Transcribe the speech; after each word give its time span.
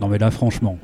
Non 0.00 0.08
mais 0.08 0.18
là 0.18 0.30
franchement, 0.30 0.78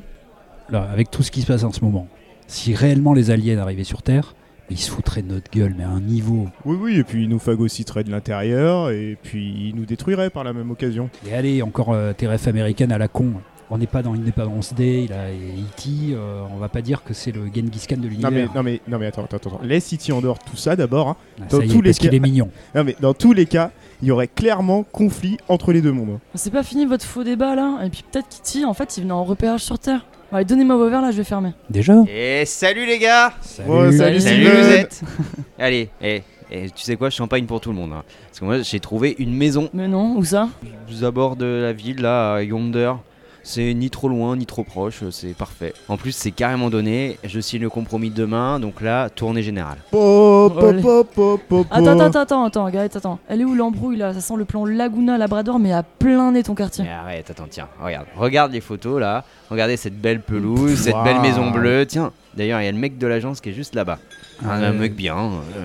là, 0.70 0.88
avec 0.92 1.10
tout 1.10 1.22
ce 1.22 1.30
qui 1.30 1.42
se 1.42 1.46
passe 1.46 1.64
en 1.64 1.72
ce 1.72 1.84
moment, 1.84 2.06
si 2.46 2.74
réellement 2.74 3.12
les 3.12 3.30
aliens 3.30 3.58
arrivaient 3.58 3.84
sur 3.84 4.02
Terre, 4.02 4.34
ils 4.70 4.78
se 4.78 4.90
foutraient 4.90 5.22
de 5.22 5.28
notre 5.28 5.50
gueule, 5.50 5.74
mais 5.76 5.84
à 5.84 5.88
un 5.88 6.00
niveau. 6.00 6.48
Oui, 6.64 6.76
oui, 6.80 6.96
et 6.98 7.04
puis 7.04 7.24
ils 7.24 7.28
nous 7.28 7.40
phagocyteraient 7.40 8.04
de 8.04 8.10
l'intérieur, 8.10 8.90
et 8.90 9.18
puis 9.20 9.68
ils 9.68 9.74
nous 9.74 9.84
détruiraient 9.84 10.30
par 10.30 10.44
la 10.44 10.52
même 10.52 10.70
occasion. 10.70 11.10
Et 11.28 11.34
allez, 11.34 11.60
encore 11.62 11.92
euh, 11.92 12.12
tes 12.12 12.28
refs 12.28 12.46
américaines 12.46 12.92
à 12.92 12.98
la 12.98 13.08
con. 13.08 13.32
On 13.72 13.78
n'est 13.78 13.86
pas 13.86 14.02
dans 14.02 14.14
Independence 14.14 14.74
Day, 14.74 15.06
là, 15.08 15.30
et 15.30 15.34
E.T., 15.36 15.88
euh, 16.12 16.42
on 16.52 16.56
va 16.58 16.68
pas 16.68 16.82
dire 16.82 17.04
que 17.04 17.14
c'est 17.14 17.30
le 17.30 17.42
Genghis 17.46 17.86
Khan 17.88 17.96
de 17.98 18.02
Non 18.02 18.08
l'univers. 18.08 18.30
mais, 18.32 18.46
non, 18.54 18.62
mais, 18.64 18.80
non 18.88 18.98
mais 18.98 19.06
attends, 19.06 19.22
attends, 19.24 19.36
attends. 19.36 19.60
Laisse 19.62 19.94
E.T. 19.94 20.12
en 20.12 20.20
dehors 20.20 20.38
de 20.38 20.50
tout 20.50 20.56
ça 20.56 20.74
d'abord. 20.74 21.08
hein. 21.08 21.16
Ah, 21.40 21.44
dans 21.48 21.58
ça 21.60 21.64
est, 21.64 21.82
les 21.82 21.94
cas- 21.94 22.18
mignon. 22.18 22.50
Non 22.74 22.82
mais 22.82 22.96
dans 23.00 23.14
tous 23.14 23.32
les 23.32 23.46
cas, 23.46 23.70
il 24.02 24.08
y 24.08 24.10
aurait 24.10 24.26
clairement 24.28 24.82
conflit 24.82 25.36
entre 25.48 25.72
les 25.72 25.82
deux 25.82 25.92
mondes. 25.92 26.18
C'est 26.34 26.50
pas 26.52 26.64
fini 26.64 26.84
votre 26.84 27.04
faux 27.04 27.22
débat 27.22 27.54
là 27.54 27.78
Et 27.84 27.90
puis 27.90 28.02
peut-être 28.10 28.28
Kitty, 28.28 28.64
en 28.64 28.74
fait, 28.74 28.96
il 28.96 29.02
venait 29.02 29.12
en 29.12 29.22
repérage 29.24 29.60
sur 29.60 29.78
Terre. 29.78 30.04
Allez, 30.32 30.44
donnez-moi 30.44 30.76
vos 30.76 30.88
verres 30.90 31.02
là, 31.02 31.10
je 31.12 31.16
vais 31.18 31.24
fermer. 31.24 31.50
Déjà 31.68 31.94
Et 32.12 32.44
salut 32.46 32.86
les 32.86 32.98
gars 32.98 33.32
salut, 33.40 33.96
Salut 33.96 34.20
Steven. 34.20 34.48
vous 34.62 34.72
êtes 34.72 35.00
Allez, 35.60 35.90
et, 36.02 36.22
et 36.50 36.70
tu 36.70 36.82
sais 36.82 36.96
quoi, 36.96 37.10
champagne 37.10 37.46
pour 37.46 37.60
tout 37.60 37.70
le 37.70 37.76
monde. 37.76 37.92
hein. 37.92 38.02
Parce 38.26 38.40
que 38.40 38.44
moi 38.44 38.62
j'ai 38.62 38.80
trouvé 38.80 39.14
une 39.18 39.32
maison 39.36 39.68
Mais 39.74 39.86
non, 39.88 40.16
où 40.16 40.24
ça? 40.24 40.48
Aux 40.90 41.04
abords 41.04 41.36
de 41.36 41.46
la 41.46 41.72
ville, 41.72 42.00
là, 42.02 42.34
à 42.34 42.42
Yonder. 42.42 42.94
C'est 43.42 43.72
ni 43.74 43.88
trop 43.90 44.08
loin, 44.08 44.36
ni 44.36 44.44
trop 44.46 44.64
proche, 44.64 45.02
c'est 45.10 45.34
parfait. 45.34 45.72
En 45.88 45.96
plus, 45.96 46.12
c'est 46.12 46.30
carrément 46.30 46.68
donné. 46.68 47.18
Je 47.24 47.40
signe 47.40 47.62
le 47.62 47.70
compromis 47.70 48.10
demain, 48.10 48.60
donc 48.60 48.80
là, 48.82 49.08
tournée 49.08 49.42
générale. 49.42 49.78
Po, 49.90 50.50
po, 50.54 50.72
po, 50.74 51.04
po, 51.04 51.04
po, 51.04 51.64
po. 51.64 51.66
Attends, 51.70 51.98
attends, 51.98 52.20
attends, 52.20 52.44
attends, 52.44 52.70
Gareth, 52.70 52.96
attends. 52.96 53.18
Elle 53.28 53.40
est 53.40 53.44
où 53.44 53.54
l'embrouille 53.54 53.96
là? 53.96 54.12
Ça 54.12 54.20
sent 54.20 54.34
le 54.36 54.44
plan 54.44 54.64
Laguna 54.66 55.16
Labrador, 55.16 55.58
mais 55.58 55.72
à 55.72 55.82
plein 55.82 56.32
nez 56.32 56.42
ton 56.42 56.54
quartier. 56.54 56.84
Mais 56.84 56.90
arrête, 56.90 57.30
attends, 57.30 57.46
tiens, 57.48 57.68
regarde. 57.82 58.06
Regarde 58.16 58.52
les 58.52 58.60
photos 58.60 59.00
là. 59.00 59.24
Regardez 59.50 59.76
cette 59.76 59.98
belle 60.00 60.20
pelouse, 60.20 60.76
cette 60.78 61.02
belle 61.02 61.20
maison 61.20 61.50
bleue. 61.50 61.86
Tiens, 61.86 62.12
d'ailleurs, 62.36 62.60
il 62.60 62.66
y 62.66 62.68
a 62.68 62.72
le 62.72 62.78
mec 62.78 62.98
de 62.98 63.06
l'agence 63.06 63.40
qui 63.40 63.48
est 63.50 63.54
juste 63.54 63.74
là-bas. 63.74 63.98
un, 64.44 64.48
Ah, 64.48 64.54
un 64.68 64.72
mec 64.72 64.94
bien, 64.94 65.16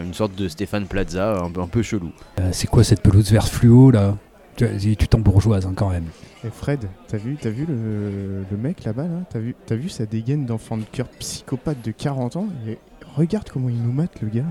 une 0.04 0.14
sorte 0.14 0.34
de 0.36 0.48
Stéphane 0.48 0.86
Plaza, 0.86 1.38
un, 1.44 1.52
peu- 1.52 1.62
un 1.62 1.68
peu 1.68 1.82
chelou. 1.82 2.12
Euh, 2.40 2.50
c'est 2.52 2.68
quoi 2.68 2.84
cette 2.84 3.02
pelouse 3.02 3.32
vert 3.32 3.48
fluo 3.48 3.92
là? 3.92 4.16
Tu, 4.56 4.96
tu 4.96 5.08
t'embourgeoises 5.10 5.66
hein, 5.66 5.74
quand 5.76 5.90
même. 5.90 6.06
Et 6.46 6.50
Fred, 6.52 6.88
t'as 7.08 7.18
vu, 7.18 7.38
t'as 7.42 7.50
vu 7.50 7.66
le, 7.66 8.46
le 8.50 8.58
mec 8.58 8.84
là-bas 8.84 9.04
là 9.04 9.22
T'as 9.30 9.40
vu, 9.40 9.56
t'as 9.66 9.76
vu 9.76 9.90
sa 9.90 10.06
dégaine 10.06 10.46
d'enfant 10.46 10.78
de 10.78 10.84
cœur 10.84 11.08
psychopathe 11.20 11.84
de 11.84 11.92
40 11.92 12.36
ans 12.36 12.48
Et 12.68 12.78
Regarde 13.16 13.48
comment 13.52 13.70
il 13.70 13.82
nous 13.82 13.94
mate 13.94 14.22
le 14.22 14.28
gars. 14.28 14.44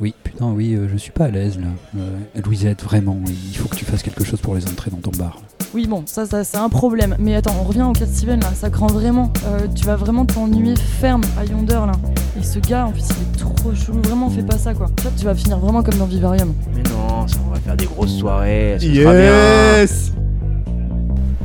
Oui, 0.00 0.12
putain, 0.24 0.50
oui, 0.50 0.74
euh, 0.74 0.88
je 0.92 0.96
suis 0.96 1.12
pas 1.12 1.26
à 1.26 1.28
l'aise 1.28 1.58
là. 1.58 1.68
Euh, 1.96 2.18
Louisette, 2.44 2.82
vraiment, 2.82 3.16
il 3.28 3.56
faut 3.56 3.68
que 3.68 3.76
tu 3.76 3.84
fasses 3.86 4.02
quelque 4.02 4.24
chose 4.24 4.40
pour 4.40 4.54
les 4.54 4.66
entrer 4.66 4.90
dans 4.90 4.98
ton 4.98 5.12
bar. 5.16 5.40
Oui, 5.72 5.86
bon, 5.86 6.02
ça, 6.04 6.26
ça 6.26 6.44
c'est 6.44 6.58
un 6.58 6.68
problème. 6.68 7.16
Mais 7.18 7.34
attends, 7.36 7.54
on 7.58 7.62
revient 7.64 7.82
au 7.82 7.92
cas 7.92 8.04
de 8.04 8.10
Steven 8.10 8.40
là, 8.40 8.52
ça 8.54 8.68
craint 8.68 8.88
vraiment. 8.88 9.32
Euh, 9.46 9.68
tu 9.74 9.84
vas 9.86 9.96
vraiment 9.96 10.26
t'ennuyer 10.26 10.74
ferme 10.76 11.22
à 11.38 11.44
Yonder 11.44 11.74
là. 11.86 11.92
Et 12.38 12.42
ce 12.42 12.58
gars, 12.58 12.86
en 12.86 12.92
plus, 12.92 13.04
il 13.08 13.22
est 13.22 13.38
trop 13.38 13.74
chelou. 13.74 14.02
Vraiment, 14.02 14.28
fais 14.28 14.42
pas 14.42 14.58
ça 14.58 14.74
quoi. 14.74 14.88
Tu 15.16 15.24
vas 15.24 15.34
finir 15.34 15.58
vraiment 15.60 15.82
comme 15.82 15.96
dans 15.96 16.06
Vivarium. 16.06 16.52
Mais 16.74 16.82
non, 16.82 17.26
ça, 17.26 17.38
on 17.46 17.50
va 17.50 17.60
faire 17.60 17.76
des 17.76 17.86
grosses 17.86 18.18
soirées. 18.18 18.76
Sera 18.80 19.14
bien. 19.14 20.25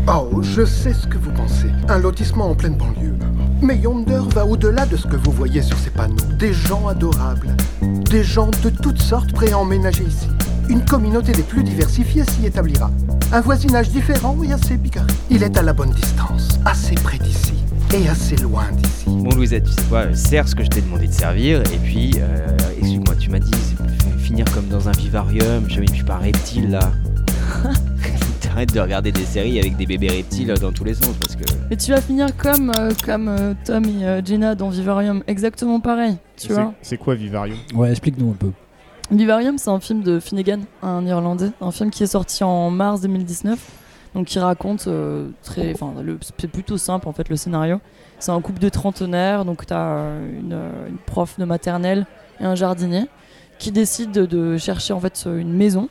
Oh, 0.08 0.42
je 0.42 0.66
sais 0.66 0.94
ce 0.94 1.08
que 1.08 1.18
vous 1.18 1.32
pensez. 1.32 1.68
Un 1.88 2.00
lotissement 2.00 2.50
en 2.50 2.56
pleine 2.56 2.76
banlieue. 2.76 3.16
Mais 3.62 3.78
Yonder 3.78 4.22
va 4.34 4.46
au-delà 4.46 4.86
de 4.86 4.98
ce 4.98 5.08
que 5.08 5.16
vous 5.16 5.32
voyez 5.32 5.62
sur 5.62 5.78
ces 5.78 5.92
panneaux. 5.92 6.16
Des 6.40 6.54
gens 6.54 6.88
adorables. 6.88 7.56
Des 8.10 8.24
gens 8.24 8.50
de 8.64 8.70
toutes 8.70 9.02
sortes 9.02 9.32
prêts 9.32 9.52
à 9.52 9.58
emménager 9.60 10.04
ici. 10.04 10.28
Une 10.70 10.84
communauté 10.86 11.32
des 11.34 11.44
plus 11.44 11.64
diversifiées 11.64 12.24
s'y 12.26 12.46
établira. 12.46 12.90
Un 13.32 13.42
voisinage 13.42 13.90
différent 13.90 14.36
et 14.44 14.52
assez 14.54 14.78
bigarré. 14.78 15.08
Il 15.30 15.44
est 15.44 15.58
à 15.58 15.62
la 15.62 15.74
bonne 15.74 15.92
distance, 15.92 16.50
assez 16.66 16.96
près 16.96 17.18
d'ici 17.20 17.54
et 17.94 18.08
assez 18.10 18.36
loin 18.38 18.64
d'ici. 18.74 19.06
Bon, 19.08 19.30
Louisette, 19.36 19.66
tu 19.66 19.72
sais 19.72 19.88
quoi, 19.90 20.00
euh, 20.00 20.14
sers 20.16 20.48
ce 20.48 20.56
que 20.56 20.64
je 20.64 20.70
t'ai 20.70 20.82
demandé 20.82 21.08
de 21.08 21.14
servir. 21.14 21.62
Et 21.74 21.78
puis, 21.78 22.14
euh, 22.20 22.48
excuse-moi, 22.80 23.16
tu 23.20 23.30
m'as 23.30 23.40
dit 23.40 23.52
c'est- 23.54 24.18
finir 24.20 24.46
comme 24.54 24.68
dans 24.68 24.88
un 24.88 24.94
vivarium. 24.94 25.66
Je 25.68 25.82
je 25.82 25.94
suis 25.94 26.04
pas 26.04 26.16
un 26.16 26.20
reptile 26.20 26.72
là. 26.72 26.80
T'arrêtes 28.54 28.74
de 28.74 28.82
regarder 28.82 29.14
des 29.14 29.24
séries 29.24 29.60
avec 29.60 29.78
des 29.78 29.86
bébés 29.86 30.10
reptiles 30.10 30.54
dans 30.60 30.74
tous 30.74 30.84
les 30.84 30.94
sens 30.94 31.16
parce 31.22 31.38
que. 31.38 31.44
Mais 31.70 31.78
tu 31.78 31.92
vas 31.92 32.02
finir 32.02 32.36
comme, 32.36 32.70
euh, 32.76 32.92
comme 33.06 33.30
euh, 33.30 33.54
Tom 33.64 33.86
et 33.86 34.06
euh, 34.06 34.22
Jenna 34.26 34.56
dans 34.56 34.68
Vivarium. 34.68 35.24
Exactement 35.26 35.80
pareil, 35.80 36.18
tu 36.36 36.48
C'est- 36.48 36.54
vois. 36.54 36.74
C'est 36.82 36.98
quoi 36.98 37.16
Vivarium? 37.16 37.58
Ouais, 37.74 37.92
explique-nous 37.92 38.32
un 38.32 38.34
peu. 38.34 38.52
Vivarium, 39.10 39.58
c'est 39.58 39.70
un 39.70 39.80
film 39.80 40.04
de 40.04 40.20
Finnegan, 40.20 40.60
un 40.84 41.06
Irlandais, 41.06 41.52
un 41.62 41.72
film 41.72 41.92
qui 41.92 42.04
est 42.04 42.08
sorti 42.08 42.44
en 42.44 42.70
mars 42.72 43.00
2019, 43.00 43.58
donc 44.16 44.28
qui 44.28 44.38
raconte 44.38 44.88
euh, 44.88 45.30
très, 45.44 45.72
enfin, 45.74 45.94
le- 46.04 46.20
c'est 46.20 46.48
plutôt 46.52 46.78
simple 46.78 47.08
en 47.08 47.14
fait 47.14 47.30
le 47.30 47.38
scénario. 47.38 47.80
C'est 48.20 48.32
un 48.34 48.42
couple 48.42 48.60
de 48.60 48.68
trentenaires, 48.68 49.46
donc 49.46 49.66
tu 49.66 49.74
as 49.74 50.08
une, 50.38 50.60
une 50.90 50.98
prof 51.06 51.40
de 51.40 51.46
maternelle 51.46 52.06
et 52.42 52.44
un 52.44 52.56
jardinier 52.56 53.06
qui 53.60 53.72
décident 53.72 54.12
de, 54.12 54.26
de 54.26 54.58
chercher 54.58 54.92
en 54.92 55.00
fait 55.00 55.26
une 55.26 55.54
maison 55.54 55.88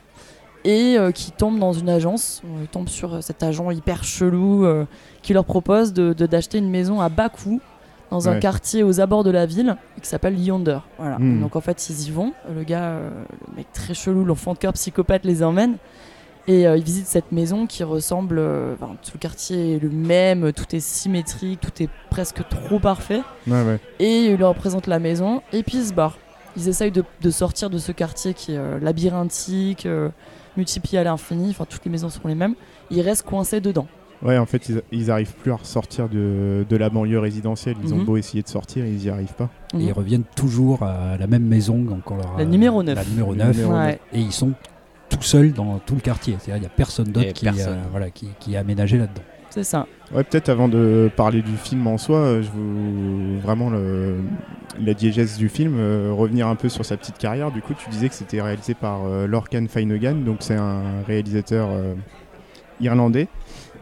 et 0.64 0.96
euh, 0.98 1.10
qui 1.12 1.30
tombent 1.32 1.58
dans 1.58 1.72
une 1.72 1.88
agence, 1.88 2.42
euh, 2.44 2.58
ils 2.62 2.68
tombent 2.68 2.88
sur 2.88 3.22
cet 3.22 3.42
agent 3.42 3.70
hyper 3.70 4.04
chelou 4.04 4.64
euh, 4.64 4.84
qui 5.22 5.32
leur 5.32 5.44
propose 5.44 5.92
de 5.92 6.12
de- 6.12 6.26
d'acheter 6.26 6.58
une 6.58 6.70
maison 6.70 7.00
à 7.00 7.08
bas 7.08 7.28
coût 7.28 7.60
dans 8.10 8.28
un 8.28 8.32
Ouais. 8.34 8.40
quartier 8.40 8.82
aux 8.82 9.00
abords 9.00 9.22
de 9.24 9.30
la 9.30 9.46
ville 9.46 9.76
qui 10.02 10.08
s'appelle 10.08 10.38
Yonder. 10.38 10.78
Voilà. 10.98 11.18
Hmm. 11.18 11.40
Donc 11.40 11.54
en 11.56 11.60
fait 11.60 11.88
ils 11.88 12.08
y 12.08 12.10
vont. 12.10 12.32
Le 12.54 12.62
gars, 12.64 12.84
euh, 12.90 13.10
le 13.50 13.56
mec 13.56 13.72
très 13.72 13.94
chelou, 13.94 14.24
l'enfant 14.24 14.52
de 14.54 14.58
cœur 14.58 14.72
psychopathe 14.72 15.24
les 15.24 15.42
emmène. 15.42 15.76
Et 16.48 16.66
euh, 16.66 16.76
ils 16.76 16.82
visitent 16.82 17.06
cette 17.06 17.30
maison 17.32 17.66
qui 17.66 17.84
ressemble, 17.84 18.38
euh, 18.40 18.74
enfin, 18.74 18.96
tout 19.04 19.12
le 19.14 19.18
quartier 19.20 19.76
est 19.76 19.78
le 19.78 19.90
même, 19.90 20.52
tout 20.52 20.74
est 20.74 20.80
symétrique, 20.80 21.60
tout 21.60 21.82
est 21.82 21.90
presque 22.10 22.42
trop 22.48 22.80
parfait. 22.80 23.20
Ouais, 23.46 23.62
ouais. 23.62 23.78
Et 24.00 24.24
ils 24.32 24.36
leur 24.38 24.54
présentent 24.56 24.88
la 24.88 24.98
maison 24.98 25.42
et 25.52 25.62
puis 25.62 25.78
ils 25.78 25.84
se 25.86 25.92
barrent. 25.92 26.18
Ils 26.56 26.66
essayent 26.68 26.90
de, 26.90 27.04
de 27.20 27.30
sortir 27.30 27.70
de 27.70 27.78
ce 27.78 27.92
quartier 27.92 28.34
qui 28.34 28.54
est 28.54 28.58
euh, 28.58 28.80
labyrinthique, 28.80 29.86
euh, 29.86 30.08
multiplié 30.60 30.98
à 30.98 31.04
l'infini, 31.04 31.50
enfin 31.50 31.64
toutes 31.68 31.84
les 31.84 31.90
maisons 31.90 32.10
sont 32.10 32.26
les 32.28 32.34
mêmes. 32.34 32.54
Ils 32.90 33.00
restent 33.00 33.26
coincés 33.26 33.60
dedans. 33.60 33.86
Ouais, 34.22 34.36
en 34.36 34.44
fait, 34.44 34.68
ils, 34.68 34.82
ils 34.92 35.10
arrivent 35.10 35.32
plus 35.34 35.50
à 35.50 35.56
ressortir 35.56 36.08
de, 36.10 36.66
de 36.68 36.76
la 36.76 36.90
banlieue 36.90 37.18
résidentielle. 37.18 37.76
Ils 37.82 37.94
ont 37.94 37.98
Mhm. 37.98 38.04
beau 38.04 38.16
essayer 38.18 38.42
de 38.42 38.48
sortir, 38.48 38.84
ils 38.84 39.02
y 39.04 39.08
arrivent 39.08 39.32
pas. 39.32 39.48
Et 39.74 39.84
ils 39.84 39.92
reviennent 39.92 40.24
toujours 40.36 40.82
à 40.82 41.16
la 41.18 41.26
même 41.26 41.44
maison, 41.46 41.78
donc 41.78 42.10
on 42.10 42.16
leur 42.16 42.34
a- 42.34 42.38
La 42.38 42.44
numéro 42.44 42.82
9. 42.82 42.94
La 42.96 43.04
numéro 43.04 43.32
Le 43.32 43.38
9. 43.38 43.56
numéro 43.56 43.72
Ouais. 43.72 43.98
Et 44.12 44.20
ils 44.20 44.32
sont 44.32 44.52
tout 45.08 45.22
seuls 45.22 45.52
dans 45.52 45.78
tout 45.78 45.94
le 45.94 46.00
quartier. 46.02 46.36
C'est-à-dire 46.38 46.56
il 46.56 46.60
n'y 46.60 46.66
a 46.66 46.76
personne 46.76 47.06
d'autre 47.10 47.32
qui, 47.32 47.48
euh, 47.48 47.76
voilà, 47.90 48.10
qui, 48.10 48.28
qui 48.40 48.52
est 48.54 48.58
aménagé 48.58 48.98
là-dedans. 48.98 49.22
C'est 49.50 49.64
ça. 49.64 49.86
Ouais, 50.14 50.24
peut-être 50.24 50.48
avant 50.48 50.68
de 50.68 51.10
parler 51.16 51.42
du 51.42 51.56
film 51.56 51.86
en 51.86 51.98
soi, 51.98 52.18
euh, 52.18 52.42
je 52.42 52.48
veux 52.50 53.38
vraiment 53.40 53.68
le, 53.70 54.16
la 54.80 54.94
diégèse 54.94 55.36
du 55.38 55.48
film, 55.48 55.74
euh, 55.78 56.12
revenir 56.12 56.46
un 56.48 56.54
peu 56.56 56.68
sur 56.68 56.84
sa 56.84 56.96
petite 56.96 57.18
carrière. 57.18 57.50
Du 57.50 57.60
coup, 57.60 57.74
tu 57.74 57.88
disais 57.90 58.08
que 58.08 58.14
c'était 58.14 58.40
réalisé 58.40 58.74
par 58.74 59.00
euh, 59.06 59.26
Lorcan 59.26 59.66
Finnegan, 59.68 60.24
donc 60.24 60.38
c'est 60.40 60.54
un 60.56 61.02
réalisateur 61.06 61.68
euh, 61.70 61.94
irlandais. 62.80 63.28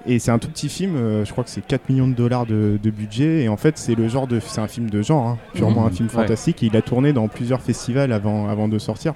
Et 0.06 0.18
c'est 0.18 0.30
un 0.30 0.38
tout 0.38 0.48
petit 0.48 0.70
film, 0.70 0.96
euh, 0.96 1.24
je 1.26 1.32
crois 1.32 1.44
que 1.44 1.50
c'est 1.50 1.60
4 1.66 1.90
millions 1.90 2.08
de 2.08 2.14
dollars 2.14 2.46
de, 2.46 2.78
de 2.82 2.90
budget. 2.90 3.42
Et 3.42 3.48
en 3.48 3.58
fait, 3.58 3.76
c'est 3.76 3.94
le 3.94 4.08
genre 4.08 4.26
de, 4.26 4.40
c'est 4.40 4.60
un 4.60 4.68
film 4.68 4.88
de 4.88 5.02
genre, 5.02 5.26
hein, 5.26 5.38
purement 5.54 5.82
Mhm. 5.82 5.86
un 5.86 5.90
film 5.90 6.08
Ouais. 6.08 6.14
fantastique. 6.14 6.62
Et 6.62 6.66
il 6.66 6.76
a 6.76 6.82
tourné 6.82 7.12
dans 7.12 7.28
plusieurs 7.28 7.60
festivals 7.60 8.12
avant, 8.12 8.48
avant 8.48 8.68
de 8.68 8.78
sortir. 8.78 9.12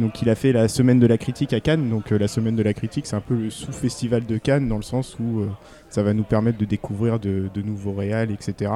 Donc 0.00 0.22
il 0.22 0.30
a 0.30 0.34
fait 0.34 0.52
la 0.52 0.68
semaine 0.68 1.00
de 1.00 1.06
la 1.06 1.18
critique 1.18 1.52
à 1.52 1.60
Cannes. 1.60 1.90
Donc 1.90 2.12
euh, 2.12 2.18
la 2.18 2.28
semaine 2.28 2.56
de 2.56 2.62
la 2.62 2.72
critique, 2.72 3.06
c'est 3.06 3.16
un 3.16 3.20
peu 3.20 3.34
le 3.34 3.50
sous-festival 3.50 4.26
de 4.26 4.38
Cannes 4.38 4.68
dans 4.68 4.76
le 4.76 4.82
sens 4.82 5.16
où 5.18 5.40
euh, 5.40 5.48
ça 5.90 6.02
va 6.02 6.14
nous 6.14 6.22
permettre 6.22 6.58
de 6.58 6.64
découvrir 6.64 7.18
de, 7.18 7.50
de 7.52 7.62
nouveaux 7.62 7.92
réals, 7.92 8.30
etc. 8.30 8.72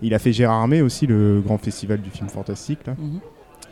Il 0.00 0.14
a 0.14 0.18
fait 0.18 0.32
Gérard 0.32 0.60
Armé 0.60 0.82
aussi, 0.82 1.06
le 1.06 1.40
grand 1.40 1.58
festival 1.58 2.00
du 2.00 2.10
film 2.10 2.28
fantastique. 2.28 2.86
Là. 2.86 2.94
Mhm. 2.98 3.20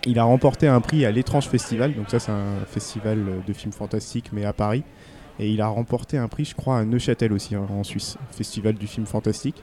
Il 0.06 0.19
a 0.19 0.25
remporté 0.25 0.66
un 0.66 0.81
prix 0.81 1.05
à 1.05 1.10
l'étrange 1.10 1.49
festival. 1.49 1.94
Donc 1.94 2.10
ça, 2.10 2.19
c'est 2.19 2.33
un 2.33 2.65
festival 2.66 3.19
de 3.47 3.53
films 3.53 3.72
fantastiques, 3.72 4.31
mais 4.33 4.44
à 4.44 4.53
Paris. 4.53 4.83
Et 5.39 5.50
il 5.50 5.60
a 5.60 5.69
remporté 5.69 6.19
un 6.19 6.28
prix, 6.28 6.44
je 6.44 6.55
crois, 6.55 6.78
à 6.78 6.84
Neuchâtel 6.84 7.33
aussi, 7.33 7.55
hein, 7.55 7.66
en 7.71 7.83
Suisse, 7.83 8.16
festival 8.31 8.75
du 8.75 8.87
film 8.87 9.06
fantastique. 9.06 9.62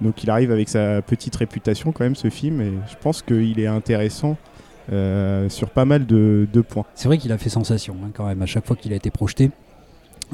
Donc 0.00 0.22
il 0.22 0.30
arrive 0.30 0.52
avec 0.52 0.68
sa 0.68 1.02
petite 1.02 1.34
réputation 1.34 1.92
quand 1.92 2.04
même, 2.04 2.14
ce 2.14 2.30
film, 2.30 2.60
et 2.60 2.72
je 2.88 2.96
pense 3.00 3.22
qu'il 3.22 3.58
est 3.58 3.66
intéressant 3.66 4.36
euh, 4.92 5.48
sur 5.48 5.70
pas 5.70 5.84
mal 5.84 6.06
de, 6.06 6.46
de 6.52 6.60
points. 6.60 6.84
C'est 6.94 7.08
vrai 7.08 7.18
qu'il 7.18 7.32
a 7.32 7.38
fait 7.38 7.48
sensation 7.50 7.96
hein, 8.04 8.10
quand 8.14 8.26
même 8.26 8.40
à 8.42 8.46
chaque 8.46 8.66
fois 8.66 8.76
qu'il 8.76 8.92
a 8.92 8.96
été 8.96 9.10
projeté. 9.10 9.50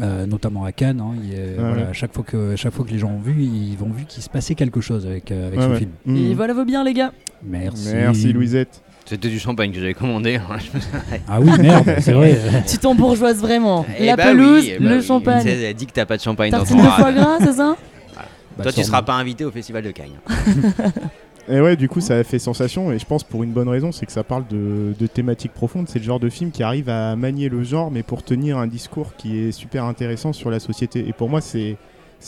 euh, 0.02 0.26
notamment 0.26 0.64
à 0.64 0.72
Cannes, 0.72 1.00
hein, 1.00 1.12
il 1.22 1.34
est- 1.34 1.36
Ouais, 1.38 1.54
voilà, 1.58 1.74
ouais. 1.76 1.88
à 1.88 1.92
chaque 1.92 2.12
fois 2.12 2.24
que 2.24 2.52
à 2.54 2.56
chaque 2.56 2.72
fois 2.72 2.84
que 2.84 2.90
les 2.90 2.98
gens 2.98 3.10
ont 3.12 3.20
vu, 3.20 3.34
ils 3.42 3.76
ont 3.82 3.90
vu 3.92 4.04
qu'il 4.06 4.22
se 4.24 4.28
passait 4.28 4.56
quelque 4.56 4.80
chose 4.80 5.06
avec, 5.06 5.30
euh, 5.30 5.46
avec 5.46 5.60
Ouais, 5.60 5.66
ce 5.66 5.70
ouais. 5.70 5.78
film. 5.78 5.90
Mmh. 6.06 6.16
Et 6.16 6.34
voilà 6.34 6.52
vos 6.52 6.64
biens 6.64 6.82
les 6.82 6.94
gars. 6.94 7.12
Merci. 7.44 7.90
Merci 7.94 8.32
Louisette. 8.32 8.82
C'était 9.06 9.28
du 9.28 9.38
champagne 9.38 9.70
que 9.70 9.78
j'avais 9.78 9.94
commandé. 9.94 10.36
hein. 10.36 10.56
Ah 11.28 11.38
oui, 11.40 11.50
merde, 11.60 11.88
c'est 12.00 12.12
vrai. 12.12 12.36
Tu 12.66 12.78
t'embourgeoises 12.78 13.40
vraiment. 13.40 13.84
Eh 13.98 14.06
la 14.06 14.16
bah 14.16 14.24
pelouse, 14.32 14.64
oui, 14.64 14.72
eh 14.76 14.82
bah 14.82 14.88
le 14.90 14.96
oui. 14.96 15.02
champagne. 15.06 15.42
Tu 15.44 15.48
Elle 15.50 15.74
dit 15.74 15.86
que 15.86 15.92
t'as 15.92 16.06
pas 16.06 16.16
de 16.16 16.22
champagne 16.22 16.50
dans 16.50 16.58
Tartine 16.58 16.78
ton 16.78 16.82
de 16.84 16.88
foie 16.88 17.12
gras, 17.12 17.36
c'est 17.40 17.52
ça 17.52 17.76
Bah, 18.16 18.24
Toi, 18.62 18.64
tu 18.64 18.70
sûrement. 18.72 18.86
seras 18.86 19.02
pas 19.02 19.14
invité 19.14 19.44
au 19.44 19.50
festival 19.52 19.84
de 19.84 19.90
Cannes. 19.92 20.08
Et 21.48 21.60
ouais, 21.60 21.76
du 21.76 21.90
coup, 21.90 22.00
ça 22.00 22.16
a 22.16 22.24
fait 22.24 22.38
sensation, 22.38 22.90
et 22.90 22.98
je 22.98 23.04
pense 23.04 23.22
pour 23.22 23.42
une 23.42 23.52
bonne 23.52 23.68
raison, 23.68 23.92
c'est 23.92 24.06
que 24.06 24.12
ça 24.12 24.24
parle 24.24 24.46
de, 24.48 25.06
thématiques 25.06 25.52
profondes. 25.52 25.88
C'est 25.88 25.98
le 25.98 26.04
genre 26.04 26.20
de 26.20 26.30
film 26.30 26.50
qui 26.50 26.62
arrive 26.62 26.88
à 26.88 27.16
manier 27.16 27.50
le 27.50 27.62
genre, 27.62 27.90
mais 27.90 28.02
pour 28.02 28.22
tenir 28.22 28.56
un 28.56 28.66
discours 28.66 29.14
qui 29.16 29.38
est 29.38 29.52
super 29.52 29.84
intéressant 29.84 30.32
sur 30.32 30.50
la 30.50 30.58
société. 30.58 31.06
Et 31.06 31.12
pour 31.12 31.28
moi, 31.28 31.42
c'est 31.42 31.76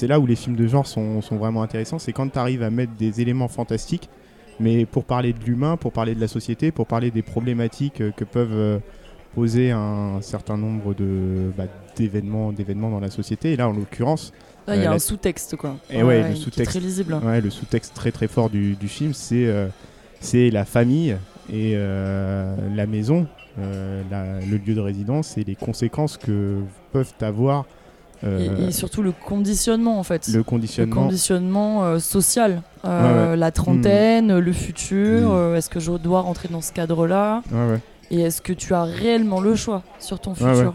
là 0.03 0.21
où 0.21 0.27
les 0.27 0.37
films 0.37 0.57
de 0.57 0.67
genre 0.67 0.87
sont, 0.87 1.23
sont 1.23 1.37
vraiment 1.37 1.63
intéressants. 1.63 1.99
C'est 1.99 2.13
quand 2.13 2.29
tu 2.29 2.39
arrives 2.39 2.63
à 2.63 2.69
mettre 2.69 2.93
des 2.93 3.23
éléments 3.23 3.49
fantastiques, 3.49 4.11
mais 4.61 4.85
pour 4.85 5.05
parler 5.05 5.33
de 5.33 5.43
l'humain, 5.45 5.79
pour 5.79 5.93
parler 5.93 6.15
de 6.15 6.21
la 6.21 6.29
société, 6.29 6.71
pour 6.71 6.87
parler 6.87 7.11
des 7.11 7.23
problématiques 7.23 8.01
euh, 8.03 8.11
que 8.11 8.25
peuvent 8.25 8.53
euh, 8.53 8.79
poser 9.35 9.71
un 9.71 10.21
certain 10.21 10.57
nombre 10.57 10.95
de 10.95 11.53
bah, 11.57 11.65
d'événements 11.97 12.53
dans 12.91 13.01
la 13.01 13.11
société. 13.11 13.53
Et 13.53 13.57
là, 13.57 13.69
en 13.69 13.73
l'occurrence, 13.73 14.33
Là, 14.67 14.75
il 14.77 14.83
y 14.83 14.85
a 14.85 14.87
Euh, 14.87 14.91
la- 14.91 14.97
un 14.97 14.99
sous-texte, 14.99 15.57
quoi. 15.57 15.77
Et 15.91 16.03
ouais, 16.03 16.29
le 16.31 16.35
sous-texte. 16.35 16.71
très 16.73 16.81
lisible. 16.81 17.15
Ouais, 17.25 17.41
le 17.41 17.51
sous-texte 17.51 17.95
très 17.95 18.11
très 18.13 18.27
fort 18.29 18.51
du, 18.51 18.75
du 18.75 18.89
film, 18.89 19.13
c'est 19.15 19.47
euh, 19.47 19.69
c'est 20.21 20.51
la 20.51 20.65
famille 20.65 21.17
et 21.53 21.75
euh, 21.77 22.57
la 22.75 22.87
maison, 22.87 23.27
euh, 23.61 24.03
la- 24.11 24.41
le 24.41 24.57
lieu 24.57 24.75
de 24.75 24.81
résidence 24.81 25.39
et 25.39 25.45
les 25.45 25.55
conséquences 25.55 26.17
que 26.17 26.59
peuvent 26.93 27.13
avoir 27.21 27.65
euh, 28.25 28.57
Et, 28.61 28.69
et 28.69 28.73
surtout 28.73 29.03
le 29.03 29.13
conditionnement, 29.13 29.99
en 29.99 30.03
fait. 30.03 30.27
le 30.29 30.39
Le 30.39 30.43
conditionnement. 30.43 31.03
conditionnement 31.03 31.85
euh, 31.85 31.99
social. 31.99 32.63
Ouais, 32.83 33.37
La 33.37 33.51
trentaine, 33.51 34.39
le 34.39 34.53
futur, 34.53 35.29
Mm. 35.31 35.33
euh, 35.35 35.57
est-ce 35.57 35.69
que 35.69 35.81
je 35.81 35.93
dois 35.93 36.23
rentrer 36.23 36.49
dans 36.49 36.63
ce 36.63 36.73
cadre-là? 36.73 37.43
Ouais. 37.53 37.79
Et 38.11 38.21
est-ce 38.23 38.41
que 38.41 38.55
tu 38.55 38.73
as 38.73 38.85
réellement 38.85 39.41
le 39.41 39.55
choix 39.55 39.83
sur 39.99 40.19
ton 40.19 40.35
futur? 40.35 40.75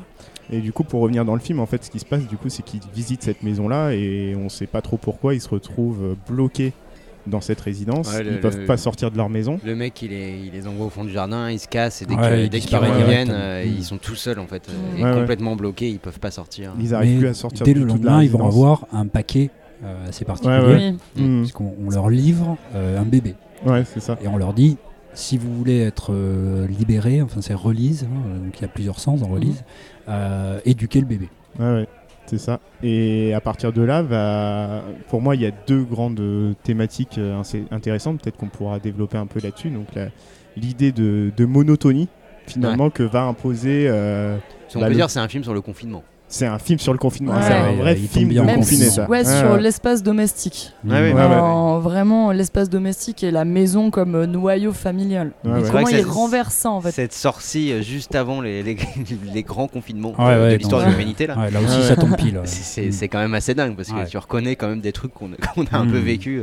Et 0.52 0.60
du 0.60 0.74
coup, 0.74 0.84
pour 0.84 1.02
revenir 1.02 1.24
dans 1.26 1.34
le 1.34 1.40
film, 1.40 1.60
en 1.60 1.66
fait, 1.66 1.84
ce 1.84 1.90
qui 1.92 2.00
se 2.00 2.06
passe, 2.06 2.28
du 2.28 2.38
coup, 2.38 2.50
c'est 2.50 2.64
qu'ils 2.64 2.82
visitent 2.94 3.24
cette 3.24 3.42
maison-là 3.44 3.92
et 3.94 4.36
on 4.36 4.50
sait 4.50 4.68
pas 4.68 4.82
trop 4.82 4.98
pourquoi 4.98 5.34
ils 5.34 5.42
se 5.42 5.50
retrouvent 5.50 6.16
bloqués 6.28 6.74
dans 7.28 7.40
cette 7.40 7.62
résidence. 7.62 8.12
Ouais, 8.12 8.24
le- 8.24 8.34
ils 8.34 8.40
peuvent 8.40 8.60
le- 8.60 8.66
pas 8.66 8.78
sortir 8.78 9.12
de 9.12 9.18
leur 9.18 9.30
maison. 9.30 9.60
Le 9.64 9.76
mec, 9.76 10.02
il, 10.02 10.12
est, 10.12 10.40
il 10.44 10.52
les 10.52 10.68
envoie 10.68 10.88
au 10.88 10.90
fond 10.90 11.04
du 11.06 11.12
jardin, 11.12 11.52
ils 11.52 11.60
se 11.60 11.68
cassent 11.68 12.02
et 12.02 12.06
dès 12.06 12.16
Ouais, 12.16 12.46
il 12.48 12.60
qu'ils 12.60 12.76
reviennent, 12.78 13.30
euh, 13.32 13.64
ils 13.66 13.84
sont 13.84 13.98
tout 13.98 14.16
seuls 14.16 14.40
en 14.40 14.48
fait, 14.48 14.68
euh, 14.70 14.98
et 14.98 15.04
Ouais, 15.04 15.10
ouais. 15.12 15.20
complètement 15.20 15.56
bloqués, 15.56 15.88
ils 15.90 16.00
peuvent 16.00 16.20
pas 16.20 16.32
sortir. 16.32 16.74
Ils 16.80 16.96
arrivent 16.96 17.14
Mais 17.14 17.20
plus 17.20 17.28
à 17.28 17.34
sortir 17.36 17.64
Dès 17.66 17.74
du 17.76 17.82
le 17.82 17.88
tout 17.92 17.98
de 18.00 18.06
la 18.06 18.12
lendemain, 18.14 18.24
ils 18.24 18.32
vont 18.32 18.46
avoir 18.48 18.88
un 18.92 19.06
paquet 19.06 19.52
euh, 19.84 20.08
assez 20.10 20.26
particulier. 20.26 20.58
Ouais, 20.58 20.94
Oui. 21.16 21.22
Mm. 21.24 21.42
Parce 21.42 21.52
qu'on 21.54 21.74
on 21.86 21.90
leur 21.92 22.10
livre 22.10 22.58
euh, 22.76 23.00
un 23.00 23.06
bébé. 23.06 23.36
Ouais, 23.68 23.84
c'est 23.86 24.00
ça. 24.00 24.18
Et 24.24 24.28
on 24.28 24.38
leur 24.38 24.54
dit, 24.56 24.78
si 25.14 25.38
vous 25.38 25.54
voulez 25.56 25.80
être 25.80 26.14
euh, 26.14 26.66
libéré, 26.68 27.22
enfin 27.22 27.42
c'est 27.42 27.54
release, 27.54 28.06
hein, 28.06 28.40
donc 28.44 28.58
il 28.58 28.62
y 28.64 28.66
a 28.66 28.68
plusieurs 28.68 29.00
sens 29.00 29.20
dans 29.22 29.28
release, 29.28 29.60
euh, 29.60 29.91
éduquer 30.66 31.00
le 31.02 31.06
bébé. 31.08 31.30
Ouais, 31.60 31.66
ouais, 31.74 31.88
c'est 32.26 32.38
ça. 32.38 32.60
Et 32.84 33.34
à 33.34 33.42
partir 33.42 33.74
de 33.74 33.82
là, 33.82 34.02
va... 34.02 34.84
pour 35.10 35.22
moi, 35.22 35.36
il 35.36 35.42
y 35.42 35.46
a 35.46 35.52
deux 35.68 35.84
grandes 35.84 36.20
euh, 36.20 36.54
thématiques 36.64 37.18
euh, 37.18 37.40
assez 37.40 37.66
intéressantes. 37.72 38.22
Peut-être 38.22 38.38
qu'on 38.38 38.48
pourra 38.48 38.80
développer 38.80 39.18
un 39.18 39.26
peu 39.28 39.40
là-dessus. 39.42 39.70
Donc, 39.70 39.88
la- 39.96 40.08
l'idée 40.58 40.92
de, 40.92 41.32
de 41.36 41.46
monotonie, 41.46 42.08
finalement, 42.48 42.90
que 42.90 43.04
va 43.04 43.24
imposer. 43.24 43.88
euh, 43.88 44.38
Si 44.68 44.78
on 44.78 44.80
Bah, 44.80 44.86
peut 44.88 44.92
le- 44.92 44.98
dire 44.98 45.10
c'est 45.10 45.20
un 45.20 45.28
film 45.28 45.44
sur 45.44 45.54
le 45.54 45.62
confinement. 45.62 46.04
C'est 46.34 46.46
un 46.46 46.60
film 46.60 46.80
sur 46.80 46.94
le 46.94 46.98
confinement. 46.98 47.34
Ouais. 47.34 47.42
C'est 47.42 47.54
un 47.54 47.74
vrai 47.74 47.96
il 48.00 48.08
film 48.08 48.30
bien 48.30 48.46
confiné, 48.46 48.86
si- 48.86 48.92
ça. 48.92 49.06
ouais, 49.10 49.20
Ouais, 49.28 49.40
sur 49.42 49.52
ouais. 49.52 49.62
l'espace 49.62 50.02
domestique. 50.02 50.72
Ouais, 50.86 50.92
ouais. 50.94 51.14
Ouais, 51.14 51.20
ouais. 51.20 51.36
En- 51.36 51.80
Vraiment, 51.80 52.32
l'espace 52.32 52.70
domestique 52.70 53.22
et 53.24 53.32
la 53.32 53.44
maison 53.44 53.92
comme 53.92 54.16
euh, 54.16 54.26
noyau 54.28 54.72
familial. 54.72 55.28
Ouais. 55.44 55.52
Comment 55.52 55.66
C'est 55.66 55.72
vrai 55.72 55.84
que 55.84 55.90
il 55.98 56.06
renverse 56.06 56.54
ça, 56.54 56.70
en 56.72 56.80
fait 56.80 56.92
Cette 56.92 57.12
sortie 57.14 57.74
euh, 57.74 57.82
juste 57.82 58.16
avant 58.16 58.40
les, 58.40 58.64
les, 58.64 58.78
les 59.34 59.44
grands 59.44 59.68
confinements 59.68 60.14
Ouais, 60.18 60.26
ouais, 60.40 60.52
de 60.54 60.56
l'histoire 60.58 60.86
de 60.86 60.92
l'humanité 60.92 61.28
là. 61.28 61.38
Ouais, 61.38 61.52
là 61.52 61.60
aussi, 61.60 61.78
Ouais, 61.80 61.84
ça 61.84 61.96
tombe 61.98 62.16
pile. 62.16 62.38
ouais. 62.38 62.46
C'est- 62.46 63.08
quand 63.10 63.20
même 63.20 63.34
assez 63.34 63.54
dingue 63.54 63.76
parce 63.76 63.90
que 63.90 63.96
Ouais. 63.96 64.06
tu 64.08 64.18
reconnais 64.18 64.56
quand 64.56 64.70
même 64.70 64.80
des 64.82 64.94
trucs 64.94 65.14
qu'on 65.14 65.32
a 65.72 65.78
un 65.78 65.86
peu 65.86 66.00
Mm. 66.00 66.04
vécu. 66.04 66.42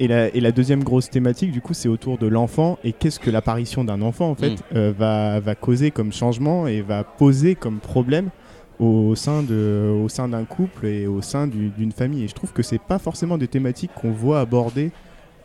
Et 0.00 0.08
la, 0.08 0.26
et 0.34 0.40
la 0.40 0.50
deuxième 0.50 0.82
grosse 0.82 1.08
thématique, 1.08 1.52
du 1.52 1.60
coup, 1.60 1.72
c'est 1.72 1.88
autour 1.88 2.18
de 2.18 2.26
l'enfant 2.26 2.78
et 2.82 2.92
qu'est-ce 2.92 3.20
que 3.20 3.30
l'apparition 3.30 3.84
d'un 3.84 4.02
enfant, 4.02 4.28
en 4.30 4.34
fait, 4.34 4.50
Mm. 4.50 4.56
euh, 4.76 4.92
va, 4.98 5.38
va 5.38 5.54
causer 5.54 5.92
comme 5.92 6.12
changement 6.12 6.66
et 6.66 6.80
va 6.82 7.04
poser 7.04 7.54
comme 7.54 7.78
problème 7.78 8.30
au 8.80 9.14
sein 9.14 9.42
de, 9.42 9.92
au 10.04 10.08
sein 10.08 10.28
d'un 10.28 10.44
couple 10.44 10.86
et 10.86 11.06
au 11.06 11.22
sein 11.22 11.46
du- 11.46 11.68
d'une 11.70 11.92
famille. 11.92 12.24
Et 12.24 12.28
je 12.28 12.34
trouve 12.34 12.52
que 12.52 12.62
c'est 12.62 12.80
pas 12.80 12.98
forcément 12.98 13.38
des 13.38 13.48
thématiques 13.48 13.92
qu'on 13.94 14.10
voit 14.12 14.40
aborder 14.40 14.90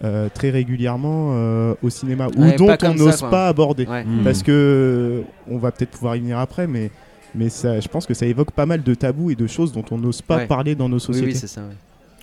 euh, 0.04 0.30
très 0.34 0.50
régulièrement 0.50 1.32
euh, 1.34 1.74
au 1.84 1.90
cinéma 1.90 2.28
Ouais, 2.28 2.54
ou 2.56 2.58
dont 2.58 2.68
pas 2.68 2.90
on 2.90 2.94
n'ose 2.96 3.22
pas 3.22 3.48
aborder. 3.50 3.86
Ouais. 3.86 4.04
Mm. 4.04 4.24
Parce 4.24 4.42
que 4.44 5.24
on 5.50 5.58
va 5.58 5.72
peut-être 5.72 5.92
pouvoir 5.92 6.16
y 6.16 6.20
venir 6.20 6.40
après, 6.40 6.68
mais 6.68 6.90
mais 7.36 7.50
ça, 7.50 7.80
je 7.80 7.88
pense 7.88 8.06
que 8.08 8.14
ça 8.16 8.26
évoque 8.26 8.52
pas 8.52 8.66
mal 8.66 8.82
de 8.82 8.94
tabous 8.96 9.30
et 9.30 9.36
de 9.36 9.46
choses 9.46 9.72
dont 9.72 9.86
on 9.92 9.98
n'ose 10.00 10.22
pas 10.22 10.38
Ouais. 10.38 10.48
parler 10.48 10.74
dans 10.74 10.90
nos 10.90 10.96
Oui, 10.98 11.02
sociétés. 11.02 11.28
oui, 11.28 11.36
c'est 11.36 11.48
ça. 11.48 11.62
ouais. 11.62 11.76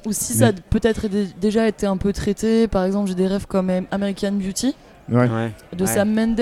Ou 0.06 0.12
si 0.12 0.32
Mais- 0.32 0.38
ça 0.40 0.46
a 0.48 0.52
peut-être 0.52 1.06
dé- 1.08 1.28
déjà 1.40 1.68
été 1.68 1.86
un 1.86 1.96
peu 1.96 2.12
traité. 2.12 2.66
Par 2.66 2.82
exemple, 2.84 3.08
j'ai 3.08 3.14
des 3.14 3.26
rêves 3.28 3.46
comme 3.46 3.70
euh, 3.70 3.80
American 3.92 4.32
Beauty 4.32 4.74
Ouais. 5.10 5.28
Ouais. 5.28 5.52
de 5.76 5.84
Ouais. 5.84 5.86
Sam 5.88 6.12
Mendes 6.12 6.40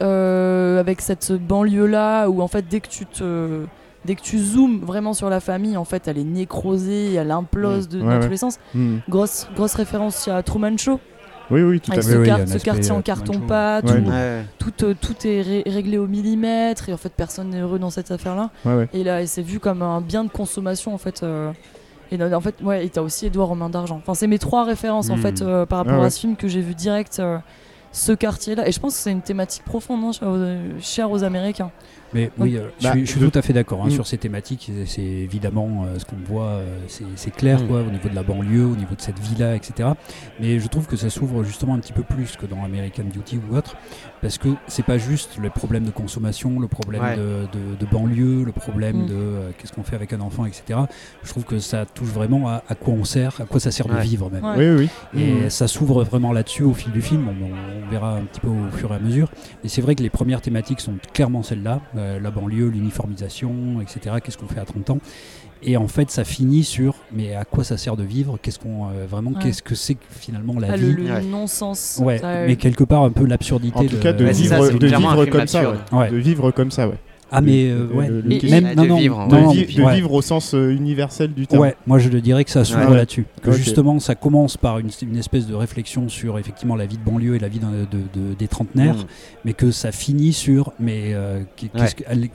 euh, 0.00 0.78
avec 0.78 1.00
cette 1.00 1.32
banlieue 1.32 1.86
là 1.86 2.28
où 2.28 2.40
en 2.42 2.48
fait 2.48 2.64
dès 2.68 2.78
que 2.80 2.88
tu 2.88 3.06
te 3.06 3.64
dès 4.04 4.14
que 4.14 4.20
tu 4.22 4.38
zoomes 4.38 4.80
vraiment 4.80 5.12
sur 5.14 5.30
la 5.30 5.40
famille 5.40 5.76
en 5.76 5.84
fait 5.84 6.08
elle 6.08 6.18
est 6.18 6.24
nécrosée 6.24 7.14
elle 7.14 7.30
implose 7.30 7.88
de, 7.88 7.98
Ouais, 8.00 8.04
dans 8.04 8.10
ouais. 8.18 8.20
tous 8.24 8.30
les 8.30 8.36
sens 8.36 8.58
Mm. 8.74 8.96
grosse 9.08 9.48
grosse 9.56 9.74
référence 9.74 10.28
à 10.28 10.42
Truman 10.42 10.76
Show 10.76 11.00
Oui, 11.50 11.62
oui, 11.62 11.80
tout 11.80 11.92
à 11.92 11.96
fait. 11.96 12.02
ce, 12.02 12.16
Oui, 12.16 12.28
ce 12.46 12.58
quartier 12.58 12.90
euh, 12.90 12.94
en 12.94 13.00
Truman 13.00 13.02
carton 13.02 13.32
Show. 13.34 13.40
pâte 13.46 13.84
Ouais. 13.90 13.98
où 14.00 14.10
Ouais. 14.10 14.42
tout, 14.58 14.72
euh, 14.82 14.94
tout 15.00 15.14
est 15.26 15.42
ré- 15.42 15.62
réglé 15.66 15.98
au 15.98 16.06
millimètre 16.06 16.88
et 16.88 16.92
en 16.92 16.96
fait 16.96 17.12
personne 17.14 17.50
n'est 17.50 17.60
heureux 17.60 17.78
dans 17.78 17.90
cette 17.90 18.10
affaire 18.10 18.34
là 18.36 18.50
Ouais, 18.64 18.74
ouais. 18.74 18.88
et 18.92 19.04
là 19.04 19.26
c'est 19.26 19.42
vu 19.42 19.60
comme 19.60 19.82
un 19.82 20.00
bien 20.00 20.24
de 20.24 20.30
consommation 20.30 20.94
en 20.94 20.98
fait 20.98 21.22
euh, 21.22 21.50
et 22.12 22.22
en 22.22 22.40
fait 22.40 22.54
ouais 22.62 22.84
et 22.86 22.88
t'as 22.90 23.00
aussi 23.02 23.26
Edouard 23.26 23.50
aux 23.50 23.54
mains 23.54 23.70
d'argent 23.70 23.96
enfin 24.02 24.14
c'est 24.14 24.26
mes 24.26 24.38
trois 24.38 24.64
références 24.64 25.10
en 25.10 25.16
fait 25.16 25.40
euh, 25.42 25.66
par 25.66 25.78
rapport 25.78 26.00
Ah 26.02 26.06
à 26.06 26.10
ce 26.10 26.20
film 26.20 26.36
que 26.36 26.48
j'ai 26.48 26.60
vu 26.60 26.74
direct 26.74 27.18
euh, 27.20 27.38
ce 27.92 28.12
quartier 28.12 28.54
là 28.54 28.66
et 28.68 28.72
je 28.72 28.80
pense 28.80 28.94
que 28.94 29.00
c'est 29.00 29.12
une 29.12 29.22
thématique 29.22 29.64
profonde 29.64 30.02
aux, 30.22 30.80
chère 30.80 31.10
aux 31.10 31.22
américains 31.24 31.70
Mais 32.14 32.30
oui, 32.38 32.56
euh, 32.56 32.68
je 32.78 32.84
Bah, 32.84 32.92
suis, 32.92 33.06
je 33.06 33.10
suis 33.10 33.20
tout 33.20 33.36
à 33.38 33.42
fait 33.42 33.52
d'accord 33.52 33.82
hein, 33.84 33.88
Mm. 33.88 33.90
sur 33.90 34.06
ces 34.06 34.18
thématiques. 34.18 34.70
C'est- 34.86 35.02
évidemment 35.02 35.84
euh, 35.86 35.98
ce 35.98 36.04
qu'on 36.04 36.16
voit, 36.24 36.44
euh, 36.46 36.78
c'est 37.16 37.30
clair 37.34 37.60
Mm. 37.62 37.66
quoi, 37.68 37.80
au 37.80 37.90
niveau 37.90 38.08
de 38.08 38.14
la 38.14 38.22
banlieue, 38.22 38.64
au 38.64 38.76
niveau 38.76 38.94
de 38.94 39.00
cette 39.00 39.18
villa, 39.18 39.54
etc. 39.56 39.90
Mais 40.40 40.58
je 40.60 40.68
trouve 40.68 40.86
que 40.86 40.96
ça 40.96 41.10
s'ouvre 41.10 41.42
justement 41.44 41.74
un 41.74 41.78
petit 41.78 41.92
peu 41.92 42.02
plus 42.02 42.36
que 42.36 42.46
dans 42.46 42.62
American 42.64 43.04
Beauty 43.14 43.38
ou 43.50 43.56
autre, 43.56 43.76
parce 44.22 44.38
que 44.38 44.48
c'est 44.68 44.84
pas 44.84 44.98
juste 44.98 45.38
le 45.38 45.50
problème 45.50 45.84
de 45.84 45.90
consommation, 45.90 46.60
le 46.60 46.68
problème 46.68 47.02
Ouais. 47.02 47.16
de, 47.16 47.22
de- 47.52 47.76
de 47.78 47.86
banlieue, 47.90 48.44
le 48.44 48.52
problème 48.52 49.02
Mm. 49.02 49.06
de 49.06 49.14
euh, 49.14 49.50
qu'est-ce 49.58 49.72
qu'on 49.72 49.82
fait 49.82 49.96
avec 49.96 50.12
un 50.12 50.20
enfant, 50.20 50.46
etc. 50.46 50.80
Je 51.22 51.28
trouve 51.30 51.44
que 51.44 51.58
ça 51.58 51.84
touche 51.86 52.08
vraiment 52.08 52.48
à, 52.48 52.62
à 52.68 52.74
quoi 52.74 52.94
on 52.94 53.04
sert, 53.04 53.40
à 53.40 53.44
quoi 53.44 53.60
ça 53.60 53.70
sert 53.70 53.86
de 53.88 53.96
vivre 53.96 54.30
même. 54.30 54.44
Ouais. 54.44 54.74
Oui, 54.74 54.88
oui. 55.14 55.20
Et 55.20 55.46
Mm. 55.46 55.50
ça 55.50 55.66
s'ouvre 55.68 56.04
vraiment 56.04 56.32
là-dessus 56.32 56.62
au 56.62 56.74
fil 56.74 56.92
du 56.92 57.02
film. 57.02 57.28
On, 57.28 57.86
on 57.86 57.90
verra 57.90 58.16
un 58.16 58.22
petit 58.22 58.40
peu 58.40 58.48
au 58.48 58.70
fur 58.76 58.92
et 58.92 58.96
à 58.96 58.98
mesure. 58.98 59.30
Et 59.64 59.68
c'est 59.68 59.80
vrai 59.82 59.94
que 59.94 60.02
les 60.02 60.10
premières 60.10 60.40
thématiques 60.40 60.80
sont 60.80 60.94
clairement 61.12 61.42
celles-là 61.42 61.80
euh, 62.04 62.20
la 62.20 62.30
banlieue, 62.30 62.68
l'uniformisation, 62.68 63.80
etc. 63.80 64.16
Qu'est-ce 64.22 64.38
qu'on 64.38 64.46
fait 64.48 64.60
à 64.60 64.64
30 64.64 64.90
ans 64.90 64.98
Et 65.62 65.76
en 65.76 65.88
fait, 65.88 66.10
ça 66.10 66.24
finit 66.24 66.62
sur 66.64 66.94
mais 67.12 67.34
à 67.34 67.44
quoi 67.44 67.64
ça 67.64 67.76
sert 67.76 67.96
de 67.96 68.02
vivre? 68.04 68.38
Qu'est-ce 68.40 68.58
qu'on 68.58 68.88
euh, 68.90 69.06
vraiment 69.08 69.30
Ouais. 69.32 69.36
Qu'est-ce 69.42 69.62
que 69.62 69.74
c'est 69.74 69.96
finalement 70.10 70.58
la 70.58 70.72
Ah, 70.72 70.76
vie? 70.76 70.92
le 70.92 71.04
Ouais. 71.12 71.22
non-sens 71.22 72.00
Ouais, 72.02 72.18
Ça, 72.18 72.28
euh, 72.28 72.46
mais 72.46 72.56
quelque 72.56 72.84
part 72.84 73.02
un 73.02 73.10
peu 73.10 73.24
l'absurdité. 73.26 73.78
En 73.78 73.84
tout 73.86 73.96
cas, 73.98 74.12
de 74.12 74.24
vivre, 74.24 74.72
de 74.72 75.30
comme 75.30 75.46
ça. 75.46 75.60
absurde. 75.60 75.78
ouais. 75.92 75.98
Ouais. 75.98 76.10
De 76.10 76.16
vivre 76.16 76.50
comme 76.50 76.70
ça, 76.70 76.88
ouais. 76.88 76.98
Ah 77.36 77.40
mais 77.40 77.66
euh, 77.70 77.88
Le- 77.88 77.94
ouais. 77.94 78.08
le- 78.08 78.50
Même 78.50 78.70
de 78.70 78.74
non 78.76 78.86
non 78.86 78.96
vivre, 78.98 79.18
non, 79.18 79.26
de, 79.28 79.36
non, 79.36 79.50
vi- 79.52 79.76
de 79.76 79.82
ouais. 79.82 79.94
vivre 79.96 80.12
au 80.12 80.22
sens 80.22 80.54
euh, 80.54 80.70
universel 80.70 81.32
du 81.34 81.46
terme. 81.46 81.62
Ouais, 81.62 81.74
moi 81.86 81.98
je 81.98 82.08
le 82.08 82.20
dirais 82.20 82.44
que 82.44 82.50
ça 82.50 82.64
s'ouvre 82.64 82.90
Ouais. 82.90 82.96
là-dessus. 82.96 83.26
Que 83.42 83.52
justement 83.52 83.98
ça 83.98 84.14
commence 84.14 84.56
par 84.56 84.78
une, 84.78 84.90
une 85.02 85.16
espèce 85.16 85.46
de 85.46 85.54
réflexion 85.54 86.08
sur 86.08 86.38
effectivement 86.38 86.76
la 86.76 86.86
vie 86.86 86.96
de 86.96 87.02
banlieue 87.04 87.34
et 87.36 87.38
la 87.38 87.48
vie 87.48 87.58
de, 87.58 87.64
de- 87.64 88.34
des 88.38 88.48
trentenaires, 88.48 88.94
Mm. 88.96 89.06
mais 89.44 89.52
que 89.52 89.70
ça 89.70 89.90
finit 89.92 90.32
sur 90.32 90.72
mais 90.78 91.10
euh, 91.14 91.40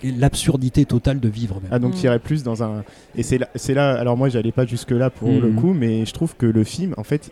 l'absurdité 0.03 0.85
totale 0.85 1.19
de 1.19 1.29
vivre. 1.29 1.55
Même. 1.61 1.69
Ah 1.71 1.79
donc 1.79 1.93
Mm. 1.93 1.97
tu 1.99 2.05
irais 2.05 2.19
plus 2.19 2.43
dans 2.43 2.63
un 2.63 2.83
et 3.15 3.23
c'est 3.23 3.73
là, 3.73 3.91
alors 3.99 4.17
moi 4.17 4.29
j'allais 4.29 4.51
pas 4.51 4.65
jusque 4.65 4.91
là 4.91 5.09
pour 5.09 5.29
le 5.29 5.49
coup 5.51 5.73
mais 5.73 6.05
je 6.05 6.13
trouve 6.13 6.35
que 6.35 6.45
le 6.45 6.63
film 6.63 6.93
en 6.97 7.03
fait 7.03 7.31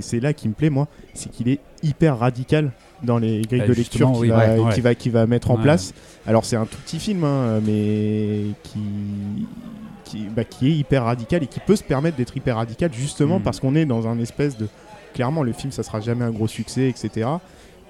c'est 0.00 0.20
là 0.20 0.32
qui 0.32 0.48
me 0.48 0.54
plaît 0.54 0.70
moi 0.70 0.88
c'est 1.14 1.30
qu'il 1.30 1.48
est 1.48 1.60
hyper 1.82 2.18
radical 2.18 2.70
dans 3.02 3.18
les 3.18 3.42
grilles 3.42 3.60
Bah, 3.60 3.66
de 3.68 3.72
lecture 3.72 4.10
qu'il 4.12 4.20
oui, 4.20 4.28
va, 4.28 4.54
ouais, 4.54 4.58
ouais. 4.82 4.94
qu'il 4.96 5.12
va, 5.12 5.26
mettre 5.26 5.50
en 5.50 5.56
Ouais. 5.56 5.62
place 5.62 5.94
alors 6.26 6.44
c'est 6.44 6.56
un 6.56 6.66
tout 6.66 6.78
petit 6.84 6.98
film 6.98 7.24
hein, 7.24 7.60
mais 7.64 8.42
qui 8.64 8.80
qui, 10.04 10.24
bah, 10.34 10.44
qui 10.44 10.68
est 10.68 10.72
hyper 10.72 11.04
radical 11.04 11.42
et 11.42 11.46
qui 11.46 11.60
peut 11.60 11.76
se 11.76 11.82
permettre 11.84 12.16
d'être 12.16 12.36
hyper 12.36 12.56
radical 12.56 12.90
justement 12.92 13.36
Mhm. 13.38 13.42
parce 13.42 13.60
qu'on 13.60 13.74
est 13.74 13.84
dans 13.84 14.08
un 14.08 14.18
espèce 14.18 14.56
de 14.56 14.66
clairement 15.14 15.42
le 15.42 15.52
film 15.52 15.70
ça 15.72 15.82
sera 15.82 16.00
jamais 16.00 16.24
un 16.24 16.30
gros 16.30 16.48
succès 16.48 16.88
etc 16.88 17.28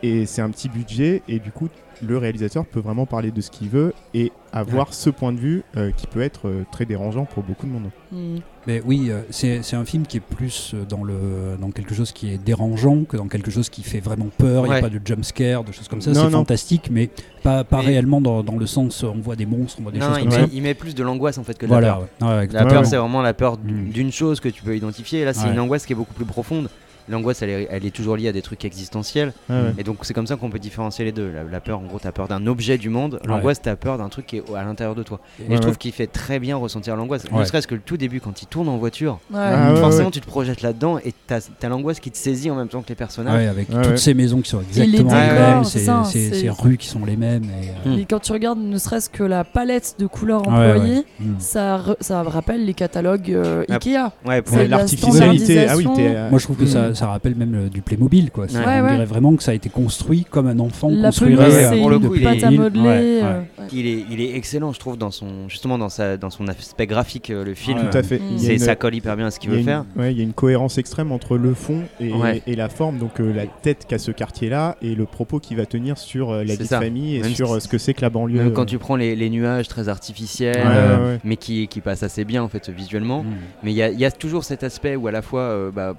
et 0.03 0.27
c'est 0.27 0.43
un 0.43 0.51
petit 0.51 0.69
budget 0.69 1.23
et 1.29 1.39
du 1.39 1.51
coup 1.53 1.69
le 2.07 2.19
réalisateur 2.19 2.65
peut 2.67 2.81
vraiment 2.81 3.07
parler 3.07 3.31
de 3.31 3.41
ce 3.41 3.51
qu'il 3.51 3.69
veut 3.69 3.93
et 4.15 4.33
avoir 4.53 4.95
ce 4.95 5.11
point 5.11 5.33
de 5.33 5.39
vue 5.39 5.63
euh, 5.77 5.91
qui 5.97 6.07
peut 6.07 6.23
être 6.23 6.49
euh, 6.49 6.65
très 6.73 6.85
dérangeant 6.87 7.25
pour 7.27 7.43
beaucoup 7.43 7.67
de 7.67 7.73
monde. 7.73 7.91
hmm. 8.13 8.39
Mais 8.67 8.83
oui, 8.85 9.09
euh, 9.11 9.23
c'est 9.31 9.63
c'est 9.63 9.77
un 9.77 9.85
film 9.85 10.07
qui 10.07 10.19
est 10.19 10.21
plus 10.21 10.73
euh, 10.75 10.85
dans, 10.87 11.03
le, 11.05 11.15
dans 11.61 11.71
quelque 11.71 11.95
chose 11.95 12.13
qui 12.13 12.33
est 12.33 12.39
dérangeant 12.39 13.05
que 13.05 13.17
dans 13.17 13.29
quelque 13.29 13.51
chose 13.51 13.69
qui 13.71 13.83
fait 13.83 14.01
vraiment 14.01 14.29
peur. 14.37 14.65
Il 14.65 14.69
n'y 14.69 14.71
Ouais. 14.71 14.79
a 14.79 14.81
pas 14.83 14.89
de 14.91 15.01
jump 15.05 15.25
scare, 15.25 15.65
de 15.65 15.73
choses 15.73 15.89
comme 15.89 16.01
ça. 16.03 16.11
Non, 16.11 16.17
C'est 16.17 16.31
non. 16.31 16.39
fantastique, 16.39 16.89
mais 16.91 17.09
pas, 17.43 17.65
pas 17.65 17.79
Mais- 17.79 17.87
réellement 17.87 18.21
dans, 18.21 18.43
dans 18.43 18.57
le 18.57 18.67
sens 18.67 19.03
on 19.03 19.21
voit 19.21 19.37
des 19.37 19.47
monstres, 19.47 19.79
on 19.81 19.83
voit 19.85 19.93
des 19.93 19.99
Non, 19.99 20.09
choses 20.09 20.17
il, 20.19 20.29
comme 20.29 20.35
met, 20.35 20.47
ça. 20.47 20.51
il 20.53 20.63
met 20.63 20.75
plus 20.75 20.95
de 20.95 21.03
l'angoisse 21.03 21.39
en 21.39 21.45
fait 21.45 21.57
que 21.57 21.67
de 21.67 21.71
la 21.73 21.81
peur. 21.81 22.01
ouais. 22.21 22.27
Ouais, 22.29 22.47
La 22.53 22.67
peur, 22.67 22.85
c'est 22.87 22.97
vraiment 22.97 23.23
la 23.23 23.35
peur 23.35 23.57
Mm. 23.59 23.89
d'une 23.91 24.13
chose 24.13 24.41
que 24.41 24.49
tu 24.49 24.63
peux 24.63 24.77
identifier. 24.77 25.21
Et 25.21 25.25
là, 25.25 25.33
c'est 25.33 25.47
Ouais. 25.47 25.53
une 25.53 25.61
angoisse 25.61 25.87
qui 25.87 25.93
est 25.95 25.97
beaucoup 25.97 26.15
plus 26.15 26.25
profonde. 26.27 26.69
L'angoisse, 27.11 27.43
elle 27.43 27.51
est, 27.51 27.69
elle 27.71 27.85
est 27.87 27.91
toujours 27.95 28.17
liée 28.17 28.29
à 28.29 28.33
des 28.33 28.43
trucs 28.43 28.65
existentiels. 28.65 29.33
Ouais. 29.49 29.57
Et 29.79 29.85
donc, 29.85 29.99
c'est 30.03 30.15
comme 30.15 30.27
ça 30.27 30.37
qu'on 30.37 30.51
peut 30.51 30.59
différencier 30.59 31.05
les 31.05 31.13
deux. 31.13 31.31
La, 31.33 31.43
la 31.45 31.61
peur, 31.61 31.79
en 31.81 31.83
gros, 31.85 31.99
t'as 31.99 32.13
peur 32.13 32.29
d'un 32.29 32.47
objet 32.47 32.79
du 32.79 32.89
monde. 32.91 33.21
L'angoisse, 33.25 33.61
t'as 33.63 33.77
peur 33.77 33.99
d'un 33.99 34.09
truc 34.09 34.27
qui 34.27 34.37
est 34.39 34.43
à 34.57 34.65
l'intérieur 34.65 34.95
de 34.95 35.03
toi. 35.03 35.21
Et 35.41 35.49
Ouais, 35.49 35.57
je 35.57 35.61
trouve 35.61 35.73
ouais. 35.73 35.79
qu'il 35.79 35.93
fait 35.93 36.07
très 36.07 36.39
bien 36.39 36.57
ressentir 36.57 36.97
l'angoisse. 36.97 37.25
Ouais. 37.33 37.39
Ne 37.41 37.45
serait-ce 37.45 37.67
que 37.67 37.75
le 37.75 37.81
tout 37.81 37.97
début, 37.97 38.21
quand 38.21 38.43
il 38.43 38.47
tourne 38.47 38.69
en 38.69 38.77
voiture. 38.79 39.19
Ouais. 39.33 39.39
Ah 39.41 39.75
Forcément, 39.77 40.07
ouais. 40.07 40.11
tu 40.13 40.21
te 40.21 40.27
projettes 40.27 40.63
là-dedans 40.63 40.99
et 40.99 41.13
t'as 41.27 41.41
as, 41.63 41.69
l'angoisse 41.69 42.01
qui 42.01 42.11
te 42.11 42.17
saisit 42.19 42.51
en 42.51 42.55
même 42.57 42.69
temps 42.69 42.83
que 42.83 42.89
les 42.89 42.95
personnages. 42.95 43.35
Ouais, 43.35 43.47
avec 43.47 43.69
toutes 43.69 43.77
ouais. 43.87 43.97
ces 43.97 44.15
maisons 44.15 44.41
qui 44.41 44.51
sont 44.51 44.61
les 44.61 44.81
exactement 44.83 45.13
les, 45.15 45.29
décors, 45.29 45.49
mêmes, 45.55 45.65
ces, 45.65 45.79
ça, 45.81 46.03
ces- 46.05 46.29
c'est- 46.31 46.41
ces 46.41 46.51
rues 46.51 46.77
qui 46.77 46.87
sont 46.89 47.05
les 47.05 47.17
mêmes. 47.17 47.45
Et, 47.45 47.69
euh, 47.89 47.95
Mm. 47.95 47.99
Et 48.01 48.05
quand 48.05 48.19
tu 48.21 48.33
regardes 48.33 48.59
ne 48.59 48.77
serait-ce 48.79 49.09
que 49.09 49.23
la 49.23 49.45
palette 49.45 49.95
de 49.99 50.07
couleurs 50.07 50.47
Ouais, 50.47 50.55
ouais. 50.55 50.71
employées, 50.73 51.05
mm. 51.21 51.35
ça, 51.39 51.79
re- 51.79 51.97
ça 52.01 52.23
rappelle 52.23 52.65
les 52.65 52.75
catalogues 52.75 53.31
euh, 53.33 53.65
Ah, 53.69 53.75
Ikea. 53.75 54.13
Ouais, 54.27 54.43
pour 54.43 54.57
L'artificialité, 54.59 55.67
ah 55.69 55.77
oui, 55.77 55.87
euh, 55.99 56.31
Moi, 56.31 56.39
je 56.39 56.45
trouve 56.45 56.57
que 56.57 56.67
ça, 56.67 56.89
mm. 56.91 56.95
Ça 56.99 57.07
rappelle 57.09 57.35
même 57.35 57.55
euh, 57.55 57.69
du 57.69 57.83
Playmobil. 57.83 58.31
Quoi. 58.31 58.45
Ouais. 58.47 58.51
on 58.55 58.59
Ouais, 58.85 58.91
dirait 58.93 59.05
vraiment 59.05 59.35
que 59.37 59.43
ça 59.43 59.53
a 59.53 59.55
été 59.55 59.69
construit 59.69 60.25
comme 60.29 60.47
un 60.47 60.59
enfant 60.59 60.89
La 60.91 61.09
construirait 61.09 61.49
pelouse, 61.69 61.81
pour 61.81 61.91
le 61.91 61.99
coup, 61.99 62.15
il 62.15 62.27
est- 62.27 62.51
modeler. 62.57 62.81
euh, 62.87 63.23
ouais. 63.23 63.39
ouais. 63.61 63.67
Il 63.73 63.87
est, 63.87 64.05
il 64.11 64.21
est 64.21 64.35
excellent, 64.37 64.73
je 64.73 64.79
trouve, 64.81 64.97
dans 64.97 65.11
son, 65.11 65.49
justement 65.49 65.79
dans, 65.79 65.89
sa, 65.89 66.17
dans 66.17 66.31
son 66.31 66.49
aspect 66.49 66.87
graphique, 66.87 67.31
euh, 67.31 67.45
le 67.45 67.55
film. 67.55 67.79
Ouais. 67.79 67.91
Tout 67.91 67.99
à 67.99 68.03
fait. 68.03 68.19
Une- 68.19 68.59
ça 68.59 68.77
colle 68.77 68.95
hyper 68.95 69.17
bien 69.17 69.27
à 69.27 69.31
ce 69.31 69.39
qu'il 69.41 69.51
veut 69.51 69.59
une- 69.59 69.65
faire. 69.65 69.85
ouais, 69.97 70.13
il 70.13 70.19
y 70.19 70.21
a 70.21 70.25
une 70.25 70.33
cohérence 70.33 70.79
extrême 70.79 71.13
entre 71.13 71.37
le 71.37 71.55
fond 71.55 71.83
et, 72.01 72.13
Ouais. 72.13 72.43
et 72.47 72.57
la 72.57 72.69
forme, 72.69 72.99
donc 72.99 73.21
euh, 73.21 73.33
la 73.33 73.47
tête 73.47 73.87
qu'a 73.89 73.99
ce 73.99 74.11
quartier-là 74.11 74.77
et 74.83 74.95
le 74.95 75.05
propos 75.05 75.39
qu'il 75.39 75.57
va 75.57 75.67
tenir 75.67 75.99
sur 75.99 76.31
euh, 76.31 76.45
la 76.45 76.55
vie 76.57 76.67
ça. 76.67 76.79
de 76.79 76.85
famille 76.85 77.17
et 77.17 77.21
Même 77.21 77.35
sur 77.35 77.61
ce 77.63 77.69
que 77.69 77.79
c'est 77.79 77.95
que 77.95 78.01
la 78.03 78.11
banlieue. 78.11 78.39
Même 78.43 78.53
quand 78.53 78.65
tu 78.67 78.79
prends 78.79 78.97
les, 78.97 79.15
les 79.17 79.31
nuages 79.31 79.69
très 79.69 79.89
artificiels, 79.89 80.57
Ouais, 80.57 80.63
euh, 80.67 80.97
ouais, 80.99 81.05
ouais. 81.13 81.21
mais 81.25 81.37
qui, 81.37 81.69
qui 81.69 81.81
passent 81.81 82.03
assez 82.03 82.25
bien 82.25 82.43
en 82.43 82.49
fait 82.49 82.69
visuellement. 82.71 83.23
Mm. 83.23 83.27
Mais 83.63 83.73
il 83.73 83.77
y 83.77 83.83
a, 83.83 83.91
il 83.91 83.99
y 84.01 84.05
a 84.05 84.11
toujours 84.11 84.45
cet 84.45 84.63
aspect 84.63 84.97
où 84.97 85.07
à 85.07 85.13
la 85.13 85.23
fois, 85.23 85.41
euh, 85.43 85.71
bah, 85.71 85.95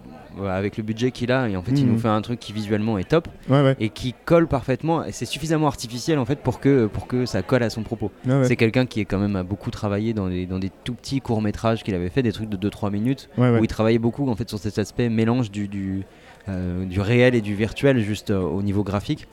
avec 0.47 0.77
le 0.77 0.83
budget 0.83 1.11
qu'il 1.11 1.31
a, 1.31 1.49
et 1.49 1.55
en 1.57 1.61
fait 1.63 1.71
il 1.71 1.85
Mhm. 1.85 1.91
nous 1.93 1.99
fait 1.99 2.07
un 2.07 2.21
truc 2.21 2.39
qui 2.39 2.53
visuellement 2.53 2.97
est 2.97 3.09
top 3.09 3.27
Ouais, 3.49 3.61
ouais. 3.61 3.75
et 3.79 3.89
qui 3.89 4.13
colle 4.25 4.47
parfaitement. 4.47 5.03
Et 5.03 5.11
c'est 5.11 5.25
suffisamment 5.25 5.67
artificiel 5.67 6.19
en 6.19 6.25
fait 6.25 6.39
pour 6.39 6.59
que, 6.59 6.85
pour 6.87 7.07
que 7.07 7.25
ça 7.25 7.41
colle 7.41 7.63
à 7.63 7.69
son 7.69 7.83
propos. 7.83 8.11
Ouais. 8.27 8.43
C'est 8.45 8.55
quelqu'un 8.55 8.85
qui 8.85 8.99
est 9.01 9.05
quand 9.05 9.19
même 9.19 9.35
a 9.35 9.43
beaucoup 9.43 9.71
travaillé 9.71 10.13
dans 10.13 10.29
des, 10.29 10.45
dans 10.45 10.59
des 10.59 10.71
tout 10.83 10.93
petits 10.93 11.21
courts 11.21 11.41
métrages 11.41 11.83
qu'il 11.83 11.95
avait 11.95 12.09
fait, 12.09 12.23
des 12.23 12.31
trucs 12.31 12.49
de 12.49 12.57
2-3 12.69 12.91
minutes, 12.91 13.29
où 13.37 13.63
il 13.63 13.67
travaillait 13.67 13.99
beaucoup 13.99 14.29
en 14.29 14.35
fait 14.35 14.47
sur 14.49 14.59
cet 14.59 14.77
aspect 14.79 15.09
mélange 15.09 15.51
du, 15.51 15.67
du, 15.67 16.03
euh, 16.47 16.85
du 16.85 17.01
réel 17.01 17.35
et 17.35 17.41
du 17.41 17.55
virtuel 17.55 17.99
juste 17.99 18.31
euh, 18.31 18.39
au 18.39 18.61
niveau 18.61 18.83
graphique. 18.83 19.27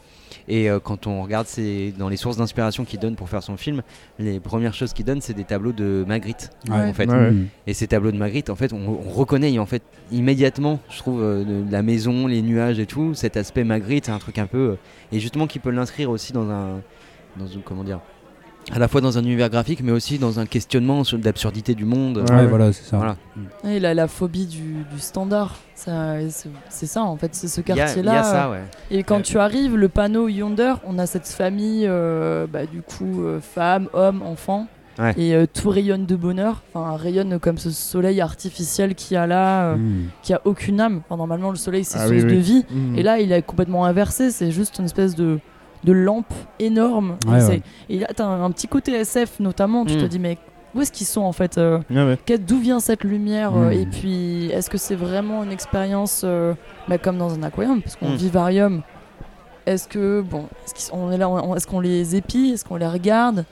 Et 0.49 0.71
euh, 0.71 0.79
quand 0.79 1.07
on 1.07 1.23
regarde 1.23 1.47
ses- 1.47 1.93
dans 1.99 2.09
les 2.09 2.17
sources 2.17 2.37
d'inspiration 2.37 2.85
qu'il 2.85 3.01
donne 3.01 3.17
pour 3.17 3.29
faire 3.29 3.43
son 3.43 3.57
film, 3.57 3.83
les 4.19 4.39
premières 4.41 4.75
choses 4.75 4.93
qu'il 4.93 5.05
donne, 5.05 5.21
c'est 5.21 5.35
des 5.35 5.45
tableaux 5.45 5.73
de 5.73 6.05
Magritte. 6.07 6.51
Ouais. 6.69 6.77
En 6.77 6.93
fait. 6.93 7.11
Ouais. 7.11 7.33
Et 7.67 7.75
ces 7.75 7.87
tableaux 7.89 8.13
de 8.13 8.17
Magritte, 8.17 8.49
en 8.51 8.55
fait, 8.57 8.73
on, 8.73 8.79
on 8.89 9.11
reconnaît 9.11 9.59
en 9.59 9.67
fait 9.67 9.83
immédiatement, 10.13 10.79
je 10.91 10.99
trouve, 10.99 11.21
euh, 11.23 11.65
la 11.71 11.83
maison, 11.83 12.27
les 12.27 12.43
nuages 12.43 12.79
et 12.79 12.87
tout, 12.87 13.15
cet 13.15 13.37
aspect 13.37 13.65
Magritte, 13.65 14.09
un 14.09 14.19
truc 14.19 14.39
un 14.39 14.47
peu, 14.47 14.59
euh, 14.59 14.77
et 15.13 15.19
justement 15.21 15.47
qui 15.47 15.59
peut 15.59 15.71
l'inscrire 15.71 16.11
aussi 16.11 16.33
dans 16.33 16.49
un, 16.51 16.81
dans 17.37 17.47
une, 17.47 17.63
comment 17.63 17.85
dire, 17.85 18.01
à 18.73 18.79
la 18.81 18.89
fois 18.89 19.01
dans 19.01 19.17
un 19.17 19.23
univers 19.23 19.49
graphique, 19.49 19.81
mais 19.83 19.93
aussi 19.93 20.19
dans 20.19 20.41
un 20.41 20.47
questionnement 20.47 21.05
sur 21.05 21.19
l'absurdité 21.23 21.75
du 21.75 21.85
monde. 21.85 22.19
Ouais, 22.29 22.35
Ouais, 22.37 22.47
voilà, 22.47 22.73
c'est 22.73 22.85
ça. 22.85 22.97
Voilà. 22.97 23.17
A 23.89 23.95
la 23.95 24.09
phobie 24.09 24.47
du, 24.47 24.85
du 24.93 24.99
standard. 24.99 25.55
Ça, 25.75 26.15
C'est 26.31 26.49
c'est 26.69 26.87
ça 26.87 27.03
en 27.03 27.17
fait, 27.17 27.35
c'est 27.35 27.49
ce 27.49 27.61
Il 27.61 27.69
y 27.69 27.73
a- 27.73 27.75
il 27.75 27.77
y, 27.77 27.81
quartier-là. 27.85 28.21
a 28.21 28.25
ça, 28.25 28.51
ouais. 28.51 28.63
Et 28.91 29.03
quand 29.05 29.23
tu 29.23 29.39
arrives, 29.39 29.77
le 29.77 29.89
panneau 29.89 30.27
Yonder, 30.29 30.75
on 30.85 30.99
a 30.99 31.07
cette 31.07 31.29
famille, 31.29 31.87
euh, 31.87 32.47
bah, 32.51 32.67
du 32.67 32.83
coup, 32.83 33.23
euh, 33.23 33.41
femmes, 33.41 33.89
hommes, 33.93 34.23
enfants. 34.23 34.67
Ouais. 34.99 35.13
Et 35.19 35.35
euh, 35.35 35.45
tout 35.47 35.69
rayonne 35.69 36.07
de 36.07 36.17
bonheur, 36.17 36.63
enfin 36.73 36.97
rayonne 36.97 37.39
comme 37.39 37.59
ce 37.59 37.71
soleil 37.71 38.23
artificiel 38.23 38.95
qu'il 38.95 39.15
y 39.15 39.19
a 39.19 39.27
là, 39.27 39.73
euh, 39.73 39.77
Mm. 39.77 40.05
qui 40.23 40.33
a 40.33 40.41
aucune 40.47 40.81
âme. 40.81 41.03
Enfin, 41.05 41.19
normalement, 41.19 41.51
le 41.51 41.57
soleil 41.57 41.85
c'est 41.85 41.99
Ah 41.99 42.07
source 42.09 42.23
oui, 42.23 42.25
de 42.25 42.37
vie. 42.39 42.65
Mm. 42.71 42.97
Et 42.97 43.03
là, 43.03 43.21
il 43.21 43.31
est 43.31 43.43
complètement 43.43 43.85
inversé. 43.85 44.31
C'est 44.31 44.51
juste 44.51 44.79
une 44.79 44.87
espèce 44.87 45.15
de, 45.15 45.39
de 45.87 45.93
lampe 45.93 46.33
énorme. 46.59 47.17
Ouais, 47.27 47.39
et, 47.39 47.41
c'est- 47.41 47.49
ouais. 47.49 47.63
et 47.89 47.99
là, 48.01 48.09
t'as 48.15 48.25
un, 48.27 48.45
un 48.45 48.51
petit 48.51 48.69
côté 48.69 48.93
SF 48.93 49.41
notamment. 49.41 49.85
Tu 49.87 49.95
Mm. 49.95 50.01
te 50.01 50.05
dis, 50.07 50.19
mais 50.19 50.37
où 50.75 50.83
est-ce 50.83 50.93
qu'ils 50.93 51.07
sont 51.07 51.23
en 51.23 51.33
fait 51.33 51.57
euh, 51.57 51.79
Ouais, 51.91 52.05
ouais. 52.05 52.19
qu'est- 52.27 52.37
D'où 52.39 52.59
vient 52.59 52.81
cette 52.81 53.05
lumière 53.05 53.57
euh, 53.57 53.71
Mm. 53.71 53.73
Et 53.73 53.87
puis, 53.87 54.47
est-ce 54.53 54.69
que 54.69 54.77
c'est 54.79 54.97
vraiment 54.97 55.43
une 55.45 55.53
expérience 55.53 56.21
euh, 56.25 56.53
bah, 56.89 56.99
comme 56.99 57.17
dans 57.17 57.33
un 57.35 57.43
aquarium 57.43 57.81
Parce 57.81 57.97
qu'en 57.97 58.11
Mm. 58.11 58.17
vivarium, 58.17 58.83
est-ce 59.65 59.89
que 59.89 60.21
bon, 60.21 60.45
est-ce 60.65 60.75
qu'ils 60.75 60.85
sont- 60.85 60.97
on 60.99 61.11
est 61.11 61.17
là, 61.19 61.29
est-ce 61.57 61.67
qu'on 61.67 61.81
les 61.81 62.15
épie 62.17 62.51
Est-ce 62.55 62.65
qu'on 62.65 62.77
les 62.77 62.87
regarde 62.87 63.45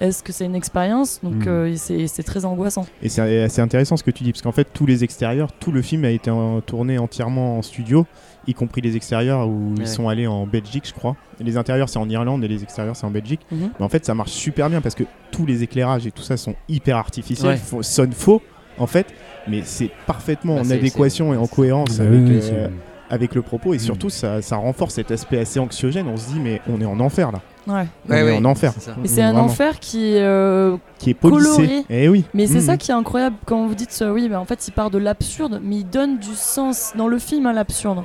Est-ce 0.00 0.24
que 0.24 0.32
c'est 0.32 0.46
une 0.46 0.56
expérience? 0.56 1.20
Donc 1.22 1.46
Mm. 1.46 1.48
euh, 1.48 1.74
c'est 1.76 2.22
très 2.24 2.44
angoissant. 2.44 2.86
Et 3.02 3.08
c'est 3.08 3.44
assez 3.44 3.60
intéressant 3.60 3.96
ce 3.96 4.02
que 4.02 4.10
tu 4.10 4.24
dis, 4.24 4.32
parce 4.32 4.42
qu'en 4.42 4.50
fait, 4.50 4.66
tous 4.72 4.84
les 4.84 5.04
extérieurs, 5.04 5.52
tout 5.52 5.70
le 5.70 5.80
film 5.80 6.04
a 6.04 6.10
été 6.10 6.28
en- 6.28 6.60
tourné 6.60 6.98
entièrement 6.98 7.58
en 7.58 7.62
studio, 7.62 8.04
y 8.46 8.54
compris 8.54 8.80
les 8.80 8.96
extérieurs 8.96 9.48
où 9.48 9.68
Ouais. 9.70 9.74
ils 9.80 9.86
sont 9.88 10.08
allés 10.08 10.26
en 10.26 10.46
Belgique, 10.46 10.84
je 10.86 10.92
crois. 10.94 11.16
Et 11.40 11.44
les 11.44 11.56
intérieurs, 11.56 11.88
c'est 11.88 11.98
en 11.98 12.08
Irlande 12.08 12.42
et 12.44 12.48
les 12.48 12.62
extérieurs, 12.62 12.96
c'est 12.96 13.06
en 13.06 13.10
Belgique. 13.10 13.40
Mhm. 13.50 13.70
Mais 13.78 13.84
en 13.84 13.88
fait, 13.88 14.04
ça 14.04 14.14
marche 14.14 14.32
super 14.32 14.68
bien 14.70 14.80
parce 14.80 14.94
que 14.94 15.04
tous 15.30 15.46
les 15.46 15.62
éclairages 15.62 16.06
et 16.06 16.10
tout 16.10 16.22
ça 16.22 16.36
sont 16.36 16.54
hyper 16.68 16.96
artificiels, 16.96 17.52
Ouais. 17.52 17.56
faux- 17.56 17.82
sonnent 17.82 18.12
faux, 18.12 18.42
en 18.78 18.86
fait, 18.86 19.06
mais 19.48 19.62
c'est 19.64 19.90
parfaitement 20.06 20.56
Bah, 20.56 20.62
en 20.66 20.70
adéquation 20.70 21.32
et 21.34 21.36
en 21.36 21.46
cohérence 21.46 21.98
Bah 21.98 22.04
avec, 22.04 22.20
oui, 22.20 22.30
oui, 22.36 22.40
euh, 22.52 22.68
avec 23.10 23.34
le 23.34 23.42
propos. 23.42 23.74
Et 23.74 23.76
Mm. 23.76 23.80
surtout, 23.80 24.10
ça, 24.10 24.42
ça 24.42 24.56
renforce 24.56 24.94
cet 24.94 25.10
aspect 25.10 25.38
assez 25.38 25.60
anxiogène. 25.60 26.08
On 26.08 26.16
se 26.16 26.28
dit, 26.32 26.40
mais 26.40 26.60
on 26.68 26.80
est 26.80 26.84
en 26.86 26.98
enfer 27.00 27.30
là. 27.32 27.40
Ouais. 27.68 27.86
On 28.08 28.12
est 28.12 28.36
en 28.38 28.44
enfer. 28.44 28.72
Mais 29.00 29.06
c'est 29.06 29.22
un 29.22 29.36
enfer 29.36 29.78
qui 29.78 30.14
est 30.16 30.20
euh, 30.22 30.76
Qui 30.98 31.10
est 31.10 31.14
policé. 31.14 31.44
Coloré. 31.56 31.84
Eh 31.90 32.08
oui. 32.08 32.24
Mais 32.34 32.48
c'est 32.48 32.58
Mm. 32.58 32.62
ça 32.62 32.76
qui 32.76 32.90
est 32.90 32.94
incroyable 32.94 33.36
quand 33.46 33.66
vous 33.68 33.74
dites 33.76 33.96
euh, 34.02 34.10
oui, 34.12 34.26
mais 34.28 34.34
en 34.34 34.44
fait 34.44 34.66
il 34.66 34.72
part 34.72 34.90
de 34.90 34.98
l'absurde, 34.98 35.60
mais 35.62 35.76
il 35.76 35.84
donne 35.84 36.18
du 36.18 36.34
sens 36.34 36.92
dans 36.96 37.06
le 37.06 37.18
film 37.20 37.46
à 37.46 37.52
l'absurde. 37.52 38.02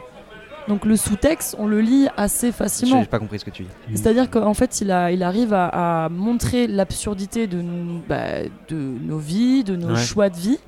Donc 0.67 0.85
le 0.85 0.97
sous-texte, 0.97 1.55
on 1.59 1.67
le 1.67 1.79
lit 1.79 2.07
assez 2.17 2.51
facilement. 2.51 2.99
J'ai 3.01 3.07
pas 3.07 3.19
compris 3.19 3.39
ce 3.39 3.45
que 3.45 3.49
tu 3.51 3.63
dis. 3.63 3.69
C'est-à-dire 3.95 4.29
qu'en 4.29 4.53
fait, 4.53 4.81
il, 4.81 4.91
a, 4.91 5.11
il 5.11 5.23
arrive 5.23 5.53
à, 5.53 6.05
à 6.05 6.09
montrer 6.09 6.67
l'absurdité 6.67 7.47
de, 7.47 7.63
bah, 8.09 8.43
de 8.67 8.75
nos 8.75 9.17
vies, 9.17 9.63
de 9.63 9.75
nos 9.75 9.89
Ouais. 9.93 9.95
choix 10.03 10.29
de 10.29 10.35
vie, 10.35 10.59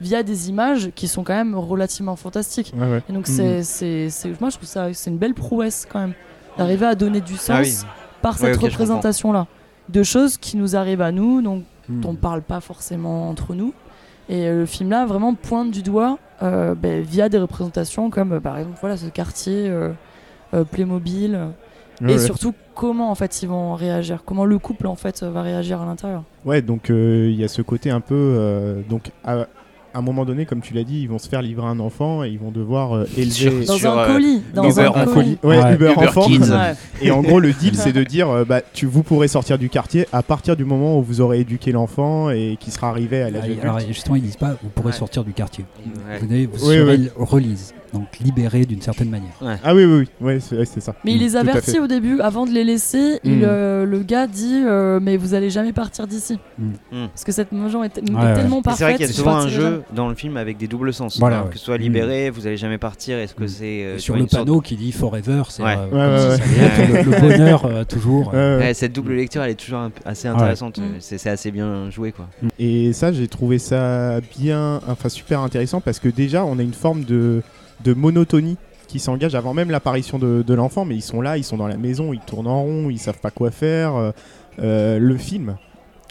via 0.00 0.22
des 0.22 0.48
images 0.48 0.90
qui 0.94 1.08
sont 1.08 1.24
quand 1.24 1.34
même 1.34 1.54
relativement 1.56 2.14
fantastiques. 2.16 2.72
Ouais, 2.76 2.88
ouais. 2.88 3.02
Et 3.08 3.12
donc, 3.12 3.28
Mhm. 3.28 3.34
c'est, 3.34 3.62
c'est, 3.64 4.10
c'est- 4.10 4.40
moi, 4.40 4.50
je 4.50 4.56
trouve 4.56 4.68
ça 4.68 4.92
c'est 4.92 5.10
une 5.10 5.18
belle 5.18 5.34
prouesse 5.34 5.86
quand 5.90 5.98
même, 6.00 6.14
d'arriver 6.56 6.86
à 6.86 6.94
donner 6.94 7.20
du 7.20 7.34
sens 7.36 7.50
Ah 7.50 7.60
oui. 7.62 7.74
par 8.20 8.38
cette 8.38 8.54
ok, 8.56 8.60
je 8.62 8.66
représentation-là. 8.66 9.46
De 9.88 10.02
choses 10.04 10.38
qui 10.38 10.56
nous 10.56 10.76
arrivent 10.76 11.02
à 11.02 11.10
nous, 11.12 11.42
donc 11.42 11.64
Mm. 11.88 12.00
dont 12.00 12.10
on 12.10 12.14
parle 12.14 12.42
pas 12.42 12.60
forcément 12.60 13.28
entre 13.28 13.54
nous. 13.54 13.74
Et 14.28 14.46
euh, 14.46 14.60
le 14.60 14.66
film 14.66 14.90
là 14.90 15.04
vraiment 15.06 15.34
pointe 15.34 15.70
du 15.70 15.82
doigt 15.82 16.18
euh, 16.42 16.74
ben, 16.74 17.02
via 17.02 17.28
des 17.28 17.38
représentations 17.38 18.10
comme 18.10 18.32
euh, 18.32 18.40
par 18.40 18.58
exemple 18.58 18.78
voilà 18.80 18.96
ce 18.96 19.06
quartier 19.06 19.68
euh, 19.68 19.92
Playmobil 20.70 21.38
Ouais, 22.00 22.12
et 22.12 22.14
ouais. 22.14 22.18
surtout 22.18 22.52
comment 22.74 23.10
en 23.10 23.14
fait 23.14 23.42
ils 23.42 23.48
vont 23.48 23.74
réagir, 23.74 24.24
comment 24.24 24.44
le 24.44 24.58
couple 24.58 24.88
en 24.88 24.96
fait 24.96 25.22
va 25.22 25.42
réagir 25.42 25.80
à 25.80 25.84
l'intérieur. 25.86 26.24
Ouais, 26.44 26.60
donc 26.60 26.88
il 26.88 27.34
y 27.34 27.44
a 27.44 27.48
ce 27.48 27.62
côté 27.62 27.90
un 27.90 28.00
peu. 28.00 28.82
donc 28.88 29.12
à, 29.22 29.46
à 29.94 29.98
un 29.98 30.02
moment 30.02 30.24
donné, 30.24 30.46
comme 30.46 30.60
tu 30.60 30.74
l'as 30.74 30.84
dit, 30.84 31.00
ils 31.02 31.08
vont 31.08 31.18
se 31.18 31.28
faire 31.28 31.42
livrer 31.42 31.66
un 31.66 31.78
enfant 31.80 32.24
et 32.24 32.28
ils 32.30 32.38
vont 32.38 32.50
devoir 32.50 32.96
euh, 32.96 33.04
élever. 33.16 33.64
Dans 33.66 33.76
Sur, 33.76 33.98
un 33.98 34.02
euh, 34.04 34.06
colis, 34.14 34.42
dans 34.54 34.68
Uber 34.70 34.88
un 34.94 35.04
colis. 35.06 35.38
Ouais, 35.42 35.58
Ouais. 35.62 35.74
Uber, 35.74 35.92
Uber 35.96 36.08
enfant. 36.08 36.22
Kids. 36.26 36.38
Ouais. 36.50 36.74
Et 37.02 37.10
en 37.10 37.22
gros, 37.22 37.40
le 37.40 37.52
deal, 37.60 37.74
c'est 37.76 37.92
de 37.92 38.02
dire 38.04 38.28
euh, 38.30 38.44
bah, 38.44 38.60
tu, 38.72 38.86
vous 38.86 39.02
pourrez 39.02 39.28
sortir 39.28 39.58
du 39.58 39.68
quartier 39.68 40.06
à 40.12 40.22
partir 40.22 40.56
du 40.56 40.64
moment 40.64 40.98
où 40.98 41.02
vous 41.02 41.20
aurez 41.20 41.40
éduqué 41.40 41.72
l'enfant 41.72 42.30
et 42.30 42.56
qui 42.58 42.70
sera 42.70 42.88
arrivé 42.88 43.22
à 43.22 43.30
l'âge 43.30 43.44
Alors, 43.62 43.76
adulte. 43.76 43.92
justement, 43.94 44.16
ils 44.16 44.22
disent 44.22 44.36
pas 44.36 44.56
vous 44.62 44.68
pourrez 44.70 44.86
Ouais. 44.88 44.92
sortir 44.92 45.24
du 45.24 45.32
quartier. 45.32 45.64
Ouais. 46.08 46.18
Vous, 46.18 46.24
avez- 46.32 46.46
vous 46.46 46.52
Oui, 46.68 46.74
serez 46.76 46.96
oui. 46.96 47.10
release, 47.16 47.74
donc 47.92 48.06
libéré 48.24 48.64
d'une 48.64 48.80
certaine 48.80 49.10
manière. 49.10 49.32
Ah 49.64 49.74
oui, 49.74 49.84
oui, 49.84 50.06
oui, 50.20 50.26
ouais, 50.26 50.40
c'est 50.40 50.80
ça. 50.80 50.94
Mais 51.04 51.12
il 51.12 51.18
Mm, 51.18 51.20
les 51.20 51.36
avertit 51.36 51.78
au 51.80 51.86
début, 51.86 52.20
avant 52.20 52.46
de 52.46 52.50
les 52.52 52.64
laisser, 52.64 53.20
il, 53.24 53.38
Mm. 53.38 53.42
euh, 53.44 53.84
le 53.86 53.98
gars 54.00 54.26
dit 54.26 54.62
euh, 54.64 54.98
mais 55.00 55.16
vous 55.16 55.34
allez 55.34 55.50
jamais 55.50 55.72
partir 55.72 56.06
d'ici. 56.06 56.38
Mm. 56.58 56.64
Mm. 56.92 57.08
Parce 57.08 57.24
que 57.24 57.32
cette 57.32 57.52
maison 57.52 57.82
est, 57.84 57.98
est 57.98 58.10
ouais. 58.10 58.34
tellement 58.34 58.62
parfaite. 58.62 58.78
C'est 58.78 58.84
vrai 58.84 58.94
qu'il 58.96 59.06
y 59.06 59.10
a 59.10 59.12
souvent 59.12 59.36
un 59.36 59.48
jeu 59.48 59.62
jamais. 59.62 59.76
dans 59.94 60.08
le 60.08 60.14
film 60.14 60.36
avec 60.36 60.56
des 60.56 60.66
doubles 60.68 60.92
sens. 60.92 61.18
Voilà, 61.18 61.40
hein, 61.40 61.42
ouais. 61.44 61.50
Que 61.50 61.58
ce 61.58 61.64
soit 61.64 61.76
libéré, 61.76 62.30
vous 62.30 62.46
allez 62.46 62.56
jamais 62.56 62.78
partir. 62.78 63.18
Est-ce 63.18 63.34
que 63.34 63.46
c'est 63.46 63.84
euh, 63.84 63.98
Sur 63.98 64.14
le 64.14 64.20
une 64.22 64.28
sorte- 64.28 64.44
panneau 64.46 64.60
qui 64.60 64.76
dit 64.76 64.92
forever, 64.92 65.42
c'est 65.48 65.62
Ouais. 65.62 65.76
euh, 65.76 65.84
Ouais, 65.84 65.90
comme 65.90 66.30
ouais, 66.30 66.36
si 66.46 66.52
ouais. 66.60 66.66
ça 66.68 66.74
allait 66.82 67.00
être 67.00 67.06
le, 67.06 67.12
le 67.12 67.20
bonheur 67.20 67.64
euh, 67.66 67.84
toujours. 67.84 68.32
Cette 68.74 68.92
double 68.92 69.12
lecture, 69.14 69.42
elle 69.42 69.50
est 69.50 69.54
toujours 69.54 69.88
assez 70.04 70.28
intéressante. 70.28 70.80
C'est 71.00 71.18
c'est 71.18 71.30
assez 71.30 71.50
bien 71.50 71.90
joué, 71.90 72.12
quoi. 72.12 72.26
Et 72.58 72.92
ça, 72.92 73.12
j'ai 73.12 73.28
trouvé 73.28 73.58
ça 73.58 74.20
bien, 74.38 74.80
enfin 74.88 75.08
super 75.08 75.40
intéressant 75.40 75.80
parce 75.80 75.98
que 75.98 76.08
déjà, 76.08 76.44
on 76.44 76.58
a 76.58 76.62
une 76.62 76.72
forme 76.74 77.04
de, 77.04 77.42
de 77.84 77.94
monotonie 77.94 78.56
qui 78.88 78.98
s'engage 78.98 79.34
avant 79.34 79.54
même 79.54 79.70
l'apparition 79.70 80.18
de, 80.18 80.54
l'enfant, 80.54 80.84
mais 80.84 80.94
ils 80.94 81.02
sont 81.02 81.22
là, 81.22 81.38
ils 81.38 81.44
sont 81.44 81.56
dans 81.56 81.66
la 81.66 81.78
maison, 81.78 82.12
ils 82.12 82.20
tournent 82.20 82.46
en 82.46 82.62
rond, 82.62 82.90
ils 82.90 82.98
savent 82.98 83.20
pas 83.20 83.30
quoi 83.30 83.50
faire. 83.50 83.94
Euh, 83.94 84.10
euh, 84.58 84.98
le 84.98 85.16
film, 85.16 85.56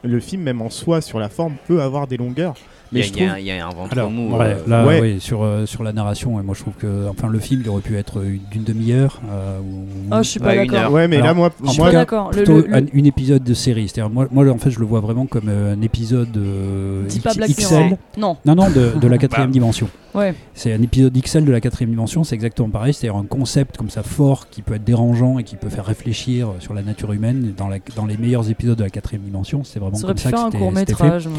le 0.04 0.20
film 0.20 0.42
même 0.42 0.62
en 0.64 0.72
soi 0.72 1.00
sur 1.00 1.20
la 1.20 1.30
forme 1.30 1.56
peut 1.68 1.82
avoir 1.82 2.08
des 2.08 2.18
longueurs, 2.18 2.56
mais 2.92 3.00
il 3.00 3.18
y 3.18 3.24
a- 3.24 3.28
trouve 3.28 3.40
il 3.40 3.46
y 3.46 3.52
a 3.52 3.66
un 3.66 3.70
ventre 3.70 3.92
Alors, 3.94 4.12
mou. 4.12 4.36
ouais, 4.36 4.46
euh, 4.46 4.56
là, 4.68 4.86
ouais. 4.86 5.00
oui, 5.02 5.20
sur, 5.20 5.44
euh, 5.44 5.66
sur 5.66 5.84
la 5.84 5.94
narration, 5.94 6.40
et 6.40 6.44
moi 6.44 6.54
je 6.56 6.62
trouve 6.62 6.74
que 6.76 7.08
enfin, 7.10 7.28
le 7.30 7.40
film 7.40 7.62
il 7.64 7.70
aurait 7.70 7.82
pu 7.82 7.98
être 7.98 8.24
une- 8.24 8.40
d'une 8.52 8.64
demi-heure. 8.64 9.22
euh, 9.32 9.60
ou- 9.60 9.86
Oh, 10.12 10.18
je 10.18 10.24
suis 10.24 10.40
pas 10.40 10.56
d'accord. 10.56 10.92
Ouais, 10.92 11.08
mais 11.08 11.18
Alors, 11.18 11.28
là, 11.28 11.34
moi, 11.34 11.52
Je 11.64 11.70
suis 11.70 11.80
moi 11.80 11.88
pas 11.92 11.94
d'accord. 11.98 12.32
Le- 12.32 12.38
plutôt 12.38 12.58
le- 12.58 12.68
le- 12.68 12.76
un, 12.76 12.82
une 12.94 13.06
épisode 13.06 13.44
de 13.44 13.54
série. 13.54 13.88
C'est-à-dire, 13.88 14.12
moi, 14.12 14.28
moi, 14.32 14.48
en 14.50 14.58
fait, 14.58 14.70
je 14.72 14.80
le 14.80 14.86
vois 14.86 15.00
vraiment 15.00 15.26
comme 15.26 15.48
euh, 15.48 15.74
un 15.74 15.82
épisode 15.82 16.36
euh, 16.38 17.08
XL. 17.08 17.98
Non. 18.18 18.38
Non, 18.46 18.56
non, 18.56 18.70
de, 18.70 19.00
de 19.00 19.08
la 19.08 19.18
quatrième 19.18 19.50
Bah. 19.50 19.54
dimension. 19.54 19.88
Ouais. 20.14 20.34
C'est 20.54 20.74
un 20.74 20.82
épisode 20.82 21.14
XL 21.18 21.46
de 21.46 21.52
la 21.52 21.62
quatrième 21.62 21.90
dimension, 21.92 22.24
c'est 22.26 22.36
exactement 22.36 22.70
pareil. 22.70 22.94
C'est-à-dire 22.94 23.18
un 23.18 23.24
concept 23.26 23.78
comme 23.78 23.90
ça 23.90 24.04
fort 24.04 24.50
qui 24.50 24.62
peut 24.62 24.74
être 24.76 24.84
dérangeant 24.84 25.40
et 25.40 25.44
qui 25.44 25.56
peut 25.56 25.70
faire 25.70 25.86
réfléchir 25.86 26.50
sur 26.60 26.74
la 26.74 26.82
nature 26.82 27.14
humaine. 27.14 27.54
Dans, 27.58 27.70
la, 27.70 27.78
dans 27.96 28.06
les 28.06 28.18
meilleurs 28.18 28.50
épisodes 28.50 28.78
de 28.78 28.84
la 28.84 28.90
quatrième 28.90 29.24
dimension, 29.24 29.64
c'est 29.64 29.80
vraiment 29.80 29.96
Ça 29.96 30.08
comme 30.08 30.18
ça 30.18 30.32
que 30.32 30.38
c'était 30.80 30.94
fait. 30.96 31.30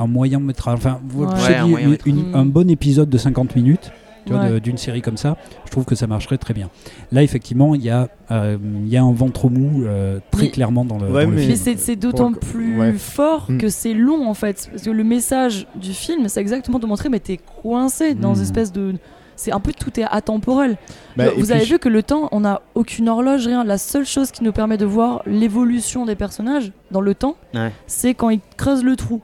Un 0.00 0.06
moyen 0.06 0.40
métrage. 0.40 0.78
Enfin, 0.78 1.00
vous- 1.04 1.24
Ouais. 1.24 1.54
un 1.56 1.64
dis, 1.64 1.70
moyen 1.70 1.86
une- 1.86 1.90
métrage. 1.92 2.12
une- 2.12 2.30
Mm. 2.30 2.34
un 2.34 2.44
bon 2.46 2.68
épisode 2.70 3.08
de 3.10 3.18
50 3.18 3.54
minutes. 3.56 3.90
Ouais. 4.30 4.60
d'une 4.60 4.76
série 4.76 5.02
comme 5.02 5.16
ça, 5.16 5.36
je 5.64 5.70
trouve 5.72 5.84
que 5.84 5.96
ça 5.96 6.06
marcherait 6.06 6.38
très 6.38 6.54
bien. 6.54 6.68
Là, 7.10 7.24
effectivement, 7.24 7.74
il 7.74 7.82
y, 7.82 7.90
a, 7.90 8.06
euh, 8.30 8.58
il 8.84 8.88
y 8.88 8.96
a 8.96 9.02
un 9.02 9.10
ventre 9.12 9.48
mou 9.48 9.82
euh, 9.86 10.20
très 10.30 10.42
Mais- 10.44 10.50
clairement 10.50 10.84
dans 10.84 10.98
le, 10.98 11.10
Ouais, 11.10 11.24
dans 11.24 11.30
le 11.30 11.36
mais- 11.36 11.42
film. 11.46 11.56
c'est 11.56 11.76
c'est 11.80 11.96
d'autant 11.96 12.32
plus 12.34 12.78
ouais. 12.78 12.92
fort 12.92 13.46
Mm. 13.48 13.58
que 13.58 13.68
c'est 13.68 13.92
long 13.94 14.28
en 14.28 14.34
fait. 14.34 14.68
Parce 14.70 14.84
que 14.84 14.90
le 14.90 15.02
message 15.02 15.66
du 15.74 15.92
film, 15.92 16.28
c'est 16.28 16.40
exactement 16.40 16.78
de 16.78 16.86
montrer, 16.86 17.08
mais 17.08 17.18
t'es 17.18 17.40
coincé 17.62 18.14
dans 18.14 18.32
Mm. 18.32 18.36
une 18.36 18.42
espèce 18.42 18.70
de. 18.72 18.94
C'est 19.34 19.52
un 19.52 19.58
peu 19.58 19.72
tout 19.72 19.98
est 19.98 20.04
atemporel. 20.08 20.76
Bah, 21.16 21.24
Vous 21.36 21.50
avez 21.50 21.64
je- 21.64 21.72
vu 21.72 21.78
que 21.80 21.88
le 21.88 22.02
temps, 22.04 22.28
on 22.30 22.40
n'a 22.40 22.60
aucune 22.76 23.08
horloge, 23.08 23.46
rien. 23.48 23.64
La 23.64 23.78
seule 23.78 24.04
chose 24.06 24.30
qui 24.30 24.44
nous 24.44 24.52
permet 24.52 24.76
de 24.76 24.84
voir 24.84 25.22
l'évolution 25.26 26.04
des 26.04 26.14
personnages 26.14 26.70
dans 26.92 27.00
le 27.00 27.14
temps, 27.14 27.36
Ouais. 27.54 27.72
c'est 27.86 28.14
quand 28.14 28.28
ils 28.28 28.40
creusent 28.58 28.84
le 28.84 28.94
trou. 28.96 29.22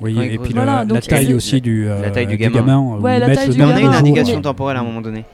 Oui, 0.00 0.18
et 0.18 0.38
puis 0.38 0.52
Voilà, 0.54 0.84
le- 0.84 0.94
la 0.94 1.00
taille 1.02 1.34
aussi 1.34 1.60
du, 1.60 1.86
euh, 1.88 2.00
La 2.02 2.10
taille 2.10 2.26
du 2.26 2.36
du 2.36 2.38
gamin. 2.38 2.56
gamin. 2.60 2.78
où 2.78 3.00
Ouais, 3.00 3.18
la 3.18 3.34
taille 3.34 3.50
du 3.50 3.62
on 3.62 3.68
a 3.68 3.80
une 3.80 3.86
indication 3.88 4.40
temporelle 4.40 4.76
à 4.76 4.80
un 4.80 4.84
moment 4.84 5.00
donné. 5.02 5.24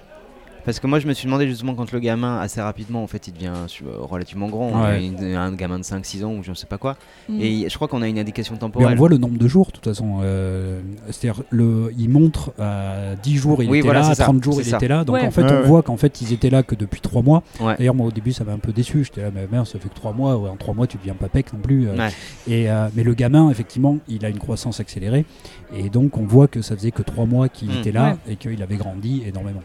Parce 0.67 0.81
que 0.81 0.87
moi 0.87 0.99
je 0.99 1.07
me 1.07 1.15
suis 1.15 1.25
demandé 1.27 1.47
justement 1.49 1.75
quand 1.75 1.91
le 1.93 2.01
gamin 2.01 2.39
assez 2.41 2.61
rapidement 2.61 3.03
en 3.03 3.07
fait 3.07 3.29
il 3.29 3.33
devient 3.35 3.53
relativement 4.01 4.49
grand, 4.49 4.83
Ouais. 4.83 5.03
il 5.07 5.25
est 5.25 5.35
un 5.37 5.53
gamin 5.53 5.79
de 5.79 5.85
5-6 5.85 6.25
ans 6.25 6.35
ou 6.35 6.43
je 6.43 6.51
ne 6.51 6.55
sais 6.57 6.67
pas 6.67 6.77
quoi. 6.77 6.97
Mm. 7.29 7.41
Et 7.41 7.69
je 7.71 7.75
crois 7.77 7.87
qu'on 7.89 8.03
a 8.03 8.09
une 8.09 8.19
indication 8.19 8.55
Mais 8.55 8.59
temporelle. 8.61 8.93
on 8.93 8.97
voit 8.97 9.09
le 9.09 9.17
nombre 9.17 9.39
de 9.39 9.47
jours, 9.49 9.67
de 9.69 9.73
toute 9.73 9.85
façon. 9.85 10.19
euh, 10.23 10.81
C'est-à-dire, 11.11 11.43
il 11.53 12.09
montre 12.11 12.53
à 12.59 13.15
10 13.23 13.37
jours, 13.37 13.63
il 13.63 13.71
Oui, 13.71 13.79
était 13.79 13.87
voilà, 13.87 14.01
là, 14.01 14.09
à 14.09 14.15
ça, 14.17 14.25
30 14.25 14.43
jours, 14.43 14.57
il 14.59 14.65
ça. 14.67 14.77
était 14.77 14.89
là. 14.89 15.05
Donc 15.05 15.15
Ouais. 15.17 15.27
en 15.27 15.31
fait, 15.31 15.43
Ouais, 15.43 15.53
on 15.53 15.61
ouais. 15.63 15.67
voit 15.69 15.83
qu'en 15.83 15.97
fait, 15.97 16.21
ils 16.21 16.33
étaient 16.33 16.51
là 16.51 16.63
que 16.65 16.75
depuis 16.75 17.01
3 17.01 17.23
mois. 17.23 17.43
Ouais. 17.61 17.77
D'ailleurs, 17.79 17.95
moi 17.95 18.09
au 18.09 18.11
début, 18.13 18.33
ça 18.33 18.43
m'a 18.45 18.53
un 18.53 18.59
peu 18.59 18.73
déçu. 18.73 19.05
J'étais 19.05 19.23
là, 19.23 19.31
mais 19.33 19.47
merde, 19.51 19.67
ça 19.67 19.79
fait 19.79 19.89
que 19.89 19.95
3 19.95 20.13
mois. 20.13 20.37
Ouais, 20.37 20.51
en 20.51 20.57
3 20.57 20.75
mois, 20.75 20.89
tu 20.89 20.97
deviens 20.99 21.15
pas 21.15 21.29
pec 21.29 21.53
non 21.53 21.61
plus. 21.61 21.87
euh. 21.89 21.97
Ouais. 21.97 22.09
Et, 22.49 22.69
euh, 22.69 22.89
mais 22.97 23.05
le 23.05 23.15
gamin, 23.15 23.51
effectivement, 23.51 23.99
il 24.09 24.25
a 24.25 24.29
une 24.31 24.39
croissance 24.41 24.81
accélérée. 24.81 25.25
Et 25.77 25.91
donc, 25.91 26.19
on 26.19 26.27
voit 26.27 26.49
que 26.49 26.61
ça 26.61 26.75
faisait 26.77 26.91
que 26.91 27.03
3 27.03 27.25
mois 27.27 27.49
qu'il 27.49 27.69
Mm. 27.69 27.79
était 27.79 27.93
là 27.93 28.17
et 28.29 28.35
qu'il 28.35 28.61
avait 28.63 28.77
grandi 28.77 29.23
énormément. 29.25 29.63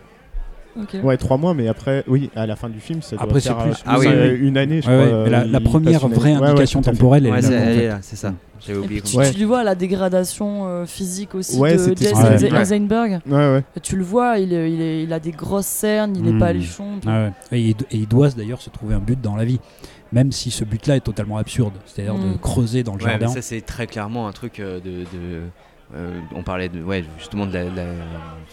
Ouais, 1.04 1.18
trois 1.18 1.38
mois, 1.38 1.54
mais 1.54 1.68
après, 1.68 2.04
oui, 2.08 2.30
à 2.36 2.46
la 2.46 2.56
fin 2.56 2.70
du 2.70 2.80
film, 2.80 3.02
ça 3.02 3.16
doit 3.16 3.26
Après, 3.26 3.40
c'est 3.40 3.50
faire 3.50 3.58
plus- 3.58 3.72
euh, 3.72 3.76
Ah 3.86 4.00
oui, 4.00 4.08
euh, 4.08 4.34
oui. 4.40 4.48
une 4.48 4.58
année, 4.58 4.82
je 4.82 4.90
Ouais, 4.90 5.06
crois. 5.08 5.24
ouais, 5.24 5.30
la, 5.30 5.42
euh, 5.42 5.46
la 5.48 5.60
première 5.60 6.08
vraie 6.08 6.30
année. 6.32 6.38
Ouais, 6.40 6.46
ouais, 6.46 6.50
indication 6.52 6.82
temporelle, 6.82 7.26
elle 7.26 7.32
Ouais, 7.34 7.40
est 7.46 7.52
elle 7.54 7.80
est 7.80 7.88
là, 7.90 8.00
c'est 8.02 8.16
ça. 8.16 8.34
J'avais 8.66 8.80
Et 8.80 8.82
oublié. 8.84 9.02
tu, 9.02 9.18
Ouais. 9.18 9.32
tu 9.32 9.40
le 9.40 9.46
vois 9.48 9.64
la 9.64 9.74
dégradation 9.76 10.68
euh, 10.68 10.86
physique 10.86 11.34
aussi 11.36 11.58
Ouais, 11.58 11.76
de 11.76 11.96
Jesse. 11.98 12.14
Eisenberg. 12.54 13.20
Ouais, 13.28 13.36
ouais. 13.54 13.64
Tu 13.82 13.96
le 13.98 14.04
vois, 14.04 14.38
il, 14.38 14.54
est- 14.54 14.72
il, 14.72 14.82
est- 14.82 15.04
il 15.04 15.12
a 15.14 15.20
des 15.20 15.32
grosses 15.32 15.66
cernes, 15.66 16.16
il 16.16 16.28
est 16.28 16.32
Mm. 16.34 16.40
paluchon. 16.40 16.86
tout. 17.02 17.10
Ah 17.10 17.24
ouais. 17.52 17.58
Et, 17.58 17.62
il, 17.62 17.70
et 17.72 17.76
il 17.98 18.08
doit 18.08 18.30
d'ailleurs 18.30 18.62
se 18.62 18.70
trouver 18.70 18.94
un 18.96 19.00
but 19.00 19.20
dans 19.20 19.36
la 19.36 19.46
vie. 19.46 19.60
Même 20.14 20.32
si 20.34 20.52
ce 20.52 20.64
but-là 20.66 20.98
est 20.98 21.00
totalement 21.02 21.38
absurde. 21.38 21.74
C'est-à-dire 21.86 22.16
de 22.16 22.36
Mm. 22.36 22.38
creuser 22.40 22.84
dans 22.84 22.96
le 22.96 23.00
Ouais, 23.04 23.14
mais 23.14 23.20
jardin. 23.22 23.34
ça 23.34 23.42
c'est 23.42 23.62
très 23.62 23.88
clairement 23.88 24.28
un 24.28 24.32
truc 24.32 24.60
euh, 24.60 24.80
de. 24.80 24.90
de- 24.92 25.42
euh, 25.96 26.20
on 26.36 26.44
parlait 26.44 26.70
de, 26.70 26.82
ouais, 26.82 27.04
justement 27.20 27.46
de 27.46 27.54
la, 27.54 27.64
la- 27.66 27.86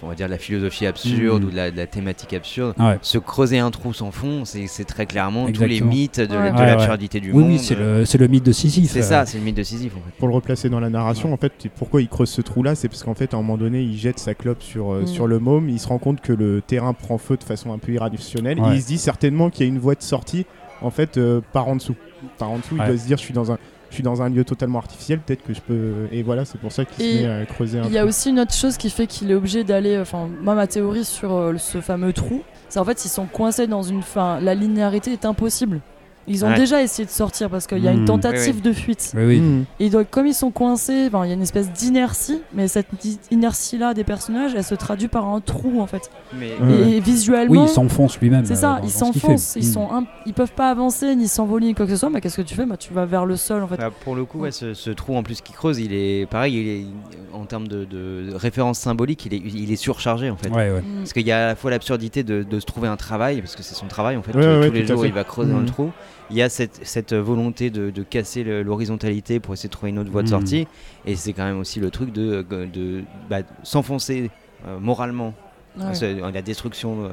on 0.02 0.09
va 0.09 0.14
dire 0.14 0.26
de 0.26 0.33
la 0.33 0.38
philosophie 0.38 0.87
absurde 0.87 1.42
Mm. 1.42 1.47
ou 1.47 1.50
de 1.50 1.57
la, 1.57 1.71
de 1.71 1.76
la 1.76 1.87
thématique 1.87 2.33
absurde. 2.33 2.75
Ah 2.78 2.88
ouais. 2.90 2.99
Se 3.02 3.18
creuser 3.18 3.59
un 3.59 3.71
trou 3.71 3.92
sans 3.92 4.11
fond, 4.11 4.45
c'est 4.45 4.66
c'est 4.66 4.85
très 4.85 5.07
clairement 5.07 5.47
tous 5.47 5.61
les 5.61 5.76
Exactement. 5.76 5.90
mythes 5.90 6.21
de, 6.21 6.37
Ouais. 6.37 6.50
de 6.52 6.57
Ouais, 6.57 6.66
l'absurdité 6.66 7.21
du 7.21 7.33
Oui, 7.33 7.38
monde. 7.42 7.50
oui, 7.52 7.59
c'est 7.59 7.75
le, 7.75 8.04
c'est 8.04 8.18
le 8.18 8.26
mythe 8.28 8.45
de 8.45 8.52
Sisyphe. 8.52 8.90
C'est 8.90 9.00
euh, 9.00 9.02
ça, 9.02 9.26
c'est 9.26 9.38
le 9.38 9.45
mythe 9.45 9.57
de 9.57 9.62
Sisyphe 9.62 9.92
en 9.97 10.00
fait. 10.00 10.16
Pour 10.18 10.28
le 10.28 10.35
replacer 10.35 10.68
dans 10.68 10.80
la 10.80 10.90
narration, 10.90 11.33
en 11.33 11.37
fait, 11.37 11.52
pourquoi 11.76 12.02
il 12.02 12.09
creuse 12.09 12.30
ce 12.30 12.40
trou-là 12.42 12.75
C'est 12.75 12.88
parce 12.88 13.02
qu'en 13.04 13.14
fait, 13.14 13.35
à 13.35 13.37
un 13.37 13.40
moment 13.40 13.57
donné, 13.59 13.83
il 13.83 13.97
jette 13.97 14.18
sa 14.18 14.35
clope 14.35 14.62
sur, 14.62 14.92
euh, 14.92 15.07
sur 15.07 15.26
le 15.26 15.38
môme, 15.38 15.68
il 15.68 15.78
se 15.78 15.88
rend 15.88 15.99
compte 15.99 16.21
que 16.21 16.33
le 16.33 16.61
terrain 16.61 16.92
prend 16.92 17.18
feu 17.18 17.37
de 17.37 17.45
façon 17.45 17.73
un 17.73 17.78
peu 17.78 17.92
irrationnelle, 17.92 18.61
Ouais. 18.61 18.73
et 18.73 18.75
il 18.76 18.83
se 18.83 18.87
dit 18.88 18.99
certainement 18.99 19.50
qu'il 19.50 19.66
y 19.66 19.68
a 19.68 19.73
une 19.73 19.78
voie 19.78 19.95
de 19.95 20.02
sortie, 20.02 20.45
en 20.83 20.90
fait, 20.90 21.18
euh, 21.18 21.40
par 21.52 21.68
en 21.68 21.76
dessous. 21.76 21.95
Par 22.38 22.50
en 22.50 22.59
dessous, 22.59 22.75
Ouais. 22.76 22.80
il 22.85 22.88
doit 22.88 22.99
se 22.99 23.07
dire, 23.07 23.16
je 23.16 23.23
suis 23.23 23.35
dans 23.35 23.52
un... 23.52 23.59
Je 23.90 23.95
suis 23.95 24.02
dans 24.02 24.21
un 24.23 24.28
lieu 24.28 24.45
totalement 24.45 24.78
artificiel, 24.78 25.18
peut-être 25.21 25.42
que 25.42 25.54
je 25.54 25.61
peux. 25.61 25.92
Et 26.12 26.23
voilà, 26.23 26.45
c'est 26.45 26.59
pour 26.59 26.73
ça 26.73 26.85
qu'il 26.85 27.04
se 27.04 27.23
met 27.23 27.26
à 27.26 27.47
creuser 27.47 27.78
un 27.78 27.85
Il 27.85 27.92
y 27.92 27.99
a 27.99 28.02
peu. 28.02 28.09
aussi 28.09 28.30
une 28.30 28.40
autre 28.40 28.52
chose 28.54 28.76
qui 28.76 28.90
fait 28.90 29.07
qu'il 29.07 29.30
est 29.30 29.35
obligé 29.35 29.64
d'aller. 29.64 29.99
Enfin, 29.99 30.28
moi, 30.42 30.54
ma 30.54 30.66
théorie 30.66 31.04
sur 31.04 31.33
euh, 31.35 31.54
ce 31.59 31.80
fameux 31.80 32.12
trou, 32.12 32.42
c'est 32.68 32.78
en 32.78 32.85
fait, 32.85 33.04
ils 33.04 33.09
sont 33.09 33.26
coincés 33.26 33.66
dans 33.66 33.83
une. 33.83 34.02
Fin, 34.02 34.40
la 34.40 34.54
linéarité 34.54 35.13
est 35.13 35.25
impossible. 35.25 35.80
Ils 36.28 36.45
ont 36.45 36.49
Ouais. 36.49 36.56
déjà 36.56 36.82
essayé 36.82 37.04
de 37.06 37.10
sortir 37.10 37.49
parce 37.50 37.67
qu'il 37.67 37.78
y 37.82 37.88
a 37.88 37.93
une 37.93 38.02
Mm. 38.02 38.06
tentative 38.06 38.56
Oui, 38.56 38.60
de 38.62 38.73
fuite. 38.73 39.12
Oui, 39.17 39.25
oui. 39.25 39.41
Mm. 39.41 39.64
Et 39.80 39.91
donc, 39.91 40.08
comme 40.10 40.26
ils 40.26 40.34
sont 40.34 40.50
coincés, 40.50 41.08
il 41.12 41.26
y 41.28 41.30
a 41.30 41.34
une 41.34 41.43
espèce 41.43 41.73
d'inertie, 41.73 42.41
mais 42.52 42.69
cette 42.69 42.86
inertie-là 43.30 43.95
des 43.95 44.04
personnages, 44.04 44.52
elle 44.56 44.64
se 44.64 44.75
traduit 44.75 45.08
par 45.08 45.26
un 45.26 45.41
trou 45.41 45.80
en 45.80 45.86
fait. 45.86 46.10
Mais. 46.38 46.50
Et 46.88 47.00
visuellement, 47.00 47.52
Oui, 47.52 47.58
il 47.62 47.69
s'enfonce 47.69 48.19
lui-même. 48.21 48.45
c'est 48.45 48.54
ça, 48.56 48.75
dans- 48.75 48.76
ils 48.78 48.80
dans 48.82 48.88
ce 48.88 49.12
qu'il 49.12 49.21
s'enfoncent, 49.23 49.52
fait. 49.54 49.60
ils 49.60 49.67
sont, 49.67 49.91
imp- 49.91 50.08
ils 50.26 50.34
peuvent 50.34 50.52
pas 50.52 50.71
avancer 50.71 51.14
ni 51.17 51.28
s'envoler 51.28 51.67
ni 51.67 51.75
quoi 51.75 51.86
que 51.86 51.93
ce 51.93 51.97
soit. 51.99 52.10
Mais 52.10 52.21
qu'est-ce 52.21 52.36
que 52.36 52.43
tu 52.43 52.54
fais? 52.54 52.67
Bah, 52.67 52.76
tu 52.76 52.93
vas 52.93 53.04
vers 53.06 53.25
le 53.26 53.36
sol 53.36 53.62
en 53.62 53.67
fait. 53.69 53.76
Bah, 53.76 53.91
pour 54.04 54.14
le 54.14 54.25
coup, 54.25 54.41
ouais, 54.41 54.50
ce, 54.52 54.75
ce 54.75 54.91
trou 54.91 55.17
en 55.17 55.23
plus 55.23 55.41
qui 55.41 55.52
creuse, 55.52 55.78
il 55.78 55.93
est 55.93 56.26
pareil, 56.28 56.54
il 56.54 56.69
est 56.69 56.86
en 57.34 57.45
termes 57.45 57.69
de, 57.69 57.84
de 57.84 58.32
référence 58.34 58.78
symbolique, 58.78 59.25
il 59.26 59.34
est, 59.34 59.43
il 59.45 59.71
est 59.73 59.76
surchargé 59.76 60.30
en 60.30 60.36
fait. 60.36 60.49
Ouais, 60.50 60.71
ouais. 60.71 60.80
Mm. 60.80 60.99
Parce 60.99 61.12
qu'il 61.12 61.26
y 61.26 61.32
a 61.32 61.45
à 61.45 61.47
la 61.49 61.54
fois 61.56 61.71
l'absurdité 61.71 62.23
de, 62.23 62.43
de 62.43 62.60
se 62.60 62.67
trouver 62.67 62.88
un 62.88 62.97
travail, 62.97 63.41
parce 63.41 63.56
que 63.56 63.62
c'est 63.62 63.75
son 63.75 63.86
travail 63.86 64.17
en 64.17 64.23
fait, 64.23 64.34
Ouais, 64.34 64.43
tous, 64.43 64.49
ouais, 64.60 64.67
tous 64.69 64.75
les 64.75 64.86
jours 64.86 65.02
fait. 65.02 65.08
il 65.08 65.14
va 65.14 65.25
creuser 65.25 65.52
dans 65.52 65.60
le 65.60 65.67
trou. 65.67 65.91
Il 66.30 66.36
y 66.36 66.43
a 66.43 66.49
cette, 66.49 66.80
cette 66.86 67.14
volonté 67.14 67.71
de, 67.71 67.91
de 67.91 68.02
casser 68.02 68.45
l'horizontalité 68.62 69.41
pour 69.41 69.54
essayer 69.54 69.69
de 69.69 69.73
trouver 69.73 69.91
une 69.91 69.99
autre 69.99 70.10
voie 70.10 70.23
de 70.23 70.28
Mhm. 70.28 70.38
sortie, 70.38 70.67
et 71.06 71.17
c'est 71.17 71.32
quand 71.32 71.45
même 71.45 71.58
aussi 71.58 71.80
le 71.80 71.91
truc 71.91 72.12
de, 72.12 72.45
de 72.50 73.02
bah, 73.30 73.38
s'enfoncer 73.62 74.30
euh, 74.67 74.78
moralement, 74.78 75.34
Ouais. 75.76 75.95
C'est 75.95 76.14
la 76.14 76.43
destruction. 76.43 77.04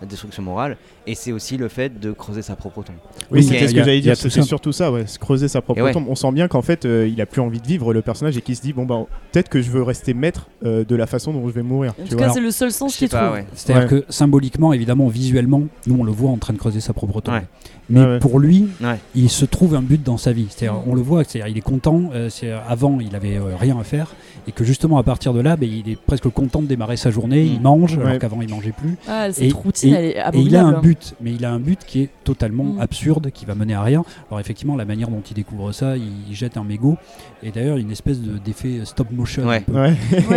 La 0.00 0.06
destruction 0.06 0.42
morale 0.42 0.76
et 1.06 1.14
c'est 1.14 1.32
aussi 1.32 1.56
le 1.56 1.68
fait 1.68 2.00
de 2.00 2.12
creuser 2.12 2.42
sa 2.42 2.56
propre 2.56 2.82
tombe. 2.82 2.96
Oui, 3.30 3.40
a- 3.40 3.42
ce 3.68 3.72
que 3.74 3.78
j'allais 3.84 4.00
dire, 4.00 4.16
ça. 4.16 4.28
surtout 4.42 4.72
ça, 4.72 4.90
ouais, 4.90 5.06
se 5.06 5.18
creuser 5.18 5.48
sa 5.48 5.60
propre 5.62 5.82
ouais. 5.82 5.92
tombe. 5.92 6.06
On 6.08 6.14
sent 6.14 6.32
bien 6.32 6.48
qu'en 6.48 6.62
fait, 6.62 6.84
euh, 6.84 7.06
il 7.08 7.20
a 7.20 7.26
plus 7.26 7.40
envie 7.40 7.60
de 7.60 7.66
vivre 7.66 7.92
le 7.92 8.02
personnage 8.02 8.36
et 8.36 8.40
qu'il 8.42 8.56
se 8.56 8.62
dit 8.62 8.72
bon 8.72 8.84
bah 8.86 9.04
peut-être 9.32 9.48
que 9.48 9.60
je 9.62 9.70
veux 9.70 9.82
rester 9.82 10.14
maître 10.14 10.48
euh, 10.64 10.84
de 10.84 10.96
la 10.96 11.06
façon 11.06 11.32
dont 11.32 11.46
je 11.48 11.52
vais 11.52 11.62
mourir. 11.62 11.92
En 11.98 12.02
tu 12.04 12.10
tout 12.10 12.16
vois. 12.18 12.26
cas, 12.28 12.32
c'est 12.32 12.40
le 12.40 12.50
seul 12.50 12.72
sens 12.72 12.96
qu'il 12.96 13.08
trouve. 13.08 13.32
ouais. 13.32 13.46
C'est-à-dire 13.54 13.90
Ouais. 13.92 14.00
que 14.02 14.04
symboliquement, 14.12 14.72
évidemment, 14.72 15.08
visuellement, 15.08 15.62
nous 15.86 15.96
on 15.98 16.04
le 16.04 16.12
voit 16.12 16.30
en 16.30 16.38
train 16.38 16.52
de 16.52 16.58
creuser 16.58 16.80
sa 16.80 16.92
propre 16.92 17.20
tombe. 17.20 17.34
Ouais. 17.34 17.42
Mais 17.90 18.18
pour 18.18 18.38
lui, 18.40 18.66
Ouais. 18.82 18.96
il 19.14 19.28
se 19.28 19.44
trouve 19.44 19.74
un 19.74 19.82
but 19.82 20.02
dans 20.02 20.16
sa 20.16 20.32
vie. 20.32 20.46
C'est-à-dire, 20.48 20.80
Mm. 20.80 20.88
on 20.90 20.94
le 20.94 21.02
voit, 21.02 21.22
c'est-à-dire, 21.24 21.48
il 21.48 21.58
est 21.58 21.62
content. 21.62 22.10
euh, 22.14 22.30
c'est 22.30 22.50
avant, 22.50 22.98
il 23.00 23.14
avait 23.14 23.36
euh, 23.36 23.56
rien 23.60 23.78
à 23.78 23.84
faire, 23.84 24.14
et 24.48 24.52
que 24.52 24.64
justement 24.64 24.96
à 24.98 25.02
partir 25.02 25.34
de 25.34 25.40
là, 25.40 25.56
ben, 25.56 25.68
il 25.68 25.90
est 25.92 25.96
presque 26.00 26.28
content 26.30 26.62
de 26.62 26.66
démarrer 26.66 26.96
sa 26.96 27.10
journée. 27.10 27.44
Mm. 27.44 27.52
Il 27.54 27.60
mange, 27.60 27.96
Ouais. 27.98 28.04
alors 28.06 28.18
qu'avant 28.18 28.40
il 28.40 28.48
mangeait 28.48 28.72
plus. 28.72 28.96
Ah, 29.06 29.28
Et- 29.28 29.32
cette 29.32 29.52
routine, 29.52 29.83
et- 29.88 30.16
elle 30.16 30.34
est 30.34 30.38
Et 30.38 30.40
il 30.42 30.56
a 30.56 30.64
un 30.64 30.80
but, 30.80 31.14
mais 31.20 31.32
il 31.32 31.44
a 31.44 31.52
un 31.52 31.58
but 31.60 31.80
qui 31.86 32.02
est 32.02 32.10
totalement 32.24 32.64
Mm. 32.64 32.80
absurde, 32.80 33.30
qui 33.32 33.44
va 33.44 33.54
mener 33.54 33.74
à 33.74 33.82
rien. 33.82 34.04
Alors 34.30 34.40
effectivement, 34.40 34.76
la 34.76 34.84
manière 34.84 35.08
dont 35.08 35.22
il 35.28 35.34
découvre 35.34 35.72
ça, 35.72 35.96
il, 35.96 36.02
il 36.28 36.34
jette 36.34 36.56
un 36.56 36.64
mégot, 36.64 36.96
et 37.42 37.50
d'ailleurs 37.50 37.76
une 37.76 37.90
espèce 37.90 38.20
de- 38.20 38.38
d'effet 38.38 38.80
stop 38.84 39.10
motion. 39.10 39.46
Ouais. 39.46 39.56
un 39.58 39.60
peu. 39.62 39.72
Ouais. 39.72 39.94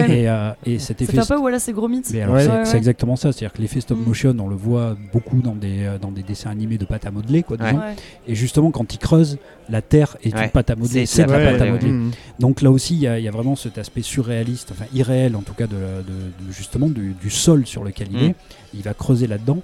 Et, 0.10 0.30
euh, 0.30 0.52
et 0.66 0.80
cet 0.80 1.02
effet 1.02 1.14
fait 1.14 1.20
un 1.20 1.26
peu 1.26 1.38
Wallace 1.42 1.68
et 1.68 1.74
Gromit. 1.74 2.02
Mais 2.14 2.22
alors, 2.22 2.36
Ouais. 2.36 2.42
c'est 2.44 2.50
Ouais, 2.50 2.66
c'est 2.66 2.72
ouais. 2.74 2.78
exactement 2.78 3.16
ça, 3.16 3.32
c'est-à-dire 3.32 3.54
que 3.54 3.62
l'effet 3.62 3.82
stop 3.82 3.98
Mm. 4.00 4.04
motion, 4.08 4.36
on 4.40 4.48
le 4.48 4.56
voit 4.56 4.96
beaucoup 5.14 5.42
dans 5.42 5.56
des, 5.56 5.84
euh, 5.86 5.98
dans 5.98 6.12
des 6.12 6.24
dessins 6.24 6.50
animés 6.50 6.78
de 6.78 6.86
pâte 6.86 7.06
à 7.06 7.12
modeler, 7.12 7.44
quoi, 7.44 7.58
Ouais. 7.58 7.66
disons. 7.72 7.80
Ouais. 7.80 7.96
Et 8.28 8.36
justement, 8.36 8.72
quand 8.72 8.94
il 8.94 8.98
creuse, 8.98 9.38
la 9.70 9.82
terre 9.82 10.18
est 10.24 10.34
Ouais. 10.36 10.46
une 10.46 10.50
pâte 10.52 10.70
à 10.70 10.76
modeler, 10.76 11.06
C'est- 11.06 11.18
c'est 11.18 11.26
de 11.26 11.32
la 11.32 11.40
c'est 11.40 11.52
pâte 11.52 11.62
à 11.62 11.66
ouais, 11.66 11.72
modeler. 11.72 11.92
Mm. 11.92 12.12
Donc 12.40 12.62
là 12.62 12.72
aussi, 12.72 12.94
il 12.96 13.02
y, 13.02 13.08
a- 13.08 13.20
il 13.20 13.26
y 13.26 13.28
a 13.28 13.32
vraiment 13.32 13.56
cet 13.56 13.78
aspect 13.78 14.02
surréaliste, 14.02 14.70
enfin 14.72 14.86
irréel 14.94 15.36
en 15.36 15.42
tout 15.42 15.54
cas, 15.54 15.68
de, 15.68 15.76
la- 15.76 16.02
de- 16.02 16.04
de- 16.48 16.52
justement 16.52 16.88
du, 16.88 17.14
du 17.20 17.30
sol 17.30 17.66
sur 17.66 17.84
lequel 17.84 18.08
il 18.12 18.24
est. 18.24 18.36
Il 18.74 18.82
va 18.84 18.94
creuser 18.94 19.28
là-dedans. 19.28 19.60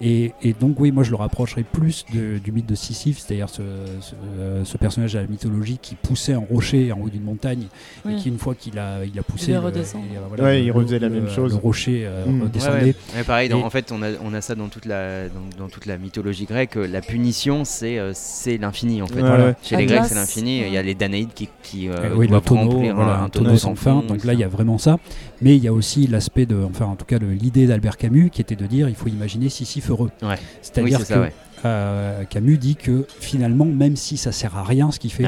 Et, 0.00 0.32
et 0.42 0.52
donc, 0.52 0.78
oui, 0.78 0.92
moi 0.92 1.02
je 1.04 1.10
le 1.10 1.16
rapprocherais 1.16 1.62
plus 1.62 2.04
de- 2.14 2.38
du 2.38 2.52
mythe 2.52 2.66
de 2.66 2.74
Sisyphe, 2.74 3.18
c'est-à-dire 3.18 3.48
ce, 3.48 3.62
ce- 4.00 4.12
euh, 4.38 4.62
ce 4.64 4.76
personnage 4.76 5.14
de 5.14 5.18
la 5.20 5.26
mythologie 5.26 5.78
qui 5.80 5.94
poussait 5.94 6.34
un 6.34 6.42
rocher 6.50 6.92
en 6.92 7.00
haut 7.00 7.08
d'une 7.08 7.22
montagne 7.22 7.64
Oui. 8.04 8.12
et 8.12 8.16
qui, 8.16 8.28
une 8.28 8.38
fois 8.38 8.54
qu'il 8.54 8.78
a, 8.78 9.04
il 9.04 9.18
a 9.18 9.22
poussé, 9.22 9.52
Il 9.52 9.54
le- 9.54 9.60
euh, 9.60 10.42
Ouais, 10.42 10.58
le- 10.58 10.64
il 10.66 10.70
refaisait 10.72 10.98
la 10.98 11.08
même 11.08 11.28
chose. 11.30 11.52
Le 11.52 11.58
rocher 11.58 12.02
euh, 12.04 12.26
Mm. 12.26 12.42
redescendait. 12.42 12.76
Ouais, 12.76 12.84
ouais. 12.84 12.94
Ouais, 13.16 13.24
pareil, 13.24 13.48
dans- 13.48 13.60
Et- 13.60 13.64
en 13.64 13.70
fait, 13.70 13.90
on 13.90 14.02
a, 14.02 14.08
on 14.22 14.34
a 14.34 14.40
ça 14.42 14.54
dans 14.54 14.68
toute 14.68 14.84
la, 14.84 15.28
dans, 15.28 15.64
dans 15.64 15.68
toute 15.68 15.86
la 15.86 15.96
mythologie 15.96 16.44
grecque. 16.44 16.74
La 16.76 17.00
punition, 17.00 17.64
c'est 17.64 17.98
euh, 17.98 18.12
c'est 18.14 18.58
l'infini, 18.58 19.00
en 19.00 19.06
fait. 19.06 19.14
Ouais, 19.16 19.20
Voilà. 19.22 19.44
ouais. 19.46 19.54
Chez 19.62 19.76
les 19.76 19.86
Grecs, 19.86 20.04
c'est 20.06 20.14
l'infini. 20.14 20.58
Il 20.60 20.72
y 20.72 20.76
a 20.76 20.80
ouais. 20.80 20.86
les 20.86 20.94
Danaïdes 20.94 21.32
qui, 21.34 21.48
qui 21.62 21.88
euh, 21.88 21.94
Euh, 21.96 22.14
oui, 22.14 22.26
le 22.26 22.30
doivent 22.32 22.42
tonneau, 22.44 22.70
remplir 22.70 22.94
voilà, 22.94 23.20
un, 23.22 23.28
tonneau 23.30 23.56
sans 23.56 23.74
fin. 23.74 24.02
Donc 24.06 24.24
là, 24.24 24.34
il 24.34 24.40
y 24.40 24.44
a 24.44 24.48
vraiment 24.48 24.76
ça. 24.78 24.98
Mais 25.40 25.56
il 25.56 25.62
y 25.64 25.68
a 25.68 25.72
aussi 25.72 26.06
l'aspect 26.06 26.44
de, 26.46 26.56
enfin, 26.62 26.84
en 26.86 26.96
tout 26.96 27.04
cas, 27.06 27.18
l'idée 27.18 27.66
d'Albert 27.66 27.96
Camus 27.96 28.30
qui 28.30 28.40
était 28.40 28.56
de 28.56 28.66
dire 28.66 28.88
il 28.88 28.94
faut 28.94 29.08
imaginer 29.08 29.48
Sisyphe 29.48 29.85
heureux. 29.88 30.10
Ouais. 30.22 30.36
C'est-à-dire 30.62 30.98
c'est 30.98 31.04
que 31.04 31.14
ça, 31.14 31.20
ouais. 31.20 31.32
euh, 31.64 32.24
Camus 32.24 32.58
dit 32.58 32.76
que 32.76 33.06
finalement, 33.20 33.64
même 33.64 33.96
si 33.96 34.16
ça 34.16 34.32
sert 34.32 34.56
à 34.56 34.64
rien 34.64 34.90
ce 34.90 34.98
qu'il 34.98 35.12
fait, 35.12 35.24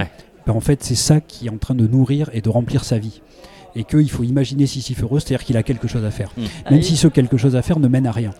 ben, 0.46 0.54
en 0.54 0.60
fait, 0.60 0.82
c'est 0.82 0.94
ça 0.94 1.20
qui 1.20 1.46
est 1.46 1.50
en 1.50 1.58
train 1.58 1.74
de 1.74 1.86
nourrir 1.86 2.30
et 2.32 2.40
de 2.40 2.48
remplir 2.48 2.84
sa 2.84 2.98
vie. 2.98 3.22
Et 3.78 3.84
qu'il 3.84 4.10
faut 4.10 4.24
imaginer 4.24 4.66
Sisyphe 4.66 5.02
heureux, 5.02 5.20
c'est-à-dire 5.20 5.44
qu'il 5.46 5.56
a 5.56 5.62
quelque 5.62 5.88
chose 5.88 6.04
à 6.04 6.10
faire. 6.10 6.30
Mm. 6.36 6.40
Même 6.42 6.50
Ah, 6.80 6.82
si 6.82 6.96
ce 6.96 7.08
quelque 7.08 7.36
chose 7.38 7.56
à 7.56 7.62
faire 7.62 7.78
ne 7.78 7.88
mène 7.88 8.06
à 8.06 8.12
rien. 8.12 8.32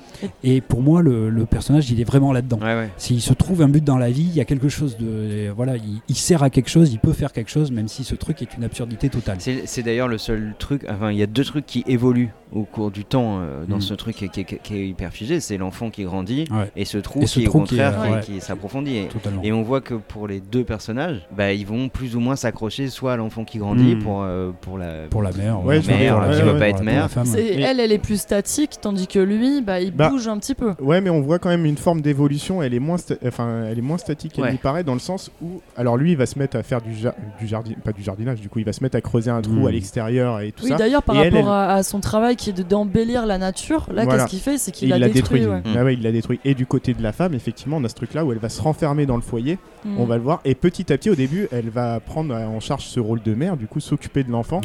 Et 0.45 0.61
pour 0.61 0.83
moi, 0.83 1.01
le, 1.01 1.31
le 1.31 1.47
personnage, 1.47 1.91
il 1.91 2.01
est 2.01 2.05
vraiment 2.05 2.33
là-dedans. 2.33 2.59
Ouais, 2.61 2.75
ouais. 2.75 2.91
S'il 2.99 3.21
se 3.23 3.33
trouve 3.33 3.63
un 3.63 3.69
but 3.69 3.83
dans 3.85 3.97
la 3.99 4.11
vie, 4.11 4.23
il 4.29 4.35
y 4.35 4.41
a 4.41 4.45
quelque 4.45 4.69
chose 4.69 4.97
de. 4.99 5.49
Voilà, 5.55 5.77
il, 5.77 6.01
il 6.09 6.17
sert 6.17 6.43
à 6.43 6.51
quelque 6.51 6.69
chose, 6.69 6.93
il 6.93 6.99
peut 6.99 7.13
faire 7.13 7.33
quelque 7.33 7.51
chose, 7.51 7.71
même 7.71 7.89
si 7.89 8.05
ce 8.05 8.15
truc 8.15 8.43
est 8.43 8.57
une 8.57 8.65
absurdité 8.65 9.09
totale. 9.09 9.39
C'est 9.41 9.83
d'ailleurs 9.83 10.09
le 10.09 10.19
seul 10.19 10.55
truc. 10.59 10.85
Enfin, 10.89 11.11
il 11.13 11.19
y 11.19 11.23
a 11.23 11.27
deux 11.27 11.45
trucs 11.45 11.67
qui 11.67 11.85
évoluent 11.87 12.31
au 12.53 12.65
cours 12.65 12.91
du 12.91 13.05
temps 13.05 13.39
euh, 13.41 13.65
dans 13.69 13.77
Mm. 13.77 13.81
ce 13.83 13.95
truc 13.95 14.17
qui, 14.17 14.25
est- 14.25 14.29
qui 14.29 14.41
est- 14.41 14.61
qui 14.63 14.75
est 14.75 14.89
hyper 14.89 15.13
figé. 15.13 15.39
C'est 15.39 15.59
l'enfant 15.59 15.91
qui 15.91 16.03
grandit 16.05 16.45
Ouais, 16.51 16.71
et 16.77 16.85
ce 16.87 16.97
trou 16.99 17.21
Et 17.23 17.27
ce 17.27 17.41
qui, 17.41 17.45
trou 17.45 17.61
au 17.61 17.65
qui 17.65 17.75
est, 17.75 17.79
contraire, 17.85 18.03
qui- 18.23 18.33
ouais. 18.33 18.39
qui, 18.39 18.41
s'approfondit. 18.41 18.97
Et, 19.43 19.53
on 19.53 19.63
voit 19.63 19.83
que 19.83 19.95
pour 19.95 20.27
les 20.27 20.41
deux 20.41 20.65
personnages, 20.65 21.27
bah, 21.37 21.53
ils 21.53 21.67
vont 21.67 21.89
plus 21.91 22.17
ou 22.17 22.21
moins 22.21 22.37
s'accrocher 22.37 22.89
soit 22.89 23.13
à 23.13 23.17
l'enfant 23.17 23.45
qui 23.45 23.59
grandit 23.59 23.97
Mm. 23.97 23.99
pour, 24.03 24.23
euh, 24.23 24.51
pour 24.63 24.79
la. 24.79 25.07
Pour 25.11 25.23
la 25.23 25.28
mère, 25.33 25.61
Ouais, 25.61 25.77
ouais, 25.77 25.83
je 25.83 25.89
mère, 25.89 26.21
la 26.21 26.29
qui 26.29 26.37
mère, 26.37 26.45
va 26.45 26.51
pour 26.53 26.59
pas 26.61 26.69
être 26.69 26.83
mère. 26.83 27.09
Elle, 27.37 27.81
elle 27.81 27.93
est 27.93 27.99
plus 27.99 28.21
statique, 28.21 28.77
tandis 28.81 29.07
que 29.07 29.19
lui, 29.19 29.61
bah, 29.63 29.81
il 29.81 29.93
Bah, 29.93 30.09
bouge 30.11 30.29
un 30.29 30.39
petit 30.39 30.55
peu. 30.55 30.75
Ouais, 30.81 31.01
mais 31.01 31.11
on 31.11 31.21
voit 31.21 31.39
quand 31.39 31.49
même 31.49 31.65
une 31.67 31.77
forme 31.77 32.01
d'évolution. 32.01 32.63
Elle 32.63 32.75
est 32.75 32.79
moins, 32.79 32.97
enfin, 33.27 33.65
elle 33.71 33.79
est 33.79 33.83
moins 33.83 33.99
statique 33.99 34.33
qu'elle 34.33 34.45
Ouais. 34.45 34.53
n'y 34.53 34.59
paraît, 34.59 34.85
dans 34.85 34.95
le 34.95 35.01
sens 35.01 35.31
où, 35.43 35.61
alors 35.77 35.97
lui, 35.97 36.13
il 36.13 36.17
va 36.17 36.27
se 36.27 36.39
mettre 36.39 36.57
à 36.57 36.63
faire 36.63 36.81
du, 36.81 36.95
ja- 36.95 37.15
du 37.41 37.47
jardin, 37.47 37.73
pas 37.85 37.93
du 37.93 38.03
jardinage. 38.03 38.41
Du 38.41 38.49
coup, 38.49 38.59
il 38.59 38.65
va 38.65 38.73
se 38.73 38.83
mettre 38.83 38.97
à 38.97 39.01
creuser 39.01 39.31
un 39.31 39.41
trou 39.43 39.67
à 39.67 39.71
l'extérieur 39.73 40.41
et 40.41 40.53
tout 40.53 40.65
Oui, 40.65 40.71
ça. 40.71 40.77
d'ailleurs, 40.77 41.03
par 41.03 41.17
Et 41.17 41.25
rapport 41.31 41.39
elle- 41.41 41.49
À, 41.49 41.75
à 41.75 41.83
son 41.83 42.01
travail 42.01 42.37
qui 42.37 42.51
est 42.51 42.53
de- 42.53 42.63
d'embellir 42.63 43.27
la 43.27 43.39
nature, 43.39 43.87
là, 43.93 44.05
Voilà. 44.05 44.23
qu'est-ce 44.23 44.31
qu'il 44.31 44.41
fait? 44.41 44.59
C'est 44.59 44.71
qu'il 44.73 44.89
il 44.89 44.91
l'a 44.91 44.99
l'a 44.99 45.09
détruit. 45.09 45.41
détruit. 45.41 45.55
ouais. 45.55 45.63
Ah 45.77 45.85
ouais, 45.85 45.95
il 45.95 46.03
l'a 46.03 46.13
détruit. 46.13 46.41
Et 46.45 46.55
du 46.55 46.67
côté 46.67 46.95
de 46.95 47.03
la 47.03 47.13
femme, 47.13 47.35
effectivement, 47.35 47.77
on 47.79 47.85
a 47.85 47.89
ce 47.89 47.95
truc-là 47.95 48.25
où 48.25 48.33
elle 48.33 48.39
va 48.39 48.49
se 48.49 48.61
renfermer 48.63 49.07
dans 49.07 49.17
le 49.17 49.23
foyer. 49.23 49.59
Mm. 49.85 49.99
On 49.99 50.05
va 50.05 50.17
le 50.17 50.23
voir. 50.23 50.41
Et 50.45 50.55
petit 50.55 50.93
à 50.93 50.99
petit, 50.99 51.11
au 51.11 51.15
début, 51.15 51.49
elle 51.53 51.71
va 51.71 52.01
prendre 52.01 52.35
en 52.35 52.61
charge 52.61 52.85
ce 52.87 53.01
rôle 53.01 53.23
de 53.23 53.35
mère, 53.35 53.57
du 53.57 53.67
coup, 53.67 53.81
s'occuper 53.81 54.25
de 54.25 54.31
l'enfant. 54.31 54.61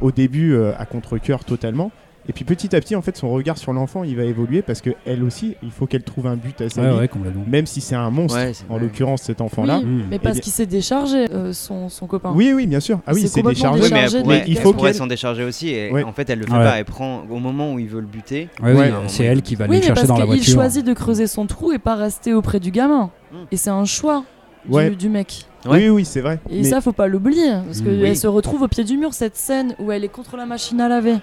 Au 0.00 0.10
début, 0.12 0.54
euh, 0.54 0.72
à 0.78 0.86
contre-coeur 0.86 1.44
totalement. 1.44 1.90
Et 2.30 2.34
puis 2.34 2.44
petit 2.44 2.76
à 2.76 2.80
petit, 2.80 2.94
en 2.94 3.00
fait, 3.00 3.16
son 3.16 3.30
regard 3.30 3.56
sur 3.56 3.72
l'enfant, 3.72 4.04
il 4.04 4.14
va 4.14 4.24
évoluer 4.24 4.60
parce 4.60 4.82
que 4.82 4.90
elle 5.06 5.22
aussi, 5.24 5.56
il 5.62 5.70
faut 5.70 5.86
qu'elle 5.86 6.02
trouve 6.02 6.26
un 6.26 6.36
but 6.36 6.60
à 6.60 6.68
sa 6.68 6.82
Ouais, 6.82 6.90
vie, 6.92 6.98
ouais, 6.98 7.08
complètement. 7.08 7.42
même 7.48 7.64
si 7.64 7.80
c'est 7.80 7.94
un 7.94 8.10
monstre. 8.10 8.36
Ouais, 8.38 8.52
en 8.68 8.76
l'occurrence, 8.76 9.22
cet 9.22 9.40
enfant-là. 9.40 9.78
Oui, 9.78 9.86
Mm. 9.86 10.02
mais 10.10 10.18
parce 10.18 10.34
bien- 10.34 10.42
qu'il 10.42 10.52
s'est 10.52 10.66
déchargé, 10.66 11.24
euh, 11.32 11.54
son, 11.54 11.88
son 11.88 12.06
copain. 12.06 12.32
Oui, 12.34 12.52
oui, 12.54 12.66
bien 12.66 12.80
sûr. 12.80 13.00
Ah 13.06 13.12
oui, 13.14 13.26
C'est 13.26 13.40
déchargé. 13.42 13.82
Oui, 13.82 13.88
mais 13.90 14.00
elle 14.12 14.22
pourrait, 14.22 14.40
de- 14.42 14.48
il 14.50 14.58
faut 14.58 14.74
pourrait 14.74 14.90
qu'elle- 14.90 14.98
s'en 14.98 15.06
décharger 15.06 15.42
aussi. 15.44 15.70
Et 15.70 15.90
Ouais. 15.90 16.02
en 16.02 16.12
fait, 16.12 16.28
elle 16.28 16.40
le 16.40 16.46
fait 16.46 16.52
Ouais. 16.52 16.58
pas. 16.64 16.78
Elle 16.78 16.84
prend 16.84 17.22
au 17.30 17.38
moment 17.38 17.72
où 17.72 17.78
il 17.78 17.88
veut 17.88 18.00
le 18.00 18.06
buter. 18.06 18.50
Ouais, 18.62 18.74
Ouais. 18.74 18.90
oui, 18.90 19.04
c'est 19.06 19.24
elle 19.24 19.40
qui 19.40 19.54
va 19.54 19.64
Oui, 19.64 19.76
le 19.76 19.80
mais 19.80 19.86
chercher 19.86 20.06
dans 20.06 20.18
la 20.18 20.26
qu'il 20.26 20.34
voiture. 20.34 20.52
choisit 20.52 20.84
de 20.84 20.92
creuser 20.92 21.26
son 21.28 21.46
trou 21.46 21.72
et 21.72 21.78
pas 21.78 21.94
rester 21.94 22.34
auprès 22.34 22.60
du 22.60 22.70
gamin. 22.72 23.10
Mm. 23.32 23.36
Et 23.52 23.56
c'est 23.56 23.70
un 23.70 23.86
choix 23.86 24.24
Ouais. 24.68 24.90
du 24.90 25.08
mec. 25.08 25.44
Ouais. 25.66 25.78
Oui, 25.84 25.88
oui, 25.88 26.04
c'est 26.04 26.20
vrai. 26.20 26.38
Et 26.50 26.58
Mais- 26.58 26.64
ça, 26.64 26.80
faut 26.80 26.92
pas 26.92 27.06
l'oublier. 27.08 27.50
Parce 27.66 27.80
Mm. 27.80 27.84
qu'elle 27.84 28.02
Oui. 28.02 28.16
se 28.16 28.26
retrouve 28.26 28.62
au 28.62 28.68
pied 28.68 28.84
du 28.84 28.96
mur, 28.96 29.12
cette 29.14 29.36
scène 29.36 29.74
où 29.78 29.90
elle 29.92 30.04
est 30.04 30.08
contre 30.08 30.36
la 30.36 30.46
machine 30.46 30.80
à 30.80 30.88
laver, 30.88 31.16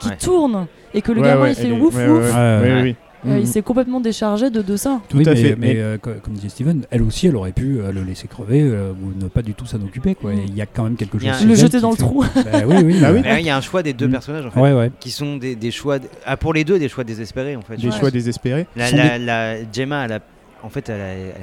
qui 0.00 0.08
Ouais. 0.08 0.16
tourne, 0.16 0.66
et 0.94 1.02
que 1.02 1.12
le 1.12 1.20
Ouais, 1.20 1.28
gamin 1.28 1.42
ouais, 1.42 1.52
il 1.52 1.56
fait 1.56 1.68
est- 1.68 1.72
ouf 1.72 1.94
ouais, 1.96 2.06
ouf. 2.08 2.08
ouais, 2.08 2.14
ouais, 2.18 2.30
Ouais, 2.32 2.60
ouais, 2.60 2.72
ouais. 2.74 2.82
oui. 2.82 2.96
Il 3.42 3.46
s'est 3.46 3.60
complètement 3.60 4.00
déchargé 4.00 4.48
de, 4.48 4.62
de 4.62 4.76
ça. 4.78 4.98
Tout 5.10 5.18
oui, 5.18 5.28
à 5.28 5.34
mais, 5.34 5.36
fait. 5.36 5.50
mais 5.50 5.74
Mais- 5.74 5.74
euh, 5.76 5.98
co- 5.98 6.10
comme 6.22 6.32
disait 6.32 6.48
Steven, 6.48 6.86
elle 6.90 7.02
aussi, 7.02 7.26
elle 7.26 7.36
aurait 7.36 7.52
pu 7.52 7.78
euh, 7.78 7.92
le 7.92 8.02
laisser 8.02 8.26
crever 8.28 8.62
euh, 8.62 8.92
ou 8.92 9.12
ne 9.22 9.28
pas 9.28 9.42
du 9.42 9.52
tout 9.52 9.66
s'en 9.66 9.76
occuper. 9.82 10.14
Quoi. 10.14 10.32
Mm. 10.32 10.38
Il 10.48 10.56
y 10.56 10.62
a 10.62 10.66
quand 10.66 10.84
même 10.84 10.96
quelque 10.96 11.18
Il 11.18 11.24
y 11.24 11.28
a 11.28 11.34
chose. 11.34 11.42
un- 11.44 11.48
Le 11.48 11.54
jeter 11.54 11.80
dans 11.80 11.90
le 11.90 11.96
fait- 11.96 12.02
trou. 12.02 12.22
Bah 12.34 12.60
oui, 12.66 12.76
oui. 12.82 12.96
Ah 13.04 13.12
oui. 13.12 13.20
il 13.40 13.44
y 13.46 13.50
a 13.50 13.56
un 13.58 13.60
choix 13.60 13.82
des 13.82 13.92
deux 13.92 14.08
Mm. 14.08 14.12
personnages 14.12 14.46
en 14.46 14.50
fait, 14.50 14.60
Ouais, 14.60 14.72
ouais. 14.72 14.90
qui 15.00 15.10
sont 15.10 15.36
des, 15.36 15.54
des 15.54 15.70
choix. 15.70 15.98
Ah, 16.24 16.38
pour 16.38 16.54
les 16.54 16.64
deux, 16.64 16.78
des 16.78 16.88
choix 16.88 17.04
désespérés 17.04 17.56
en 17.56 17.60
fait. 17.60 17.76
Des 17.76 17.88
Ouais. 17.88 17.98
choix 17.98 18.10
désespérés. 18.10 18.66
La, 18.74 18.90
la, 18.90 19.18
la- 19.18 19.56
Gemma, 19.70 20.06
elle 20.06 20.12
a, 20.12 20.20
en 20.62 20.70
fait, 20.70 20.90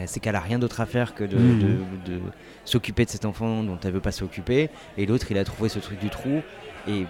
sait 0.08 0.20
qu'elle 0.20 0.36
a 0.36 0.40
rien 0.40 0.60
d'autre 0.60 0.82
à 0.82 0.86
faire 0.86 1.14
que 1.14 1.24
de, 1.24 1.38
de- 1.38 1.78
de 2.06 2.22
s'occuper 2.66 3.06
de 3.06 3.10
cet 3.10 3.26
enfant 3.26 3.64
dont 3.64 3.80
elle 3.84 3.94
veut 3.94 4.02
pas 4.02 4.12
s'occuper. 4.12 4.70
Et 4.98 5.06
l'autre, 5.06 5.32
il 5.32 5.38
a 5.38 5.44
trouvé 5.44 5.70
ce 5.70 5.80
truc 5.80 6.00
du 6.00 6.10
trou. 6.10 6.42
Et 6.88 7.06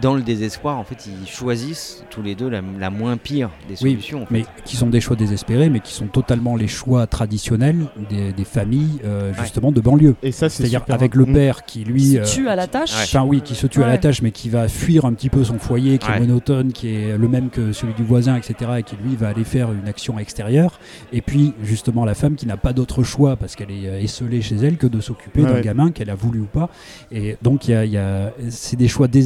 dans 0.00 0.14
le 0.14 0.22
désespoir, 0.22 0.78
en 0.78 0.84
fait, 0.84 1.08
ils 1.08 1.26
choisissent 1.28 2.04
tous 2.10 2.22
les 2.22 2.36
deux 2.36 2.48
la, 2.48 2.60
la 2.78 2.90
moins 2.90 3.16
pire 3.16 3.50
des 3.66 3.74
Oui, 3.82 3.92
solutions. 3.92 4.22
en 4.22 4.26
fait. 4.26 4.32
mais 4.34 4.44
qui 4.64 4.76
sont 4.76 4.86
des 4.88 5.00
choix 5.00 5.16
désespérés, 5.16 5.68
mais 5.68 5.80
qui 5.80 5.92
sont 5.94 6.06
totalement 6.06 6.54
les 6.54 6.68
choix 6.68 7.08
traditionnels 7.08 7.86
des, 8.08 8.32
des 8.32 8.44
familles 8.44 9.00
euh, 9.04 9.32
justement 9.40 9.72
de 9.72 9.80
banlieue. 9.80 10.14
Et 10.22 10.30
ça, 10.32 10.48
c'est 10.48 10.58
C'est-à-dire 10.62 10.84
avec 10.90 11.14
le 11.16 11.24
père 11.26 11.64
qui 11.64 11.82
lui, 11.84 12.04
se 12.12 12.16
euh, 12.18 12.24
tue 12.24 12.48
à 12.48 12.54
la 12.56 12.66
tâche. 12.68 12.92
Ouais. 12.94 13.02
enfin 13.04 13.24
oui, 13.24 13.40
qui 13.40 13.54
se 13.56 13.66
tue 13.66 13.82
à 13.82 13.88
la 13.88 13.98
tâche, 13.98 14.22
mais 14.22 14.30
qui 14.30 14.48
va 14.48 14.68
fuir 14.68 15.06
un 15.06 15.12
petit 15.12 15.28
peu 15.30 15.42
son 15.42 15.58
foyer, 15.58 15.98
qui 15.98 16.08
Ouais. 16.08 16.18
est 16.18 16.20
monotone, 16.20 16.72
qui 16.72 16.94
est 16.94 17.16
le 17.16 17.28
même 17.28 17.48
que 17.50 17.72
celui 17.72 17.94
du 17.94 18.04
voisin, 18.04 18.36
etc., 18.36 18.70
et 18.78 18.82
qui 18.84 18.96
lui 19.04 19.16
va 19.16 19.28
aller 19.30 19.44
faire 19.44 19.72
une 19.72 19.88
action 19.88 20.18
extérieure. 20.18 20.78
Et 21.12 21.20
puis 21.22 21.52
justement 21.64 22.04
la 22.04 22.14
femme 22.14 22.36
qui 22.36 22.46
n'a 22.46 22.56
pas 22.58 22.72
d'autre 22.72 23.02
choix 23.02 23.34
parce 23.36 23.56
qu'elle 23.56 23.70
est 23.72 23.88
euh, 23.88 24.00
esselée 24.00 24.42
chez 24.42 24.56
elle 24.56 24.76
que 24.76 24.86
de 24.86 25.00
s'occuper 25.00 25.42
Ouais, 25.42 25.52
d'un 25.52 25.60
gamin 25.62 25.90
qu'elle 25.90 26.10
a 26.10 26.14
voulu 26.14 26.40
ou 26.40 26.46
pas. 26.46 26.68
Et 27.10 27.36
donc 27.42 27.66
il 27.66 27.72
y 27.72 27.74
a, 27.74 27.84
il 27.84 27.92
y 27.92 27.96
a- 27.98 28.32
c'est 28.50 28.76
des 28.76 28.86
choix 28.88 29.08
désespérés, 29.08 29.19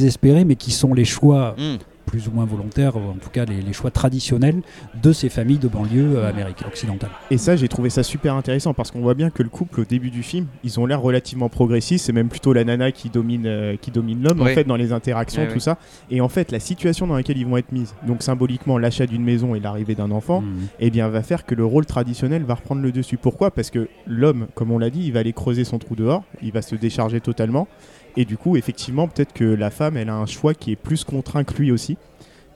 mais 0.45 0.55
qui 0.55 0.71
sont 0.71 0.93
les 0.93 1.05
choix 1.05 1.55
Mhm. 1.57 1.77
plus 2.05 2.27
ou 2.27 2.31
moins 2.31 2.45
volontaires, 2.45 2.95
ou 2.95 2.99
en 3.09 3.13
tout 3.19 3.29
cas 3.31 3.45
les, 3.45 3.61
les 3.61 3.73
choix 3.73 3.89
traditionnels 3.91 4.61
de 5.01 5.11
ces 5.11 5.27
familles 5.27 5.57
de 5.57 5.67
banlieue 5.67 6.17
euh, 6.17 6.29
américaine 6.29 6.67
occidentale. 6.67 7.09
Et 7.31 7.37
ça, 7.37 7.55
j'ai 7.55 7.67
trouvé 7.67 7.89
ça 7.89 8.03
super 8.03 8.35
intéressant 8.35 8.73
parce 8.75 8.91
qu'on 8.91 9.01
voit 9.01 9.15
bien 9.15 9.31
que 9.31 9.41
le 9.43 9.49
couple, 9.49 9.81
au 9.81 9.85
début 9.85 10.11
du 10.11 10.21
film, 10.23 10.45
ils 10.63 10.79
ont 10.79 10.85
l'air 10.85 11.01
relativement 11.01 11.49
progressistes. 11.49 12.05
C'est 12.05 12.13
même 12.13 12.29
plutôt 12.29 12.53
la 12.53 12.63
nana 12.63 12.91
qui 12.91 13.09
domine, 13.09 13.47
euh, 13.47 13.75
qui 13.75 13.89
domine 13.91 14.21
l'homme, 14.23 14.39
en 14.39 14.45
fait, 14.45 14.65
dans 14.65 14.75
les 14.75 14.93
interactions, 14.93 15.45
tout 15.47 15.53
oui. 15.55 15.61
ça. 15.61 15.77
Et 16.11 16.21
en 16.21 16.29
fait, 16.29 16.51
la 16.51 16.59
situation 16.59 17.07
dans 17.07 17.15
laquelle 17.15 17.37
ils 17.39 17.45
vont 17.47 17.57
être 17.57 17.71
mises, 17.71 17.95
donc 18.07 18.21
symboliquement 18.21 18.77
l'achat 18.77 19.07
d'une 19.07 19.23
maison 19.23 19.55
et 19.55 19.59
l'arrivée 19.59 19.95
d'un 19.95 20.11
enfant, 20.11 20.41
Mhm. 20.41 20.67
eh 20.79 20.89
bien, 20.91 21.09
va 21.09 21.23
faire 21.23 21.43
que 21.45 21.55
le 21.55 21.65
rôle 21.65 21.87
traditionnel 21.87 22.43
va 22.43 22.53
reprendre 22.53 22.81
le 22.83 22.91
dessus. 22.91 23.17
Pourquoi? 23.17 23.49
Parce 23.51 23.71
que 23.71 23.89
l'homme, 24.05 24.45
comme 24.53 24.69
on 24.71 24.77
l'a 24.77 24.91
dit, 24.91 25.01
il 25.05 25.11
va 25.11 25.21
aller 25.21 25.33
creuser 25.33 25.63
son 25.63 25.79
trou 25.79 25.95
dehors, 25.95 26.23
il 26.43 26.51
va 26.51 26.61
se 26.61 26.75
décharger 26.75 27.19
totalement. 27.19 27.67
Et 28.17 28.25
du 28.25 28.37
coup, 28.37 28.55
effectivement, 28.55 29.07
peut-être 29.07 29.33
que 29.33 29.43
la 29.43 29.69
femme, 29.69 29.97
elle 29.97 30.09
a 30.09 30.15
un 30.15 30.25
choix 30.25 30.53
qui 30.53 30.71
est 30.71 30.75
plus 30.75 31.03
contraint 31.03 31.43
que 31.43 31.53
lui 31.55 31.71
aussi. 31.71 31.97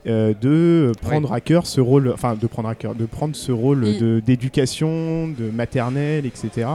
euh, 0.06 0.32
de 0.32 0.92
prendre 1.02 1.30
à 1.32 1.42
cœur 1.42 1.66
ce 1.66 1.80
rôle, 1.80 2.10
enfin 2.14 2.34
de 2.34 2.46
prendre 2.46 2.70
à 2.70 2.74
cœur, 2.74 2.94
de 2.94 3.04
prendre 3.04 3.36
ce 3.36 3.52
rôle 3.52 3.84
d'éducation, 4.22 5.28
de, 5.28 5.50
maternelle, 5.50 6.24
etc. 6.24 6.70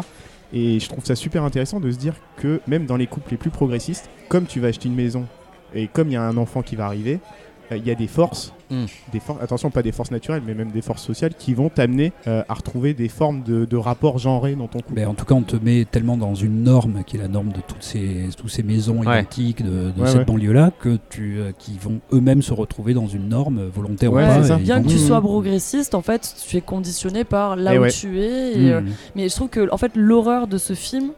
Et 0.54 0.80
je 0.80 0.88
trouve 0.88 1.04
ça 1.04 1.15
super 1.15 1.43
intéressant 1.43 1.80
de 1.80 1.89
se 1.89 1.98
dire 1.98 2.13
que 2.38 2.62
même 2.67 2.86
dans 2.86 2.98
les 2.98 3.08
couples 3.08 3.32
les 3.32 3.38
plus 3.38 3.50
progressistes, 3.50 4.10
comme 4.30 4.45
tu 4.45 4.60
vas 4.60 4.67
acheter 4.67 4.89
une 4.89 4.95
maison 4.95 5.26
et 5.74 5.88
comme 5.88 6.10
il 6.10 6.13
y 6.13 6.17
a 6.17 6.21
un 6.21 6.38
enfant 6.38 6.62
qui 6.62 6.76
va 6.76 6.86
arriver, 6.86 7.19
il 7.71 7.86
y 7.86 7.91
a 7.91 7.95
des 7.95 8.08
forces, 8.08 8.54
Mm. 8.71 8.86
des 9.13 9.19
forces, 9.19 9.43
attention 9.43 9.69
pas 9.69 9.84
des 9.84 9.91
forces 9.91 10.10
naturelles, 10.10 10.41
mais 10.45 10.56
même 10.56 10.71
des 10.71 10.82
forces 10.82 11.04
sociales 11.04 11.34
qui 11.38 11.54
vont 11.54 11.69
t'amener 11.69 12.13
euh, 12.28 12.41
à 12.49 12.54
retrouver 12.56 12.95
des 12.95 13.10
formes 13.10 13.43
de, 13.43 13.65
de 13.65 13.78
rapports 13.78 14.17
genrés 14.17 14.56
dans 14.56 14.67
ton 14.67 14.80
couple. 14.80 14.95
Ben, 14.95 15.08
en 15.08 15.13
tout 15.13 15.23
cas, 15.25 15.36
on 15.36 15.43
te 15.43 15.56
met 15.56 15.86
tellement 15.86 16.17
dans 16.17 16.34
une 16.34 16.63
norme 16.63 17.04
qui 17.06 17.17
est 17.17 17.19
la 17.19 17.28
norme 17.28 17.49
de 17.49 17.60
toutes 17.67 17.84
ces, 17.84 18.30
toutes 18.36 18.49
ces 18.49 18.63
maisons 18.63 19.01
Ouais. 19.06 19.19
identiques 19.19 19.63
de, 19.63 19.91
de 19.91 20.01
Ouais, 20.01 20.08
cette 20.08 20.17
ouais. 20.19 20.25
banlieue-là, 20.25 20.71
que 20.80 20.97
tu, 21.12 21.38
euh, 21.38 21.51
qui 21.60 21.78
vont 21.80 21.99
eux-mêmes 22.12 22.41
se 22.41 22.54
retrouver 22.54 22.95
dans 22.95 23.06
une 23.08 23.30
norme 23.30 23.60
euh, 23.60 23.69
volontaire 23.71 24.12
Ouais, 24.12 24.23
ou 24.23 24.28
pas. 24.28 24.43
ça. 24.43 24.56
Bien 24.58 24.82
que 24.82 24.88
tu 24.88 24.95
Mhm. 24.95 25.01
sois 25.08 25.21
progressiste, 25.21 25.93
en 25.93 26.01
fait, 26.01 26.36
tu 26.47 26.58
es 26.58 26.62
conditionné 26.62 27.23
par 27.23 27.56
là 27.56 27.75
Et 27.75 27.78
où 27.78 27.82
ouais. 27.84 27.91
tu 27.91 28.19
es. 28.19 28.54
et, 28.60 28.71
euh. 28.73 28.82
Mais 29.15 29.30
je 29.30 29.36
trouve 29.36 29.49
que, 29.49 29.71
en 29.71 29.78
fait, 29.78 29.91
l'horreur 29.95 30.47
de 30.47 30.58
ce 30.58 30.73
film, 30.73 31.12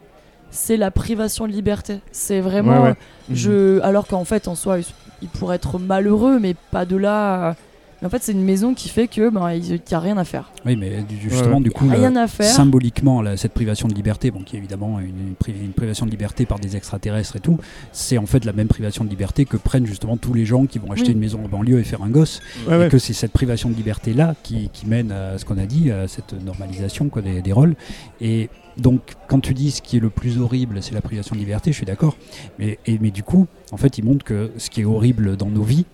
c'est 0.50 0.76
la 0.76 0.90
privation 0.90 1.46
de 1.46 1.52
liberté. 1.52 2.00
C'est 2.12 2.40
vraiment. 2.40 2.82
Ouais, 2.82 2.88
ouais. 2.90 2.94
Je... 3.30 3.80
Alors 3.80 4.06
qu'en 4.06 4.24
fait, 4.24 4.48
en 4.48 4.54
soi, 4.54 4.78
il, 5.22 5.28
pourrait 5.28 5.56
être 5.56 5.78
malheureux, 5.78 6.38
mais 6.38 6.54
pas 6.70 6.84
de 6.84 6.96
là. 6.96 7.56
Mais 8.00 8.06
en 8.06 8.10
fait, 8.10 8.22
c'est 8.22 8.32
une 8.32 8.44
maison 8.44 8.74
qui 8.74 8.88
fait 8.88 9.08
que 9.08 9.28
ben, 9.28 9.50
il 9.52 9.62
n'y 9.72 9.80
a 9.92 9.98
rien 9.98 10.16
à 10.18 10.24
faire. 10.24 10.52
Oui, 10.64 10.76
mais 10.76 11.04
justement, 11.20 11.56
Ouais. 11.56 11.62
du 11.64 11.70
coup, 11.70 11.88
Rien 11.88 12.10
le- 12.10 12.16
à 12.20 12.28
faire. 12.28 12.46
symboliquement, 12.46 13.22
là, 13.22 13.36
cette 13.36 13.52
privation 13.52 13.88
de 13.88 13.94
liberté, 13.94 14.30
bon, 14.30 14.40
qui 14.42 14.54
est 14.54 14.58
évidemment 14.58 15.00
une, 15.00 15.06
une 15.08 15.34
pri- 15.34 15.52
une 15.60 15.72
privation 15.72 16.06
de 16.06 16.10
liberté 16.10 16.46
par 16.46 16.60
des 16.60 16.76
extraterrestres 16.76 17.36
et 17.36 17.40
tout, 17.40 17.58
c'est 17.92 18.16
en 18.18 18.26
fait 18.26 18.44
la 18.44 18.52
même 18.52 18.68
privation 18.68 19.04
de 19.04 19.10
liberté 19.10 19.44
que 19.44 19.56
prennent 19.56 19.86
justement 19.86 20.16
tous 20.16 20.32
les 20.32 20.44
gens 20.44 20.66
qui 20.66 20.78
vont 20.78 20.92
acheter 20.92 21.08
Oui. 21.08 21.14
une 21.14 21.18
maison 21.20 21.44
en 21.44 21.48
banlieue 21.48 21.80
et 21.80 21.84
faire 21.84 22.02
un 22.02 22.08
gosse. 22.10 22.40
Ouais, 22.68 22.74
et 22.76 22.78
ouais. 22.78 22.88
que 22.88 22.98
c'est 22.98 23.12
cette 23.14 23.32
privation 23.32 23.68
de 23.68 23.74
liberté 23.74 24.12
là 24.14 24.34
qui, 24.44 24.70
qui 24.72 24.86
mène 24.86 25.10
à 25.10 25.36
ce 25.38 25.44
qu'on 25.44 25.58
a 25.58 25.66
dit, 25.66 25.90
à 25.90 26.06
cette 26.06 26.34
normalisation 26.44 27.08
quoi, 27.08 27.20
des, 27.22 27.42
des 27.42 27.52
rôles. 27.52 27.74
Et 28.20 28.48
donc, 28.76 29.00
quand 29.26 29.40
tu 29.40 29.54
dis 29.54 29.72
ce 29.72 29.82
qui 29.82 29.96
est 29.96 30.00
le 30.00 30.10
plus 30.10 30.38
horrible, 30.38 30.82
c'est 30.84 30.94
la 30.94 31.00
privation 31.00 31.34
de 31.34 31.40
liberté, 31.40 31.72
je 31.72 31.76
suis 31.78 31.86
d'accord. 31.86 32.16
Mais, 32.60 32.78
et- 32.86 32.98
mais 33.00 33.10
du 33.10 33.24
coup, 33.24 33.48
en 33.72 33.76
fait, 33.76 33.98
il 33.98 34.04
montre 34.04 34.24
que 34.24 34.52
ce 34.56 34.70
qui 34.70 34.82
est 34.82 34.84
horrible 34.84 35.36
dans 35.36 35.48
nos 35.50 35.64
vies, 35.64 35.84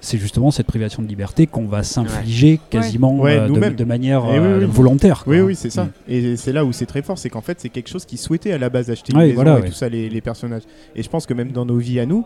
c'est 0.00 0.18
justement 0.18 0.50
cette 0.50 0.66
privation 0.66 1.02
de 1.02 1.08
liberté 1.08 1.46
qu'on 1.46 1.66
va 1.66 1.82
s'infliger 1.82 2.60
quasiment 2.70 3.16
Ouais, 3.18 3.36
euh, 3.38 3.48
de, 3.70 3.84
manière 3.84 4.24
oui, 4.26 4.36
euh, 4.36 4.60
oui. 4.60 4.66
volontaire. 4.70 5.24
quoi. 5.24 5.32
Oui, 5.34 5.40
oui, 5.40 5.54
c'est 5.56 5.70
ça. 5.70 5.84
Mm. 5.84 5.90
Et 6.08 6.36
c'est 6.36 6.52
là 6.52 6.64
où 6.64 6.72
c'est 6.72 6.86
très 6.86 7.02
fort, 7.02 7.18
c'est 7.18 7.30
qu'en 7.30 7.40
fait, 7.40 7.58
c'est 7.60 7.68
quelque 7.68 7.88
chose 7.88 8.04
qu'ils 8.04 8.18
souhaitaient 8.18 8.52
à 8.52 8.58
la 8.58 8.68
base 8.70 8.90
acheter 8.90 9.12
une 9.12 9.18
Ouais, 9.18 9.24
maison 9.28 9.34
voilà, 9.36 9.58
et 9.58 9.62
ouais. 9.62 9.68
tout 9.68 9.74
ça, 9.74 9.88
les, 9.88 10.08
les 10.08 10.20
personnages. 10.20 10.62
Et 10.94 11.02
je 11.02 11.08
pense 11.08 11.26
que 11.26 11.34
même 11.34 11.50
dans 11.52 11.64
nos 11.66 11.78
vies 11.78 12.00
à 12.00 12.06
nous, 12.06 12.24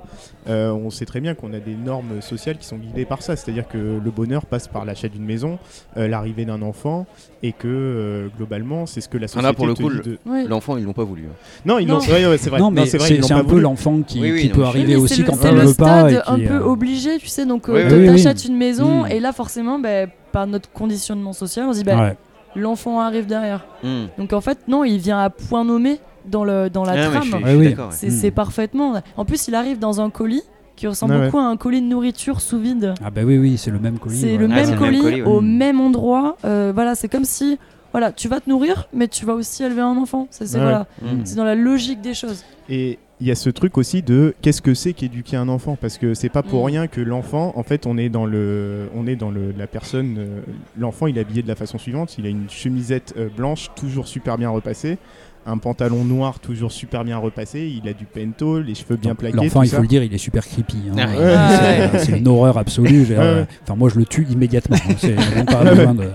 euh, 0.49 0.71
on 0.73 0.91
sait 0.91 1.07
très 1.07 1.21
bien 1.21 1.35
qu'on 1.35 1.53
a 1.53 1.59
des 1.61 1.75
normes 1.75 2.21
sociales 2.21 2.59
qui 2.59 2.67
sont 2.67 2.77
guidées 2.77 3.05
par 3.05 3.23
ça. 3.23 3.37
C'est-à-dire 3.37 3.67
que 3.69 3.79
le 4.03 4.11
bonheur 4.11 4.47
passe 4.47 4.69
par 4.69 4.85
l'achat 4.85 5.09
d'une 5.09 5.25
maison, 5.25 5.59
euh, 5.97 6.09
l'arrivée 6.09 6.45
d'un 6.45 6.63
enfant, 6.63 7.07
et 7.43 7.53
que 7.53 7.67
euh, 7.69 8.29
globalement, 8.37 8.87
c'est 8.87 9.01
ce 9.01 9.09
que 9.09 9.19
la 9.19 9.25
Ah, 9.25 9.29
société 9.29 9.47
là, 9.49 9.53
pour 9.55 9.67
le 9.67 9.75
coup, 9.75 9.89
le-. 9.89 10.49
L'enfant, 10.49 10.77
ils 10.77 10.85
l'ont 10.85 10.93
pas 10.93 11.05
voulu. 11.05 11.23
hein. 11.25 11.35
Non, 11.67 11.79
ils 11.79 11.89
l'ont. 11.89 12.01
C'est 12.01 12.11
vrai, 12.11 12.27
ouais, 12.27 12.39
c'est 12.39 12.51
vrai. 12.51 12.61
Non, 12.61 12.71
mais 12.71 12.87
c'est 12.87 13.01
c'est 13.01 13.23
c'est 13.23 13.33
un 13.33 13.45
peu 13.45 13.59
l'enfant 13.59 14.01
qui, 14.03 14.21
qui 14.41 14.49
peut 14.49 14.65
arriver 14.65 14.95
aussi 14.97 15.17
c'est 15.17 15.25
quand 15.25 15.35
c'est 15.41 15.49
il 15.51 15.55
le 15.57 15.63
veut 15.63 15.75
pas. 15.75 16.09
stade 16.11 16.23
un 16.27 16.37
qui, 16.39 16.47
peu 16.47 16.59
obligé, 16.59 17.19
tu 17.19 17.27
sais. 17.29 17.47
Donc, 17.47 17.62
euh, 17.69 17.73
Ouais, 17.75 17.89
toi, 17.89 17.99
oui, 17.99 18.09
oui. 18.09 18.23
t'achètes 18.23 18.45
une 18.45 18.57
maison, 18.57 19.05
Mm. 19.05 19.07
et 19.11 19.21
là, 19.21 19.33
forcément, 19.33 19.79
ben, 19.79 20.09
par 20.33 20.47
notre 20.47 20.71
conditionnement 20.73 21.33
social, 21.33 21.67
on 21.69 21.73
se 21.73 21.79
dit, 21.79 21.85
ben, 21.85 21.99
ouais. 22.01 22.17
l'enfant 22.57 23.01
arrive 23.01 23.27
derrière. 23.27 23.65
Hmm. 23.83 24.07
Donc, 24.19 24.33
en 24.33 24.41
fait, 24.41 24.59
non, 24.69 24.85
il 24.85 24.99
vient 24.99 25.19
à 25.21 25.31
point 25.31 25.65
nommé 25.65 25.99
dans, 26.27 26.45
le, 26.45 26.69
dans 26.71 26.85
la 26.85 26.93
Ah, 26.93 27.09
trame. 27.11 27.43
Ouais. 27.43 27.75
C'est 27.91 28.31
Mm. 28.31 28.35
parfaitement. 28.35 28.95
En 29.17 29.25
plus, 29.25 29.49
il 29.49 29.55
arrive 29.55 29.79
dans 29.79 30.01
un 30.01 30.11
colis 30.11 30.43
qui 30.77 30.87
ressemble 30.87 31.15
ouais. 31.15 31.25
beaucoup 31.27 31.39
à 31.39 31.43
un 31.45 31.57
colis 31.57 31.81
de 31.83 31.87
nourriture 31.87 32.41
sous 32.41 32.59
vide. 32.59 32.95
Ah 33.05 33.11
bah 33.11 33.23
oui, 33.25 33.39
oui, 33.39 33.59
c'est 33.59 33.71
le 33.71 33.79
même 33.79 33.99
colis. 33.99 34.17
C'est 34.21 34.33
ouais. 34.33 34.39
le 34.39 34.49
Ah, 34.53 34.63
le 34.63 34.77
colis, 34.79 34.93
même 34.93 35.03
colis, 35.03 35.23
ouais. 35.23 35.29
au 35.29 35.41
Mm. 35.41 35.47
même 35.57 35.81
endroit. 35.81 36.37
Euh, 36.45 36.73
voilà, 36.75 36.95
c'est 36.95 37.09
comme 37.09 37.25
si 37.25 37.59
voilà, 37.93 38.11
tu 38.11 38.27
vas 38.29 38.41
te 38.41 38.49
nourrir, 38.49 38.89
mais 38.95 39.07
tu 39.07 39.27
vas 39.27 39.35
aussi 39.35 39.63
élever 39.63 39.83
un 39.83 39.97
enfant. 39.99 40.27
C'est 40.31 40.49
voilà, 40.57 40.87
Mm. 41.03 41.07
c'est 41.25 41.37
dans 41.37 41.45
la 41.45 41.55
logique 41.55 42.01
des 42.01 42.15
choses. 42.15 42.43
Et 42.71 42.99
il 43.23 43.29
y 43.29 43.31
a 43.31 43.35
ce 43.37 43.49
truc 43.51 43.79
aussi 43.79 44.03
de 44.03 44.35
qu'est-ce 44.43 44.61
que 44.61 44.75
c'est 44.75 44.93
qu'éduquer 44.93 45.37
un 45.37 45.49
enfant? 45.49 45.79
Parce 45.81 45.97
que 45.97 46.13
c'est 46.15 46.29
pas 46.29 46.43
pour 46.43 46.63
Mm. 46.63 46.67
rien 46.67 46.87
que 46.89 47.01
l'enfant 47.01 47.53
en 47.57 47.63
fait 47.63 47.87
on 47.87 47.97
est 47.97 48.09
dans 48.09 48.27
le 48.27 48.89
on 48.97 49.07
est 49.07 49.17
dans 49.17 49.31
le 49.31 49.55
la 49.57 49.67
personne 49.67 50.17
euh, 50.19 50.41
l'enfant 50.79 51.07
il 51.07 51.17
est 51.17 51.21
habillé 51.21 51.43
de 51.43 51.49
la 51.49 51.55
façon 51.55 51.79
suivante 51.79 52.17
il 52.19 52.27
a 52.27 52.29
une 52.29 52.51
chemisette 52.51 53.15
euh, 53.17 53.29
blanche 53.35 53.71
toujours 53.77 54.09
super 54.09 54.37
bien 54.39 54.51
repassée 54.51 54.99
un 55.47 55.59
pantalon 55.59 56.05
noir 56.05 56.41
toujours 56.41 56.73
super 56.73 57.05
bien 57.05 57.17
repassé 57.19 57.61
il 57.83 57.89
a 57.89 57.93
du 57.93 58.05
pento 58.05 58.61
les 58.61 58.75
cheveux 58.75 58.97
bien 58.97 59.15
plaqués 59.15 59.37
L'enfant, 59.37 59.63
il 59.63 59.69
ça. 59.69 59.77
faut 59.77 59.83
le 59.83 59.89
dire, 59.89 60.03
il 60.03 60.13
est 60.15 60.19
super 60.19 60.45
creepy. 60.47 60.77
hein. 60.91 60.95
Ah 60.99 61.07
Euh, 61.17 61.79
ouais. 61.93 61.99
c'est- 61.99 62.05
C'est 62.13 62.19
une 62.19 62.29
horreur 62.29 62.59
absolue. 62.59 63.07
euh. 63.11 63.45
Enfin, 63.65 63.75
moi, 63.77 63.89
je 63.89 63.99
le 63.99 64.05
tue 64.05 64.27
immédiatement. 64.31 64.77
hein. 64.89 64.95
C'est 64.99 65.15
pas 65.47 65.65
de. 65.95 66.11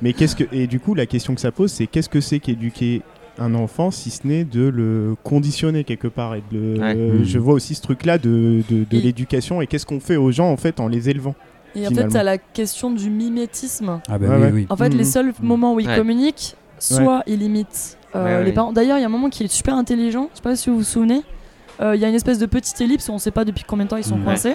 mais 0.00 0.12
qu'est-ce 0.12 0.34
que 0.36 0.44
et 0.52 0.66
du 0.66 0.80
coup 0.80 0.94
la 0.94 1.06
question 1.06 1.32
que 1.34 1.40
ça 1.40 1.52
pose 1.52 1.70
c'est 1.70 1.86
qu'est-ce 1.86 2.08
que 2.08 2.20
c'est 2.20 2.40
qu'éduquer 2.40 3.02
un 3.38 3.54
enfant 3.54 3.90
si 3.90 4.10
ce 4.10 4.26
n'est 4.26 4.44
de 4.44 4.68
le 4.68 5.16
conditionner 5.22 5.84
quelque 5.84 6.08
part 6.08 6.34
et 6.34 6.42
de 6.52 6.56
le- 6.58 6.78
Ouais. 6.80 6.94
euh, 6.96 7.24
je 7.24 7.38
vois 7.38 7.54
aussi 7.54 7.74
ce 7.74 7.82
truc 7.82 8.04
là 8.04 8.18
de, 8.18 8.62
de, 8.70 8.84
de 8.88 8.96
Et- 8.96 9.00
l'éducation 9.00 9.62
et 9.62 9.66
qu'est-ce 9.66 9.86
qu'on 9.86 10.00
fait 10.00 10.16
aux 10.16 10.30
gens 10.32 10.50
en 10.50 10.56
fait 10.56 10.80
en 10.80 10.88
les 10.88 11.08
élevant 11.08 11.34
Et 11.74 11.86
en 11.86 11.90
fait, 11.90 12.08
t'as 12.08 12.22
la 12.22 12.36
question 12.36 12.90
du 12.90 13.08
mimétisme. 13.08 14.00
Ah 14.08 14.18
bah 14.18 14.28
Ouais, 14.28 14.36
oui, 14.36 14.42
ouais. 14.42 14.50
oui. 14.52 14.66
En 14.68 14.76
fait, 14.76 14.90
les 14.90 15.04
seuls 15.04 15.32
moments 15.40 15.72
où 15.74 15.80
ils 15.80 15.88
Ouais. 15.88 15.96
communiquent, 15.96 16.54
soit 16.78 17.22
ils 17.26 17.38
limitent 17.38 17.96
euh, 18.14 18.40
Ouais, 18.40 18.44
les 18.44 18.52
parents. 18.52 18.72
D'ailleurs, 18.74 18.98
il 18.98 19.00
y 19.00 19.04
a 19.04 19.06
un 19.06 19.10
moment 19.10 19.30
qui 19.30 19.44
est 19.44 19.48
super 19.52 19.74
intelligent. 19.74 20.28
Je 20.32 20.36
sais 20.36 20.42
pas 20.42 20.54
si 20.54 20.68
vous 20.68 20.76
vous 20.76 20.82
souvenez. 20.84 21.22
Euh, 21.80 21.96
Il 21.96 22.02
y 22.02 22.04
a 22.04 22.08
une 22.10 22.14
espèce 22.14 22.38
de 22.38 22.44
petite 22.44 22.78
ellipse. 22.82 23.08
On 23.08 23.16
sait 23.16 23.30
pas 23.30 23.46
depuis 23.46 23.64
combien 23.66 23.86
de 23.86 23.90
temps 23.90 23.96
ils 23.96 24.04
sont 24.04 24.18
coincés. 24.18 24.54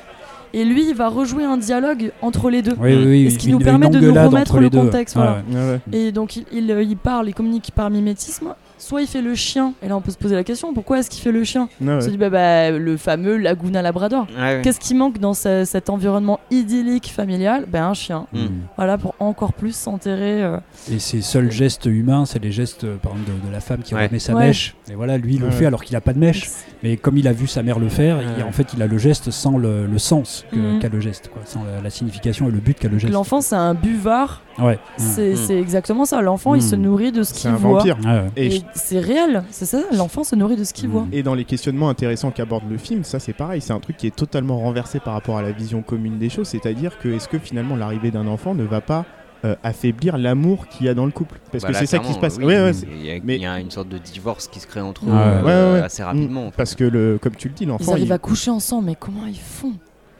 Et 0.53 0.63
lui, 0.63 0.87
il 0.89 0.95
va 0.95 1.09
rejouer 1.09 1.43
un 1.43 1.57
dialogue 1.57 2.11
entre 2.21 2.51
les 2.51 2.61
deux. 2.61 2.75
Oui, 2.79 2.93
oui, 2.95 3.05
oui. 3.05 3.25
Et 3.25 3.29
ce 3.31 3.37
qui 3.39 3.49
nous 3.49 3.57
permet 3.59 3.89
de 3.89 3.99
nous 3.99 4.13
remettre 4.13 4.59
le 4.59 4.69
deux. 4.69 4.79
contexte, 4.79 5.15
voilà. 5.15 5.41
ouais. 5.51 5.79
Et 5.91 6.11
donc 6.11 6.35
il, 6.37 6.45
il, 6.53 6.69
euh, 6.71 6.83
il 6.83 6.95
parle, 6.97 7.27
il 7.29 7.33
communique 7.33 7.71
par 7.75 7.89
mimétisme. 7.89 8.53
Soit 8.77 9.01
il 9.01 9.07
fait 9.07 9.21
le 9.21 9.33
chien, 9.35 9.73
et 9.81 9.87
là 9.87 9.97
on 9.97 10.01
peut 10.01 10.11
se 10.11 10.17
poser 10.17 10.35
la 10.35 10.43
question 10.43 10.73
pourquoi 10.73 10.99
est-ce 10.99 11.09
qu'il 11.09 11.21
fait 11.21 11.31
le 11.31 11.43
chien 11.43 11.67
Ouais, 11.81 11.93
On 11.93 12.01
se 12.01 12.09
dit 12.09 12.17
bah, 12.17 12.29
bah, 12.29 12.69
le 12.71 12.95
fameux 12.97 13.37
Laguna 13.37 13.81
Labrador. 13.81 14.27
Ouais. 14.39 14.61
Qu'est-ce 14.63 14.79
qui 14.79 14.93
manque 14.93 15.17
dans 15.19 15.33
ce- 15.33 15.63
cet 15.65 15.89
environnement 15.89 16.39
idyllique 16.51 17.11
familial? 17.11 17.65
Ben 17.67 17.83
un 17.85 17.93
chien. 17.93 18.27
Mm. 18.33 18.45
Voilà 18.75 18.97
pour 18.97 19.15
encore 19.19 19.53
plus 19.53 19.75
s'enterrer. 19.75 20.43
euh, 20.43 20.57
Et 20.91 20.99
ses 20.99 21.21
seuls 21.21 21.51
gestes 21.51 21.85
humains, 21.85 22.25
c'est 22.25 22.39
les 22.43 22.51
gestes, 22.51 22.83
euh, 22.83 22.97
par 22.97 23.13
exemple, 23.13 23.31
de, 23.43 23.47
de 23.47 23.51
la 23.51 23.59
femme 23.59 23.79
qui 23.81 23.95
Ouais. 23.95 24.05
remet 24.07 24.19
sa 24.19 24.33
Ouais. 24.35 24.47
mèche. 24.47 24.75
Et 24.91 24.95
voilà, 24.95 25.17
lui, 25.17 25.35
il 25.35 25.41
le 25.41 25.49
fait 25.51 25.65
alors 25.65 25.83
qu'il 25.83 25.95
a 25.95 26.01
pas 26.01 26.13
de 26.13 26.19
mèche. 26.19 26.49
Mais 26.83 26.97
comme 26.97 27.17
il 27.17 27.27
a 27.27 27.33
vu 27.33 27.47
sa 27.47 27.63
mère 27.63 27.79
le 27.79 27.89
faire, 27.89 28.19
il- 28.37 28.43
en 28.43 28.51
fait, 28.51 28.73
il 28.75 28.81
a 28.83 28.87
le 28.87 28.97
geste 28.97 29.31
sans 29.31 29.57
le, 29.57 29.87
le 29.87 29.97
sens 29.97 30.45
Mhm. 30.53 30.79
qu'a 30.79 30.89
le 30.89 30.99
geste, 30.99 31.29
quoi, 31.33 31.41
sans 31.45 31.63
la, 31.63 31.81
la 31.81 31.89
signification 31.89 32.47
et 32.47 32.51
le 32.51 32.59
but 32.59 32.77
qu'a 32.77 32.87
le 32.89 32.97
geste. 32.99 33.11
L'enfant 33.13 33.41
c'est 33.41 33.55
un 33.55 33.73
buvard. 33.73 34.41
Ouais. 34.59 34.79
C'est 34.97 35.33
Mm. 35.33 35.35
c'est 35.35 35.59
exactement 35.59 36.05
ça. 36.05 36.21
L'enfant 36.21 36.55
il 36.55 36.59
Mm. 36.63 36.67
se 36.67 36.75
nourrit 36.75 37.11
de 37.11 37.23
ce 37.23 37.33
C'est 37.33 37.41
qu'il 37.41 37.49
un 37.51 37.55
voit. 37.55 37.77
vampire. 37.79 37.97
Ouais, 38.03 38.05
ouais. 38.11 38.31
Et, 38.35 38.45
Et 38.47 38.51
je- 38.51 38.61
c'est 38.75 38.99
réel, 38.99 39.43
c'est 39.51 39.65
ça, 39.65 39.79
l'enfant 39.95 40.23
se 40.23 40.35
nourrit 40.35 40.55
de 40.55 40.63
ce 40.63 40.73
qu'il 40.73 40.89
Mm. 40.89 40.91
voit. 40.91 41.07
et 41.11 41.23
dans 41.23 41.33
les 41.35 41.45
questionnements 41.45 41.89
intéressants 41.89 42.31
qu'aborde 42.31 42.63
le 42.69 42.77
film, 42.77 43.03
ça 43.03 43.19
c'est 43.19 43.33
pareil, 43.33 43.61
c'est 43.61 43.73
un 43.73 43.79
truc 43.79 43.97
qui 43.97 44.07
est 44.07 44.15
totalement 44.15 44.57
renversé 44.59 44.99
par 44.99 45.13
rapport 45.13 45.37
à 45.37 45.41
la 45.41 45.51
vision 45.51 45.81
commune 45.81 46.17
des 46.17 46.29
choses, 46.29 46.47
c'est-à-dire 46.47 46.97
que 46.99 47.09
est-ce 47.09 47.27
que 47.27 47.37
finalement 47.39 47.75
l'arrivée 47.75 48.11
d'un 48.11 48.27
enfant 48.27 48.53
ne 48.55 48.63
va 48.63 48.81
pas 48.81 49.05
euh, 49.45 49.55
affaiblir 49.63 50.17
l'amour 50.17 50.67
qu'il 50.67 50.87
y 50.87 50.89
a 50.89 50.95
dans 50.95 51.05
le 51.05 51.11
couple? 51.11 51.39
Parce 51.51 51.63
Bah 51.63 51.69
que 51.69 51.75
c'est 51.75 51.85
ça 51.85 51.99
qui 51.99 52.11
se 52.11 52.17
passe. 52.17 52.37
oui, 52.39 52.45
Ouais, 52.45 52.59
ouais, 52.59 52.73
c'est- 52.73 52.87
il, 52.91 53.05
y 53.05 53.11
a, 53.11 53.19
mais- 53.23 53.35
il 53.35 53.41
y 53.43 53.45
a 53.45 53.59
une 53.59 53.69
sorte 53.69 53.87
de 53.87 53.99
divorce 53.99 54.47
qui 54.47 54.59
se 54.59 54.65
crée 54.65 54.81
entre 54.81 55.05
eux 55.05 55.09
Ouais, 55.09 55.15
euh, 55.15 55.73
ouais, 55.73 55.79
ouais. 55.79 55.85
assez 55.85 56.01
rapidement. 56.01 56.47
en 56.47 56.49
fait. 56.49 56.57
parce 56.57 56.73
que 56.73 56.83
le, 56.83 57.19
comme 57.21 57.35
tu 57.35 57.47
le 57.47 57.53
dis, 57.53 57.63
Ils 57.65 57.67
l'enfant. 57.69 57.91
arrivent 57.91 58.07
il- 58.07 58.13
à 58.13 58.17
coucher 58.17 58.49
ensemble, 58.49 58.85
mais 58.87 58.95
comment 58.95 59.27
ils 59.27 59.35
font? 59.37 59.73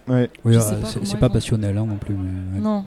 Ouais, 0.07 0.29
Oui, 0.45 0.55
euh, 0.55 0.59
pas 0.59 0.65
c'est 0.85 1.03
c'est 1.05 1.13
ils 1.15 1.19
pas 1.19 1.29
passionnel 1.29 1.77
hein, 1.79 1.85
non 1.89 1.95
plus. 1.97 2.13
mais-. 2.15 2.59
Non. 2.61 2.85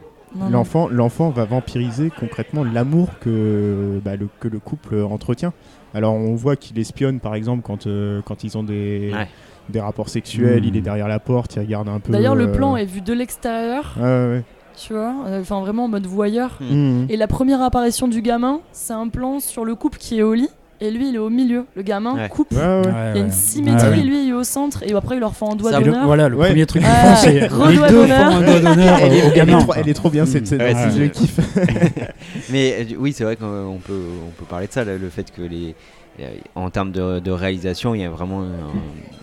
L'enfant, 0.51 0.88
l'enfant 0.88 1.31
va 1.31 1.45
vampiriser 1.45 2.11
concrètement 2.11 2.62
l'amour 2.62 3.09
que, 3.21 4.01
bah, 4.05 4.14
le, 4.16 4.29
que 4.38 4.47
le 4.49 4.59
couple 4.61 5.03
entretient. 5.03 5.53
Alors 5.93 6.14
on 6.14 6.37
voit 6.37 6.55
qu'il 6.55 6.79
espionne 6.79 7.19
par 7.19 7.35
exemple 7.35 7.62
quand, 7.62 7.87
euh, 7.88 8.21
quand 8.25 8.45
ils 8.45 8.57
ont 8.57 8.62
des, 8.62 9.11
Ouais. 9.12 9.27
des 9.71 9.81
rapports 9.81 10.09
sexuels, 10.09 10.64
il 10.64 10.77
est 10.77 10.81
derrière 10.83 11.09
la 11.09 11.19
porte, 11.19 11.57
il 11.57 11.61
regarde 11.61 11.88
un 11.88 11.99
peu. 11.99 12.12
D'ailleurs, 12.12 12.37
le 12.37 12.45
euh, 12.49 12.53
plan 12.53 12.77
est 12.77 12.85
vu 12.85 13.01
de 13.01 13.12
l'extérieur, 13.12 13.97
Ouais, 14.01 14.45
tu 14.77 14.93
vois, 14.93 15.14
euh, 15.27 15.40
enfin 15.40 15.59
vraiment 15.61 15.87
en 15.87 15.88
mode 15.88 16.07
voyeur. 16.07 16.59
ouais. 16.61 16.75
Mhm. 16.77 17.07
Et 17.09 17.16
la 17.16 17.27
première 17.27 17.61
apparition 17.61 18.07
du 18.07 18.23
gamin, 18.23 18.61
c'est 18.71 18.93
un 18.93 19.09
plan 19.09 19.40
sur 19.40 19.64
le 19.64 19.75
couple 19.75 19.99
qui 19.99 20.21
est 20.21 20.23
au 20.23 20.35
lit, 20.35 20.49
et 20.81 20.90
lui 20.90 21.09
il 21.11 21.14
est 21.14 21.19
au 21.19 21.31
milieu. 21.31 21.64
Le 21.77 21.83
gamin 21.83 22.14
Ouais. 22.14 22.29
coupe. 22.29 22.53
Ouais, 22.53 22.59
ouais. 22.59 22.87
Ouais, 22.87 23.11
Il 23.14 23.19
y 23.19 23.21
a 23.21 23.25
une 23.25 23.31
symétrie, 23.33 23.88
Ah 23.93 23.97
lui 23.97 24.25
il 24.25 24.29
est 24.31 24.33
au 24.33 24.45
centre, 24.45 24.83
et 24.83 24.93
après 24.95 25.16
il 25.16 25.21
leur 25.21 25.35
fait 25.37 25.45
un 25.47 25.55
doigt 25.57 25.73
d'honneur. 25.73 26.05
voilà, 26.07 26.29
le 26.29 26.37
Ouais. 26.37 26.49
premier 26.49 26.66
truc 26.66 26.83
Ouais, 26.83 26.88
qu'ils 26.88 27.09
font, 27.09 27.16
c'est 27.16 27.33
les 27.40 27.47
redoigt 27.49 27.88
deux 27.88 27.95
font 27.97 28.03
d'honneur. 28.03 28.33
un 28.33 28.40
doigt 28.43 28.61
d'honneur 28.61 28.99
Elle, 29.03 29.12
est, 29.14 29.27
au 29.27 29.31
gamin. 29.35 29.57
trop, 29.59 29.64
quoi. 29.66 29.77
elle 29.79 29.88
est 29.88 29.95
trop 29.95 30.11
bien 30.11 30.27
cette 30.27 30.43
Mm. 30.43 30.47
scène, 30.59 30.77
c'est- 30.90 30.99
je 30.99 31.05
kiffe. 31.05 31.40
Mais 32.51 32.75
euh, 32.81 32.95
oui, 32.99 33.12
c'est 33.12 33.25
vrai 33.25 33.37
qu'on 33.37 33.79
peut, 33.85 34.03
on 34.27 34.31
peut 34.31 34.45
parler 34.49 34.66
de 34.66 34.73
ça, 34.73 34.85
là, 34.85 34.97
le 34.97 35.09
fait 35.09 35.31
que 35.31 35.43
les, 35.43 35.75
euh, 36.21 36.29
en 36.55 36.71
termes 36.71 36.93
de, 36.93 37.19
de 37.21 37.31
réalisation, 37.31 37.95
il 37.95 38.01
y 38.01 38.05
a 38.05 38.11
vraiment 38.11 38.43
un- 38.43 38.47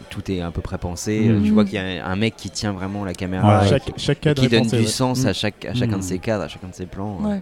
tout 0.10 0.32
est 0.32 0.42
à 0.42 0.52
peu 0.52 0.62
près 0.62 0.78
pensé. 0.78 1.20
Mhm. 1.20 1.44
Tu 1.44 1.52
vois 1.52 1.64
qu'il 1.66 1.76
y 1.76 1.78
a 1.78 2.06
un 2.08 2.16
mec 2.16 2.36
qui 2.38 2.50
tient 2.50 2.72
vraiment 2.72 3.04
la 3.06 3.14
caméra, 3.14 3.60
Ouais, 3.60 3.66
et 3.66 3.70
chaque, 3.70 3.86
qui- 3.86 3.94
chaque 3.98 4.18
et 4.18 4.22
cadre 4.22 4.40
qui 4.42 4.46
est 4.48 4.50
donne 4.50 4.64
pensé, 4.64 4.78
du 4.78 4.84
ouais. 4.84 4.88
sens 4.90 5.24
Mm. 5.24 5.28
à, 5.28 5.34
chaque, 5.34 5.66
à 5.66 5.74
chacun 5.74 5.92
de 5.94 5.96
Mhm. 5.98 6.02
ses 6.02 6.20
cadres, 6.20 6.44
à 6.44 6.48
chacun 6.48 6.68
de 6.70 6.76
ses 6.76 6.86
plans. 6.86 7.18
Ouais. 7.22 7.42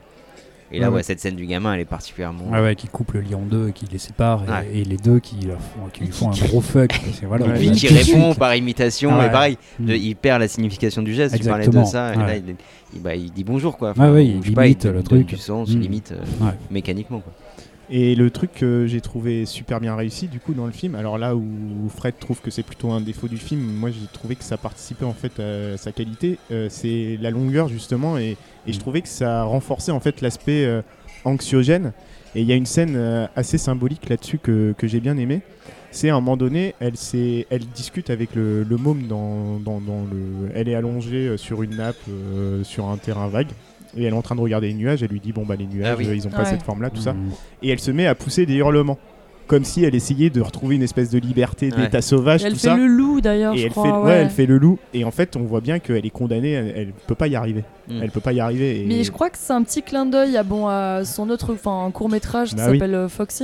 Et 0.72 0.80
là, 0.80 0.90
Ouais, 0.92 1.04
cette 1.04 1.20
scène 1.20 1.36
du 1.36 1.46
gamin, 1.46 1.74
elle 1.74 1.82
est 1.82 1.86
particulièrement. 1.86 2.50
Ouais, 2.50 2.60
ouais, 2.62 2.76
qui 2.76 2.88
coupe 2.88 3.14
le 3.14 3.22
lit 3.22 3.36
en 3.36 3.42
deux 3.44 3.70
et 3.70 3.72
qui 3.72 3.86
les 3.92 3.98
sépare, 4.00 4.44
et, 4.46 4.50
Ouais. 4.52 4.68
et 4.80 4.84
les 4.84 4.98
deux 4.98 5.20
qui, 5.20 5.36
leur 5.46 5.60
font, 5.62 5.88
qui 5.94 6.04
lui 6.06 6.12
font 6.12 6.32
un 6.32 6.48
gros 6.48 6.62
fuck. 6.62 6.92
Voilà, 7.24 7.56
Et 7.56 7.60
vient 7.60 7.72
qui 7.72 7.88
répond 7.88 8.34
par 8.34 8.56
imitation, 8.56 9.12
Ah 9.14 9.20
ouais. 9.20 9.28
et 9.28 9.32
pareil, 9.32 9.58
Mm. 9.80 9.86
de- 9.86 9.94
il 9.94 10.16
perd 10.16 10.40
la 10.42 10.48
signification 10.48 11.02
du 11.04 11.14
geste. 11.14 11.38
Tu 11.38 11.44
parlais 11.48 11.66
de 11.66 11.70
Exactement, 11.70 11.86
ça, 11.86 12.14
et 12.14 12.18
ouais. 12.18 12.26
là, 12.26 12.36
il, 12.38 12.56
il- 12.96 13.02
bah, 13.02 13.16
il 13.16 13.32
dit 13.32 13.44
bonjour, 13.44 13.78
quoi. 13.78 13.94
Ouais, 13.98 14.10
ouais, 14.10 14.26
il 14.26 14.54
pas, 14.54 14.64
limite 14.64 14.86
le 14.86 15.04
truc. 15.04 15.28
Du 15.28 15.38
sens, 15.38 15.70
Mm. 15.70 15.74
il 15.74 15.80
limite 15.82 16.12
euh, 16.14 16.46
Ouais. 16.46 16.52
mécaniquement, 16.72 17.20
quoi. 17.20 17.34
Et 17.92 18.16
le 18.16 18.32
truc 18.32 18.52
que 18.56 18.88
j'ai 18.88 19.00
trouvé 19.00 19.46
super 19.46 19.80
bien 19.80 19.96
réussi 19.96 20.28
du 20.28 20.40
coup 20.40 20.56
dans 20.56 20.66
le 20.66 20.72
film, 20.72 20.96
alors 20.96 21.20
là 21.20 21.36
où 21.36 21.46
Fred 21.96 22.16
trouve 22.20 22.42
que 22.42 22.50
c'est 22.50 22.64
plutôt 22.64 22.90
un 22.90 23.00
défaut 23.00 23.28
du 23.28 23.38
film, 23.38 23.62
moi 23.62 23.92
j'ai 23.92 24.08
trouvé 24.12 24.36
que 24.36 24.44
ça 24.44 24.58
participait 24.58 25.06
en 25.06 25.14
fait 25.14 25.40
à 25.40 25.78
sa 25.78 25.92
qualité, 25.92 26.40
euh, 26.52 26.66
c'est 26.72 27.20
la 27.22 27.30
longueur 27.30 27.68
justement 27.68 28.18
et, 28.18 28.38
et 28.68 28.74
je 28.74 28.80
trouvais 28.80 29.02
que 29.02 29.08
ça 29.08 29.44
renforçait 29.44 29.92
en 29.92 30.00
fait 30.00 30.22
l'aspect 30.22 30.66
euh, 30.66 30.82
anxiogène. 31.24 31.94
Et 32.36 32.42
il 32.42 32.48
y 32.48 32.52
a 32.52 32.56
une 32.56 32.66
scène 32.66 32.96
euh, 32.96 33.28
assez 33.36 33.58
symbolique 33.58 34.10
là-dessus 34.10 34.38
que, 34.40 34.74
que 34.78 34.88
j'ai 34.88 35.00
bien 35.00 35.18
aimé. 35.18 35.42
C'est 35.92 36.10
à 36.10 36.16
un 36.16 36.20
moment 36.20 36.36
donné, 36.36 36.76
elle, 36.82 36.92
discute 37.74 38.10
avec 38.10 38.36
le, 38.36 38.64
le 38.64 38.78
môme 38.78 39.04
dans, 39.08 39.58
dans- 39.60 39.80
dans 39.80 40.02
le. 40.12 40.52
Elle 40.54 40.68
est 40.68 40.76
allongée 40.76 41.28
euh, 41.30 41.38
sur 41.38 41.64
une 41.64 41.78
nappe, 41.78 41.96
euh, 42.10 42.64
sur 42.66 42.90
un 42.90 42.98
terrain 42.98 43.28
vague. 43.30 43.48
Et 43.96 44.04
elle 44.04 44.14
est 44.14 44.18
en 44.18 44.22
train 44.22 44.36
de 44.36 44.42
regarder 44.42 44.68
les 44.68 44.74
nuages. 44.74 45.02
Elle 45.04 45.10
lui 45.12 45.22
dit 45.22 45.32
Bon, 45.32 45.46
bah, 45.46 45.56
les 45.56 45.66
nuages, 45.68 45.94
Ah 45.94 45.96
oui. 45.98 46.08
euh, 46.10 46.16
ils 46.16 46.28
ont 46.28 46.32
pas 46.32 46.44
cette 46.44 46.64
forme-là, 46.64 46.90
tout 46.90 47.00
ça 47.02 47.14
Mm. 47.14 47.30
et 47.64 47.70
elle 47.70 47.80
se 47.80 47.92
met 47.92 48.08
à 48.08 48.16
pousser 48.16 48.46
des 48.46 48.56
hurlements. 48.56 49.00
Comme 49.48 49.64
si 49.64 49.84
elle 49.84 49.94
essayait 49.94 50.30
de 50.32 50.42
retrouver 50.42 50.76
une 50.76 50.82
espèce 50.82 51.10
de 51.12 51.20
liberté, 51.20 51.72
Ouais. 51.72 51.84
d'état 51.84 52.02
sauvage, 52.02 52.44
Elle 52.44 52.54
tout 52.54 52.60
fait 52.60 52.68
ça. 52.70 52.76
le 52.76 52.88
loup 52.88 53.22
d'ailleurs, 53.22 53.54
et 53.54 53.58
je 53.60 53.66
elle 53.66 53.72
crois. 53.72 53.84
fait, 53.84 53.92
ouais, 53.92 54.04
ouais. 54.06 54.14
elle 54.22 54.30
fait 54.30 54.46
le 54.48 54.58
loup. 54.58 54.80
Et 54.94 55.04
en 55.06 55.12
fait, 55.12 55.36
on 55.36 55.42
voit 55.44 55.62
bien 55.62 55.78
qu'elle 55.80 56.06
est 56.06 56.10
condamnée, 56.10 56.52
elle, 56.52 56.74
elle 56.76 56.94
peut 57.08 57.14
pas 57.16 57.28
y 57.28 57.36
arriver. 57.36 57.64
Mm. 57.88 58.00
Elle 58.02 58.10
peut 58.12 58.20
pas 58.22 58.34
y 58.34 58.40
arriver. 58.40 58.82
Et... 58.82 58.86
Mais 58.86 59.04
je 59.04 59.12
crois 59.12 59.30
que 59.30 59.38
c'est 59.40 59.54
un 59.54 59.62
petit 59.64 59.84
clin 59.84 60.06
d'œil 60.08 60.36
à, 60.38 60.44
bon, 60.44 60.68
à 60.68 61.02
son 61.06 61.30
autre 61.30 61.54
enfin, 61.54 61.90
court 61.94 62.10
métrage 62.10 62.50
qui 62.50 62.56
Bah 62.56 62.68
oui. 62.72 62.80
s'appelle 62.80 62.96
euh, 62.96 63.08
Foxes. 63.08 63.44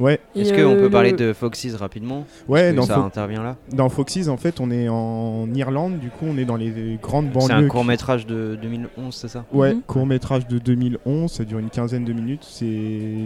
Ouais, 0.00 0.18
Est-ce 0.34 0.52
qu'on 0.54 0.74
euh, 0.76 0.80
peut 0.80 0.90
parler 0.90 1.10
le- 1.10 1.16
de 1.18 1.32
Foxys 1.34 1.76
rapidement? 1.76 2.24
Ouais 2.48 2.72
dans, 2.72 2.82
ça 2.82 2.96
Fo- 2.98 3.04
intervient 3.04 3.42
là. 3.42 3.56
dans 3.72 3.88
Foxys, 3.90 4.28
en 4.30 4.36
fait, 4.38 4.58
on 4.58 4.70
est 4.70 4.88
en 4.88 5.46
Irlande, 5.54 5.98
du 5.98 6.08
coup, 6.08 6.24
on 6.26 6.38
est 6.38 6.44
dans 6.46 6.56
les 6.56 6.98
grandes 7.02 7.30
banlieues. 7.30 7.46
C'est 7.48 7.52
un 7.52 7.68
court 7.68 7.84
métrage 7.84 8.26
de 8.26 8.58
2011, 8.60 9.14
c'est 9.14 9.28
ça? 9.28 9.44
Ouais, 9.52 9.74
Mhm. 9.74 9.82
court 9.82 10.06
métrage 10.06 10.48
de 10.48 10.58
2011, 10.58 11.30
ça 11.30 11.44
dure 11.44 11.58
une 11.58 11.68
quinzaine 11.70 12.04
de 12.04 12.12
minutes, 12.14 12.44
c'est 12.48 12.64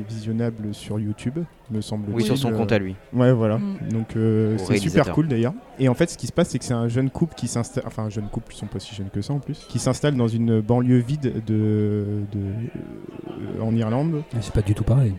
visionnable 0.08 0.74
sur 0.74 0.98
YouTube, 0.98 1.38
me 1.70 1.80
semble. 1.80 2.10
Oui, 2.12 2.24
sur 2.24 2.37
son 2.37 2.50
compte 2.50 2.72
à 2.72 2.78
lui. 2.78 2.96
Ouais, 3.12 3.32
voilà. 3.32 3.58
Mm. 3.58 3.78
Donc 3.92 4.16
euh, 4.16 4.58
c'est 4.58 4.76
super 4.78 5.12
cool 5.12 5.28
d'ailleurs. 5.28 5.54
Et 5.78 5.88
en 5.88 5.94
fait, 5.94 6.10
ce 6.10 6.18
qui 6.18 6.26
se 6.26 6.32
passe, 6.32 6.48
c'est 6.48 6.58
que 6.58 6.64
c'est 6.64 6.74
un 6.74 6.88
jeune 6.88 7.08
couple 7.08 7.34
qui 7.37 7.46
s'installe, 7.46 7.84
enfin 7.87 8.02
un 8.04 8.10
jeune 8.10 8.26
couple, 8.28 8.52
ils 8.52 8.58
sont 8.58 8.66
pas 8.66 8.80
si 8.80 8.94
jeunes 8.94 9.10
que 9.12 9.22
ça 9.22 9.32
en 9.32 9.38
plus, 9.38 9.64
qui 9.68 9.78
s'installe 9.78 10.16
dans 10.16 10.28
une 10.28 10.60
banlieue 10.60 10.98
vide 10.98 11.34
de, 11.46 12.04
de 12.32 12.38
euh, 13.58 13.62
en 13.62 13.74
Irlande. 13.76 14.22
C'est 14.40 14.52
pas 14.52 14.62
du 14.62 14.74
tout 14.74 14.84
pareil. 14.84 15.14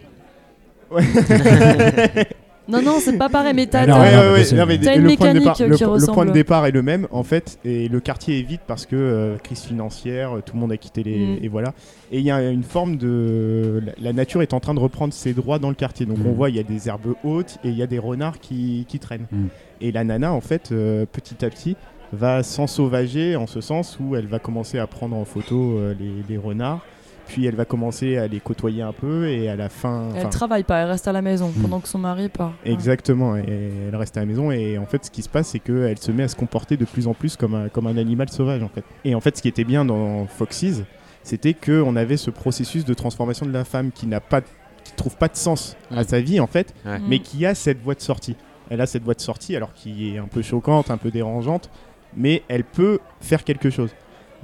Non, 2.68 2.82
non, 2.82 2.96
c'est 3.00 3.16
pas 3.20 3.30
pareil, 3.30 3.54
mais 3.56 3.68
t'as. 3.68 3.86
Une 3.86 3.92
point 3.92 4.96
de 4.96 5.02
mécanique 5.04 5.40
départ, 5.44 5.56
qui 5.56 5.64
le, 5.64 5.70
le 5.70 5.86
ressemble. 5.86 6.14
point 6.16 6.26
de 6.26 6.32
départ 6.32 6.66
est 6.66 6.72
le 6.72 6.82
même 6.82 7.08
en 7.12 7.22
fait, 7.22 7.60
et 7.64 7.88
le 7.88 8.00
quartier 8.00 8.40
est 8.40 8.42
vide 8.42 8.62
parce 8.66 8.88
que 8.88 8.96
euh, 8.96 9.38
crise 9.38 9.62
financière, 9.62 10.38
euh, 10.38 10.42
tout 10.44 10.56
le 10.56 10.62
monde 10.62 10.72
a 10.72 10.78
quitté 10.78 11.04
les 11.04 11.16
Mm. 11.16 11.44
et 11.44 11.48
voilà. 11.48 11.74
Et 12.12 12.18
il 12.18 12.26
y 12.26 12.32
a 12.32 12.42
une 12.50 12.64
forme 12.64 12.98
de 12.98 13.84
la, 13.86 13.92
la 14.02 14.14
nature 14.14 14.42
est 14.42 14.52
en 14.56 14.60
train 14.60 14.74
de 14.74 14.80
reprendre 14.80 15.14
ses 15.14 15.34
droits 15.34 15.60
dans 15.60 15.70
le 15.70 15.76
quartier. 15.76 16.08
Donc 16.08 16.18
Mm. 16.18 16.26
on 16.28 16.32
voit 16.32 16.50
il 16.50 16.56
y 16.56 16.60
a 16.60 16.64
des 16.64 16.88
herbes 16.90 17.14
hautes 17.24 17.60
et 17.64 17.70
il 17.70 17.78
y 17.78 17.84
a 17.84 17.88
des 17.88 18.00
renards 18.00 18.40
qui, 18.40 18.86
qui 18.90 18.98
traînent. 18.98 19.28
Mm. 19.32 19.46
Et 19.82 19.92
la 19.92 20.04
nana 20.04 20.34
en 20.34 20.42
fait 20.42 20.72
euh, 20.72 21.06
petit 21.06 21.46
à 21.46 21.52
petit 21.52 21.76
va 22.14 22.42
s'ensauvager 22.42 23.36
en 23.36 23.46
ce 23.46 23.62
sens 23.62 24.00
où 24.00 24.16
elle 24.16 24.26
va 24.26 24.40
commencer 24.40 24.80
à 24.80 24.88
prendre 24.88 25.16
en 25.16 25.26
photo 25.26 25.78
euh, 25.78 25.94
les, 26.00 26.34
les 26.34 26.38
renards 26.42 26.84
puis 27.28 27.46
elle 27.46 27.56
va 27.56 27.66
commencer 27.66 28.18
à 28.18 28.28
les 28.28 28.40
côtoyer 28.40 28.82
un 28.82 28.92
peu 28.94 29.28
et 29.30 29.50
à 29.50 29.56
la 29.56 29.70
fin. 29.70 30.10
Elle 30.16 30.30
travaille 30.30 30.64
pas, 30.64 30.80
elle 30.80 30.90
reste 30.90 31.08
à 31.08 31.12
la 31.12 31.22
maison 31.22 31.50
Mm. 31.56 31.62
pendant 31.62 31.80
que 31.80 31.88
son 31.88 31.98
mari 32.00 32.30
part. 32.30 32.54
Ouais. 32.66 32.72
Exactement, 32.72 33.36
et 33.38 33.44
elle 33.90 33.96
reste 33.96 34.16
à 34.18 34.22
la 34.22 34.26
maison 34.26 34.52
et 34.52 34.78
en 34.78 34.86
fait 34.86 35.06
ce 35.06 35.12
qui 35.12 35.22
se 35.22 35.30
passe 35.30 35.48
c'est 35.50 35.60
qu'elle 35.60 35.98
se 35.98 36.12
met 36.12 36.24
à 36.24 36.28
se 36.28 36.36
comporter 36.36 36.78
de 36.78 36.86
plus 36.86 37.08
en 37.08 37.14
plus 37.14 37.36
comme 37.36 37.56
un, 37.56 37.70
comme 37.70 37.88
un 37.88 37.98
animal 37.98 38.30
sauvage 38.30 38.62
en 38.64 38.70
fait. 38.70 38.84
Et 39.04 39.16
en 39.16 39.22
fait 39.22 39.38
ce 39.38 39.42
qui 39.42 39.48
était 39.48 39.64
bien 39.64 39.86
dans 39.86 40.26
Foxys, 40.28 40.84
c'était 41.24 41.54
qu'on 41.54 41.96
avait 41.96 42.18
ce 42.18 42.30
processus 42.30 42.86
de 42.86 42.94
transformation 42.94 43.46
de 43.46 43.52
la 43.52 43.64
femme 43.66 43.92
qui 43.92 44.08
n'a 44.08 44.20
pas 44.20 44.42
qui 44.42 44.94
trouve 44.96 45.18
pas 45.18 45.28
de 45.28 45.36
sens 45.36 45.76
à 45.90 46.02
Mm. 46.02 46.08
sa 46.08 46.22
vie 46.22 46.40
en 46.40 46.48
fait, 46.48 46.74
Ouais. 46.86 47.00
Mais 47.08 47.20
qui 47.20 47.46
a 47.46 47.56
cette 47.56 47.82
voie 47.82 47.96
de 47.96 48.02
sortie. 48.02 48.36
Elle 48.70 48.82
a 48.82 48.86
cette 48.86 49.04
voie 49.04 49.14
de 49.16 49.22
sortie 49.22 49.56
alors 49.56 49.74
qui 49.74 50.10
est 50.14 50.18
un 50.20 50.28
peu 50.28 50.42
choquante, 50.44 50.92
un 50.92 50.98
peu 50.98 51.10
dérangeante, 51.12 51.70
mais 52.16 52.44
elle 52.48 52.64
peut 52.64 53.00
faire 53.20 53.44
quelque 53.44 53.70
chose. 53.72 53.90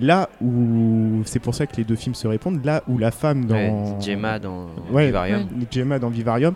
Là 0.01 0.29
où 0.41 1.21
c'est 1.25 1.39
pour 1.39 1.53
ça 1.55 1.67
que 1.67 1.75
les 1.77 1.83
deux 1.83 1.95
films 1.95 2.15
se 2.15 2.27
répondent, 2.27 2.63
là 2.65 2.83
où 2.87 2.97
la 2.97 3.11
femme 3.11 3.45
dans 3.45 3.55
Ouais, 3.55 4.01
Gemma 4.01 4.39
dans 4.39 4.65
Ouais. 4.91 5.05
Vivarium. 5.07 5.45
Gemma 5.69 5.99
dans 5.99 6.09
Vivarium, 6.09 6.53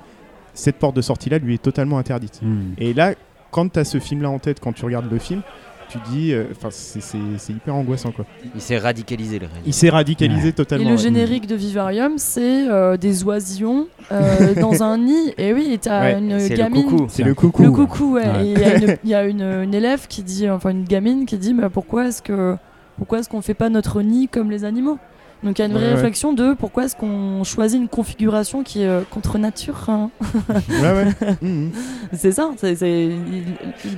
cette 0.54 0.78
porte 0.78 0.96
de 0.96 1.02
sortie 1.02 1.30
là 1.30 1.38
lui 1.38 1.54
est 1.54 1.62
totalement 1.62 1.98
interdite. 1.98 2.40
Hmm. 2.42 2.74
Et 2.78 2.94
là, 2.94 3.14
quand 3.52 3.72
tu 3.72 3.80
as 3.80 3.84
ce 3.86 4.00
film 4.00 4.22
là 4.22 4.30
en 4.30 4.40
tête, 4.40 4.60
quand 4.60 4.74
tu 4.74 4.84
regardes 4.84 5.10
le 5.12 5.20
film, 5.20 5.42
tu 5.88 6.00
dis, 6.10 6.34
euh, 6.34 6.46
enfin, 6.52 6.70
c'est- 6.72 7.52
hyper 7.54 7.76
angoissant 7.76 8.10
quoi. 8.12 8.26
Il 8.56 8.60
s'est 8.60 8.80
radicalisé 8.80 9.38
le. 9.38 9.46
Il 9.68 9.74
s'est 9.74 9.90
radicalisé 9.92 10.48
Et 10.48 10.54
totalement. 10.54 10.90
le 10.90 10.96
ouais. 10.96 11.02
générique 11.02 11.46
de 11.46 11.54
Vivarium, 11.56 12.14
c'est 12.18 12.68
euh, 12.68 12.98
des 12.98 13.24
oisillons 13.24 13.86
euh, 14.12 14.56
dans 14.60 14.82
un 14.82 14.98
nid. 14.98 15.34
Et 15.38 15.54
oui, 15.54 15.70
et 15.72 15.78
t'as 15.78 16.02
Ouais, 16.02 16.20
une 16.20 16.40
C'est 16.40 16.50
le 16.50 16.56
gamine. 16.58 16.86
coucou. 16.86 17.06
C'est 17.08 17.22
le 17.24 17.36
coucou. 17.36 17.62
Le 17.62 17.70
coucou, 17.72 18.14
ouais. 18.16 18.24
Ouais. 18.28 18.48
Et 18.48 18.52
il 18.54 18.60
y 18.60 18.64
a, 18.64 18.76
une, 18.78 18.98
il 19.04 19.10
y 19.12 19.14
a 19.14 19.26
une- 19.26 19.42
une 19.44 19.74
élève 19.76 20.08
qui 20.08 20.24
dit, 20.24 20.50
enfin 20.50 20.72
une 20.72 20.86
gamine 20.86 21.28
qui 21.28 21.38
dit, 21.38 21.54
mais 21.54 21.70
pourquoi 21.70 22.08
est-ce 22.08 22.24
que 22.24 22.58
pourquoi 22.98 23.20
est-ce 23.20 23.30
qu'on 23.30 23.42
fait 23.42 23.54
pas 23.54 23.70
notre 23.70 24.02
nid 24.02 24.28
comme 24.28 24.50
les 24.52 24.64
animaux 24.66 24.98
Donc 25.44 25.60
il 25.60 25.62
y 25.62 25.64
a 25.64 25.68
une 25.68 25.74
vraie 25.74 25.82
Ouais, 25.84 25.90
ouais. 25.90 25.96
réflexion 25.96 26.34
de 26.34 26.54
pourquoi 26.54 26.86
est-ce 26.86 26.96
qu'on 26.96 27.44
choisit 27.44 27.80
une 27.80 27.88
configuration 27.90 28.64
qui 28.64 28.82
est 28.84 28.88
euh, 28.88 29.02
contre 29.10 29.38
nature. 29.38 29.90
hein. 29.90 30.10
Ouais, 30.70 30.94
ouais. 30.94 31.70
C'est 32.14 32.32
ça. 32.32 32.52
C'est, 32.58 32.76
c'est- 32.76 33.06
il, 33.06 33.38
il- 33.38 33.44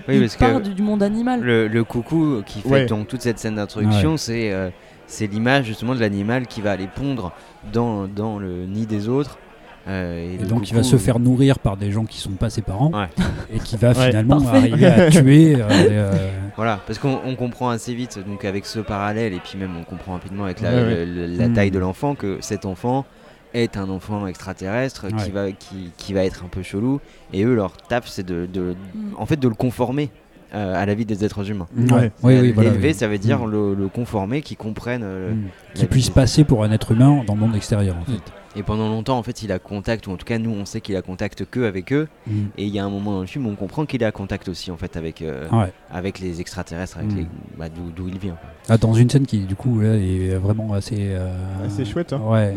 Oui, 0.07 0.15
il 0.15 0.19
parce 0.21 0.35
que 0.35 0.39
part 0.39 0.61
du, 0.61 0.73
du 0.73 0.81
monde 0.81 1.03
animal. 1.03 1.41
Le, 1.41 1.67
le 1.67 1.83
coucou 1.83 2.41
qui 2.45 2.61
fait 2.61 2.69
Ouais. 2.69 2.85
donc 2.85 3.07
toute 3.07 3.21
cette 3.21 3.39
scène 3.39 3.55
d'introduction, 3.55 4.17
c'est 4.17 4.51
euh, 4.51 4.69
c'est 5.05 5.27
l'image 5.27 5.65
justement 5.65 5.95
de 5.95 5.99
l'animal 6.01 6.47
qui 6.47 6.59
va 6.61 6.71
aller 6.71 6.89
pondre 6.93 7.31
dans, 7.71 8.07
dans 8.07 8.39
le 8.39 8.65
nid 8.65 8.85
des 8.87 9.07
autres. 9.07 9.37
Euh, 9.87 10.35
Et 10.41 10.45
donc 10.45 10.69
il 10.69 10.75
va 10.75 10.83
se 10.83 10.97
faire 10.97 11.19
nourrir 11.19 11.59
par 11.59 11.77
des 11.77 11.91
gens 11.91 12.05
qui 12.05 12.17
sont 12.19 12.31
pas 12.31 12.49
ses 12.49 12.61
parents 12.61 12.91
Ouais. 12.91 13.07
et 13.53 13.59
qui 13.59 13.77
va 13.77 13.89
Ouais. 13.89 14.07
finalement 14.07 14.41
Parfait. 14.41 14.57
arriver 14.57 14.85
à 14.85 15.09
tuer. 15.09 15.55
euh, 15.55 15.65
euh, 15.69 16.11
Voilà, 16.55 16.79
parce 16.85 16.99
qu'on 16.99 17.19
on 17.25 17.35
comprend 17.35 17.69
assez 17.69 17.93
vite, 17.93 18.19
donc 18.27 18.43
avec 18.45 18.65
ce 18.65 18.79
parallèle, 18.79 19.33
et 19.33 19.39
puis 19.39 19.57
même 19.57 19.71
on 19.79 19.83
comprend 19.83 20.13
rapidement 20.13 20.45
avec 20.45 20.61
la, 20.61 20.69
Ouais, 20.71 20.75
ouais. 20.83 21.05
le- 21.05 21.27
le- 21.27 21.37
la 21.37 21.47
Mm. 21.47 21.53
taille 21.53 21.71
de 21.71 21.79
l'enfant, 21.79 22.15
que 22.15 22.37
cet 22.41 22.65
enfant 22.65 23.05
est 23.53 23.77
un 23.77 23.89
enfant 23.89 24.27
extraterrestre 24.27 25.07
qui, 25.07 25.31
va, 25.31 25.51
qui, 25.51 25.91
qui 25.97 26.13
va 26.13 26.23
être 26.25 26.43
un 26.43 26.47
peu 26.49 26.63
chelou, 26.63 26.99
et 27.33 27.43
eux, 27.43 27.55
leur 27.55 27.71
taf, 27.77 28.07
c'est 28.07 28.25
de, 28.25 28.45
de- 28.51 28.75
Mm. 28.93 29.13
en 29.17 29.25
fait, 29.25 29.39
de 29.39 29.47
le 29.47 29.55
conformer 29.55 30.09
euh, 30.55 30.81
à 30.81 30.85
la 30.85 30.93
vie 30.95 31.05
des 31.05 31.25
êtres 31.25 31.49
humains. 31.51 31.67
Ouais. 31.77 32.11
Oui, 32.23 32.39
oui, 32.39 32.51
voilà, 32.53 32.69
L'élever, 32.69 32.87
oui. 32.89 32.93
ça 32.93 33.07
veut 33.09 33.17
dire 33.17 33.45
le, 33.45 33.73
le 33.73 33.87
conformer, 33.89 34.41
qui 34.41 34.55
comprenne 34.55 35.01
Hmm. 35.03 35.43
la 35.75 35.79
Qui 35.81 35.85
puisse 35.87 36.09
passer 36.09 36.45
pour 36.45 36.63
un 36.63 36.71
être 36.71 36.93
humain 36.93 37.21
dans 37.27 37.33
le 37.35 37.39
monde 37.41 37.55
extérieur 37.55 37.97
en 38.01 38.05
fait. 38.05 38.21
Et 38.57 38.63
pendant 38.63 38.87
longtemps, 38.89 39.17
en 39.17 39.23
fait, 39.23 39.43
il 39.43 39.51
a 39.51 39.59
contact, 39.59 40.07
ou 40.07 40.11
en 40.11 40.17
tout 40.17 40.25
cas, 40.25 40.39
nous, 40.39 40.49
on 40.51 40.65
sait 40.65 40.81
qu'il 40.81 40.95
a 40.95 41.01
contact 41.03 41.45
que 41.45 41.59
avec 41.65 41.93
eux. 41.93 42.07
Hmm. 42.25 42.45
Et 42.57 42.65
il 42.65 42.73
y 42.73 42.79
a 42.79 42.83
un 42.85 42.89
moment 42.89 43.13
dans 43.13 43.21
le 43.21 43.27
film 43.27 43.45
où 43.45 43.49
on 43.51 43.55
comprend 43.55 43.85
qu'il 43.85 44.01
est 44.01 44.05
à 44.05 44.11
contact 44.11 44.47
aussi, 44.49 44.71
en 44.71 44.77
fait, 44.77 44.97
avec, 44.97 45.21
euh, 45.21 45.47
Ouais. 45.51 45.71
avec 45.91 46.19
les 46.19 46.41
extraterrestres, 46.41 46.97
avec 46.97 47.11
Mm. 47.11 47.17
les- 47.17 47.27
bah, 47.57 47.65
d'où 47.69 47.91
d'où 47.95 48.07
il 48.07 48.17
vient. 48.17 48.35
Ah, 48.69 48.77
dans 48.77 48.93
une 48.93 49.09
scène 49.09 49.25
qui 49.25 49.39
du 49.39 49.55
coup 49.55 49.79
là, 49.79 49.95
est 49.95 50.35
vraiment 50.37 50.73
assez. 50.73 50.95
euh, 50.99 51.29
Assez 51.65 51.85
chouette, 51.85 52.13
hein. 52.13 52.21
Ouais, 52.25 52.55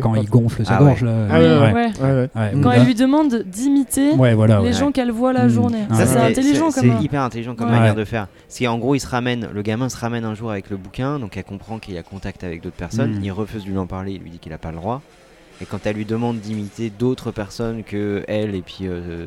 quand, 0.00 0.14
il 0.14 0.28
gonfle 0.28 0.64
sa 0.64 0.78
ouais. 0.80 0.86
gorge 0.86 1.02
là. 1.04 1.26
Ah 1.30 1.38
ouais, 1.40 2.30
Quand 2.62 2.70
elle 2.72 2.84
lui 2.86 2.94
demande 2.94 3.42
d'imiter 3.46 4.12
Ouais, 4.12 4.34
voilà. 4.34 4.58
les 4.60 4.66
ouais. 4.66 4.72
gens 4.72 4.90
qu'elle 4.92 5.10
voit 5.12 5.32
la 5.32 5.44
Mm. 5.46 5.50
journée. 5.50 5.84
Ah, 5.90 5.94
c'est 5.94 6.06
c'est- 6.06 6.18
intelligent 6.18 6.70
c'est- 6.70 6.80
comme 6.88 6.96
C'est 6.98 7.04
hyper 7.04 7.22
intelligent 7.22 7.54
comme 7.54 7.68
Ouais. 7.70 7.76
manière 7.78 7.94
de 7.94 8.04
faire. 8.04 8.28
C'est 8.48 8.66
en 8.66 8.78
gros, 8.78 8.94
il 8.94 9.00
se 9.00 9.06
ramène, 9.06 9.48
le 9.52 9.62
gamin 9.62 9.88
se 9.88 9.96
ramène 9.96 10.24
un 10.24 10.34
jour 10.34 10.50
avec 10.50 10.70
le 10.70 10.76
bouquin, 10.76 11.18
donc 11.18 11.36
elle 11.36 11.44
comprend 11.44 11.78
qu'il 11.78 11.94
y 11.94 11.98
a 11.98 12.02
contact 12.02 12.42
avec 12.44 12.62
d'autres 12.62 12.76
personnes. 12.76 13.18
Mm. 13.18 13.24
Il 13.24 13.32
refuse 13.32 13.64
de 13.64 13.70
lui 13.70 13.78
en 13.78 13.86
parler, 13.86 14.12
il 14.12 14.22
lui 14.22 14.30
dit 14.30 14.38
qu'il 14.38 14.52
n'a 14.52 14.58
pas 14.58 14.70
le 14.70 14.76
droit. 14.78 15.02
Quand 15.70 15.86
elle 15.86 15.96
lui 15.96 16.04
demande 16.04 16.40
d'imiter 16.40 16.90
d'autres 16.90 17.30
personnes 17.30 17.84
que 17.84 18.24
elle 18.28 18.54
et 18.54 18.62
puis 18.62 18.86
euh, 18.86 19.26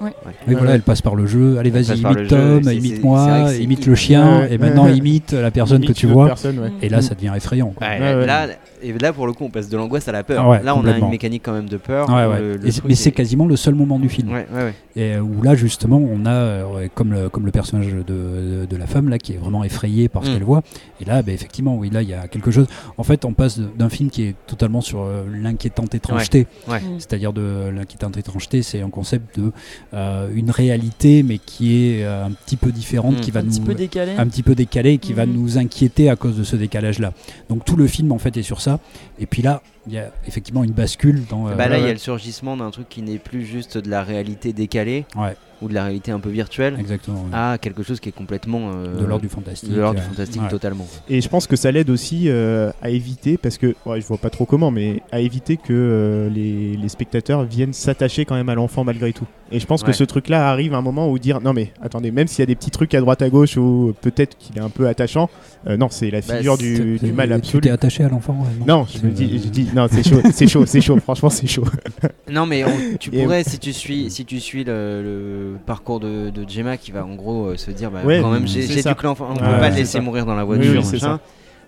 Ouais. 0.00 0.12
Oui, 0.46 0.54
voilà, 0.54 0.74
elle 0.74 0.82
passe 0.82 1.00
par 1.02 1.14
le 1.14 1.26
jeu. 1.26 1.58
Allez, 1.58 1.70
vas-y, 1.70 1.98
imite 1.98 2.28
Tom, 2.28 2.60
que 2.60 2.66
c'est 2.66 3.62
imite 3.62 3.86
le 3.86 3.94
chien, 3.94 4.40
Ouais, 4.40 4.52
et 4.54 4.58
maintenant 4.58 4.86
imite 4.88 5.32
la 5.32 5.50
personne 5.50 5.84
que 5.84 5.92
tu 5.92 6.06
vois. 6.06 6.34
Et 6.82 6.88
là, 6.88 7.00
ça 7.02 7.14
devient 7.14 7.32
effrayant. 7.36 7.72
quoi. 7.74 7.86
Ouais, 7.86 7.98
Ouais, 8.00 8.14
ouais. 8.16 8.26
Là, 8.26 8.46
et 8.82 8.92
là, 8.92 9.12
pour 9.12 9.26
le 9.26 9.32
coup, 9.32 9.44
on 9.44 9.50
passe 9.50 9.68
de 9.68 9.76
l'angoisse 9.76 10.06
à 10.08 10.12
la 10.12 10.22
peur. 10.22 10.42
Ah 10.46 10.50
ouais, 10.50 10.62
là, 10.62 10.76
on 10.76 10.84
a 10.84 10.96
une 10.98 11.08
mécanique 11.08 11.42
quand 11.44 11.52
même 11.54 11.68
de 11.68 11.76
peur. 11.78 12.08
Ouais, 12.08 12.26
où 12.26 12.30
ouais. 12.30 12.40
le- 12.40 12.56
le 12.56 12.66
Et- 12.68 12.72
truc 12.72 12.84
mais 12.88 12.94
c'est 12.94 13.08
est- 13.08 13.12
quasiment 13.12 13.46
le 13.46 13.56
seul 13.56 13.74
moment 13.74 13.98
du 13.98 14.08
film. 14.08 14.28
Ouais, 14.32 14.46
ouais, 14.54 14.62
ouais. 14.64 14.74
Et 14.96 15.14
euh, 15.14 15.20
où 15.20 15.42
là, 15.42 15.54
justement, 15.54 15.96
on 15.98 16.26
a, 16.26 16.30
euh, 16.30 16.64
ouais, 16.74 16.90
comme, 16.94 17.12
le, 17.12 17.28
comme 17.28 17.46
le 17.46 17.52
personnage 17.52 17.86
de, 17.88 18.02
de, 18.02 18.66
de 18.68 18.76
la 18.76 18.86
femme, 18.86 19.08
là, 19.08 19.18
qui 19.18 19.32
est 19.32 19.36
vraiment 19.38 19.64
effrayé 19.64 20.08
par 20.08 20.24
ce 20.24 20.30
Mm. 20.30 20.34
qu'elle 20.34 20.44
voit. 20.44 20.62
Et 21.00 21.04
là, 21.04 21.22
bah, 21.22 21.32
effectivement, 21.32 21.76
oui, 21.76 21.90
là, 21.90 22.02
il 22.02 22.08
y 22.08 22.14
a 22.14 22.28
quelque 22.28 22.50
chose. 22.50 22.66
En 22.98 23.02
fait, 23.02 23.24
on 23.24 23.32
passe 23.32 23.58
d'un 23.58 23.88
film 23.88 24.10
qui 24.10 24.22
est 24.24 24.34
totalement 24.46 24.80
sur 24.82 25.00
euh, 25.02 25.24
l'inquiétante 25.42 25.94
étrangeté. 25.94 26.46
Mm. 26.68 26.72
C'est-à-dire 26.98 27.32
de 27.32 27.70
l'inquiétante 27.74 28.16
étrangeté, 28.18 28.62
c'est 28.62 28.82
un 28.82 28.90
concept 28.90 29.38
de 29.40 29.52
euh, 29.94 30.28
une 30.34 30.50
réalité, 30.50 31.22
mais 31.22 31.38
qui 31.38 31.76
est 31.76 32.04
euh, 32.04 32.24
un 32.26 32.32
petit 32.32 32.56
peu 32.56 32.72
différente, 32.72 33.16
Mm. 33.18 33.20
qui 33.20 33.30
va 33.30 33.40
un 33.40 33.42
nous 33.44 33.50
petit 33.50 33.60
peu 33.60 33.74
décalé. 33.74 34.12
un 34.18 34.26
petit 34.26 34.42
peu 34.42 34.54
qui 34.98 35.12
va 35.12 35.26
Mhm. 35.26 35.32
nous 35.34 35.58
inquiéter 35.58 36.10
à 36.10 36.16
cause 36.16 36.36
de 36.36 36.44
ce 36.44 36.56
décalage-là. 36.56 37.12
Donc 37.48 37.64
tout 37.64 37.76
le 37.76 37.86
film 37.86 38.12
en 38.12 38.18
fait 38.18 38.36
est 38.36 38.42
sur 38.42 38.60
ça. 38.60 38.80
Et 39.18 39.26
puis 39.26 39.42
là, 39.42 39.62
il 39.86 39.92
y 39.94 39.98
a 39.98 40.10
effectivement 40.26 40.64
une 40.64 40.72
bascule 40.72 41.22
dans. 41.30 41.48
euh, 41.48 41.54
Bah 41.54 41.68
là, 41.68 41.78
il 41.78 41.84
y 41.84 41.88
a 41.88 41.92
le 41.92 41.98
surgissement 41.98 42.56
d'un 42.56 42.70
truc 42.70 42.88
qui 42.88 43.02
n'est 43.02 43.18
plus 43.18 43.44
juste 43.44 43.78
de 43.78 43.88
la 43.90 44.02
réalité 44.02 44.52
décalée 44.52 45.04
Ouais. 45.16 45.36
ou 45.62 45.68
de 45.68 45.74
la 45.74 45.84
réalité 45.84 46.10
un 46.12 46.18
peu 46.20 46.28
virtuelle 46.28 46.76
exactement. 46.78 47.22
ouais. 47.22 47.30
à 47.32 47.56
quelque 47.58 47.82
chose 47.82 48.00
qui 48.00 48.08
est 48.08 48.12
complètement 48.12 48.72
euh, 48.74 48.98
de 49.00 49.04
l'ordre 49.06 49.22
du 49.22 49.28
fantastique. 49.28 49.70
de 49.72 49.80
l'ordre 49.80 50.00
du 50.00 50.04
euh, 50.04 50.08
fantastique 50.10 50.42
ouais. 50.42 50.48
totalement. 50.48 50.86
Et 51.08 51.20
je 51.20 51.28
pense 51.28 51.46
que 51.46 51.56
ça 51.56 51.70
l'aide 51.72 51.88
aussi 51.90 52.24
euh, 52.28 52.70
à 52.82 52.90
éviter, 52.90 53.36
parce 53.38 53.56
que 53.58 53.74
ouais, 53.86 54.00
je 54.00 54.06
vois 54.06 54.18
pas 54.18 54.30
trop 54.30 54.44
comment, 54.44 54.70
mais 54.70 55.02
à 55.12 55.20
éviter 55.20 55.56
que 55.56 55.72
euh, 55.72 56.28
les, 56.30 56.76
les 56.76 56.88
spectateurs 56.88 57.44
viennent 57.44 57.72
s'attacher 57.72 58.24
quand 58.24 58.34
même 58.34 58.48
à 58.48 58.54
l'enfant 58.54 58.84
malgré 58.84 59.12
tout. 59.12 59.26
Et 59.52 59.60
je 59.60 59.66
pense 59.66 59.84
que 59.84 59.92
ce 59.92 60.02
truc-là 60.02 60.50
arrive 60.50 60.74
à 60.74 60.78
un 60.78 60.82
moment 60.82 61.08
où 61.08 61.20
dire 61.20 61.40
non 61.40 61.52
mais 61.52 61.72
attendez, 61.80 62.10
même 62.10 62.26
s'il 62.26 62.40
y 62.40 62.42
a 62.42 62.46
des 62.46 62.56
petits 62.56 62.72
trucs 62.72 62.92
à 62.94 63.00
droite 63.00 63.22
à 63.22 63.30
gauche 63.30 63.56
ou 63.56 63.94
peut-être 64.00 64.36
qu'il 64.36 64.58
est 64.58 64.60
un 64.60 64.70
peu 64.70 64.88
attachant, 64.88 65.30
euh, 65.68 65.76
non 65.76 65.86
c'est 65.88 66.10
la 66.10 66.20
Bah, 66.20 66.38
figure 66.38 66.58
du, 66.58 66.98
Tu- 66.98 67.06
du 67.06 67.12
mal 67.12 67.28
tu 67.28 67.34
absolu. 67.34 67.60
t'es 67.60 67.70
attaché 67.70 68.02
à 68.02 68.08
l'enfant 68.08 68.32
ouais, 68.40 68.66
Non, 68.66 68.86
je 68.92 69.06
me 69.06 69.12
dis, 69.12 69.38
je 69.40 69.48
dis 69.48 69.68
non 69.76 69.86
c'est 69.90 70.02
chaud, 70.02 70.20
c'est 70.32 70.48
chaud, 70.48 70.66
c'est 70.66 70.80
chaud. 70.80 70.98
Franchement 71.00 71.30
c'est 71.30 71.46
chaud. 71.46 71.64
Non, 72.30 72.44
mais 72.46 72.64
on- 72.64 72.96
tu 72.98 73.14
Et- 73.14 73.22
pourrais, 73.22 73.44
si 73.44 73.58
tu 73.60 73.72
suis, 73.72 74.10
si 74.10 74.24
tu 74.24 74.40
suis 74.40 74.64
le, 74.64 75.02
le 75.02 75.56
parcours 75.64 76.00
de, 76.00 76.30
de 76.30 76.48
Gemma 76.48 76.76
qui 76.76 76.90
va 76.90 77.04
en 77.04 77.14
gros 77.14 77.46
euh, 77.46 77.56
se 77.56 77.70
dire 77.70 77.90
bah, 77.90 78.00
Ouais, 78.04 78.20
quand 78.20 78.30
même 78.32 78.46
j'ai 78.48 78.62
c'est 78.62 78.74
j'ai 78.74 78.82
ça. 78.82 78.94
du 78.94 79.02
l'enfant, 79.04 79.28
on 79.30 79.34
Ouais, 79.34 79.38
peut 79.38 79.44
pas 79.44 79.68
le 79.68 79.72
c'est 79.74 79.78
laisser 79.80 79.92
ça. 79.98 80.00
mourir 80.00 80.26
dans 80.26 80.34
la 80.34 80.44
Oui, 80.44 80.56
voiture, 80.56 80.80
oui, 80.80 80.84
c'est 80.84 80.92
machin. 80.94 81.20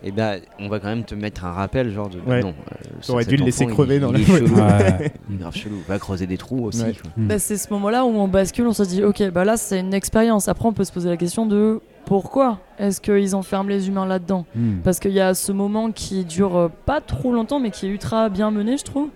Et 0.04 0.12
ben 0.12 0.38
on 0.60 0.68
va 0.68 0.78
quand 0.78 0.86
même 0.88 1.02
te 1.04 1.14
mettre 1.16 1.44
un 1.44 1.50
rappel 1.52 1.92
genre 1.92 2.08
de 2.08 2.18
bah 2.18 2.34
Ouais. 2.34 2.40
non. 2.42 2.48
euh, 2.72 2.74
T'aurais 3.04 3.24
cet 3.24 3.30
dû 3.30 3.36
le 3.36 3.44
laisser 3.46 3.64
enfant, 3.64 3.74
crever 3.74 3.96
il- 3.96 4.00
dans 4.00 4.12
il 4.12 4.14
la 4.14 4.20
est 4.20 4.24
chelou. 4.38 4.54
Ouais. 4.56 5.12
Il 5.28 5.34
est 5.34 5.38
grave 5.38 5.54
chelou. 5.56 5.76
Va 5.88 5.98
creuser 5.98 6.26
des 6.28 6.36
trous 6.38 6.66
aussi. 6.66 6.82
Ouais. 6.82 6.92
quoi. 7.00 7.10
Bah, 7.16 7.38
c'est 7.40 7.56
ce 7.56 7.68
moment-là 7.72 8.04
où 8.04 8.08
on 8.08 8.28
bascule, 8.28 8.66
on 8.68 8.72
se 8.72 8.84
dit 8.84 9.02
ok, 9.02 9.30
bah 9.32 9.44
là 9.44 9.56
c'est 9.56 9.80
une 9.80 9.94
expérience. 9.94 10.46
Après, 10.48 10.66
on 10.68 10.72
peut 10.72 10.84
se 10.84 10.92
poser 10.92 11.08
la 11.08 11.16
question 11.16 11.46
de 11.46 11.80
pourquoi 12.08 12.58
est-ce 12.78 13.00
qu'ils 13.02 13.36
enferment 13.36 13.68
les 13.68 13.86
humains 13.88 14.06
là-dedans 14.06 14.46
Hmm. 14.56 14.78
Parce 14.82 14.98
qu'il 14.98 15.12
y 15.12 15.20
a 15.20 15.34
ce 15.34 15.52
moment 15.52 15.92
qui 15.92 16.24
dure 16.24 16.56
euh, 16.56 16.68
pas 16.86 17.00
trop 17.02 17.32
longtemps, 17.32 17.60
mais 17.60 17.70
qui 17.70 17.84
est 17.86 17.90
ultra 17.90 18.30
bien 18.30 18.50
mené, 18.50 18.78
je 18.78 18.84
trouve, 18.84 19.08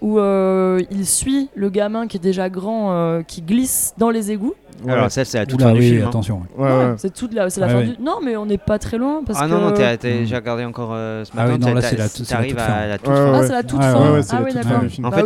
où 0.00 0.18
euh, 0.18 0.80
il 0.90 1.06
suit 1.06 1.48
le 1.54 1.70
gamin 1.70 2.08
qui 2.08 2.16
est 2.16 2.20
déjà 2.20 2.50
grand, 2.50 2.92
euh, 2.92 3.22
qui 3.22 3.42
glisse 3.42 3.94
dans 3.96 4.10
les 4.10 4.32
égouts. 4.32 4.54
Alors 4.88 5.12
ça 5.12 5.24
c'est 5.24 5.38
à 5.38 5.46
toute 5.46 5.60
Oula, 5.60 5.66
fin 5.68 5.74
du 5.74 5.78
oui, 5.80 5.90
film. 5.90 6.02
hein. 6.02 6.08
attention. 6.08 6.42
ouais. 6.58 6.64
Ouais, 6.64 6.70
Ouais, 6.72 6.84
ouais. 6.86 6.94
C'est 6.96 7.14
toute 7.14 7.32
la, 7.32 7.48
c'est 7.50 7.60
la 7.60 7.68
Ouais, 7.68 7.72
fin 7.74 7.78
ouais. 7.78 7.86
du. 7.96 8.02
Non, 8.02 8.18
mais 8.24 8.36
on 8.36 8.46
n'est 8.46 8.58
pas 8.58 8.80
très 8.80 8.98
loin 8.98 9.22
parce 9.24 9.38
Ah 9.40 9.46
que. 9.46 9.52
non 9.52 9.60
non, 9.60 9.70
t'as- 9.72 9.96
t'as- 9.96 10.08
Mm. 10.22 10.24
j'ai 10.24 10.34
regardé 10.34 10.64
encore 10.64 10.90
euh, 10.92 11.24
ce 11.24 11.30
Ah 11.36 11.46
matin. 11.46 11.52
oui, 11.52 11.60
non, 11.60 11.74
là, 11.74 11.82
c'est 11.82 11.96
la- 11.96 12.08
c'est 12.08 12.20
la 12.22 12.26
t'arrives 12.26 12.50
toute 12.50 12.58
à 12.60 12.64
fin. 12.66 12.86
la 12.88 12.98
toute 12.98 13.08
Ouais, 13.08 13.14
fin. 13.14 13.32
Ah, 13.34 13.42
c'est 13.46 13.52
la 13.52 13.62
toute 13.62 13.80
fin. 13.80 13.94
ah 13.94 14.42
oui, 14.44 14.52
d'accord. 14.54 14.80
du. 14.80 15.04
En 15.04 15.10
fait, 15.12 15.22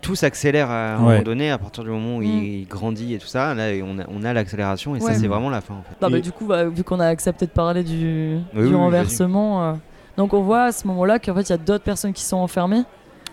tout, 0.00 0.14
s'accélère 0.14 0.70
à 0.70 0.94
un 0.94 0.98
Ouais. 0.98 1.12
moment 1.12 1.22
donné 1.22 1.50
à 1.50 1.58
partir 1.58 1.84
du 1.84 1.90
moment 1.90 2.16
où 2.16 2.20
Mm. 2.20 2.24
il 2.24 2.66
grandit 2.68 3.14
et 3.14 3.18
tout 3.18 3.26
ça. 3.26 3.54
Là, 3.54 3.70
on 3.84 3.98
a, 3.98 4.04
on 4.08 4.24
a 4.24 4.32
l'accélération 4.32 4.94
et 4.96 5.00
Ouais. 5.00 5.12
ça, 5.12 5.18
c'est 5.18 5.26
vraiment 5.28 5.50
la 5.50 5.60
fin. 5.60 5.74
En 5.74 5.82
fait. 5.82 5.96
Non, 6.00 6.10
mais 6.10 6.20
du 6.20 6.32
coup, 6.32 6.46
bah, 6.46 6.64
vu 6.64 6.84
qu'on 6.84 7.00
a 7.00 7.06
accepté 7.06 7.46
de 7.46 7.50
parler 7.50 7.82
du, 7.84 8.38
Oui, 8.54 8.62
du 8.62 8.68
oui, 8.68 8.74
renversement, 8.74 9.62
euh, 9.64 9.72
donc 10.16 10.34
on 10.34 10.42
voit 10.42 10.64
à 10.64 10.72
ce 10.72 10.86
moment-là 10.88 11.18
qu'en 11.18 11.34
fait 11.34 11.42
il 11.42 11.50
y 11.50 11.52
a 11.52 11.58
d'autres 11.58 11.84
personnes 11.84 12.12
qui 12.12 12.22
sont 12.24 12.36
enfermées. 12.38 12.82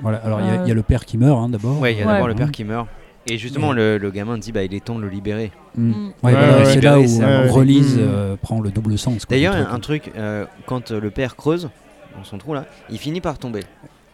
Voilà. 0.01 0.17
Alors 0.25 0.41
il 0.41 0.47
y 0.47 0.49
a- 0.49 0.53
Euh. 0.53 0.63
il 0.65 0.67
y, 0.67 0.71
a 0.71 0.75
le 0.75 0.83
père 0.83 1.05
qui 1.05 1.17
meurt 1.17 1.39
hein, 1.39 1.49
d'abord. 1.49 1.79
Ouais, 1.79 1.93
il 1.93 1.99
y 1.99 2.01
a 2.01 2.05
Ouais. 2.05 2.11
d'abord 2.13 2.27
le 2.27 2.35
père 2.35 2.51
qui 2.51 2.63
meurt. 2.63 2.87
Et 3.27 3.37
justement, 3.39 3.71
le, 3.71 3.97
le 3.97 4.11
gamin 4.11 4.37
dit 4.37 4.51
bah, 4.51 4.63
il 4.63 4.73
est 4.75 4.83
temps 4.85 4.95
de 4.95 5.01
le 5.01 5.09
libérer. 5.09 5.51
Mm. 5.75 5.91
Ouais, 5.91 5.95
Ouais, 5.95 6.11
voilà, 6.31 6.57
ouais, 6.57 6.65
c'est 6.65 6.75
ouais. 6.75 6.81
là 6.81 6.99
où 6.99 7.03
Ouais, 7.03 7.19
ouais. 7.25 7.49
Relise 7.49 7.95
Mm. 7.97 8.01
euh, 8.01 8.35
prend 8.39 8.59
le 8.61 8.69
double 8.69 8.97
sens. 8.99 9.25
D'ailleurs, 9.27 9.55
un 9.55 9.79
truc, 9.79 10.11
euh, 10.15 10.45
quand 10.67 10.91
le 10.91 11.09
père 11.09 11.35
creuse 11.35 11.69
dans 12.17 12.23
son 12.23 12.37
trou 12.37 12.53
là, 12.53 12.65
il 12.91 12.97
finit 12.99 13.21
par 13.21 13.37
tomber 13.39 13.61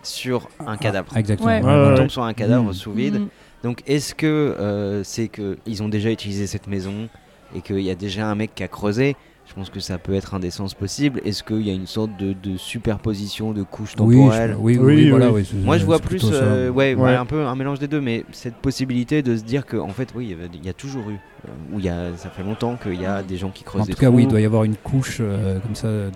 sur 0.03 0.49
un 0.65 0.77
cadavre. 0.77 1.11
Ah, 1.15 1.19
exactement. 1.19 1.49
Ouais. 1.49 1.59
Il 1.59 1.65
Ouais, 1.65 1.89
ouais, 1.89 1.95
tombe 1.95 2.09
sur 2.09 2.23
un 2.23 2.33
cadavre 2.33 2.69
Mm. 2.71 2.73
sous 2.73 2.91
vide. 2.91 3.19
Mm. 3.21 3.27
Donc, 3.63 3.81
est-ce 3.87 4.15
que 4.15 4.25
euh, 4.27 5.03
c'est 5.03 5.27
que 5.27 5.57
ils 5.67 5.83
ont 5.83 5.89
déjà 5.89 6.09
utilisé 6.11 6.47
cette 6.47 6.67
maison 6.67 7.09
et 7.55 7.61
qu'il 7.61 7.79
y 7.81 7.91
a 7.91 7.95
déjà 7.95 8.27
un 8.29 8.35
mec 8.35 8.55
qui 8.55 8.63
a 8.63 8.67
creusé? 8.67 9.15
Je 9.47 9.53
pense 9.55 9.69
que 9.69 9.81
ça 9.81 9.97
peut 9.97 10.13
être 10.13 10.33
un 10.33 10.39
des 10.39 10.49
sens 10.51 10.73
possibles. 10.73 11.19
Est-ce 11.25 11.43
qu'il 11.43 11.67
y 11.67 11.69
a 11.69 11.73
une 11.73 11.85
sorte 11.87 12.11
de, 12.17 12.31
de 12.31 12.55
superposition 12.55 13.51
de 13.51 13.63
couches 13.63 13.95
temporelles 13.95 14.51
je- 14.51 14.55
oui, 14.55 14.77
oui, 14.77 14.79
Oui, 14.79 14.93
oui, 14.95 15.03
oui. 15.03 15.09
voilà. 15.09 15.29
oui, 15.31 15.45
Moi, 15.65 15.77
je 15.77 15.85
vois 15.85 15.99
plus, 15.99 16.21
euh, 16.31 16.69
ouais, 16.69 16.93
Ouais. 16.95 17.03
ouais, 17.03 17.15
un 17.15 17.25
peu 17.25 17.45
un 17.45 17.55
mélange 17.55 17.77
des 17.79 17.87
deux, 17.89 17.99
mais 17.99 18.23
cette 18.31 18.55
possibilité 18.55 19.21
de 19.23 19.35
se 19.35 19.43
dire 19.43 19.65
que, 19.65 19.75
en 19.75 19.89
fait, 19.89 20.09
oui, 20.15 20.33
il 20.53 20.65
y 20.65 20.69
a 20.69 20.73
toujours 20.73 21.09
eu, 21.09 21.15
euh, 21.15 21.49
où 21.73 21.79
il 21.79 21.85
y 21.85 21.89
a, 21.89 22.15
ça 22.15 22.29
fait 22.29 22.43
longtemps 22.43 22.77
qu'il 22.81 23.01
y 23.01 23.05
a 23.05 23.23
des 23.23 23.35
gens 23.35 23.49
qui 23.49 23.65
creusent 23.65 23.81
En 23.81 23.85
des 23.85 23.93
tout 23.93 23.99
cas, 23.99 24.09
oui, 24.09 24.23
il 24.23 24.29
doit 24.29 24.39
y 24.39 24.45
avoir 24.45 24.63
une 24.63 24.77
couche 24.77 25.17
euh, 25.19 25.59
comme 25.59 25.75
ça 25.75 25.87
de. 25.89 26.11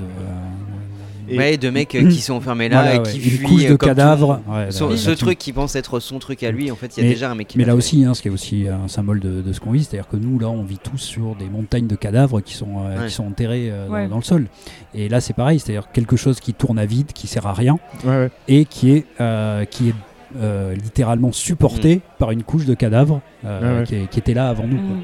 Et- 1.29 1.37
Ouais, 1.37 1.57
de 1.57 1.69
mecs 1.69 1.95
euh, 1.95 2.07
qui 2.09 2.21
sont 2.21 2.33
enfermés 2.35 2.69
là 2.69 2.81
Voilà, 2.81 2.95
et 2.95 2.99
ouais, 2.99 3.03
qui 3.11 3.17
une 3.17 3.23
fuient 3.23 3.45
couche 3.45 3.63
euh, 3.65 3.69
de 3.69 3.75
comme 3.75 3.77
tout 3.77 3.85
le 3.85 3.89
cadavres. 3.95 4.41
ouais, 4.47 4.71
Son- 4.71 4.95
ce 4.95 5.11
truc 5.11 5.37
qui 5.37 5.53
pense 5.53 5.75
être 5.75 5.99
son 5.99 6.19
truc 6.19 6.43
à 6.43 6.51
lui, 6.51 6.69
en 6.71 6.75
fait, 6.75 6.95
il 6.97 6.99
y 6.99 7.03
a 7.05 7.07
Mais- 7.07 7.13
déjà 7.13 7.31
un 7.31 7.35
mec 7.35 7.47
qui 7.47 7.57
Mais 7.57 7.65
là 7.65 7.71
fait. 7.73 7.77
aussi, 7.77 8.05
hein, 8.05 8.13
ce 8.13 8.21
qui 8.21 8.27
est 8.27 8.31
aussi 8.31 8.67
un 8.67 8.87
symbole 8.87 9.19
de, 9.19 9.41
de 9.41 9.53
ce 9.53 9.59
qu'on 9.59 9.71
vit, 9.71 9.83
c'est-à-dire 9.83 10.07
que 10.07 10.17
nous, 10.17 10.37
là, 10.39 10.49
on 10.49 10.63
vit 10.63 10.77
tous 10.77 10.97
sur 10.97 11.35
des 11.35 11.45
montagnes 11.49 11.87
de 11.87 11.95
cadavres 11.95 12.41
qui 12.41 12.53
sont, 12.53 12.85
euh, 12.85 12.99
Ouais. 13.01 13.07
qui 13.07 13.13
sont 13.13 13.25
enterrés 13.25 13.69
euh, 13.71 13.87
dans- 13.87 13.93
Ouais. 13.93 14.07
dans, 14.07 14.17
le 14.17 14.23
sol. 14.23 14.47
Et 14.93 15.09
là, 15.09 15.19
c'est 15.21 15.33
pareil, 15.33 15.59
c'est-à-dire 15.59 15.91
quelque 15.91 16.15
chose 16.15 16.39
qui 16.39 16.53
tourne 16.53 16.77
à 16.79 16.85
vide, 16.85 17.11
qui 17.13 17.27
sert 17.27 17.47
à 17.47 17.53
rien, 17.53 17.77
Ouais, 18.03 18.09
ouais. 18.11 18.29
et 18.47 18.65
qui 18.65 18.91
est, 18.91 19.05
euh, 19.21 19.65
qui 19.65 19.89
est 19.89 19.93
euh, 20.37 20.73
littéralement 20.75 21.31
supporté 21.31 22.01
par 22.19 22.31
une 22.31 22.43
couche 22.43 22.65
de 22.65 22.73
cadavres 22.73 23.21
euh, 23.45 23.61
Ouais, 23.75 23.79
ouais. 23.79 23.85
Qui, 23.85 23.95
est- 23.95 24.07
qui 24.09 24.19
était 24.19 24.33
là 24.33 24.49
avant 24.49 24.67
nous. 24.67 24.75
quoi. 24.77 24.95
Mm. 24.97 25.03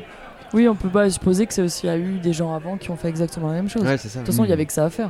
Oui, 0.54 0.68
on 0.68 0.76
peut 0.76 0.90
pas 0.90 1.10
supposer 1.10 1.46
que 1.46 1.54
c'est 1.54 1.62
aussi 1.62 1.86
il 1.86 1.88
y 1.88 1.90
a 1.94 1.98
eu 1.98 2.20
des 2.20 2.34
gens 2.34 2.54
avant 2.54 2.76
qui 2.76 2.90
ont 2.92 2.98
fait 2.98 3.08
exactement 3.08 3.48
la 3.48 3.54
même 3.54 3.70
chose. 3.70 3.84
Ouais. 3.84 3.96
De 3.96 4.02
toute 4.02 4.26
façon, 4.26 4.44
il 4.44 4.50
y 4.50 4.54
avait 4.54 4.66
que 4.66 4.74
ça 4.74 4.84
à 4.84 4.90
faire. 4.90 5.10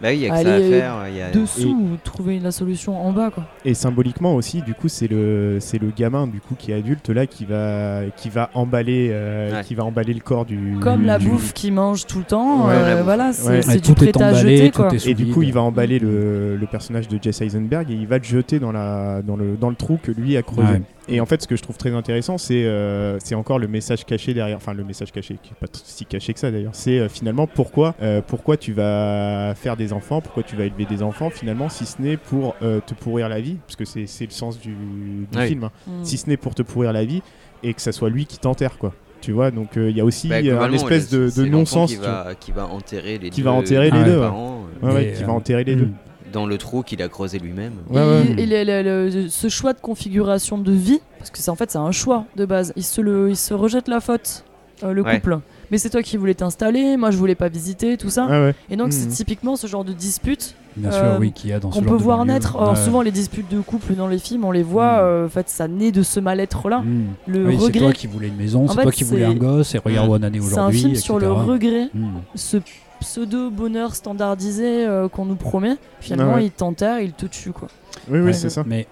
Bah 0.00 0.08
oui, 0.10 0.14
il 0.16 0.20
y 0.20 0.26
a 0.26 0.30
que 0.30 0.42
ça 0.44 0.50
à 0.52 0.54
Aller 0.54 0.70
faire. 0.70 0.94
il 1.08 1.16
y 1.16 1.22
a- 1.22 1.30
Dessous, 1.30 1.96
trouver 2.04 2.38
la 2.38 2.52
solution 2.52 3.00
en 3.04 3.12
bas, 3.12 3.30
quoi. 3.30 3.44
Et 3.64 3.74
symboliquement 3.74 4.34
aussi, 4.36 4.62
du 4.62 4.72
coup, 4.74 4.88
c'est 4.88 5.08
le 5.08 5.58
c'est 5.60 5.80
le 5.80 5.90
gamin 5.96 6.26
du 6.28 6.40
coup 6.40 6.54
qui 6.56 6.70
est 6.70 6.74
adulte 6.74 7.08
là 7.08 7.26
qui 7.26 7.44
va 7.44 8.02
qui 8.16 8.28
va 8.28 8.50
emballer 8.54 9.08
euh, 9.10 9.52
Ouais. 9.56 9.64
qui 9.64 9.74
va 9.74 9.84
emballer 9.84 10.14
le 10.14 10.20
corps 10.20 10.44
du 10.44 10.76
Comme 10.80 11.04
la 11.04 11.18
du- 11.18 11.28
bouffe 11.28 11.52
qui 11.52 11.70
mange 11.70 12.06
tout 12.06 12.18
le 12.18 12.24
temps, 12.24 12.66
Ouais, 12.68 12.74
euh, 12.74 13.02
voilà, 13.02 13.32
c'est 13.32 13.48
Ouais. 13.48 13.62
c'est 13.62 13.68
Ouais, 13.70 13.74
du 13.80 13.94
tout 13.94 14.04
est 14.04 14.12
prêt 14.12 14.22
à 14.24 14.28
emballé, 14.30 14.56
jeter, 14.56 14.70
tout 14.70 14.82
quoi. 14.82 14.94
est 14.94 15.06
Et 15.06 15.14
du 15.14 15.26
coup, 15.32 15.42
il 15.42 15.52
va 15.52 15.62
emballer 15.62 15.98
le, 15.98 16.56
le 16.56 16.66
personnage 16.66 17.08
de 17.08 17.18
Jesse 17.20 17.40
Eisenberg 17.42 17.90
et 17.90 17.94
il 17.94 18.06
va 18.06 18.18
le 18.18 18.24
jeter 18.24 18.58
dans, 18.60 18.72
la, 18.72 19.20
dans, 19.22 19.36
le, 19.36 19.56
dans 19.60 19.68
le 19.70 19.76
trou 19.76 19.98
que 20.02 20.12
lui 20.12 20.36
a 20.36 20.42
creusé. 20.42 20.80
Et 21.08 21.20
en 21.20 21.26
fait, 21.26 21.40
ce 21.40 21.48
que 21.48 21.56
je 21.56 21.62
trouve 21.62 21.76
très 21.76 21.92
intéressant, 21.92 22.38
c'est 22.38 22.64
euh, 22.64 23.18
c'est 23.20 23.34
encore 23.34 23.58
le 23.58 23.66
message 23.68 24.04
caché 24.04 24.34
derrière. 24.34 24.56
Enfin, 24.56 24.74
le 24.74 24.84
message 24.84 25.10
caché, 25.10 25.38
qui 25.42 25.50
n'est 25.50 25.56
pas 25.58 25.66
si 25.72 26.04
caché 26.04 26.34
que 26.34 26.40
ça 26.40 26.50
d'ailleurs. 26.50 26.74
C'est 26.74 26.98
euh, 26.98 27.08
finalement 27.08 27.46
pourquoi, 27.46 27.94
euh, 28.02 28.20
pourquoi 28.26 28.56
tu 28.56 28.72
vas 28.72 29.54
faire 29.54 29.76
des 29.76 29.92
enfants, 29.92 30.20
pourquoi 30.20 30.42
tu 30.42 30.56
vas 30.56 30.64
élever 30.64 30.84
des 30.84 31.02
enfants, 31.02 31.30
finalement, 31.30 31.68
si 31.68 31.86
ce 31.86 32.00
n'est 32.02 32.16
pour 32.16 32.56
euh, 32.62 32.80
te 32.86 32.94
pourrir 32.94 33.28
la 33.28 33.40
vie, 33.40 33.56
parce 33.66 33.76
que 33.76 33.84
c'est 33.84 34.06
c'est 34.06 34.26
le 34.26 34.32
sens 34.32 34.60
du, 34.60 34.74
du 34.74 35.38
Oui. 35.38 35.48
film, 35.48 35.64
hein. 35.64 35.72
Mm. 35.86 36.04
si 36.04 36.18
ce 36.18 36.28
n'est 36.28 36.36
pour 36.36 36.54
te 36.54 36.62
pourrir 36.62 36.92
la 36.92 37.04
vie 37.04 37.22
et 37.62 37.74
que 37.74 37.80
ça 37.80 37.92
soit 37.92 38.10
lui 38.10 38.26
qui 38.26 38.38
t'enterre, 38.38 38.78
quoi. 38.78 38.92
Tu 39.20 39.32
vois, 39.32 39.50
donc 39.50 39.76
euh, 39.76 39.90
il 39.90 39.96
y 39.96 40.00
a 40.00 40.04
aussi 40.04 40.28
Bah, 40.28 40.36
euh, 40.36 40.38
un 40.38 40.42
globalement, 40.42 40.76
espèce 40.76 41.10
de, 41.10 41.44
non-sens 41.44 41.90
qui 41.90 41.96
va, 41.96 42.34
qui 42.38 42.52
va 42.52 42.66
enterrer 42.66 43.18
les 43.18 43.30
Qui 43.30 43.40
deux, 43.40 43.46
va 43.46 43.52
enterrer 43.52 43.90
les 43.90 44.04
deux 44.04 44.20
parents 44.20 44.64
Ouais, 44.80 44.88
ouais, 44.88 44.94
Mais, 44.94 45.12
qui 45.14 45.22
euh, 45.22 45.26
va 45.26 45.32
enterrer 45.32 45.64
les 45.64 45.74
mm. 45.74 45.78
deux. 45.80 45.90
Dans 46.32 46.46
le 46.46 46.58
trou 46.58 46.82
qu'il 46.82 47.02
a 47.02 47.08
creusé 47.08 47.38
lui-même. 47.38 47.72
Ouais, 47.90 48.00
ouais. 48.00 48.34
Et, 48.38 48.42
et 48.42 48.64
le- 48.64 48.82
le- 48.82 49.08
le- 49.08 49.28
ce 49.28 49.48
choix 49.48 49.72
de 49.72 49.80
configuration 49.80 50.58
de 50.58 50.72
vie, 50.72 51.00
parce 51.18 51.30
que 51.30 51.38
c'est 51.38 51.50
en 51.50 51.56
fait 51.56 51.70
c'est 51.70 51.78
un 51.78 51.92
choix 51.92 52.24
de 52.36 52.44
base. 52.44 52.72
Il 52.76 52.84
se 52.84 53.00
le, 53.00 53.30
il 53.30 53.36
se 53.36 53.54
rejette 53.54 53.88
la 53.88 54.00
faute, 54.00 54.44
euh, 54.84 54.92
le 54.92 55.02
Ouais. 55.02 55.16
couple. 55.16 55.38
Mais 55.70 55.76
c'est 55.76 55.90
toi 55.90 56.02
qui 56.02 56.16
voulais 56.16 56.34
t'installer, 56.34 56.96
moi 56.96 57.10
je 57.10 57.18
voulais 57.18 57.34
pas 57.34 57.48
visiter, 57.48 57.96
tout 57.98 58.08
ça. 58.10 58.26
Et 58.70 58.76
donc 58.76 58.92
c'est 58.92 59.06
Mhm. 59.06 59.12
typiquement 59.12 59.56
ce 59.56 59.66
genre 59.66 59.84
de 59.84 59.92
dispute 59.92 60.54
Bien 60.76 60.90
euh, 60.92 61.12
sûr, 61.12 61.20
oui, 61.20 61.32
qu'il 61.32 61.50
y 61.50 61.52
a 61.52 61.58
dans 61.60 61.70
ce 61.72 61.78
qu'on 61.78 61.82
genre 61.84 61.92
peut 61.92 61.98
de 61.98 62.02
voir 62.04 62.18
banlieue. 62.18 62.32
naître. 62.34 62.56
Alors, 62.56 62.76
souvent 62.78 63.02
les 63.02 63.10
disputes 63.10 63.50
de 63.50 63.60
couple 63.60 63.94
dans 63.94 64.06
les 64.06 64.18
films, 64.18 64.44
on 64.44 64.50
les 64.52 64.62
voit. 64.62 64.92
Mhm. 64.94 65.02
euh, 65.02 65.26
en 65.26 65.28
fait, 65.28 65.48
ça 65.50 65.66
naît 65.68 65.90
de 65.92 66.02
ce 66.02 66.20
mal-être-là. 66.20 66.78
Mm. 66.80 67.04
Le 67.26 67.46
Oui, 67.46 67.56
c'est 67.58 67.64
regret. 67.66 67.80
toi 67.80 67.92
qui 67.92 68.06
voulais 68.06 68.28
une 68.28 68.36
maison, 68.36 68.66
c'est 68.68 68.80
toi 68.80 68.92
qui 68.92 69.04
voulais 69.04 69.24
un 69.24 69.34
gosse, 69.34 69.74
et 69.74 69.78
regarde 69.78 70.08
où 70.08 70.12
on 70.12 70.16
en 70.16 70.22
est 70.22 70.30
C'est 70.32 70.38
un 70.38 70.40
aujourd'hui. 70.68 70.78
film 70.80 70.94
sur 70.94 71.18
le 71.18 71.30
regret, 71.32 71.90
ce 72.34 72.58
pseudo 73.00 73.50
bonheur 73.50 73.94
standardisé 73.94 74.86
euh, 74.86 75.08
qu'on 75.08 75.24
nous 75.24 75.36
promet. 75.36 75.76
Finalement, 76.00 76.32
Ah 76.34 76.36
ouais. 76.36 76.46
il 76.46 76.50
t'enterre, 76.50 77.00
il 77.00 77.12
te 77.12 77.26
tue 77.26 77.52
quoi. 77.52 77.68
Oui, 78.10 78.18
oui, 78.20 78.26
Ouais. 78.26 78.32
c'est 78.32 78.50
ça. 78.50 78.62
Mais 78.66 78.86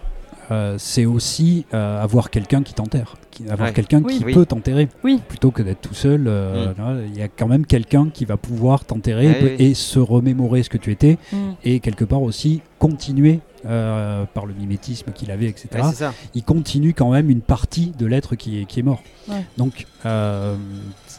euh, 0.51 0.77
c'est 0.79 1.05
aussi 1.05 1.67
euh, 1.75 2.03
avoir 2.03 2.31
quelqu'un 2.31 2.63
qui 2.63 2.73
t'enterre, 2.75 3.17
qui- 3.31 3.49
avoir 3.49 3.69
Ouais. 3.69 3.75
quelqu'un 3.75 4.03
Oui. 4.05 4.19
qui 4.19 4.25
Oui. 4.25 4.35
peut 4.35 4.47
t'enterrer. 4.47 4.89
Oui. 5.05 5.21
Plutôt 5.29 5.51
que 5.51 5.63
d'être 5.63 5.81
tout 5.81 5.95
seul, 5.95 6.25
euh, 6.27 6.73
Mm. 6.75 7.09
il 7.13 7.19
y 7.19 7.23
a 7.23 7.29
quand 7.29 7.49
même 7.49 7.67
quelqu'un 7.67 8.09
qui 8.13 8.25
va 8.25 8.37
pouvoir 8.37 8.85
t'enterrer 8.85 9.27
Ouais, 9.29 9.41
et, 9.41 9.45
oui. 9.45 9.65
et 9.71 9.75
se 9.75 9.99
remémorer 9.99 10.63
ce 10.63 10.71
que 10.71 10.79
tu 10.79 10.91
étais 10.93 11.19
Mm. 11.33 11.37
et 11.65 11.81
quelque 11.81 12.05
part 12.05 12.23
aussi 12.23 12.61
continuer 12.79 13.41
euh, 13.69 14.25
par 14.33 14.47
le 14.47 14.55
mimétisme 14.55 15.11
qu'il 15.13 15.33
avait, 15.33 15.47
etc. 15.47 15.69
Ouais, 15.75 15.81
c'est 15.91 15.97
ça. 15.97 16.15
il 16.37 16.45
continue 16.45 16.95
quand 16.95 17.11
même 17.11 17.31
une 17.31 17.41
partie 17.41 17.93
de 17.99 18.07
l'être 18.07 18.37
qui 18.37 18.61
est, 18.61 18.65
qui 18.65 18.79
est 18.79 18.83
mort. 18.85 19.03
Ouais. 19.29 19.45
Donc, 19.57 19.87
euh, 20.05 20.55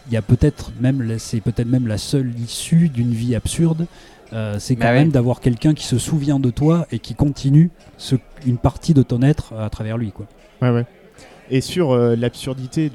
il 0.08 0.14
y 0.14 0.18
a 0.18 0.22
peut-être 0.22 0.72
même, 0.80 1.16
c'est 1.18 1.42
peut-être 1.42 1.68
même 1.68 1.88
la 1.88 1.98
seule 1.98 2.32
issue 2.40 2.88
d'une 2.88 3.12
vie 3.12 3.36
absurde. 3.36 3.86
Euh, 4.34 4.56
c'est 4.60 4.76
quand 4.76 4.82
Bah 4.86 4.92
ouais. 4.92 5.00
même 5.00 5.10
d'avoir 5.10 5.40
quelqu'un 5.40 5.74
qui 5.74 5.86
se 5.86 5.98
souvient 5.98 6.40
de 6.40 6.50
toi 6.50 6.86
et 6.92 7.00
qui 7.00 7.16
continue 7.16 7.70
ce- 7.98 8.16
une 8.46 8.58
partie 8.58 8.94
de 8.94 9.04
ton 9.04 9.22
être 9.22 9.54
à 9.54 9.70
travers 9.70 9.98
lui. 9.98 10.12
Quoi. 10.12 10.26
Ouais, 10.62 10.72
ouais. 10.72 10.86
Et 11.50 11.62
sur 11.62 11.92
euh, 11.92 12.16
l'absurdité 12.16 12.92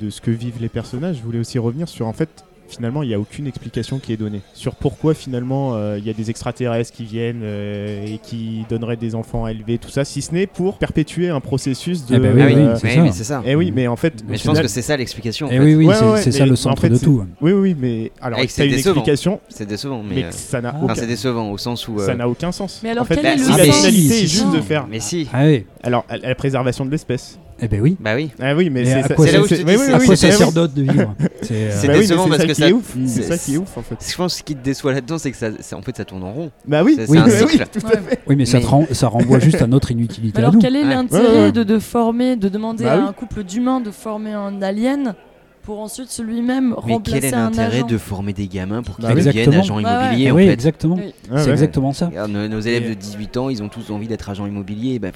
de 0.00 0.10
ce 0.10 0.20
que 0.20 0.30
vivent 0.30 0.60
les 0.60 0.68
personnages, 0.68 1.16
je 1.16 1.22
voulais 1.22 1.38
aussi 1.38 1.58
revenir 1.58 1.88
sur 1.88 2.06
en 2.06 2.12
fait. 2.12 2.44
Finalement, 2.68 3.02
il 3.02 3.08
n'y 3.08 3.14
a 3.14 3.20
aucune 3.20 3.46
explication 3.46 3.98
qui 3.98 4.12
est 4.12 4.16
donnée 4.16 4.40
sur 4.52 4.74
pourquoi 4.74 5.14
finalement 5.14 5.74
euh, 5.74 5.98
il 5.98 6.06
y 6.06 6.10
a 6.10 6.12
des 6.12 6.30
extraterrestres 6.30 6.92
qui 6.92 7.04
viennent 7.04 7.42
euh, 7.44 8.04
et 8.06 8.18
qui 8.18 8.64
donneraient 8.68 8.96
des 8.96 9.14
enfants 9.14 9.44
à 9.44 9.52
élever, 9.52 9.78
tout 9.78 9.88
ça, 9.88 10.04
si 10.04 10.20
ce 10.20 10.32
n'est 10.34 10.46
pour 10.46 10.78
perpétuer 10.78 11.28
un 11.28 11.40
processus 11.40 12.04
de. 12.06 12.16
Eh 12.16 12.18
ben 12.18 12.34
oui, 12.34 12.42
Ah 12.42 12.46
oui, 12.48 12.54
oui, 12.54 12.60
euh, 12.62 12.76
c'est 12.76 12.88
ça. 12.94 13.02
mais 13.02 13.12
c'est 13.12 13.24
ça. 13.24 13.42
eh 13.46 13.54
oui, 13.54 13.72
mais 13.74 13.86
en 13.86 13.96
fait, 13.96 14.14
Mais 14.28 14.36
je 14.36 14.44
pense 14.44 14.58
que 14.60 14.68
c'est 14.68 14.82
ça 14.82 14.96
l'explication. 14.96 15.46
en 15.46 15.50
Et 15.50 15.56
fait. 15.58 15.62
Eh 15.62 15.64
oui, 15.64 15.74
oui, 15.76 15.86
Ouais, 15.86 15.94
c'est 15.94 16.04
ouais, 16.26 16.32
ça 16.32 16.46
le 16.46 16.52
en 16.52 16.56
centre 16.56 16.82
fait, 16.82 16.88
de 16.88 16.96
c'est- 16.96 17.04
tout. 17.04 17.24
Oui, 17.40 17.52
oui, 17.52 17.76
mais 17.78 18.10
alors 18.20 18.40
c'est 18.48 18.62
t'as 18.62 18.64
une 18.64 18.70
décevant. 18.72 18.94
explication, 18.96 19.40
C'est 19.48 19.66
décevant, 19.66 20.02
mais. 20.02 20.24
euh, 20.24 20.30
ça 20.30 20.60
n'a 20.60 20.70
Ah. 20.74 20.76
aucun, 20.82 20.92
Enfin, 20.92 21.00
c'est 21.00 21.06
décevant 21.06 21.50
au 21.50 21.58
sens 21.58 21.86
où. 21.88 21.98
ça 22.00 22.14
n'a 22.14 22.28
aucun 22.28 22.50
sens. 22.52 22.80
Mais 22.82 22.90
alors, 22.90 23.02
en 23.02 23.06
fait, 23.06 23.14
quel 23.16 23.24
bah, 23.24 23.32
est 23.32 23.36
le 23.36 23.42
si 23.44 23.50
ah, 23.52 23.56
la 23.58 23.64
finalité 23.72 24.18
est 24.24 24.26
juste 24.26 24.52
de 24.52 24.60
faire, 24.60 24.86
Mais 24.90 25.00
si. 25.00 25.28
Ah 25.32 25.44
oui, 25.44 25.64
alors 25.82 26.04
la 26.22 26.34
préservation 26.34 26.84
de 26.84 26.90
l'espèce. 26.90 27.38
Eh 27.60 27.68
ben 27.68 27.80
oui. 27.80 27.96
Bah 28.00 28.14
oui. 28.14 28.30
Ah 28.40 28.54
oui, 28.54 28.68
mais 28.70 28.82
Et 28.82 28.84
c'est 28.86 29.02
ça- 29.02 29.14
quoi 29.14 29.26
c'est- 29.26 29.32
ça- 29.32 29.40
oui, 29.42 29.48
dis, 29.48 29.54
oui, 29.66 29.74
c'est 29.78 29.92
à 29.92 29.98
oui, 29.98 30.06
quoi 30.06 30.16
c'est- 30.16 30.30
ça 30.30 30.36
oui. 30.38 30.44
sert 30.44 30.52
d'autre 30.52 30.74
de 30.74 30.82
vivre? 30.82 31.14
C'est, 31.42 31.54
euh, 31.54 31.68
Bah 31.70 31.88
mais 31.88 31.98
décevant 32.00 32.26
parce 32.28 32.36
ça 32.40 32.46
que 32.46 32.52
qui 32.52 32.60
ça- 32.60 32.68
est 32.68 32.72
ouf. 32.72 32.94
Mm. 32.96 33.06
C'est 33.06 33.22
ça 33.22 33.36
c'est- 33.36 33.44
qui 33.50 33.54
est 33.54 33.58
ouf 33.58 33.76
en 33.78 33.82
fait. 33.82 33.96
Je 34.10 34.16
pense 34.16 34.32
que 34.34 34.38
ce 34.38 34.42
qui 34.44 34.54
te 34.56 34.62
déçoit 34.64 34.92
là-dedans, 34.92 35.18
c'est 35.18 35.30
que 35.30 35.36
ça, 35.36 35.48
c'est- 35.60 35.74
en 35.74 35.82
fait, 35.82 35.96
ça 35.96 36.04
tourne 36.04 36.22
en 36.24 36.32
rond. 36.32 36.50
Bah 36.66 36.82
oui, 36.84 36.94
C'est- 36.96 37.08
oui, 37.10 37.18
c'est 37.26 37.42
un 37.42 37.44
oui, 37.46 37.50
cycle. 37.52 37.64
oui, 37.74 37.80
tout 37.80 37.86
à 37.86 37.90
Ouais. 37.90 37.96
fait. 38.08 38.20
Oui, 38.26 38.36
mais 38.36 38.44
ça, 38.46 38.58
Mais- 38.58 38.64
te 38.64 38.68
rend- 38.68 38.86
ça 38.92 39.08
renvoie 39.08 39.38
juste 39.38 39.62
à 39.62 39.66
notre 39.66 39.90
inutilité 39.90 40.32
Mais 40.38 40.40
à 40.44 40.48
alors 40.48 40.54
nous. 40.54 40.60
quel 40.60 40.76
est 40.76 40.82
Ouais. 40.84 40.88
l'intérêt 40.90 41.42
Ouais, 41.44 41.52
de, 41.52 41.62
de 41.62 41.78
former, 41.78 42.36
de 42.36 42.48
demander 42.48 42.84
Bah 42.84 42.92
à 43.04 43.08
un 43.08 43.12
couple 43.12 43.42
d'humains 43.44 43.80
de 43.80 43.90
former 43.90 44.32
un 44.32 44.60
alien 44.62 45.14
pour 45.62 45.80
ensuite 45.80 46.16
lui-même 46.24 46.68
Mais 46.86 46.92
remplacer 46.94 47.20
quel 47.20 47.24
est 47.24 47.30
l'intérêt 47.32 47.82
de 47.82 47.98
former 47.98 48.32
des 48.32 48.46
gamins 48.46 48.82
pour 48.82 48.96
qu'ils 48.96 49.06
Bah 49.06 49.14
deviennent 49.14 49.54
agents 49.54 49.80
immobiliers 49.80 50.30
en 50.30 50.34
oui, 50.36 50.46
fait? 50.46 50.52
exactement. 50.52 50.94
Ouais, 50.96 51.12
C'est 51.38 51.50
exactement 51.50 51.92
ça. 51.92 52.10
Nos, 52.28 52.60
élèves 52.60 52.88
de 52.90 52.94
18 52.94 53.36
ans, 53.36 53.48
ils 53.50 53.62
ont 53.62 53.68
tous 53.68 53.90
envie 53.90 54.06
d'être 54.08 54.28
agents 54.30 54.46
immobiliers. 54.46 54.98
Bah, 55.00 55.08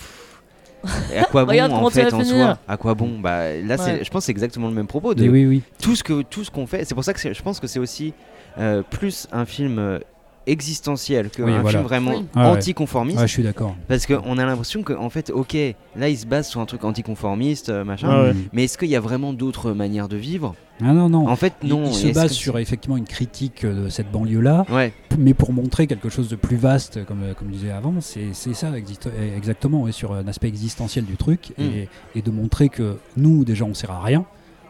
et 1.13 1.19
à 1.19 1.25
quoi 1.25 1.45
bon 1.45 1.51
Regarde 1.51 1.73
en 1.73 1.91
fait 1.91 2.13
en 2.13 2.25
soi? 2.25 2.59
À 2.69 2.77
quoi 2.77 2.95
bon? 2.95 3.19
Bah 3.19 3.55
là, 3.57 3.77
Ouais. 3.77 4.01
je 4.05 4.11
pense 4.11 4.23
que 4.23 4.27
c'est 4.27 4.33
exactement 4.33 4.69
le 4.69 4.75
même 4.75 4.87
propos. 4.87 5.15
De 5.15 5.25
Et 5.25 5.29
oui, 5.29 5.47
oui. 5.47 5.63
tout 5.83 5.95
ce 5.97 6.03
que 6.05 6.23
tout 6.23 6.45
ce 6.45 6.51
qu'on 6.51 6.67
fait. 6.67 6.85
C'est 6.85 6.95
pour 6.95 7.05
ça 7.05 7.13
que 7.13 7.33
je 7.33 7.43
pense 7.43 7.61
que 7.61 7.67
c'est 7.67 7.79
aussi 7.79 8.13
euh, 8.59 8.83
plus 8.89 9.27
un 9.33 9.45
film 9.45 9.79
euh, 9.79 9.99
existentiel 10.47 11.31
qu'un 11.31 11.45
Oui, 11.45 11.53
voilà. 11.61 11.71
film 11.79 11.83
vraiment 11.83 12.11
Oui. 12.19 12.27
Ah 12.35 12.51
ouais. 12.53 12.59
anticonformiste. 12.59 13.19
Ouais, 13.21 13.27
je 13.29 13.33
suis 13.33 13.43
d'accord. 13.43 13.75
Parce 13.89 14.07
qu'on 14.07 14.39
a 14.39 14.45
l'impression 14.45 14.83
que 14.83 14.93
en 14.93 15.11
fait, 15.11 15.31
ok, 15.31 15.57
là 15.97 16.09
il 16.09 16.17
se 16.19 16.27
base 16.27 16.49
sur 16.49 16.61
un 16.61 16.67
truc 16.67 16.85
anticonformiste, 16.85 17.69
euh, 17.69 17.85
machin. 17.85 18.09
Ah 18.11 18.23
ouais. 18.25 18.35
Mais 18.53 18.65
est-ce 18.65 18.79
qu'il 18.79 18.89
y 18.89 18.97
a 18.97 19.01
vraiment 19.01 19.33
d'autres 19.33 19.73
manières 19.73 20.09
de 20.09 20.17
vivre? 20.17 20.55
Ah 20.83 20.93
non, 20.95 21.11
non. 21.11 21.29
En 21.29 21.37
fait, 21.37 21.53
non. 21.63 21.85
il, 21.87 21.93
se 21.95 22.07
base 22.15 22.29
que 22.31 22.35
sur 22.37 22.59
effectivement 22.59 22.97
une 22.97 23.05
critique 23.05 23.65
euh, 23.65 23.85
de 23.85 23.89
cette 23.91 24.11
banlieue-là, 24.11 24.65
Ouais. 24.71 24.95
mais 25.19 25.35
pour 25.35 25.53
montrer 25.53 25.87
quelque 25.87 26.09
chose 26.09 26.29
de 26.29 26.37
plus 26.37 26.57
vaste, 26.57 27.05
comme, 27.05 27.23
euh, 27.23 27.35
comme 27.35 27.49
je 27.49 27.53
disais 27.59 27.71
avant, 27.71 27.95
c'est 28.01 28.29
c'est 28.33 28.55
ça 28.55 28.71
exactement, 29.37 29.91
sur 29.93 30.15
un 30.15 30.27
aspect 30.27 30.49
existentiel 30.49 31.05
du 31.05 31.17
truc, 31.17 31.53
Mm. 31.59 31.63
et, 31.63 31.89
et 32.17 32.23
de 32.23 32.31
montrer 32.31 32.69
que 32.71 32.97
nous, 33.17 33.45
déjà, 33.45 33.65
on 33.65 33.75
sert 33.75 33.91
à 33.91 34.03
rien, 34.03 34.25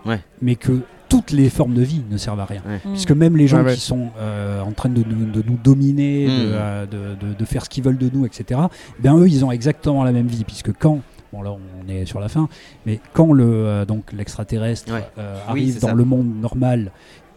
Ouais. 0.05 0.21
mais 0.43 0.57
que 0.57 0.81
toutes 1.11 1.31
les 1.33 1.51
formes 1.51 1.75
de 1.75 1.83
vie 1.83 2.01
ne 2.11 2.17
servent 2.17 2.41
à 2.41 2.47
rien. 2.47 2.63
Puisque 2.93 3.11
même 3.13 3.37
les 3.37 3.47
gens 3.47 3.59
Ouais, 3.59 3.65
ouais. 3.67 3.75
qui 3.75 3.81
sont 3.81 4.09
euh, 4.19 4.63
en 4.63 4.73
train 4.73 4.89
de 4.89 5.03
nous, 5.07 5.27
de 5.31 5.43
nous 5.47 5.59
dominer, 5.63 6.27
de, 6.27 6.31
Mm. 6.31 6.53
euh, 6.53 6.87
de- 6.87 7.27
de- 7.27 7.35
de 7.35 7.45
faire 7.45 7.65
ce 7.65 7.69
qu'ils 7.69 7.85
veulent 7.85 7.99
de 7.99 8.09
nous, 8.15 8.25
etc., 8.25 8.59
ben 9.01 9.19
eux, 9.19 9.29
ils 9.29 9.45
ont 9.45 9.51
exactement 9.53 10.03
la 10.05 10.13
même 10.13 10.29
vie. 10.29 10.45
Puisque 10.45 10.73
quand, 10.79 11.01
bon 11.33 11.43
là 11.43 11.51
on 11.53 11.89
est 11.91 12.07
sur 12.07 12.21
la 12.21 12.29
fin, 12.29 12.49
mais 12.87 13.01
quand 13.13 13.33
le, 13.33 13.45
euh, 13.45 13.85
donc 13.85 14.13
l'extraterrestre 14.13 14.93
euh, 15.19 15.35
Oui, 15.35 15.51
arrive 15.51 15.81
dans 15.81 15.89
ça. 15.89 15.95
le 15.95 16.05
monde 16.05 16.29
normal, 16.41 16.91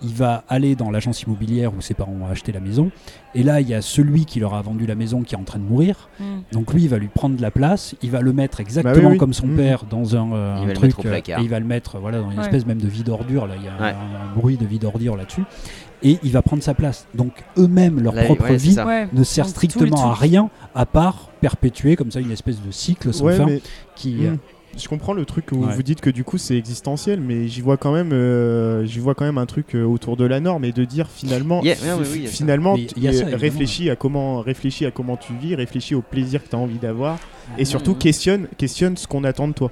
il 0.03 0.13
va 0.13 0.43
aller 0.49 0.75
dans 0.75 0.91
l'agence 0.91 1.23
immobilière 1.23 1.73
où 1.75 1.81
ses 1.81 1.93
parents 1.93 2.11
ont 2.21 2.27
acheté 2.27 2.51
la 2.51 2.59
maison. 2.59 2.91
Et 3.35 3.43
là, 3.43 3.61
il 3.61 3.69
y 3.69 3.73
a 3.73 3.81
celui 3.81 4.25
qui 4.25 4.39
leur 4.39 4.53
a 4.53 4.61
vendu 4.61 4.85
la 4.85 4.95
maison 4.95 5.23
qui 5.23 5.33
est 5.35 5.37
en 5.37 5.43
train 5.43 5.59
de 5.59 5.63
mourir. 5.63 6.09
Mm. 6.19 6.23
Donc 6.51 6.73
lui, 6.73 6.83
il 6.83 6.89
va 6.89 6.97
lui 6.97 7.07
prendre 7.07 7.39
la 7.41 7.51
place, 7.51 7.95
il 8.03 8.11
va 8.11 8.21
le 8.21 8.33
mettre 8.33 8.59
exactement 8.59 8.93
Bah 8.95 9.01
oui, 9.07 9.11
oui. 9.13 9.17
comme 9.17 9.33
son 9.33 9.47
Mhm. 9.47 9.55
père 9.55 9.83
dans 9.89 10.15
un, 10.15 10.31
euh, 10.33 10.55
Il 10.57 10.63
un 10.63 10.65
va 10.67 10.73
le 10.73 10.91
truc, 10.91 11.05
euh, 11.05 11.15
et 11.15 11.41
il 11.41 11.49
va 11.49 11.59
le 11.59 11.65
mettre 11.65 11.99
voilà, 11.99 12.19
dans 12.19 12.29
une 12.31 12.37
Ouais. 12.37 12.43
espèce 12.45 12.65
même 12.65 12.81
de 12.81 12.87
vide 12.87 13.09
ordure, 13.09 13.47
là, 13.47 13.55
il 13.57 13.63
y 13.63 13.67
a 13.67 13.73
un- 13.73 13.81
Ouais. 13.81 13.95
un, 13.95 14.35
bruit 14.35 14.57
de 14.57 14.65
vide 14.65 14.83
ordure 14.85 15.15
là-dessus, 15.15 15.43
et 16.03 16.17
il 16.23 16.31
va 16.31 16.41
prendre 16.41 16.61
sa 16.63 16.73
place. 16.73 17.07
Donc 17.15 17.31
eux-mêmes, 17.57 17.99
leur 18.01 18.13
Là, 18.13 18.23
propre 18.25 18.49
ouais, 18.49 18.57
vie 18.57 18.75
ne 19.13 19.23
sert 19.23 19.47
strictement 19.47 20.11
à 20.11 20.13
rien, 20.13 20.49
à 20.75 20.85
part 20.85 21.29
perpétuer 21.41 21.95
comme 21.95 22.11
ça 22.11 22.19
une 22.19 22.31
espèce 22.31 22.61
de 22.61 22.71
cycle 22.71 23.13
sans 23.13 23.25
Ouais, 23.25 23.35
fin 23.37 23.45
mais 23.45 23.61
qui... 23.95 24.13
Mm. 24.15 24.37
Je 24.77 24.87
comprends 24.87 25.13
le 25.13 25.25
truc 25.25 25.51
où 25.51 25.65
Ouais. 25.65 25.75
vous 25.75 25.83
dites 25.83 26.01
que 26.01 26.09
du 26.09 26.23
coup 26.23 26.37
c'est 26.37 26.57
existentiel, 26.57 27.19
mais 27.21 27.47
j'y 27.47 27.61
vois 27.61 27.77
quand 27.77 27.91
même, 27.93 28.11
euh, 28.11 28.83
j'y 28.85 28.99
vois 28.99 29.13
quand 29.15 29.25
même 29.25 29.37
un 29.37 29.45
truc 29.45 29.75
euh, 29.75 29.83
autour 29.83 30.17
de 30.17 30.25
la 30.25 30.39
norme 30.39 30.65
et 30.65 30.71
de 30.71 30.83
dire 30.85 31.09
finalement, 31.09 31.61
Yeah, 31.63 31.75
oui, 31.97 32.27
finalement, 32.27 32.75
ça, 33.13 33.25
réfléchis 33.37 33.89
à 33.89 33.95
comment, 33.95 34.41
réfléchis 34.41 34.85
à 34.85 34.91
comment 34.91 35.17
tu 35.17 35.33
vis, 35.33 35.55
réfléchis 35.55 35.95
au 35.95 36.01
plaisir 36.01 36.43
que 36.43 36.49
tu 36.49 36.55
as 36.55 36.59
envie 36.59 36.79
d'avoir, 36.79 37.19
et 37.57 37.65
surtout 37.65 37.91
Mhm. 37.91 37.97
questionne, 37.97 38.47
questionne 38.57 38.97
ce 38.97 39.07
qu'on 39.07 39.23
attend 39.23 39.47
de 39.47 39.53
toi. 39.53 39.71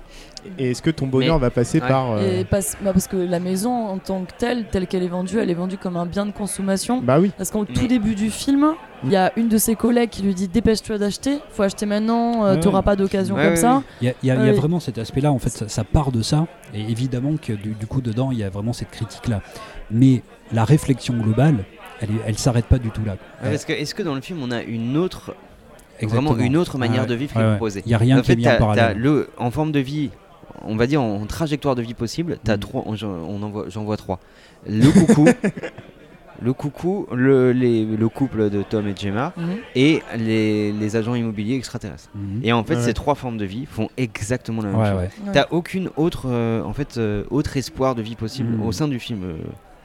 Et 0.57 0.71
est-ce 0.71 0.81
que 0.81 0.89
ton 0.89 1.07
bonheur 1.07 1.37
va 1.39 1.49
passer 1.49 1.79
ouais. 1.81 1.87
par, 1.87 2.11
euh, 2.11 2.39
Et 2.41 2.45
parce, 2.45 2.75
bah, 2.81 2.93
parce 2.93 3.07
que 3.07 3.15
la 3.17 3.39
maison 3.39 3.71
en 3.89 3.97
tant 3.97 4.21
que 4.23 4.31
telle, 4.37 4.65
telle 4.65 4.87
qu'elle 4.87 5.03
est 5.03 5.07
vendue, 5.07 5.37
elle 5.39 5.49
est 5.49 5.53
vendue 5.55 5.77
comme 5.77 5.97
un 5.97 6.05
bien 6.05 6.25
de 6.25 6.31
consommation. 6.31 7.01
bah 7.01 7.19
oui, 7.19 7.31
Parce 7.37 7.51
qu'au 7.51 7.65
Mais- 7.67 7.73
tout 7.75 7.87
début 7.87 8.15
du 8.15 8.29
film, 8.31 8.73
il 9.03 9.11
y 9.11 9.15
a 9.15 9.31
une 9.37 9.47
de 9.49 9.57
ses 9.57 9.75
collègues 9.75 10.09
qui 10.09 10.21
lui 10.23 10.33
dit 10.33 10.47
dépêche-toi 10.47 10.97
d'acheter, 10.97 11.39
faut 11.51 11.63
acheter 11.63 11.85
maintenant, 11.85 12.43
euh, 12.45 12.53
Ouais. 12.55 12.59
t'auras 12.59 12.81
pas 12.81 12.95
d'occasion 12.95 13.35
Ouais, 13.35 13.43
comme 13.43 13.51
ouais, 13.51 13.55
ça. 13.57 13.83
Il 14.01 14.07
y 14.07 14.09
a, 14.09 14.13
y 14.23 14.27
y 14.27 14.31
Ouais. 14.31 14.51
vraiment 14.53 14.79
cet 14.79 14.97
aspect-là, 14.97 15.31
en 15.31 15.39
fait, 15.39 15.49
ça, 15.49 15.67
ça 15.69 15.83
part 15.83 16.11
de 16.11 16.21
ça, 16.21 16.47
et 16.73 16.81
évidemment 16.81 17.33
que 17.41 17.53
du, 17.53 17.69
du 17.73 17.85
coup, 17.87 18.01
dedans, 18.01 18.31
il 18.31 18.37
y 18.39 18.43
a 18.43 18.49
vraiment 18.49 18.73
cette 18.73 18.91
critique-là. 18.91 19.41
Mais 19.89 20.23
la 20.51 20.65
réflexion 20.65 21.13
globale, 21.17 21.63
elle, 22.01 22.09
elle 22.25 22.37
s'arrête 22.37 22.65
pas 22.65 22.79
du 22.79 22.89
tout 22.89 23.01
là. 23.05 23.13
Ouais, 23.43 23.51
parce 23.51 23.65
que 23.65 23.73
est-ce 23.73 23.93
que 23.93 24.03
dans 24.03 24.15
le 24.15 24.21
film 24.21 24.39
on 24.41 24.51
a 24.51 24.61
une 24.63 24.97
autre, 24.97 25.35
Exactement. 25.99 26.31
vraiment 26.31 26.43
une 26.45 26.57
autre 26.57 26.77
manière 26.79 27.03
Ouais, 27.03 27.07
de 27.07 27.13
vivre 27.15 27.31
qui 27.33 27.37
ouais, 27.37 27.43
est 27.45 27.49
proposée 27.51 27.83
Il 27.85 27.89
n'y 27.89 27.93
a 27.93 27.97
rien 27.99 28.17
En 28.19 28.21
qui 28.21 28.31
est 28.31 28.35
mis 28.35 28.47
en 28.47 28.57
parallèle. 28.57 28.97
le, 28.97 29.29
en 29.37 29.51
forme 29.51 29.71
de 29.71 29.79
vie, 29.79 30.09
on 30.63 30.75
va 30.75 30.87
dire 30.87 31.01
en 31.01 31.25
trajectoire 31.25 31.75
de 31.75 31.81
vie 31.81 31.93
possible, 31.93 32.37
t'as 32.43 32.57
Mm. 32.57 32.59
trois, 32.59 32.83
on, 32.85 32.95
on 33.03 33.43
en 33.43 33.49
voit- 33.49 33.65
j'en 33.69 33.83
vois 33.83 33.97
trois. 33.97 34.19
Le 34.67 34.89
coucou, 34.91 35.25
le 36.41 36.53
coucou, 36.53 37.07
le, 37.13 37.51
les- 37.51 37.85
le 37.85 38.09
couple 38.09 38.49
de 38.49 38.63
Tom 38.63 38.87
et 38.87 38.95
Gemma 38.95 39.31
Mhm. 39.37 39.43
et 39.75 40.01
les, 40.17 40.71
les 40.71 40.95
agents 40.95 41.13
immobiliers 41.15 41.55
extraterrestres. 41.55 42.09
Mhm. 42.15 42.41
Et 42.43 42.51
en 42.51 42.63
fait, 42.63 42.75
Ouais. 42.75 42.81
ces 42.81 42.93
trois 42.93 43.13
formes 43.15 43.37
de 43.37 43.45
vie 43.45 43.65
font 43.67 43.89
exactement 43.97 44.61
la 44.63 44.69
même 44.69 44.79
Ouais, 44.79 44.85
chose. 44.87 44.95
ouais. 44.97 45.09
Ouais. 45.27 45.31
T'as 45.33 45.45
aucune 45.51 45.89
autre, 45.97 46.23
euh, 46.27 46.63
en 46.63 46.73
fait, 46.73 46.97
euh, 46.97 47.23
autre 47.29 47.57
espoir 47.57 47.93
de 47.95 48.01
vie 48.01 48.15
possible 48.15 48.55
Mm. 48.57 48.65
au 48.65 48.71
sein 48.71 48.87
du 48.87 48.99
film. 48.99 49.23
euh. 49.23 49.35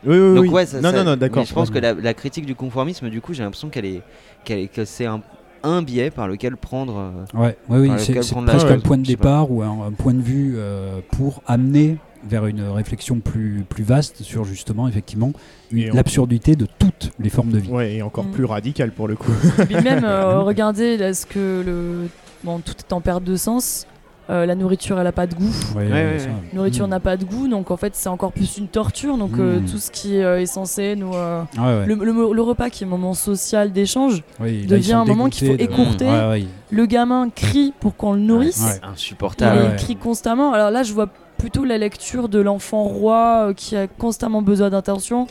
oui, 0.06 0.16
oui, 0.18 0.34
Donc 0.34 0.44
oui. 0.44 0.48
ouais, 0.50 0.66
ça- 0.66 0.80
non, 0.80 0.90
ça- 0.92 0.98
non, 0.98 1.10
non, 1.10 1.16
d'accord. 1.16 1.42
mais 1.42 1.46
Je 1.46 1.52
pense 1.54 1.68
que 1.70 1.78
la, 1.78 1.92
la 1.92 2.14
critique 2.14 2.46
du 2.46 2.54
conformisme, 2.54 3.10
du 3.10 3.20
coup, 3.20 3.34
j'ai 3.34 3.42
l'impression 3.42 3.68
qu'elle 3.68 3.86
est, 3.86 4.02
qu'elle 4.44 4.60
est- 4.60 4.68
que 4.72 4.84
c'est 4.84 5.06
un, 5.06 5.20
un 5.66 5.82
biais 5.82 6.10
par 6.10 6.28
lequel 6.28 6.56
prendre. 6.56 6.96
euh, 7.34 7.38
Ouais, 7.38 7.56
ouais, 7.68 7.88
oui, 7.88 7.90
c'est 7.98 8.14
presque 8.14 8.70
un 8.70 8.78
point 8.80 8.98
de 8.98 9.02
départ 9.06 9.50
ou 9.50 9.62
un, 9.62 9.86
un 9.88 9.92
point 9.92 10.14
de 10.14 10.22
vue 10.22 10.54
euh, 10.56 11.00
pour 11.12 11.42
amener 11.46 11.96
vers 12.28 12.46
une 12.46 12.62
réflexion 12.62 13.20
plus, 13.20 13.64
plus 13.68 13.84
vaste 13.84 14.22
sur 14.22 14.44
justement, 14.44 14.88
effectivement, 14.88 15.32
l'absurdité 15.70 16.56
de 16.56 16.66
toutes 16.78 17.12
les 17.20 17.28
formes 17.28 17.50
de 17.50 17.58
vie. 17.58 17.70
Ouais, 17.70 17.94
et 17.96 18.02
encore 18.02 18.24
Mm. 18.24 18.30
plus 18.32 18.44
radical 18.44 18.90
pour 18.90 19.06
le 19.06 19.14
coup. 19.16 19.30
Et 19.60 19.64
puis 19.66 19.80
même, 19.80 20.02
euh, 20.04 20.40
regardez, 20.42 20.94
est-ce 20.94 21.24
que 21.26 21.62
le... 21.64 22.08
bon, 22.42 22.58
tout 22.58 22.74
est 22.78 22.92
en 22.92 23.00
perte 23.00 23.22
de 23.22 23.36
sens 23.36 23.86
Euh, 24.28 24.44
La 24.44 24.54
nourriture, 24.56 24.98
elle 24.98 25.06
a 25.06 25.12
pas 25.12 25.26
de 25.26 25.34
goût. 25.34 25.54
Ouais, 25.76 25.84
Ouais, 25.86 25.90
ouais, 25.92 26.18
ça. 26.18 26.26
ouais. 26.26 26.32
La 26.52 26.56
nourriture 26.58 26.86
Mm. 26.86 26.90
n'a 26.90 27.00
pas 27.00 27.16
de 27.16 27.24
goût, 27.24 27.46
donc 27.48 27.70
en 27.70 27.76
fait, 27.76 27.94
c'est 27.94 28.08
encore 28.08 28.32
plus 28.32 28.58
une 28.58 28.66
torture. 28.68 29.16
Donc 29.18 29.38
euh, 29.38 29.60
Mm. 29.60 29.64
tout 29.66 29.78
ce 29.78 29.90
qui 29.90 30.16
euh, 30.20 30.40
est 30.40 30.46
censé 30.46 30.96
nous... 30.96 31.14
euh, 31.14 31.42
Ouais, 31.56 31.62
ouais. 31.62 31.86
Le, 31.86 31.94
le- 31.94 32.32
le 32.34 32.42
repas 32.42 32.68
qui 32.70 32.82
est 32.84 32.86
un 32.86 32.90
moment 32.90 33.14
social 33.14 33.72
d'échange, 33.72 34.22
Oui, 34.40 34.66
devient 34.66 34.94
un 34.94 35.04
moment 35.04 35.28
qu'il 35.28 35.46
faut 35.46 35.56
de- 35.56 35.62
écourter. 35.62 36.06
Ouais, 36.06 36.28
ouais. 36.28 36.44
le 36.70 36.86
gamin 36.86 37.30
crie 37.30 37.72
pour 37.78 37.96
qu'on 37.96 38.14
le 38.14 38.20
nourrisse. 38.20 38.80
Il 38.82 38.88
insupportable. 38.88 39.60
Ouais. 39.70 39.76
crie 39.76 39.96
constamment. 39.96 40.52
Alors 40.52 40.70
là, 40.72 40.82
je 40.82 40.92
vois 40.92 41.08
plutôt 41.38 41.64
la 41.64 41.76
lecture 41.78 42.28
de 42.30 42.38
l'enfant 42.40 42.82
roi 42.84 43.48
euh, 43.50 43.52
qui 43.54 43.76
a 43.76 43.86
constamment 43.86 44.40
besoin 44.42 44.70
d'attention. 44.70 45.26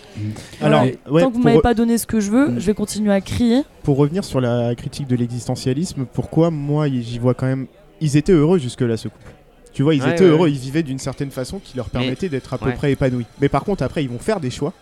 Alors, 0.61 0.81
Voilà. 0.83 0.93
ouais, 1.09 1.21
Tant 1.23 1.29
que 1.31 1.35
vous 1.35 1.41
m'avez 1.41 1.61
pas 1.61 1.73
donné 1.73 1.97
ce 1.97 2.05
que 2.05 2.19
je 2.19 2.29
veux, 2.31 2.49
Mm. 2.49 2.59
je 2.59 2.65
vais 2.67 2.73
continuer 2.75 3.11
à 3.11 3.21
crier. 3.21 3.63
pour 3.83 3.97
revenir 3.97 4.23
sur 4.23 4.39
la 4.41 4.73
critique 4.75 5.07
de 5.07 5.15
l'existentialisme, 5.15 6.05
pourquoi 6.11 6.49
moi 6.51 6.87
j'y 6.87 7.19
vois 7.19 7.33
quand 7.35 7.45
même. 7.45 7.67
Ils 8.01 8.17
étaient 8.17 8.31
heureux 8.33 8.57
jusque-là, 8.59 8.97
ce 8.97 9.07
couple. 9.07 9.31
Tu 9.73 9.83
vois, 9.83 9.93
ils 9.95 10.01
Ouais, 10.01 10.11
étaient 10.11 10.23
ouais, 10.23 10.29
heureux, 10.29 10.45
ouais. 10.47 10.51
ils 10.51 10.57
vivaient 10.59 10.83
d'une 10.83 10.99
certaine 10.99 11.31
façon 11.31 11.59
qui 11.63 11.75
leur 11.75 11.87
Mais- 11.93 11.99
permettait 11.99 12.29
d'être 12.29 12.53
à 12.53 12.57
peu 12.57 12.67
ouais. 12.67 12.73
près 12.73 12.91
épanouis. 12.93 13.25
Mais 13.41 13.49
par 13.49 13.63
contre, 13.63 13.83
après, 13.83 14.03
ils 14.03 14.09
vont 14.09 14.19
faire 14.19 14.39
des 14.39 14.49
choix. 14.49 14.73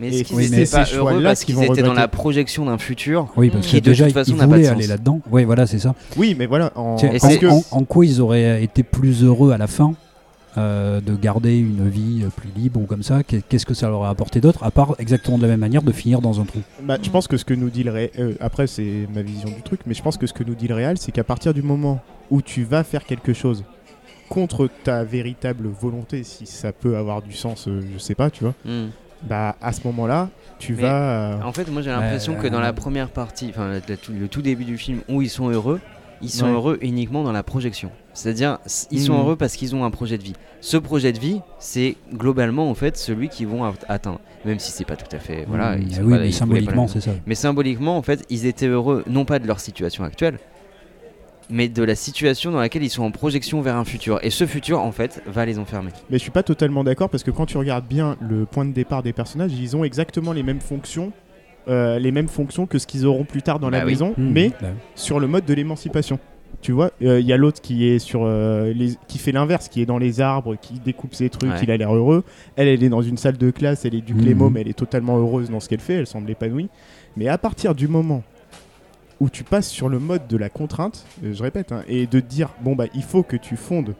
Mais 0.00 0.08
est-ce 0.10 0.24
qu'ils 0.24 0.54
étaient 0.54 0.70
pas 0.70 0.84
heureux 0.94 1.20
parce 1.24 1.42
qu'ils 1.44 1.60
étaient 1.60 1.82
dans 1.82 1.92
la 1.92 2.06
projection 2.06 2.66
d'un 2.66 2.78
futur 2.78 3.28
Oui, 3.36 3.50
parce 3.50 3.66
Qui, 3.66 3.80
que 3.80 3.84
de 3.84 3.90
déjà, 3.90 4.04
toute 4.04 4.14
façon, 4.14 4.30
ils 4.32 4.36
n'a 4.36 4.46
pas 4.46 4.46
de 4.46 4.62
voulaient 4.62 4.68
aller 4.68 4.86
là-dedans. 4.86 5.20
Oui, 5.32 5.42
voilà, 5.44 5.66
c'est 5.66 5.80
ça. 5.80 5.94
Oui, 6.16 6.36
mais 6.38 6.46
voilà. 6.46 6.70
En... 6.76 6.94
En, 6.94 6.98
c'est- 6.98 7.44
en- 7.46 7.64
en 7.72 7.82
quoi 7.84 8.06
ils 8.06 8.20
auraient 8.20 8.62
été 8.62 8.84
plus 8.84 9.24
heureux 9.24 9.50
à 9.50 9.58
la 9.58 9.66
fin 9.66 9.94
euh, 10.56 11.00
de 11.00 11.14
garder 11.16 11.56
une 11.58 11.88
vie 11.88 12.22
euh, 12.24 12.28
plus 12.28 12.48
libre 12.56 12.80
ou 12.80 12.84
comme 12.86 13.02
ça? 13.02 13.24
Qu'est- 13.24 13.42
Qu'est-ce 13.48 13.66
que 13.66 13.74
ça 13.74 13.88
leur 13.88 14.04
a 14.04 14.08
apporté 14.10 14.40
d'autre 14.40 14.62
À 14.62 14.70
part 14.70 14.94
exactement 15.00 15.36
de 15.36 15.42
la 15.42 15.48
même 15.48 15.60
manière 15.60 15.82
de 15.82 15.90
finir 15.92 16.20
dans 16.20 16.40
un 16.40 16.44
trou? 16.44 16.60
Bah, 16.84 16.96
je 17.02 17.10
pense 17.10 17.26
que 17.26 17.36
ce 17.36 17.44
que 17.44 17.54
nous 17.54 17.68
dit 17.70 17.82
le 17.82 17.90
réel, 17.90 18.10
euh, 18.20 18.34
après 18.40 18.68
c'est 18.68 19.08
ma 19.12 19.22
vision 19.22 19.48
du 19.48 19.62
truc, 19.62 19.80
mais 19.86 19.94
je 19.94 20.02
pense 20.02 20.16
que 20.16 20.26
ce 20.28 20.32
que 20.32 20.44
nous 20.44 20.54
dit 20.54 20.68
le 20.68 20.74
réel, 20.76 20.96
c'est 20.98 21.10
qu'à 21.12 21.24
partir 21.24 21.52
du 21.54 21.62
moment 21.62 22.00
où 22.30 22.42
tu 22.42 22.64
vas 22.64 22.84
faire 22.84 23.04
quelque 23.04 23.32
chose 23.32 23.64
contre 24.28 24.68
ta 24.84 25.04
véritable 25.04 25.68
volonté, 25.68 26.22
si 26.22 26.44
ça 26.46 26.72
peut 26.72 26.96
avoir 26.96 27.22
du 27.22 27.32
sens, 27.32 27.66
euh, 27.66 27.80
je 27.92 27.98
sais 27.98 28.14
pas, 28.14 28.30
tu 28.30 28.44
vois, 28.44 28.54
Hmm. 28.64 28.88
bah 29.22 29.56
à 29.62 29.72
ce 29.72 29.80
moment-là, 29.86 30.28
tu 30.58 30.74
Mais- 30.74 30.82
vas. 30.82 31.32
euh, 31.38 31.42
En 31.42 31.52
fait, 31.52 31.70
moi 31.70 31.80
j'ai 31.82 31.90
l'impression 31.90 32.34
que 32.36 32.46
dans 32.46 32.60
la 32.60 32.72
première 32.74 33.08
partie, 33.08 33.46
enfin 33.50 33.70
le 34.10 34.28
tout 34.28 34.42
début 34.42 34.64
du 34.64 34.76
film 34.76 35.00
où 35.08 35.22
ils 35.22 35.30
sont 35.30 35.48
heureux, 35.48 35.80
ils 36.20 36.28
sont 36.30 36.46
Ouais. 36.46 36.52
heureux 36.52 36.78
uniquement 36.82 37.22
dans 37.22 37.32
la 37.32 37.42
projection. 37.44 37.90
C'est-à-dire, 38.12 38.58
ils 38.90 39.00
sont 39.00 39.14
Mhm. 39.14 39.20
heureux 39.20 39.36
parce 39.36 39.54
qu'ils 39.54 39.74
ont 39.76 39.84
un 39.84 39.90
projet 39.92 40.18
de 40.18 40.24
vie. 40.24 40.34
Ce 40.60 40.76
projet 40.76 41.12
de 41.12 41.18
vie, 41.20 41.40
c'est 41.60 41.94
globalement 42.12 42.68
en 42.68 42.74
fait 42.74 42.96
celui 42.98 43.28
qu'ils 43.28 43.46
vont 43.46 43.64
at- 43.64 43.74
atteindre, 43.88 44.18
même 44.44 44.58
si 44.58 44.72
c'est 44.72 44.84
pas 44.84 44.96
tout 44.96 45.14
à 45.14 45.20
fait. 45.20 45.44
Voilà. 45.48 45.76
Mmh, 45.76 45.82
ils 45.82 45.88
eh 45.92 45.94
sont 45.94 46.02
oui, 46.02 46.10
pas- 46.12 46.18
mais 46.18 46.28
ils 46.28 46.32
symboliquement, 46.34 46.88
c'est 46.88 47.00
ça. 47.00 47.12
Mais 47.26 47.36
symboliquement, 47.36 47.96
en 47.96 48.02
fait, 48.02 48.26
ils 48.28 48.44
étaient 48.46 48.66
heureux 48.66 49.04
non 49.08 49.24
pas 49.24 49.38
de 49.38 49.46
leur 49.46 49.60
situation 49.60 50.02
actuelle, 50.04 50.38
mais 51.50 51.68
de 51.68 51.82
la 51.82 51.94
situation 51.94 52.50
dans 52.50 52.60
laquelle 52.60 52.82
ils 52.82 52.90
sont 52.90 53.02
en 53.04 53.10
projection 53.10 53.60
vers 53.62 53.76
un 53.76 53.84
futur. 53.84 54.18
Et 54.22 54.30
ce 54.30 54.46
futur, 54.46 54.80
en 54.80 54.92
fait, 54.92 55.22
va 55.26 55.46
les 55.46 55.58
enfermer. 55.58 55.90
Mais 56.10 56.18
je 56.18 56.22
suis 56.22 56.30
pas 56.30 56.42
totalement 56.42 56.84
d'accord 56.84 57.08
parce 57.08 57.22
que 57.22 57.30
quand 57.30 57.46
tu 57.46 57.56
regardes 57.56 57.86
bien 57.86 58.16
le 58.20 58.44
point 58.44 58.64
de 58.64 58.72
départ 58.72 59.02
des 59.02 59.12
personnages, 59.12 59.52
ils 59.52 59.76
ont 59.76 59.84
exactement 59.84 60.32
les 60.32 60.42
mêmes 60.42 60.60
fonctions, 60.60 61.12
euh, 61.68 61.98
les 61.98 62.12
mêmes 62.12 62.28
fonctions 62.28 62.66
que 62.66 62.78
ce 62.78 62.86
qu'ils 62.86 63.06
auront 63.06 63.24
plus 63.24 63.42
tard 63.42 63.58
dans 63.58 63.70
Bah 63.70 63.78
la 63.78 63.84
oui. 63.84 63.92
maison, 63.92 64.14
Mmh, 64.16 64.30
mais 64.30 64.50
bah, 64.60 64.68
sur 64.94 65.20
le 65.20 65.26
mode 65.26 65.44
de 65.44 65.54
l'émancipation. 65.54 66.18
Tu 66.60 66.72
vois, 66.72 66.90
il 67.00 67.20
y 67.20 67.32
a 67.32 67.36
l'autre 67.36 67.60
qui 67.60 67.86
est 67.86 68.00
sur 68.00 68.22
euh, 68.24 68.72
les, 68.72 68.94
qui 69.06 69.18
fait 69.18 69.30
l'inverse, 69.30 69.68
qui 69.68 69.80
est 69.80 69.86
dans 69.86 69.98
les 69.98 70.20
arbres, 70.20 70.56
qui 70.60 70.80
découpe 70.80 71.14
ses 71.14 71.28
trucs, 71.30 71.50
Ouais. 71.52 71.60
il 71.62 71.70
a 71.70 71.76
l'air 71.76 71.94
heureux. 71.94 72.24
Elle, 72.56 72.66
elle 72.66 72.82
est 72.82 72.88
dans 72.88 73.02
une 73.02 73.16
salle 73.16 73.36
de 73.36 73.50
classe, 73.52 73.84
elle 73.84 73.94
est 73.94 74.00
du 74.00 74.14
Mhm. 74.14 74.22
clémo, 74.22 74.50
mais 74.50 74.62
elle 74.62 74.68
est 74.68 74.72
totalement 74.78 75.18
heureuse 75.18 75.50
dans 75.50 75.60
ce 75.60 75.68
qu'elle 75.68 75.78
fait, 75.80 75.94
elle 75.94 76.06
semble 76.08 76.28
épanouie. 76.30 76.68
Mais 77.16 77.28
à 77.28 77.38
partir 77.38 77.76
du 77.76 77.86
moment 77.86 78.24
où 79.20 79.28
tu 79.30 79.44
passes 79.44 79.68
sur 79.68 79.88
le 79.88 79.98
mode 79.98 80.26
de 80.28 80.36
la 80.36 80.48
contrainte, 80.48 81.04
euh, 81.24 81.32
je 81.34 81.42
répète, 81.42 81.72
hein, 81.72 81.82
et 81.88 82.06
de 82.06 82.20
te 82.20 82.26
dire 82.26 82.50
bon 82.62 82.74
bah 82.76 82.86
il 82.94 83.02
faut 83.02 83.22
que 83.22 83.36
tu 83.36 83.56
fondes 83.56 83.94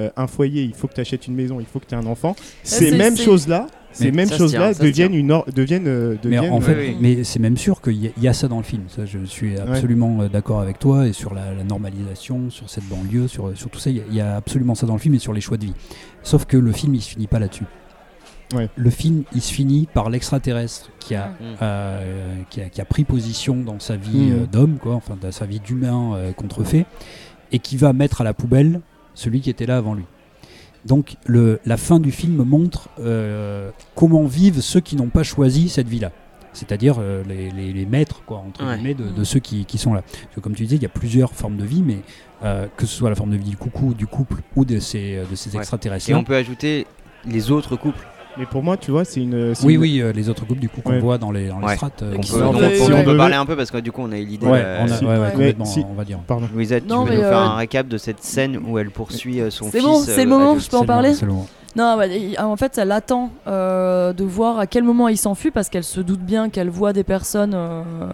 euh, 0.00 0.10
un 0.16 0.26
foyer, 0.26 0.62
il 0.64 0.74
faut 0.74 0.88
que 0.88 0.94
tu 0.94 1.00
achètes 1.00 1.28
une 1.28 1.34
maison, 1.36 1.60
il 1.60 1.66
faut 1.66 1.78
que 1.78 1.86
tu 1.86 1.94
aies 1.94 1.98
un 1.98 2.06
enfant, 2.06 2.34
ces 2.64 2.90
mêmes 2.90 3.16
choses-là, 3.16 3.68
ces 3.92 4.06
Mais 4.06 4.24
mêmes 4.26 4.32
choses-là 4.32 4.74
deviennent 4.74 5.14
une 5.14 5.30
or- 5.30 5.46
deviennent, 5.54 5.86
euh, 5.86 6.16
Mais 6.24 6.36
en 6.40 6.60
fait, 6.60 6.74
oui, 6.74 6.86
oui. 6.88 6.96
mais 7.00 7.22
c'est 7.22 7.38
même 7.38 7.56
sûr 7.56 7.80
qu'il 7.80 7.92
y, 8.02 8.08
a- 8.08 8.10
il 8.16 8.22
y 8.24 8.26
a 8.26 8.32
ça 8.32 8.48
dans 8.48 8.56
le 8.56 8.64
film. 8.64 8.82
Ça, 8.88 9.06
je 9.06 9.24
suis 9.24 9.56
absolument 9.56 10.26
d'accord 10.26 10.60
avec 10.60 10.80
toi 10.80 11.06
et 11.06 11.12
sur 11.12 11.32
la, 11.32 11.54
la 11.54 11.62
normalisation, 11.62 12.50
sur 12.50 12.68
cette 12.68 12.82
banlieue, 12.88 13.28
sur, 13.28 13.56
sur 13.56 13.70
tout 13.70 13.78
ça. 13.78 13.90
Il 13.90 14.02
y, 14.10 14.16
y 14.16 14.20
a 14.20 14.34
absolument 14.34 14.74
ça 14.74 14.84
dans 14.88 14.94
le 14.94 14.98
film 14.98 15.14
et 15.14 15.20
sur 15.20 15.32
les 15.32 15.40
choix 15.40 15.58
de 15.58 15.66
vie. 15.66 15.74
Sauf 16.24 16.44
que 16.44 16.56
le 16.56 16.72
film, 16.72 16.96
il 16.96 17.00
se 17.02 17.10
finit 17.10 17.28
pas 17.28 17.38
là-dessus. 17.38 17.66
Ouais. 18.54 18.68
Le 18.76 18.90
film, 18.90 19.24
il 19.34 19.40
se 19.40 19.52
finit 19.52 19.88
par 19.92 20.10
l'extraterrestre 20.10 20.90
qui 21.00 21.14
a, 21.14 21.28
Mm. 21.28 21.34
euh, 21.62 22.34
qui 22.50 22.60
a 22.60 22.68
qui 22.68 22.80
a 22.80 22.84
pris 22.84 23.04
position 23.04 23.56
dans 23.62 23.80
sa 23.80 23.96
vie 23.96 24.30
Mm. 24.30 24.32
euh, 24.32 24.46
d'homme, 24.46 24.76
quoi, 24.78 24.94
enfin 24.94 25.16
dans 25.20 25.32
sa 25.32 25.46
vie 25.46 25.60
d'humain 25.60 26.14
euh, 26.14 26.32
contrefait, 26.32 26.84
et 27.52 27.58
qui 27.58 27.76
va 27.76 27.92
mettre 27.92 28.20
à 28.20 28.24
la 28.24 28.34
poubelle 28.34 28.80
celui 29.14 29.40
qui 29.40 29.50
était 29.50 29.66
là 29.66 29.76
avant 29.78 29.94
lui. 29.94 30.04
Donc 30.84 31.16
le, 31.24 31.60
la 31.64 31.76
fin 31.78 31.98
du 31.98 32.12
film 32.12 32.42
montre 32.44 32.90
euh, 33.00 33.70
comment 33.94 34.24
vivent 34.24 34.60
ceux 34.60 34.80
qui 34.80 34.96
n'ont 34.96 35.08
pas 35.08 35.22
choisi 35.22 35.68
cette 35.70 35.88
vie-là. 35.88 36.12
C'est-à-dire 36.52 36.96
euh, 37.00 37.22
les, 37.26 37.50
les- 37.50 37.72
les 37.72 37.86
maîtres, 37.86 38.22
quoi, 38.26 38.38
entre 38.38 38.64
Ouais. 38.64 38.76
guillemets, 38.76 38.94
de, 38.94 39.08
de 39.08 39.24
ceux 39.24 39.40
qui, 39.40 39.64
qui 39.64 39.78
sont 39.78 39.94
là. 39.94 40.02
Parce 40.02 40.34
que 40.36 40.40
comme 40.40 40.54
tu 40.54 40.62
disais, 40.64 40.76
il 40.76 40.82
y 40.82 40.86
a 40.86 40.90
plusieurs 40.90 41.32
formes 41.32 41.56
de 41.56 41.64
vie, 41.64 41.82
mais 41.82 41.98
euh, 42.44 42.66
que 42.76 42.86
ce 42.86 42.94
soit 42.94 43.08
la 43.08 43.16
forme 43.16 43.30
de 43.30 43.36
vie 43.36 43.48
du 43.50 43.56
coucou, 43.56 43.94
du 43.94 44.06
couple 44.06 44.42
ou 44.54 44.64
de 44.64 44.78
ces, 44.78 45.22
de 45.28 45.34
ces 45.34 45.50
Ouais. 45.52 45.58
extraterrestres. 45.58 46.10
Et 46.10 46.14
on 46.14 46.22
peut 46.22 46.36
ajouter 46.36 46.86
les 47.24 47.50
autres 47.50 47.74
couples. 47.76 48.06
Mais 48.36 48.46
pour 48.46 48.62
moi, 48.64 48.76
tu 48.76 48.90
vois, 48.90 49.04
c'est 49.04 49.20
une. 49.20 49.54
c'est 49.54 49.64
Oui, 49.64 49.74
une- 49.74 49.80
oui, 49.80 50.00
euh, 50.02 50.12
les 50.12 50.28
autres 50.28 50.44
couples 50.44 50.60
du 50.60 50.68
coup 50.68 50.80
qu'on 50.80 50.92
Ouais. 50.92 50.98
voit 50.98 51.18
dans 51.18 51.30
les, 51.30 51.48
dans 51.48 51.60
les 51.60 51.66
Ouais. 51.66 51.76
strates. 51.76 52.02
euh, 52.02 52.14
Et 52.14 52.16
on 52.16 52.20
peut- 52.20 52.40
donc, 52.40 52.54
on 52.56 52.84
si 52.86 52.92
on 52.92 53.04
peut 53.04 53.16
parler 53.16 53.34
un 53.36 53.46
peu 53.46 53.54
parce 53.56 53.70
que 53.70 53.78
du 53.78 53.92
coup 53.92 54.02
on 54.02 54.10
a 54.12 54.18
eu 54.18 54.24
l'idée. 54.24 54.46
Ouais, 54.46 54.60
euh, 54.64 54.80
on 54.82 54.90
a, 54.90 54.96
si- 54.96 55.04
ouais, 55.04 55.12
ouais, 55.12 55.18
Ouais. 55.20 55.30
complètement, 55.30 55.64
si- 55.64 55.84
on 55.88 55.94
va 55.94 56.04
dire. 56.04 56.18
Pardon. 56.26 56.48
Louisa, 56.52 56.80
tu 56.80 56.88
Non, 56.88 57.04
veux 57.04 57.10
mais, 57.10 57.16
nous 57.16 57.22
faire 57.22 57.38
euh, 57.38 57.44
un 57.46 57.54
récap 57.56 57.86
de 57.86 57.96
cette 57.96 58.22
scène 58.24 58.58
où 58.66 58.76
elle 58.78 58.90
poursuit 58.90 59.40
euh, 59.40 59.50
son 59.50 59.66
C'est 59.66 59.78
fils 59.78 59.86
bon, 59.86 59.98
c'est 60.00 60.24
le 60.24 60.32
euh, 60.32 60.36
moment, 60.38 60.58
je 60.58 60.68
peux 60.68 60.76
en 60.76 60.80
C'est 60.80 60.84
le- 60.84 60.86
parler 60.88 61.14
c'est. 61.14 61.26
Non, 61.76 61.96
bah, 61.96 62.04
en 62.44 62.56
fait, 62.56 62.78
elle 62.78 62.92
attend 62.92 63.30
euh, 63.46 64.12
de 64.12 64.22
voir 64.24 64.58
à 64.58 64.66
quel 64.66 64.84
moment 64.84 65.08
il 65.08 65.16
s'enfuit 65.16 65.50
parce 65.50 65.68
qu'elle 65.68 65.82
se 65.84 66.00
doute 66.00 66.20
bien 66.20 66.48
qu'elle 66.48 66.70
voit 66.70 66.92
des 66.92 67.02
personnes 67.04 67.54
euh, 67.54 67.82
euh, 68.02 68.06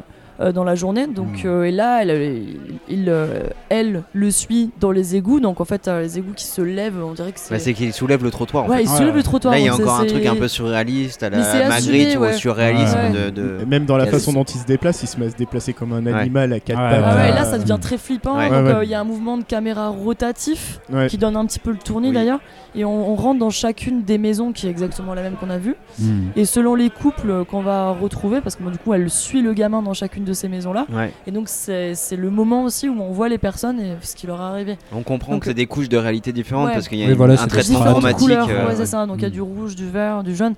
dans 0.53 0.65
la 0.65 0.75
journée. 0.75 1.07
Donc, 1.07 1.45
Mm. 1.45 1.49
euh, 1.49 1.63
et 1.65 1.71
là, 1.71 2.03
elle, 2.03 2.43
il, 2.89 3.05
euh, 3.09 3.43
elle 3.69 4.03
le 4.13 4.31
suit 4.31 4.71
dans 4.81 4.91
les 4.91 5.17
égouts. 5.17 5.41
Donc 5.41 5.61
en 5.61 5.65
fait, 5.65 5.87
les 5.89 6.19
égouts 6.19 6.33
qui 6.35 6.45
se 6.47 6.63
lèvent. 6.63 7.03
On 7.05 7.13
dirait 7.13 7.33
que 7.33 7.39
c'est. 7.41 7.53
Bah, 7.55 7.59
c'est 7.61 7.73
qu'il 7.75 7.93
soulève 7.93 8.23
le 8.25 8.31
trottoir. 8.31 8.65
En 8.65 8.69
ouais, 8.69 8.79
fait. 8.79 8.83
il 8.85 8.89
Ouais, 8.91 8.97
soulève 8.97 9.11
ouais. 9.13 9.17
le 9.19 9.23
trottoir. 9.23 9.53
Là, 9.55 9.61
il 9.61 9.67
y 9.67 9.69
a 9.69 9.75
encore 9.75 10.01
un 10.01 10.07
truc 10.07 10.23
c'est- 10.23 10.29
un 10.29 10.37
peu 10.37 10.49
surréaliste 10.49 11.23
à 11.23 11.27
c'est 11.31 11.59
la 11.61 11.75
assumé, 11.75 11.99
Magritte 11.99 12.19
ou 12.19 12.25
au 12.25 12.33
surréalisme 12.33 12.99
Ouais. 12.99 13.11
de. 13.11 13.31
de- 13.31 13.59
Et 13.63 13.67
Même 13.67 13.85
dans 13.87 13.97
la 13.97 14.07
façon 14.07 14.33
dont 14.33 14.45
il 14.45 14.59
se 14.59 14.67
déplace, 14.67 15.03
il 15.03 15.07
se 15.07 15.19
met 15.21 15.27
à 15.27 15.31
se 15.31 15.37
déplacer 15.37 15.73
comme 15.73 15.93
un 15.93 16.05
Ouais. 16.05 16.13
animal 16.13 16.53
à 16.53 16.61
quatre 16.61 16.79
Ouais, 16.79 16.91
pattes. 16.91 17.17
Ouais, 17.17 17.31
Euh, 17.31 17.35
là 17.35 17.45
ça 17.45 17.59
devient 17.59 17.79
très 17.81 17.99
flippant. 17.99 18.37
Ouais. 18.37 18.49
donc 18.49 18.53
Ouais, 18.65 18.71
euh, 18.73 18.79
ouais. 18.81 18.87
il 18.87 18.91
y 18.91 18.95
a 18.95 19.01
un 19.01 19.05
mouvement 19.05 19.37
de 19.39 19.45
caméra 19.45 19.89
rotatif 19.89 20.81
Ouais. 20.93 21.07
qui 21.09 21.19
donne 21.19 21.37
un 21.37 21.45
petit 21.47 21.59
peu 21.59 21.71
le 21.71 21.77
tournis 21.79 22.09
Oui. 22.09 22.15
d'ailleurs. 22.15 22.41
Et 22.75 22.85
on, 22.85 23.11
on 23.11 23.15
rentre 23.17 23.41
dans 23.41 23.51
chacune 23.51 24.03
des 24.05 24.17
maisons 24.19 24.53
qui 24.53 24.67
est 24.67 24.71
exactement 24.71 25.15
la 25.15 25.23
même 25.23 25.35
qu'on 25.35 25.51
a 25.51 25.59
vue. 25.59 25.75
Hmm. 25.99 26.29
Et 26.37 26.45
selon 26.45 26.75
les 26.77 26.89
couples 26.91 27.45
qu'on 27.45 27.63
va 27.63 27.91
retrouver, 27.91 28.41
parce 28.41 28.55
que 28.57 28.63
bon, 28.63 28.71
du 28.71 28.79
coup 28.79 28.95
elle 28.95 29.11
suit 29.11 29.43
le 29.43 29.53
gamin 29.55 29.83
dans 29.83 29.93
chacune 29.95 30.25
de 30.25 30.30
ces 30.35 30.49
maisons 30.49 30.73
là. 30.73 30.87
Ouais. 30.93 31.13
Et 31.27 31.31
donc 31.31 31.49
c'est 31.49 31.95
c'est 31.95 32.17
le 32.17 32.31
moment 32.31 32.65
aussi 32.65 32.89
où 32.89 33.01
on 33.01 33.13
voit 33.13 33.29
les 33.29 33.39
personnes 33.39 33.81
et 33.81 33.97
ce 34.03 34.15
qui 34.17 34.27
leur 34.27 34.39
est 34.41 34.45
arrivé. 34.45 34.79
On 34.93 35.03
comprend 35.03 35.33
Donc, 35.33 35.43
que 35.43 35.47
c'est 35.49 35.55
des 35.55 35.67
couches 35.67 35.89
de 35.89 35.97
réalité 35.97 36.33
différentes 36.33 36.69
ouais. 36.69 36.75
parce 36.75 36.89
qu'il 36.89 36.99
y 36.99 37.03
a 37.03 37.07
Oui, 37.07 37.13
une- 37.13 37.17
voilà, 37.17 37.35
un 37.41 37.47
traitement 37.47 37.81
couleurs, 38.15 38.49
euh, 38.49 38.69
ouais, 38.69 38.77
c'est 38.77 38.87
ça. 38.87 39.07
Donc 39.07 39.17
il 39.19 39.23
y 39.23 39.27
a 39.27 39.29
Mm. 39.29 39.33
du 39.33 39.41
rouge, 39.43 39.77
du 39.77 39.89
vert, 39.89 40.23
du 40.23 40.35
jaune. 40.35 40.55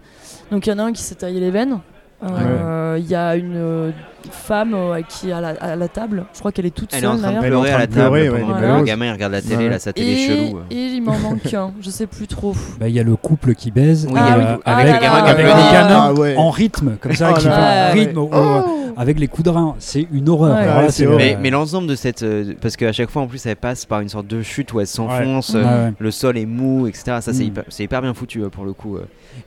Donc 0.50 0.66
il 0.66 0.70
y 0.70 0.72
en 0.72 0.78
a 0.78 0.82
un 0.84 0.92
qui 0.92 1.02
s'est 1.02 1.14
taillé 1.16 1.40
les 1.40 1.50
veines. 1.50 1.78
Euh, 2.22 2.98
Il 3.00 3.06
y 3.08 3.14
a 3.14 3.36
une 3.36 3.56
euh, 3.56 3.90
femme 4.30 4.74
euh, 4.74 5.00
qui 5.08 5.30
est 5.30 5.32
à 5.32 5.40
la, 5.40 5.48
à 5.60 5.76
la 5.76 5.88
table. 5.88 6.24
Je 6.34 6.38
crois 6.38 6.52
qu'elle 6.52 6.66
est 6.66 6.70
toute 6.74 6.92
Elle 6.94 7.04
est 7.04 7.06
en 7.06 7.12
seule 7.14 7.20
train 7.22 7.32
de 7.32 7.40
d'ailleurs. 7.40 7.44
Elle 7.44 7.52
est 7.52 7.56
en 7.56 7.60
pleurer 7.62 7.68
à 7.70 7.72
train 7.72 7.80
la 7.80 7.86
de 7.86 7.92
pleurer, 7.92 8.24
table 8.24 8.34
ouais, 8.34 8.40
pendant 8.42 8.58
elle 8.58 8.64
est 8.64 8.68
que 8.74 8.78
le 8.78 8.84
gamin 8.84 9.06
il 9.06 9.12
regarde 9.12 9.32
la 9.32 9.42
télé, 9.42 9.56
Ouais. 9.56 9.68
là, 9.70 9.78
sa 9.78 9.92
télé 9.92 10.12
Et, 10.12 10.26
chelou. 10.28 10.58
et 10.70 10.76
il 10.86 11.02
m'en 11.02 11.18
manque 11.18 11.54
un, 11.54 11.72
je 11.80 11.90
sais 11.90 12.06
plus 12.06 12.26
trop. 12.26 12.54
Bah, 12.80 12.88
Il 12.88 12.94
y 12.94 13.00
a 13.00 13.02
le 13.02 13.16
couple 13.16 13.54
qui 13.54 13.70
baise 13.70 14.06
Oui, 14.08 14.16
euh, 14.16 14.20
Ah. 14.22 14.58
Ah 14.64 14.76
avec, 14.76 14.94
avec 15.02 15.46
ouais. 15.46 15.52
le 15.52 15.72
gamin 15.72 16.00
Ah 16.08 16.12
ouais. 16.12 16.36
en 16.36 16.50
rythme, 16.50 16.96
comme 17.00 17.12
ça, 17.14 17.32
Oh 17.34 17.38
qui 17.38 17.48
un 17.48 17.90
rythme 17.90 18.18
Oh 18.18 18.92
avec 18.96 19.18
les 19.18 19.26
coups 19.26 19.44
de 19.46 19.50
rein. 19.50 19.74
C'est 19.78 20.06
une 20.12 20.28
horreur. 20.28 20.54
Ouais. 20.54 21.06
Ouais, 21.06 21.16
Mais, 21.16 21.38
mais 21.40 21.48
l'ensemble 21.50 21.86
de 21.88 21.94
cette. 21.94 22.22
euh, 22.22 22.52
parce 22.60 22.76
qu'à 22.76 22.92
chaque 22.92 23.08
fois 23.10 23.22
en 23.22 23.26
plus 23.26 23.44
elle 23.46 23.56
passe 23.56 23.86
par 23.86 24.00
une 24.00 24.10
sorte 24.10 24.26
de 24.26 24.42
chute 24.42 24.72
où 24.74 24.80
elle 24.80 24.86
s'enfonce, 24.86 25.54
Ouais. 25.54 25.60
euh, 25.60 25.62
Ouais, 25.64 25.84
ouais. 25.86 25.92
le 25.98 26.10
sol 26.10 26.36
est 26.36 26.44
mou, 26.46 26.86
etc. 26.86 27.04
Ça 27.20 27.32
c'est 27.32 27.42
Mm. 27.44 27.46
hyper, 27.46 27.64
c'est 27.70 27.84
hyper 27.84 28.02
bien 28.02 28.12
foutu 28.14 28.40
pour 28.52 28.64
le 28.66 28.74
coup. 28.74 28.98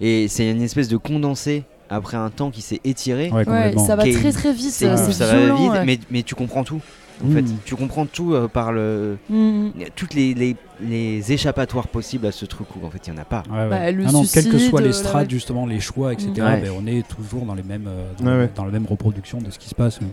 Et 0.01 0.27
c'est 0.27 0.49
une 0.49 0.63
espèce 0.63 0.87
de 0.89 0.97
condensé 0.97 1.63
après 1.89 2.17
un 2.17 2.29
temps 2.29 2.51
qui 2.51 2.61
s'est 2.61 2.81
étiré. 2.83 3.29
Ouais, 3.31 3.45
ça 3.77 3.95
va 3.95 4.03
très 4.03 4.31
très 4.31 4.53
vite, 4.53 4.71
C'est 4.71 4.95
c'est 4.97 5.11
ça 5.13 5.25
va 5.27 5.37
violent. 5.37 5.55
vite, 5.57 5.71
ouais. 5.71 5.85
mais, 5.85 5.99
mais 6.11 6.23
tu 6.23 6.35
comprends 6.35 6.63
tout. 6.63 6.81
En 7.25 7.31
fait, 7.31 7.45
tu 7.63 7.75
comprends 7.75 8.05
tout 8.05 8.33
euh, 8.33 8.47
par 8.49 8.73
le 8.73 9.17
Mm. 9.29 9.69
toutes 9.95 10.13
les, 10.13 10.33
les, 10.33 10.55
les 10.81 11.31
échappatoires 11.31 11.87
possibles 11.87 12.25
à 12.27 12.31
ce 12.31 12.45
truc 12.45 12.67
où 12.75 12.85
en 12.85 12.89
fait 12.89 13.07
il 13.07 13.13
y 13.13 13.17
en 13.17 13.21
a 13.21 13.25
pas. 13.25 13.43
Ouais, 13.49 13.57
ouais. 13.59 13.69
Bah, 13.69 13.91
le 13.91 14.03
non, 14.03 14.11
non, 14.11 14.23
quels 14.31 14.49
que 14.49 14.57
soient 14.57 14.81
les 14.81 14.93
strates, 14.93 15.29
justement, 15.29 15.65
les 15.65 15.79
choix, 15.79 16.13
etc., 16.13 16.31
Mm. 16.35 16.41
Ouais. 16.41 16.61
ben, 16.61 16.71
on 16.77 16.85
est 16.87 17.07
toujours 17.07 17.45
dans, 17.45 17.53
les 17.55 17.63
mêmes, 17.63 17.85
euh, 17.87 18.11
dans, 18.19 18.25
Ouais, 18.25 18.37
ouais. 18.43 18.49
dans 18.55 18.65
la 18.65 18.71
même 18.71 18.85
reproduction 18.85 19.39
de 19.39 19.49
ce 19.51 19.59
qui 19.59 19.69
se 19.69 19.75
passe. 19.75 20.01
Mm. 20.01 20.05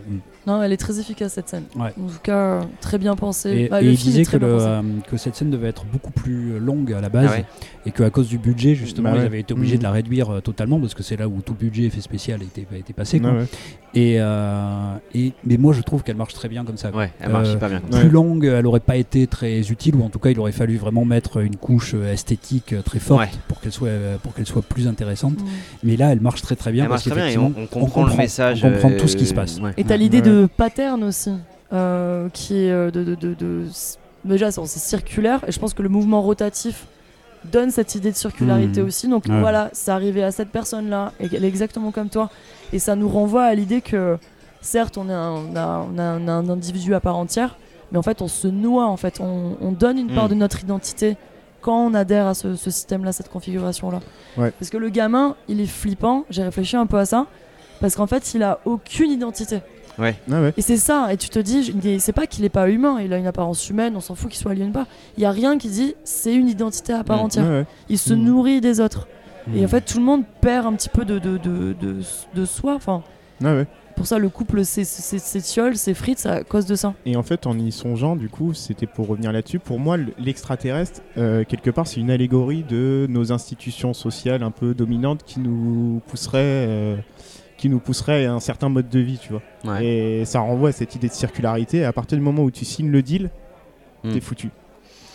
Non, 0.47 0.61
elle 0.61 0.73
est 0.73 0.77
très 0.77 0.99
efficace 0.99 1.33
cette 1.33 1.47
scène. 1.49 1.63
Ouais. 1.75 1.93
En 2.01 2.07
tout 2.07 2.19
cas, 2.21 2.37
euh, 2.37 2.61
très 2.81 2.97
bien 2.97 3.15
pensée. 3.15 3.49
Et, 3.65 3.67
Bah, 3.69 3.81
et 3.81 3.85
il 3.87 3.95
disait 3.97 4.23
que, 4.25 4.37
le, 4.37 4.47
euh, 4.47 4.81
que 5.09 5.17
cette 5.17 5.35
scène 5.35 5.49
devait 5.49 5.69
être 5.69 5.85
beaucoup 5.85 6.11
plus 6.11 6.59
longue 6.59 6.91
à 6.93 7.01
la 7.01 7.09
base 7.09 7.29
Ah 7.29 7.37
ouais. 7.37 7.45
et 7.85 7.91
qu'à 7.91 8.09
cause 8.09 8.27
du 8.27 8.37
budget, 8.37 8.75
justement, 8.75 9.09
Bah 9.11 9.15
ils 9.17 9.19
ouais. 9.21 9.25
avaient 9.25 9.39
été 9.39 9.53
obligés 9.53 9.77
de 9.77 9.83
la 9.83 9.91
réduire 9.91 10.29
euh, 10.29 10.41
totalement 10.41 10.79
parce 10.79 10.93
que 10.93 11.03
c'est 11.03 11.15
là 11.17 11.27
où 11.27 11.41
tout 11.41 11.53
le 11.53 11.59
budget 11.59 11.83
effet 11.83 12.01
spécial 12.01 12.41
était, 12.43 12.65
était 12.77 12.93
passé. 12.93 13.19
quoi. 13.19 13.31
Ouais, 13.31 13.37
ouais. 13.39 13.45
Et, 13.95 14.15
euh, 14.19 14.95
et, 15.13 15.33
mais 15.45 15.57
moi, 15.57 15.71
je 15.73 15.81
trouve 15.81 16.03
qu'elle 16.03 16.15
marche 16.15 16.33
très 16.33 16.49
bien 16.49 16.65
comme 16.65 16.77
ça. 16.77 16.89
quoi. 16.89 17.01
Ouais, 17.01 17.11
elle 17.19 17.31
marche 17.31 17.49
Euh, 17.49 17.53
hyper 17.55 17.69
bien. 17.69 17.79
Comme 17.79 17.89
Plus 17.91 18.03
Ouais. 18.07 18.09
longue, 18.09 18.45
elle 18.45 18.65
aurait 18.65 18.79
pas 18.79 18.95
été 18.97 19.27
très 19.27 19.59
utile, 19.71 19.95
ou 19.95 20.03
en 20.03 20.09
tout 20.09 20.19
cas, 20.19 20.29
il 20.31 20.39
aurait 20.39 20.51
fallu 20.53 20.77
vraiment 20.77 21.03
mettre 21.05 21.37
une 21.41 21.55
couche 21.57 21.93
euh, 21.95 22.13
esthétique 22.13 22.71
euh, 22.73 22.81
très 22.81 22.99
forte 22.99 23.19
Ouais. 23.21 23.29
pour 23.47 23.59
qu'elle 23.59 23.71
soit, 23.73 23.89
euh, 23.89 24.17
pour 24.23 24.33
qu'elle 24.33 24.45
soit 24.47 24.61
plus 24.61 24.87
intéressante. 24.87 25.39
Mm. 25.41 25.45
Mais 25.83 25.97
là, 25.97 26.11
elle 26.13 26.21
marche 26.21 26.41
très 26.41 26.55
très 26.55 26.71
bien 26.71 26.83
Elle 26.85 26.89
parce 26.89 27.05
marche 27.05 27.17
très 27.19 27.29
bien 27.31 27.33
et 27.33 27.37
on, 27.37 27.65
comprend 27.67 28.05
le 28.05 28.15
message. 28.15 28.63
on 28.63 28.71
comprend 28.71 28.91
euh, 28.91 28.99
tout 28.99 29.07
ce 29.07 29.17
qui 29.17 29.25
se 29.25 29.33
passe. 29.33 29.59
ouais. 29.59 29.73
Et 29.77 29.83
t'as 29.83 29.97
l'idée 29.97 30.17
Ouais. 30.21 30.23
de 30.23 30.47
pattern 30.57 31.03
aussi, 31.03 31.31
euh, 31.73 32.29
qui 32.29 32.55
est 32.65 32.71
de, 32.71 32.89
de, 33.03 33.15
de, 33.15 33.33
de- 33.33 33.65
déjà 34.25 34.51
c'est 34.51 34.65
circulaire 34.67 35.41
et 35.47 35.51
je 35.51 35.59
pense 35.59 35.73
que 35.73 35.81
le 35.81 35.89
mouvement 35.89 36.21
rotatif 36.21 36.85
donne 37.51 37.71
cette 37.71 37.95
idée 37.95 38.11
de 38.11 38.15
circularité 38.15 38.79
Mhm. 38.81 38.87
aussi. 38.87 39.07
Donc 39.09 39.25
Ouais. 39.27 39.39
voilà, 39.39 39.69
c'est 39.73 39.91
arrivé 39.91 40.23
à 40.23 40.31
cette 40.31 40.49
personne-là 40.49 41.11
et 41.19 41.27
elle 41.33 41.43
est 41.43 41.47
exactement 41.49 41.91
comme 41.91 42.07
toi. 42.09 42.29
Et 42.71 42.79
ça 42.79 42.95
nous 42.95 43.09
renvoie 43.09 43.43
à 43.43 43.53
l'idée 43.53 43.81
que 43.81 44.17
certes 44.61 44.97
on 44.97 45.09
est 45.09 45.13
un, 45.13 45.31
on 45.51 45.55
a, 45.57 45.85
on 45.93 45.97
a 45.97 46.03
un, 46.03 46.27
un 46.29 46.47
individu 46.49 46.93
à 46.95 47.01
part 47.01 47.17
entière, 47.17 47.57
mais 47.93 47.97
en 47.99 48.01
fait 48.01 48.21
on 48.21 48.27
se 48.27 48.47
noie 48.49 48.87
en 48.87 48.97
fait, 48.97 49.21
on, 49.21 49.55
on 49.61 49.71
donne 49.71 49.97
une 49.97 50.13
part 50.13 50.25
Mhm. 50.25 50.29
de 50.31 50.35
notre 50.35 50.61
identité 50.61 51.15
quand 51.61 51.85
on 51.85 51.93
adhère 51.93 52.27
à 52.27 52.33
ce, 52.33 52.55
ce 52.55 52.69
système-là, 52.69 53.13
cette 53.13 53.29
configuration-là. 53.29 54.01
Ouais. 54.35 54.51
Parce 54.59 54.69
que 54.69 54.75
le 54.75 54.89
gamin, 54.89 55.37
il 55.47 55.61
est 55.61 55.65
flippant, 55.65 56.25
j'ai 56.29 56.43
réfléchi 56.43 56.75
un 56.75 56.85
peu 56.87 56.97
à 56.97 57.05
ça, 57.05 57.25
parce 57.79 57.95
qu'en 57.95 58.07
fait 58.07 58.33
il 58.33 58.43
a 58.43 58.59
aucune 58.65 59.11
identité. 59.11 59.61
Ah 59.97 60.01
ouais. 60.01 60.15
Et 60.57 60.61
c'est 60.63 60.77
ça, 60.77 61.13
et 61.13 61.17
tu 61.17 61.29
te 61.29 61.37
dis, 61.37 61.71
c'est 61.99 62.13
pas 62.13 62.25
qu'il 62.25 62.43
est 62.43 62.49
pas 62.49 62.67
humain, 62.67 62.99
il 62.99 63.13
a 63.13 63.17
une 63.17 63.27
apparence 63.27 63.69
humaine, 63.69 63.93
on 63.95 64.01
s'en 64.01 64.15
fout 64.15 64.29
qu'il 64.31 64.39
soit 64.41 64.51
alien 64.51 64.69
ou 64.69 64.73
pas. 64.73 64.87
Il 65.17 65.23
y 65.23 65.25
a 65.25 65.31
rien 65.31 65.57
qui 65.59 65.67
dit 65.69 65.93
c'est 66.03 66.33
une 66.33 66.49
identité 66.49 66.91
à 66.93 67.03
part 67.03 67.19
Mm. 67.19 67.25
entière. 67.25 67.47
Ouais. 67.49 67.65
Il 67.89 67.99
se 67.99 68.13
Mm. 68.15 68.23
nourrit 68.23 68.59
des 68.59 68.79
autres. 68.81 69.07
Mm. 69.47 69.55
Et 69.57 69.65
en 69.65 69.67
fait, 69.67 69.81
tout 69.81 69.99
le 69.99 70.03
monde 70.03 70.23
perd 70.41 70.65
un 70.65 70.73
petit 70.73 70.89
peu 70.89 71.05
de, 71.05 71.19
de, 71.19 71.37
de, 71.37 71.73
de, 71.79 71.97
de 72.33 72.45
soi. 72.45 72.73
Enfin, 72.73 73.03
ouais. 73.41 73.67
Pour 73.95 74.07
ça, 74.07 74.17
le 74.19 74.29
couple 74.29 74.65
c'est- 74.65 74.83
c'est- 74.83 75.01
c'est- 75.01 75.19
s'étiole, 75.19 75.75
c'est 75.77 75.95
à 76.25 76.43
cause 76.43 76.65
de 76.65 76.75
ça. 76.75 76.93
Et 77.05 77.15
en 77.15 77.23
fait, 77.23 77.47
en 77.47 77.57
y 77.57 77.71
songeant, 77.71 78.15
du 78.15 78.29
coup, 78.29 78.53
c'était 78.53 78.87
pour 78.87 79.07
revenir 79.07 79.31
là-dessus. 79.31 79.59
Pour 79.59 79.79
moi, 79.79 79.97
l'extraterrestre, 80.17 81.01
euh, 81.17 81.43
quelque 81.43 81.69
part, 81.69 81.87
c'est 81.87 81.99
une 81.99 82.11
allégorie 82.11 82.63
de 82.63 83.07
nos 83.09 83.31
institutions 83.31 83.93
sociales 83.93 84.43
un 84.43 84.51
peu 84.51 84.73
dominantes 84.73 85.23
qui 85.23 85.39
nous 85.39 86.01
pousseraient, 86.07 86.39
euh, 86.67 86.95
qui 87.57 87.69
nous 87.69 87.79
pousseraient 87.79 88.25
à 88.25 88.33
un 88.33 88.39
certain 88.39 88.69
mode 88.69 88.89
de 88.89 88.99
vie, 88.99 89.17
tu 89.17 89.31
vois. 89.33 89.41
Ouais. 89.63 89.85
Et 89.85 90.25
ça 90.25 90.39
renvoie 90.41 90.69
à 90.69 90.71
cette 90.73 90.95
idée 90.95 91.07
de 91.07 91.13
circularité. 91.13 91.85
À 91.85 91.93
partir 91.93 92.17
du 92.17 92.23
moment 92.23 92.43
où 92.43 92.51
tu 92.51 92.65
signes 92.65 92.89
le 92.91 93.01
deal, 93.01 93.29
t'es 94.03 94.19
foutu. 94.19 94.49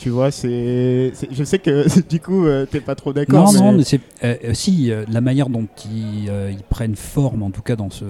Tu 0.01 0.11
vois, 0.11 0.31
c'est, 0.31 1.13
je 1.31 1.43
sais 1.45 1.59
que 1.59 1.85
du 2.09 2.21
coup, 2.21 2.47
euh, 2.47 2.67
t'es 2.71 2.81
pas 2.81 2.95
trop 2.95 3.13
d'accord. 3.13 3.47
Non, 3.47 3.53
mais- 3.53 3.59
non, 3.59 3.73
mais 3.79 3.83
c'est 3.85 4.01
euh, 4.23 4.37
euh, 4.45 4.55
si 4.55 4.93
euh, 4.93 5.05
la 5.11 5.21
manière 5.21 5.49
dont 5.49 5.67
ils, 5.93 6.27
ils 6.51 6.63
prennent 6.69 6.95
forme, 6.95 7.43
en 7.43 7.51
tout 7.51 7.63
cas 7.63 7.75
dans 7.75 7.91
ce 7.91 8.05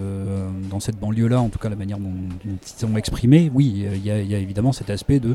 dans 0.70 0.80
cette 0.80 0.98
banlieue-là, 0.98 1.40
en 1.40 1.48
tout 1.48 1.58
cas 1.58 1.70
la 1.70 1.76
manière 1.76 1.98
dont, 1.98 2.12
dont 2.44 2.56
ils 2.62 2.78
sont 2.80 2.94
exprimés, 2.96 3.50
oui, 3.54 3.86
il 3.94 4.04
y, 4.04 4.10
a- 4.10 4.20
il 4.20 4.30
y 4.30 4.34
a 4.34 4.38
évidemment 4.38 4.72
cet 4.72 4.90
aspect 4.90 5.18
de 5.18 5.34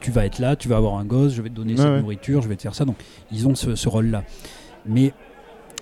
tu 0.00 0.10
vas 0.12 0.26
être 0.26 0.38
là, 0.38 0.54
tu 0.54 0.68
vas 0.68 0.76
avoir 0.76 0.96
un 0.96 1.04
gosse, 1.04 1.34
je 1.34 1.42
vais 1.42 1.48
te 1.48 1.54
donner 1.56 1.76
cette 1.76 1.86
ouais. 1.86 2.00
nourriture, 2.00 2.40
je 2.42 2.48
vais 2.48 2.56
te 2.56 2.62
faire 2.62 2.74
ça. 2.76 2.84
Donc 2.84 2.96
ils 3.32 3.48
ont 3.48 3.56
ce, 3.56 3.74
ce 3.74 3.88
rôle-là, 3.88 4.22
mais 4.86 5.12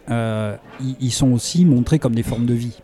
ils, 0.08 0.96
ils 1.00 1.12
sont 1.12 1.32
aussi 1.32 1.64
montrés 1.66 1.98
comme 1.98 2.14
des 2.14 2.22
formes 2.22 2.46
de 2.46 2.54
vie. 2.54 2.78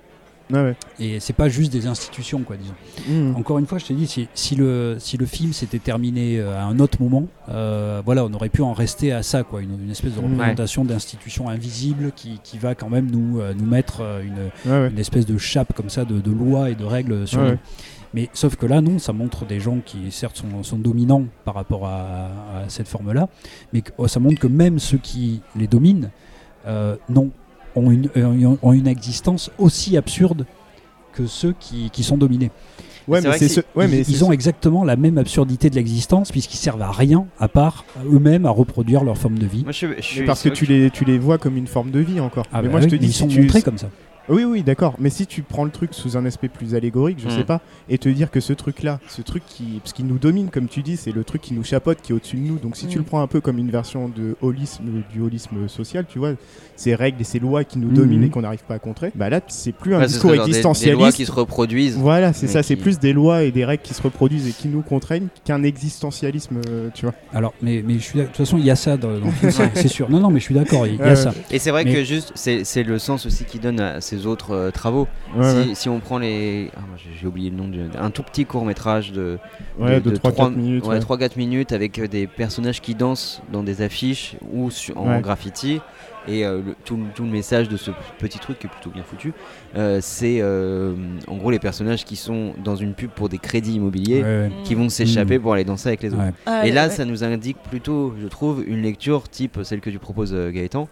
Ouais, 0.53 0.61
ouais. 0.63 0.77
Et 1.01 1.21
c'est 1.21 1.33
pas 1.33 1.49
juste 1.49 1.73
des 1.73 1.87
institutions, 1.87 2.41
quoi, 2.43 2.57
disons. 2.57 2.75
Mm. 3.09 3.35
Encore 3.37 3.59
une 3.59 3.67
fois, 3.67 3.79
je 3.79 3.87
te 3.87 3.93
dis, 3.95 4.07
si, 4.07 4.29
si 4.35 4.55
le, 4.57 4.97
si 4.99 5.17
le 5.17 5.25
film 5.27 5.53
s'était 5.55 5.79
terminé 5.79 6.39
euh, 6.39 6.59
à 6.59 6.65
un 6.65 6.79
autre 6.81 7.01
moment, 7.01 7.27
euh, 7.49 8.03
voilà, 8.05 8.25
on 8.25 8.33
aurait 8.35 8.51
pu 8.51 8.61
en 8.63 8.73
rester 8.75 9.11
à 9.13 9.23
ça, 9.23 9.43
quoi, 9.43 9.63
une, 9.63 9.83
une 9.85 9.91
espèce 9.91 10.13
de 10.15 10.21
Ouais. 10.21 10.29
représentation 10.29 10.85
d'institution 10.85 11.49
invisible 11.49 12.13
qui, 12.15 12.41
qui 12.45 12.59
va 12.59 12.75
quand 12.75 12.91
même 12.91 13.11
nous, 13.11 13.41
euh, 13.41 13.55
nous 13.55 13.65
mettre 13.67 14.03
une, 14.23 14.71
ouais. 14.71 14.91
une 14.91 14.99
espèce 14.99 15.25
de 15.27 15.39
chape 15.39 15.73
comme 15.75 15.89
ça 15.89 16.05
de, 16.05 16.21
de 16.21 16.31
lois 16.31 16.69
et 16.71 16.75
de 16.75 16.85
règles 16.85 17.27
sur 17.27 17.41
ouais. 17.41 17.59
Mais 18.13 18.29
sauf 18.33 18.55
que 18.55 18.67
là, 18.67 18.81
non, 18.81 19.01
ça 19.01 19.13
montre 19.13 19.45
des 19.45 19.59
gens 19.59 19.79
qui, 19.85 20.13
certes, 20.13 20.37
sont, 20.37 20.63
sont 20.63 20.79
dominants 20.79 21.25
par 21.45 21.55
rapport 21.55 21.87
à, 21.87 22.27
à 22.55 22.69
cette 22.69 22.87
forme-là, 22.87 23.29
mais 23.73 23.81
que- 23.81 23.91
oh, 23.99 24.07
ça 24.07 24.21
montre 24.21 24.39
que 24.39 24.47
même 24.47 24.79
ceux 24.79 24.99
qui 24.99 25.41
les 25.57 25.67
dominent, 25.67 26.11
euh, 26.67 26.97
non, 27.09 27.31
ont 27.77 27.91
une, 27.91 28.09
euh, 28.17 28.57
ont 28.63 28.73
une 28.73 28.87
existence 28.87 29.51
aussi 29.59 29.97
absurde 29.97 30.47
que 31.13 31.27
ceux 31.27 31.55
qui, 31.59 31.91
qui 31.91 32.03
sont 32.03 32.17
dominés. 32.17 32.51
Ouais, 33.07 33.21
mais 33.21 33.29
vrai 33.29 33.39
c'est 33.39 33.47
que 33.49 33.53
ce- 33.53 33.61
ouais, 33.79 33.85
ils, 33.85 33.91
mais 33.91 33.99
ils 34.01 34.17
c'est 34.17 34.23
ont 34.23 34.29
ce- 34.29 34.33
exactement 34.33 34.83
la 34.83 34.97
même 34.97 35.19
absurdité 35.19 35.69
de 35.69 35.75
l'existence 35.75 36.33
puisqu'ils 36.33 36.57
servent 36.57 36.81
à 36.83 36.91
rien 36.91 37.27
à 37.39 37.49
part 37.49 37.85
eux-mêmes 38.11 38.47
à 38.47 38.51
reproduire 38.51 39.05
leur 39.05 39.19
forme 39.19 39.39
de 39.39 39.47
vie. 39.47 39.63
Moi, 39.63 39.73
je, 39.73 39.87
je 40.01 40.25
parce 40.25 40.43
que 40.43 40.49
tu 40.49 40.65
les, 40.65 40.91
tu 40.91 41.05
les 41.05 41.19
vois 41.19 41.37
comme 41.39 41.57
une 41.59 41.67
forme 41.67 41.91
de 41.91 42.01
vie 42.01 42.19
encore. 42.21 42.47
Ah 42.53 42.63
mais 42.63 42.69
bah 42.69 42.73
moi, 42.73 42.81
oui, 42.81 42.85
je 42.85 42.89
te 42.89 42.95
mais 42.95 42.99
dis, 43.01 43.07
ils 43.09 43.13
si 43.13 43.19
sont 43.19 43.27
tu, 43.29 43.43
montrés 43.43 43.61
comme 43.63 43.77
ça. 43.79 43.91
Oui, 44.29 44.45
oui, 44.45 44.63
d'accord. 44.63 44.95
Mais 44.99 45.11
si 45.11 45.27
tu 45.27 45.43
prends 45.43 45.65
le 45.65 45.71
truc 45.71 45.91
sous 45.93 46.17
un 46.17 46.25
aspect 46.25 46.49
plus 46.49 46.75
allégorique, 46.75 47.19
je 47.21 47.27
Mm. 47.29 47.31
sais 47.39 47.45
pas, 47.45 47.61
et 47.89 47.99
te 47.99 48.09
dire 48.09 48.31
que 48.31 48.41
ce 48.41 48.53
truc-là, 48.55 48.99
ce 49.09 49.21
truc 49.23 49.43
qui, 49.47 49.81
parce 49.83 49.93
qu'il 49.93 50.07
nous 50.07 50.19
domine, 50.19 50.49
comme 50.49 50.67
tu 50.69 50.83
dis, 50.83 50.97
c'est 50.97 51.13
le 51.13 51.25
truc 51.25 51.43
qui 51.43 51.53
nous 51.53 51.65
chapote, 51.65 51.99
qui 52.03 52.13
est 52.13 52.15
au-dessus 52.15 52.37
de 52.37 52.43
nous. 52.43 52.59
Donc 52.59 52.77
si 52.77 52.87
tu 52.87 52.97
le 52.99 53.05
prends 53.05 53.21
un 53.21 53.27
peu 53.27 53.41
comme 53.41 53.59
une 53.59 53.71
version 53.71 54.09
de 54.09 54.37
holisme, 54.41 54.85
du 55.13 55.21
holisme 55.21 55.69
social, 55.69 56.07
tu 56.09 56.19
vois, 56.19 56.33
ces 56.77 56.95
règles 56.95 57.21
et 57.21 57.25
ces 57.25 57.39
lois 57.39 57.65
qui 57.65 57.79
nous 57.79 57.89
Mhm. 57.89 57.95
dominent 57.95 58.25
et 58.25 58.31
qu'on 58.31 58.41
n'arrive 58.43 58.65
pas 58.65 58.75
à 58.75 58.79
contrer, 58.79 59.13
bah 59.15 59.29
là, 59.29 59.41
c'est 59.49 59.73
plus 59.73 59.95
un 59.95 60.07
discours 60.07 60.35
genre 60.35 60.47
des- 60.47 60.53
Des, 60.53 60.61
lois 60.61 60.69
existentialiste. 60.69 61.17
qui 61.19 61.27
se 61.27 61.33
reproduisent. 61.33 61.97
Voilà, 61.99 62.33
c'est 62.33 62.47
ça, 62.49 62.63
c'est 62.63 62.77
qui- 62.77 62.83
plus 62.83 62.99
des 62.99 63.13
lois 63.13 63.43
et 63.43 63.51
des 63.51 63.65
règles 63.67 63.83
qui 63.83 63.93
se 63.95 64.03
reproduisent 64.03 64.49
et 64.49 64.53
qui 64.53 64.69
nous 64.69 64.81
contraignent 64.83 65.29
qu'un 65.45 65.63
existentialisme, 65.63 66.61
euh, 66.69 66.89
tu 66.95 67.05
vois. 67.07 67.15
Alors, 67.35 67.53
mais, 67.63 67.83
mais 67.87 67.95
je 67.95 67.99
suis, 68.01 68.19
de 68.19 68.25
toute 68.25 68.37
façon, 68.37 68.57
il 68.59 68.65
y 68.65 68.71
a 68.71 68.77
ça 68.77 68.97
dans, 68.97 69.19
dans 69.19 69.27
le 69.27 69.31
film, 69.33 69.53
c'est- 69.75 69.89
sûr. 69.89 70.09
Non, 70.11 70.21
non, 70.21 70.31
mais 70.31 70.41
je 70.41 70.45
suis 70.45 70.55
d'accord, 70.55 70.87
il 70.87 70.97
y 70.97 71.03
a 71.03 71.15
ça. 71.15 71.33
Et 71.51 71.59
c'est 71.59 71.71
vrai 71.71 71.85
Mais- 71.85 71.93
que 71.95 72.05
juste, 72.05 72.33
c'est 72.35 72.65
c'est 72.65 72.83
le 72.83 72.99
sens 72.99 73.27
aussi 73.27 73.45
qu'il 73.45 73.61
donne 73.61 73.81
à 73.81 74.01
ces 74.01 74.14
ses 74.19 74.27
autres 74.27 74.53
euh, 74.53 74.71
travaux. 74.71 75.07
Ouais, 75.37 75.51
si, 75.63 75.69
ouais. 75.71 75.75
si 75.75 75.89
on 75.89 76.01
prend 76.01 76.19
les. 76.19 76.71
ah, 76.77 76.81
j'ai- 77.21 77.27
oublié 77.27 77.51
le 77.51 77.57
nom 77.57 77.69
du. 77.69 77.81
Un 77.99 78.11
tout 78.11 78.23
petit 78.23 78.45
court 78.45 78.65
métrage 78.65 79.13
de. 79.13 79.39
Ouais, 79.79 80.01
de, 80.01 80.11
3-4 80.17 80.33
trois- 80.33 80.51
minutes. 80.51 80.85
Ouais, 80.85 80.95
ouais. 80.97 81.01
3-4 81.01 81.37
minutes 81.37 81.73
avec 81.73 81.99
euh, 81.99 82.07
des 82.09 82.27
personnages 82.27 82.81
qui 82.81 82.95
dansent 82.95 83.43
dans 83.53 83.63
des 83.63 83.83
affiches 83.83 84.37
ou 84.53 84.71
su- 84.71 84.93
en 84.97 85.21
graffiti. 85.21 85.81
Et 86.27 86.47
euh, 86.47 86.63
le- 86.65 86.75
tout, 86.87 86.97
le- 86.97 87.03
tout 87.15 87.23
le 87.25 87.29
message 87.29 87.69
de 87.69 87.77
ce 87.77 87.91
petit 88.19 88.39
truc 88.39 88.59
qui 88.59 88.67
est 88.67 88.71
plutôt 88.71 88.89
bien 88.89 89.03
foutu, 89.03 89.35
euh, 89.77 89.99
c'est 90.01 90.39
euh, 90.41 90.95
en 91.29 91.37
gros 91.37 91.51
les 91.51 91.59
personnages 91.59 92.07
qui 92.07 92.17
sont 92.17 92.55
dans 92.65 92.77
une 92.77 92.95
pub 92.95 93.11
pour 93.11 93.29
des 93.29 93.37
crédits 93.37 93.75
immobiliers 93.75 94.25
qui 94.65 94.75
vont 94.75 94.89
s'échapper 94.89 95.39
Mm. 95.39 95.43
pour 95.43 95.53
aller 95.53 95.65
danser 95.65 95.89
avec 95.89 96.03
les 96.03 96.15
autres. 96.15 96.23
Ouais. 96.23 96.33
Ah, 96.47 96.67
Et 96.67 96.73
là, 96.73 96.85
ouais. 96.85 96.91
ça 96.91 97.05
nous 97.05 97.25
indique 97.25 97.59
plutôt, 97.69 98.15
je 98.19 98.27
trouve, 98.27 98.65
une 98.67 98.81
lecture 98.81 99.29
type 99.29 99.59
celle 99.65 99.81
que 99.83 99.91
tu 99.91 99.99
proposes, 99.99 100.33
euh, 100.33 100.51
Gaëtan. 100.51 100.89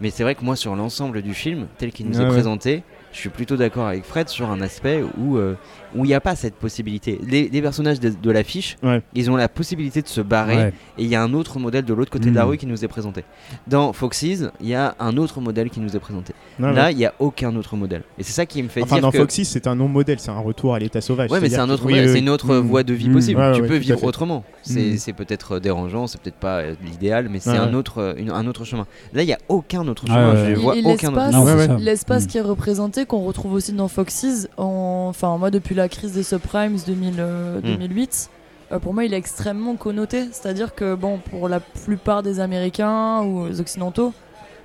Mais 0.00 0.10
c'est 0.10 0.22
vrai 0.22 0.34
que 0.34 0.44
moi, 0.44 0.56
sur 0.56 0.74
l'ensemble 0.76 1.22
du 1.22 1.34
film, 1.34 1.66
tel 1.78 1.92
qu'il 1.92 2.06
nous 2.08 2.16
Ouais, 2.16 2.22
est 2.22 2.26
ouais. 2.26 2.32
présenté, 2.32 2.82
je 3.12 3.18
suis 3.18 3.28
plutôt 3.28 3.56
d'accord 3.56 3.86
avec 3.88 4.04
Fred 4.04 4.28
sur 4.28 4.50
un 4.50 4.60
aspect 4.60 5.02
où 5.18 5.36
euh, 5.36 5.54
où 5.96 6.04
il 6.04 6.08
n'y 6.08 6.14
a 6.14 6.20
pas 6.20 6.36
cette 6.36 6.54
possibilité. 6.54 7.18
Les, 7.26 7.48
les 7.48 7.60
personnages 7.62 7.98
de, 7.98 8.10
de 8.10 8.30
l'affiche, 8.30 8.76
Ouais. 8.84 9.02
ils 9.14 9.28
ont 9.28 9.34
la 9.34 9.48
possibilité 9.48 10.02
de 10.02 10.06
se 10.06 10.20
barrer. 10.20 10.56
Ouais. 10.56 10.72
Et 10.98 11.02
il 11.02 11.08
y 11.08 11.16
a 11.16 11.22
un 11.22 11.34
autre 11.34 11.58
modèle 11.58 11.84
de 11.84 11.92
l'autre 11.92 12.12
côté 12.12 12.30
de 12.30 12.34
la 12.36 12.44
Mm. 12.44 12.48
rue 12.48 12.58
qui 12.58 12.66
nous 12.66 12.84
est 12.84 12.88
présenté. 12.88 13.24
Dans 13.66 13.92
Foxes, 13.92 14.22
il 14.60 14.68
y 14.68 14.74
a 14.76 14.94
un 15.00 15.16
autre 15.16 15.40
modèle 15.40 15.68
qui 15.68 15.80
nous 15.80 15.96
est 15.96 15.98
présenté. 15.98 16.32
Là, 16.60 16.92
il 16.92 16.96
n'y 16.96 17.04
a 17.06 17.12
aucun 17.18 17.56
autre 17.56 17.74
modèle. 17.74 18.02
Et 18.18 18.22
c'est 18.22 18.32
ça 18.32 18.46
qui 18.46 18.62
me 18.62 18.68
fait 18.68 18.82
Enfin, 18.82 18.96
dire 18.96 19.02
dans 19.02 19.10
que... 19.10 19.18
Foxy, 19.18 19.44
c'est 19.44 19.66
un 19.66 19.74
non-modèle, 19.74 20.20
c'est 20.20 20.30
un 20.30 20.38
retour 20.38 20.74
à 20.74 20.78
l'état 20.78 21.00
sauvage. 21.00 21.28
Ouais, 21.32 21.40
mais 21.40 21.48
c'est 21.48 21.56
un 21.58 21.68
autre, 21.70 21.84
oui, 21.86 21.94
modèle, 21.94 22.06
oui, 22.06 22.12
c'est 22.12 22.18
une 22.20 22.28
autre 22.28 22.54
Mm. 22.54 22.60
voie 22.60 22.82
de 22.84 22.94
vie 22.94 23.08
Mm. 23.08 23.12
possible. 23.12 23.40
Ouais, 23.40 23.52
tu 23.54 23.62
ouais, 23.62 23.66
peux 23.68 23.76
vivre 23.76 24.04
autrement. 24.04 24.44
C'est 24.62 24.96
c'est 24.98 25.12
peut-être 25.12 25.58
dérangeant, 25.58 26.06
c'est 26.06 26.20
peut-être 26.20 26.36
pas 26.36 26.58
euh, 26.60 26.74
l'idéal, 26.84 27.28
mais 27.30 27.40
c'est 27.40 27.50
Ouais, 27.50 27.56
un 27.56 27.74
autre, 27.74 28.14
une- 28.16 28.30
un 28.30 28.46
autre 28.46 28.64
chemin. 28.64 28.86
Là, 29.12 29.22
il 29.24 29.28
y 29.28 29.32
a 29.32 29.38
aucun 29.48 29.88
autre 29.88 30.04
Ouais, 30.04 30.10
chemin. 30.10 30.48
Je 30.50 30.54
vois 30.54 30.74
aucun 30.76 31.08
autre. 31.12 31.26
l'espace- 31.26 31.66
ça. 31.66 31.76
L'espace 31.78 32.26
qui 32.28 32.38
est 32.38 32.42
représenté, 32.42 32.99
qu'on 33.06 33.20
retrouve 33.24 33.52
aussi 33.54 33.72
dans 33.72 33.88
Foxes, 33.88 34.48
en... 34.56 35.06
enfin 35.10 35.36
moi 35.38 35.50
depuis 35.50 35.74
la 35.74 35.88
crise 35.88 36.12
des 36.12 36.22
subprimes 36.22 36.76
2000, 36.86 37.14
euh, 37.18 37.58
Mm. 37.58 37.62
2008, 37.62 38.30
euh, 38.72 38.78
pour 38.78 38.94
moi 38.94 39.04
il 39.04 39.12
est 39.14 39.16
extrêmement 39.18 39.76
connoté. 39.76 40.28
C'est-à-dire 40.32 40.74
que 40.74 40.94
bon, 40.94 41.18
pour 41.30 41.48
la 41.48 41.60
plupart 41.60 42.22
des 42.22 42.40
Américains 42.40 43.22
ou 43.22 43.48
des 43.48 43.60
Occidentaux, 43.60 44.12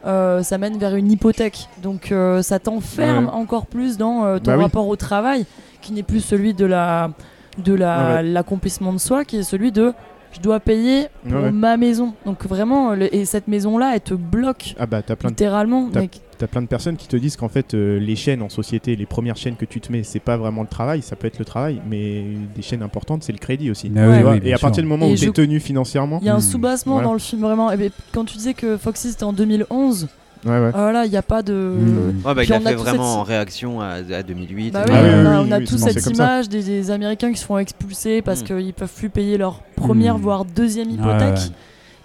euh, 0.05 0.43
ça 0.43 0.57
mène 0.57 0.77
vers 0.77 0.95
une 0.95 1.11
hypothèque. 1.11 1.67
Donc 1.81 2.13
ça 2.41 2.59
t'enferme 2.59 3.25
Ouais. 3.25 3.31
encore 3.31 3.65
plus 3.65 3.97
dans 3.97 4.37
ton 4.39 4.51
Bah 4.51 4.57
oui. 4.57 4.63
rapport 4.63 4.87
au 4.87 4.95
travail, 4.95 5.45
qui 5.81 5.93
n'est 5.93 6.03
plus 6.03 6.21
celui 6.21 6.53
de 6.53 6.65
la 6.65 7.11
de 7.57 7.73
la 7.73 7.97
Ouais, 7.97 8.13
ouais. 8.15 8.23
l'accomplissement 8.23 8.91
de 8.91 8.97
soi, 8.97 9.23
qui 9.23 9.37
est 9.37 9.43
celui 9.43 9.71
de 9.71 9.93
je 10.33 10.41
dois 10.41 10.59
payer 10.59 11.07
pour 11.23 11.37
Ouais, 11.37 11.43
ouais. 11.43 11.51
ma 11.51 11.77
maison. 11.77 12.13
Donc 12.25 12.45
vraiment, 12.45 12.91
le- 12.93 13.13
et 13.15 13.23
cette 13.23 13.47
maison-là, 13.47 13.91
elle 13.95 14.01
te 14.01 14.13
bloque 14.13 14.75
Ah 14.77 14.85
bah, 14.85 15.01
t'as 15.01 15.15
plein 15.15 15.29
de 15.29 15.31
littéralement. 15.31 15.87
t'as-. 15.89 16.01
T'as 16.37 16.47
plein 16.47 16.61
de 16.61 16.67
personnes 16.67 16.97
qui 16.97 17.07
te 17.07 17.15
disent 17.15 17.37
qu'en 17.37 17.47
fait, 17.47 17.73
euh, 17.73 17.97
les 17.99 18.15
chaînes 18.15 18.41
en 18.41 18.49
société, 18.49 18.95
les 18.95 19.05
premières 19.05 19.37
chaînes 19.37 19.55
que 19.55 19.63
tu 19.65 19.79
te 19.79 19.91
mets, 19.91 20.03
c'est 20.03 20.19
pas 20.19 20.35
vraiment 20.35 20.61
le 20.63 20.67
travail, 20.67 21.01
ça 21.01 21.15
peut 21.15 21.27
être 21.27 21.39
le 21.39 21.45
travail, 21.45 21.81
mais 21.89 22.25
des 22.55 22.61
chaînes 22.61 22.83
importantes, 22.83 23.23
c'est 23.23 23.31
le 23.31 23.37
crédit 23.37 23.71
aussi. 23.71 23.89
Ah 23.95 23.99
oui, 24.09 24.17
Tu 24.19 24.25
oui, 24.25 24.39
et 24.43 24.53
à 24.53 24.57
partir 24.57 24.75
sûr. 24.75 24.83
du 24.83 24.89
moment 24.89 25.05
Et 25.07 25.13
où 25.13 25.15
je- 25.15 25.25
t'es 25.25 25.31
tenu 25.31 25.59
financièrement, 25.61 26.19
Il 26.21 26.27
y 26.27 26.29
a 26.29 26.35
un 26.35 26.39
Hmm. 26.39 26.41
soubassement 26.41 26.93
Voilà. 26.93 27.07
dans 27.07 27.13
le 27.13 27.19
film 27.19 27.41
vraiment. 27.41 27.71
Et 27.71 27.91
quand 28.13 28.25
tu 28.25 28.35
disais 28.37 28.53
que 28.53 28.75
Foxy 28.77 29.11
c'était 29.11 29.23
en 29.23 29.31
2011, 29.33 30.07
ouais, 30.45 30.51
ouais. 30.51 30.71
voilà, 30.71 31.05
il 31.05 31.11
n'y 31.11 31.15
a 31.17 31.21
pas 31.21 31.41
de. 31.41 31.53
Mm. 31.53 32.07
Ouais, 32.25 32.33
bah, 32.33 32.33
Puis 32.35 32.47
il 32.47 32.53
a 32.53 32.57
on 32.59 32.65
a 32.65 32.69
fait 32.69 32.75
vraiment 32.75 32.91
cette- 33.11 33.17
en 33.19 33.23
réaction 33.23 33.79
à, 33.81 33.87
à 34.11 34.23
2008. 34.23 34.71
Bah 34.71 34.83
oui, 34.85 34.91
Ah 34.93 35.01
oui, 35.03 35.09
on 35.13 35.25
a, 35.25 35.41
oui, 35.41 35.47
on 35.47 35.51
a 35.53 35.57
oui, 35.59 35.65
tous 35.65 35.77
cette 35.77 36.05
image 36.07 36.49
des, 36.49 36.61
des 36.63 36.91
Américains 36.91 37.31
qui 37.31 37.37
se 37.39 37.45
font 37.45 37.57
expulser 37.57 38.21
parce 38.21 38.41
Mm. 38.41 38.45
qu'ils 38.45 38.73
peuvent 38.73 38.93
plus 38.93 39.09
payer 39.09 39.37
leur 39.37 39.61
première 39.77 40.17
Mm. 40.17 40.21
voire 40.21 40.43
deuxième 40.45 40.89
hypothèque. 40.89 41.37
ouais. 41.37 41.51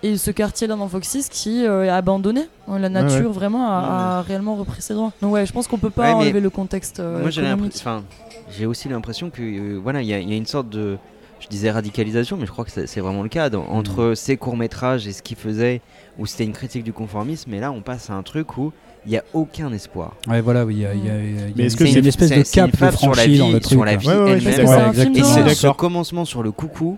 Et 0.03 0.16
ce 0.16 0.30
quartier-là 0.30 0.76
dans 0.76 0.88
Foxys 0.88 1.26
qui 1.30 1.66
euh, 1.66 1.84
est 1.84 1.88
abandonné. 1.90 2.42
La 2.68 2.88
nature 2.88 3.26
ouais. 3.28 3.34
vraiment 3.34 3.68
a, 3.70 4.18
a 4.18 4.22
réellement 4.22 4.57
repris 4.57 4.80
ses 4.80 4.94
droits. 4.94 5.12
Donc 5.20 5.32
ouais, 5.32 5.44
je 5.44 5.53
pense 5.53 5.66
qu'on 5.68 5.76
peut 5.78 5.90
pas 5.90 6.03
Ouais, 6.14 6.18
mais 6.20 6.24
enlever 6.28 6.40
le 6.40 6.48
contexte 6.51 7.01
euh, 7.01 7.20
Moi, 7.20 7.30
j'ai 7.30 8.66
aussi 8.66 8.88
l'impression 8.88 9.28
que 9.30 9.42
euh, 9.42 9.78
voilà, 9.82 10.01
il 10.03 10.09
y, 10.09 10.14
a- 10.14 10.18
il 10.20 10.28
y 10.30 10.32
a 10.32 10.36
une 10.36 10.46
sorte 10.46 10.68
de, 10.70 10.96
je 11.38 11.48
disais 11.48 11.70
radicalisation, 11.70 12.36
mais 12.38 12.46
je 12.46 12.51
crois 12.51 12.64
que 12.64 12.70
c'est 12.70 13.01
vraiment 13.01 13.22
le 13.22 13.28
cas 13.28 13.51
dans- 13.51 13.66
entre 13.68 14.14
ces 14.14 14.36
courts 14.38 14.57
métrages 14.57 15.07
et 15.07 15.12
ce 15.12 15.22
qu'ils 15.22 15.36
faisaient, 15.36 15.82
où 16.18 16.24
c'était 16.26 16.44
une 16.44 16.53
critique 16.53 16.82
du 16.84 16.92
conformisme. 16.94 17.53
Et 17.53 17.61
là, 17.61 17.70
on 17.70 17.82
passe 17.82 18.09
à 18.11 18.14
un 18.14 18.22
truc 18.22 18.57
où 18.57 18.72
il 19.07 19.12
y 19.12 19.16
a 19.18 19.24
aucun 19.34 19.70
espoir. 19.72 20.14
Ouais, 20.28 20.40
voilà, 20.40 20.64
oui, 20.64 20.76
il 20.76 20.80
y 20.80 20.86
a, 20.86 20.94
il 20.94 21.07
y 21.07 21.11
a- 21.11 21.16
il 21.22 21.34
y 21.34 21.42
a- 21.42 21.46
Mais 21.57 21.64
est-ce 21.64 21.76
que 21.76 21.84
c'est- 21.86 21.98
une 21.98 22.07
espèce 22.07 22.30
de 22.30 22.42
cap 22.55 22.70
de 22.70 22.76
sur 22.76 22.84
la 22.86 22.92
franchi 22.92 23.28
vie- 23.32 23.38
dans 23.38 23.48
le 23.51 23.61
truc. 23.61 23.72
sur 23.72 23.84
la 23.84 23.96
vie 23.96 24.09
Ouais, 24.09 24.14
ouais, 24.14 24.20
ouais, 24.22 24.30
elle-même. 24.32 25.14
Et. 25.16 25.22
C'est 25.22 25.55
ce 25.55 25.68
commencement 25.74 26.24
sur 26.24 26.42
le 26.42 26.53
coucou, 26.53 26.96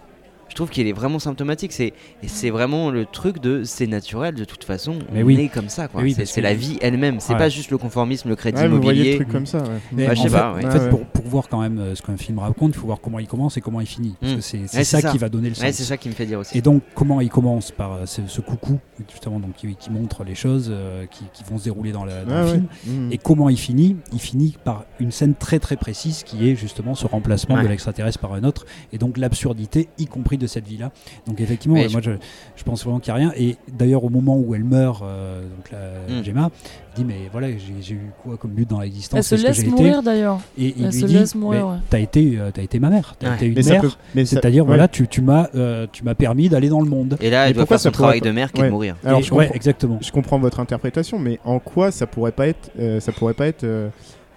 je 0.52 0.56
trouve 0.56 0.68
qu'il 0.68 0.86
est 0.86 0.92
vraiment 0.92 1.18
symptomatique. 1.18 1.72
C'est 1.72 1.94
c'est 2.26 2.50
vraiment 2.50 2.90
le 2.90 3.06
truc 3.06 3.40
de 3.40 3.62
c'est 3.64 3.86
naturel 3.86 4.34
de 4.34 4.44
toute 4.44 4.64
façon. 4.64 4.98
Mais 5.10 5.22
on 5.22 5.26
oui. 5.26 5.40
est 5.40 5.48
comme 5.48 5.70
ça. 5.70 5.88
quoi. 5.88 6.02
Mais 6.02 6.08
oui, 6.14 6.26
c'est 6.26 6.40
que- 6.40 6.44
la 6.44 6.52
vie 6.52 6.76
elle-même. 6.82 7.20
C'est 7.20 7.32
Ouais. 7.32 7.38
pas 7.38 7.48
juste 7.48 7.70
le 7.70 7.78
conformisme, 7.78 8.28
le 8.28 8.36
crédit 8.36 8.60
Ouais, 8.60 8.68
vous 8.68 8.82
voyez 8.82 9.00
immobilier. 9.00 9.12
le 9.12 9.24
truc 9.24 9.32
comme 9.32 9.46
ça. 9.46 9.62
ouais. 9.62 9.68
Mais 9.92 10.04
je 10.04 10.10
en 10.20 10.22
sais 10.24 10.28
fait, 10.28 10.36
pas, 10.36 10.52
en 10.52 10.70
fait, 10.70 10.90
pour, 10.90 11.06
pour 11.06 11.24
voir 11.24 11.48
quand 11.48 11.62
même 11.62 11.78
euh, 11.78 11.94
ce 11.94 12.02
qu'un 12.02 12.18
film 12.18 12.38
raconte, 12.38 12.74
il 12.74 12.78
faut 12.78 12.86
voir 12.86 13.00
comment 13.00 13.18
il 13.18 13.26
commence 13.26 13.56
et 13.56 13.62
comment 13.62 13.80
il 13.80 13.86
finit. 13.86 14.14
Mm. 14.20 14.34
que 14.36 14.40
c'est 14.42 14.84
ça, 14.84 15.00
qui 15.10 15.16
va 15.16 15.30
donner 15.30 15.48
le 15.48 15.54
sens. 15.54 15.70
C'est 15.72 15.84
ça 15.84 15.96
qui 15.96 16.10
me 16.10 16.14
fait 16.14 16.26
dire 16.26 16.38
aussi. 16.40 16.58
Et 16.58 16.60
donc, 16.60 16.82
comment 16.94 17.22
il 17.22 17.30
commence 17.30 17.70
Par 17.70 17.92
euh, 17.94 18.06
ce, 18.06 18.20
ce 18.26 18.42
coucou, 18.42 18.78
justement, 19.10 19.40
donc, 19.40 19.54
qui, 19.54 19.74
qui 19.76 19.90
montre 19.90 20.22
les 20.24 20.34
choses 20.34 20.68
euh, 20.70 21.06
qui, 21.06 21.24
qui 21.32 21.44
vont 21.44 21.56
se 21.56 21.64
dérouler 21.64 21.92
dans, 21.92 22.04
la- 22.04 22.24
dans 22.26 22.34
Ouais, 22.34 22.42
le 22.42 22.48
film. 22.48 22.66
Mhm. 22.86 23.12
Et 23.12 23.16
comment 23.18 23.48
il 23.48 23.56
finit? 23.58 23.96
Il 24.12 24.20
finit 24.20 24.56
par 24.64 24.84
une 25.00 25.10
scène 25.12 25.34
très 25.34 25.58
très 25.58 25.76
précise 25.76 26.22
qui 26.24 26.48
est 26.50 26.56
justement 26.56 26.94
ce 26.94 27.06
remplacement 27.06 27.62
de 27.62 27.66
l'extraterrestre 27.68 28.18
par 28.18 28.34
un 28.34 28.44
autre 28.44 28.66
et 28.92 28.98
donc 28.98 29.16
l'absurdité, 29.16 29.88
y 29.98 30.06
compris 30.06 30.36
de 30.42 30.46
cette 30.46 30.66
vie-là. 30.66 30.90
Donc 31.26 31.40
effectivement, 31.40 31.78
euh, 31.78 31.88
moi 31.90 32.00
je, 32.02 32.10
je 32.56 32.62
pense 32.64 32.82
vraiment 32.84 32.98
qu'il 33.00 33.14
n'y 33.14 33.20
a 33.20 33.22
rien. 33.28 33.32
Et 33.38 33.56
d'ailleurs, 33.72 34.04
au 34.04 34.10
moment 34.10 34.36
où 34.36 34.54
elle 34.54 34.64
meurt, 34.64 35.02
euh, 35.02 35.40
donc 35.42 35.70
la, 35.70 35.78
Mm. 36.18 36.24
Gemma, 36.24 36.50
elle 36.52 36.94
dit 36.96 37.04
Mais 37.04 37.28
voilà, 37.32 37.48
j'ai 37.80 37.94
eu 37.94 38.10
quoi 38.22 38.36
comme 38.36 38.50
but 38.50 38.68
dans 38.68 38.80
l'existence? 38.80 39.32
Elle 39.32 39.38
se 39.38 39.46
laisse 39.46 39.64
mourir 39.66 40.02
d'ailleurs. 40.02 40.40
Et 40.58 40.74
il 40.76 40.84
Elle 40.84 40.90
lui 40.90 41.00
se 41.00 41.06
dit 41.06 41.14
laisse 41.14 41.34
mourir, 41.34 41.68
ouais. 41.68 41.76
T'as 41.88 42.00
été, 42.00 42.38
euh, 42.38 42.50
t'as 42.52 42.62
été 42.62 42.78
ma 42.80 42.90
mère, 42.90 43.14
t'as 43.18 43.30
Ouais. 43.30 43.36
été 43.36 43.46
une 43.46 43.54
Mais 43.54 43.62
mère. 43.62 43.80
peut. 43.80 43.90
mais 44.14 44.24
ça- 44.24 44.36
C'est-à-dire, 44.36 44.64
ouais. 44.64 44.68
voilà, 44.68 44.88
tu, 44.88 45.08
tu 45.08 45.22
m'as 45.22 45.48
euh, 45.54 45.86
tu 45.90 46.04
m'as 46.04 46.14
permis 46.14 46.48
d'aller 46.48 46.68
dans 46.68 46.80
le 46.80 46.88
monde. 46.88 47.16
Et 47.20 47.30
là, 47.30 47.48
elle 47.48 47.54
doit 47.54 47.66
faire 47.66 47.80
son 47.80 47.90
travail 47.90 48.20
de 48.20 48.30
mère 48.30 48.52
qui 48.52 48.60
de 48.62 48.68
mourir. 48.68 48.96
Alors, 49.04 49.20
Et- 49.20 49.22
je 49.22 49.32
ouais, 49.32 49.44
comprends- 49.46 49.54
exactement. 49.56 49.98
Je 50.02 50.10
comprends 50.12 50.38
votre 50.38 50.60
interprétation, 50.60 51.18
mais 51.18 51.38
en 51.44 51.58
quoi 51.60 51.90
ça 51.90 52.06
pourrait 52.06 52.32
pas 52.32 52.48
être, 52.48 52.70
euh, 52.78 53.00
ça 53.00 53.12
pourrait 53.12 53.34
pas 53.34 53.46
être 53.46 53.64
euh, 53.64 53.88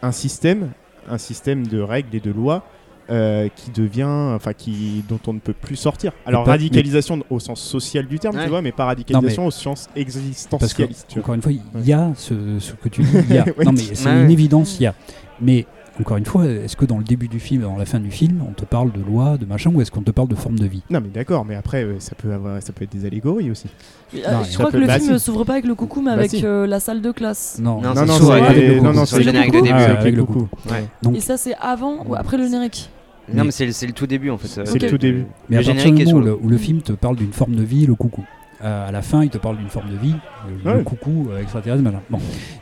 un 0.01 0.11
système, 0.11 0.69
un 1.09 1.17
système 1.17 1.65
de 1.67 1.81
règles 1.81 2.15
et 2.15 2.19
de 2.19 2.31
lois 2.31 2.63
euh, 3.09 3.47
qui 3.55 3.71
devient, 3.71 4.03
enfin, 4.35 4.53
qui 4.53 5.03
dont 5.07 5.19
on 5.27 5.33
ne 5.33 5.39
peut 5.39 5.53
plus 5.53 5.75
sortir. 5.75 6.11
Alors 6.25 6.43
pas- 6.43 6.51
radicalisation 6.51 7.19
au 7.29 7.39
sens 7.39 7.61
social 7.61 8.07
du 8.07 8.17
terme, 8.19 8.35
Ouais. 8.35 8.43
tu 8.43 8.49
vois, 8.49 8.61
mais 8.61 8.71
pas 8.71 8.85
radicalisation 8.85 9.45
au 9.45 9.51
sens 9.51 9.87
existentialiste. 9.95 11.07
vois. 11.13 11.21
Encore 11.21 11.35
une 11.35 11.41
fois, 11.41 11.51
il 11.51 11.85
y 11.85 11.93
a 11.93 12.11
ce, 12.15 12.33
ce 12.59 12.73
que 12.73 12.89
tu 12.89 13.01
dis, 13.03 13.09
il 13.29 13.35
y 13.35 13.37
a. 13.37 13.45
Ouais, 13.57 13.63
non 13.65 13.71
mais 13.71 13.77
c'est 13.93 14.07
Ouais. 14.09 14.23
une 14.23 14.31
évidence, 14.31 14.79
il 14.79 14.83
y 14.83 14.87
a. 14.87 14.93
Mais 15.39 15.65
encore 15.99 16.17
une 16.17 16.25
fois, 16.25 16.45
est-ce 16.45 16.75
que 16.75 16.83
dans 16.83 16.97
le 16.97 17.03
début 17.05 17.27
du 17.29 17.39
film 17.39 17.61
dans 17.61 17.77
la 17.77 17.85
fin 17.85 17.99
du 17.99 18.11
film, 18.11 18.43
on 18.49 18.51
te 18.53 18.65
parle 18.65 18.91
de 18.91 19.01
loi, 19.01 19.37
de 19.37 19.45
machin, 19.45 19.71
ou 19.73 19.81
est-ce 19.81 19.91
qu'on 19.91 20.01
te 20.01 20.11
parle 20.11 20.27
de 20.27 20.35
forme 20.35 20.57
de 20.59 20.65
vie? 20.65 20.81
Non, 20.89 20.99
mais 21.01 21.07
d'accord, 21.09 21.45
mais 21.45 21.55
après, 21.55 21.83
euh, 21.83 21.99
ça 21.99 22.15
peut 22.15 22.33
avoir, 22.33 22.61
ça 22.61 22.73
peut 22.73 22.83
être 22.83 22.91
des 22.91 23.05
allégories 23.05 23.49
aussi. 23.51 23.67
Euh, 24.13 24.17
Non, 24.31 24.43
je 24.43 24.53
crois 24.55 24.65
peut- 24.67 24.71
que 24.73 24.77
le 24.77 24.87
bah, 24.87 24.99
film 24.99 25.13
ne 25.13 25.17
si. 25.17 25.23
s'ouvre 25.25 25.43
pas 25.45 25.53
avec 25.53 25.65
le 25.65 25.75
coucou, 25.75 26.01
mais 26.01 26.07
Bah, 26.11 26.13
avec 26.17 26.31
si. 26.31 26.45
euh, 26.45 26.67
la 26.67 26.79
salle 26.81 27.01
de 27.01 27.11
classe. 27.11 27.59
Non, 27.61 27.79
Non, 27.81 27.93
Non, 27.93 29.05
c'est 29.05 29.17
le 29.17 29.23
générique 29.23 29.51
de 29.51 29.57
le 29.57 29.63
début. 29.63 29.75
Ah, 29.77 29.99
avec 29.99 30.15
le 30.15 30.25
coucou. 30.25 30.47
coup. 30.47 30.69
Ouais. 30.71 30.85
Donc- 31.01 31.15
Et 31.15 31.19
ça, 31.21 31.37
c'est 31.37 31.55
avant 31.61 32.03
ou 32.05 32.15
après 32.15 32.37
le 32.37 32.43
générique? 32.43 32.89
Non, 33.33 33.43
mais 33.45 33.51
c'est 33.51 33.71
c'est 33.71 33.87
le 33.87 33.93
tout 33.93 34.07
début 34.07 34.29
en 34.29 34.37
fait. 34.37 34.47
C'est 34.65 34.81
le 34.81 34.89
tout 34.89 34.97
début. 34.97 35.25
Mais 35.49 35.57
Le 35.57 35.61
à 35.63 35.65
partir 35.73 35.91
du 35.93 36.05
moment 36.05 36.17
où 36.17 36.21
le, 36.21 36.35
où 36.41 36.49
le 36.49 36.57
film 36.57 36.81
te 36.81 36.93
parle 36.93 37.15
d'une 37.15 37.33
forme 37.33 37.55
de 37.55 37.63
vie, 37.63 37.85
le 37.85 37.95
coucou. 37.95 38.23
Euh, 38.63 38.87
à 38.87 38.91
la 38.91 39.01
fin, 39.01 39.21
il 39.23 39.29
te 39.29 39.37
parle 39.37 39.57
d'une 39.57 39.69
forme 39.69 39.89
de 39.91 39.97
vie, 39.97 40.15
le, 40.63 40.81
coucou 40.83 41.27
euh, 41.29 41.41
extraterrestre, 41.41 41.83
machin. 41.83 41.99
Bon. 42.09 42.19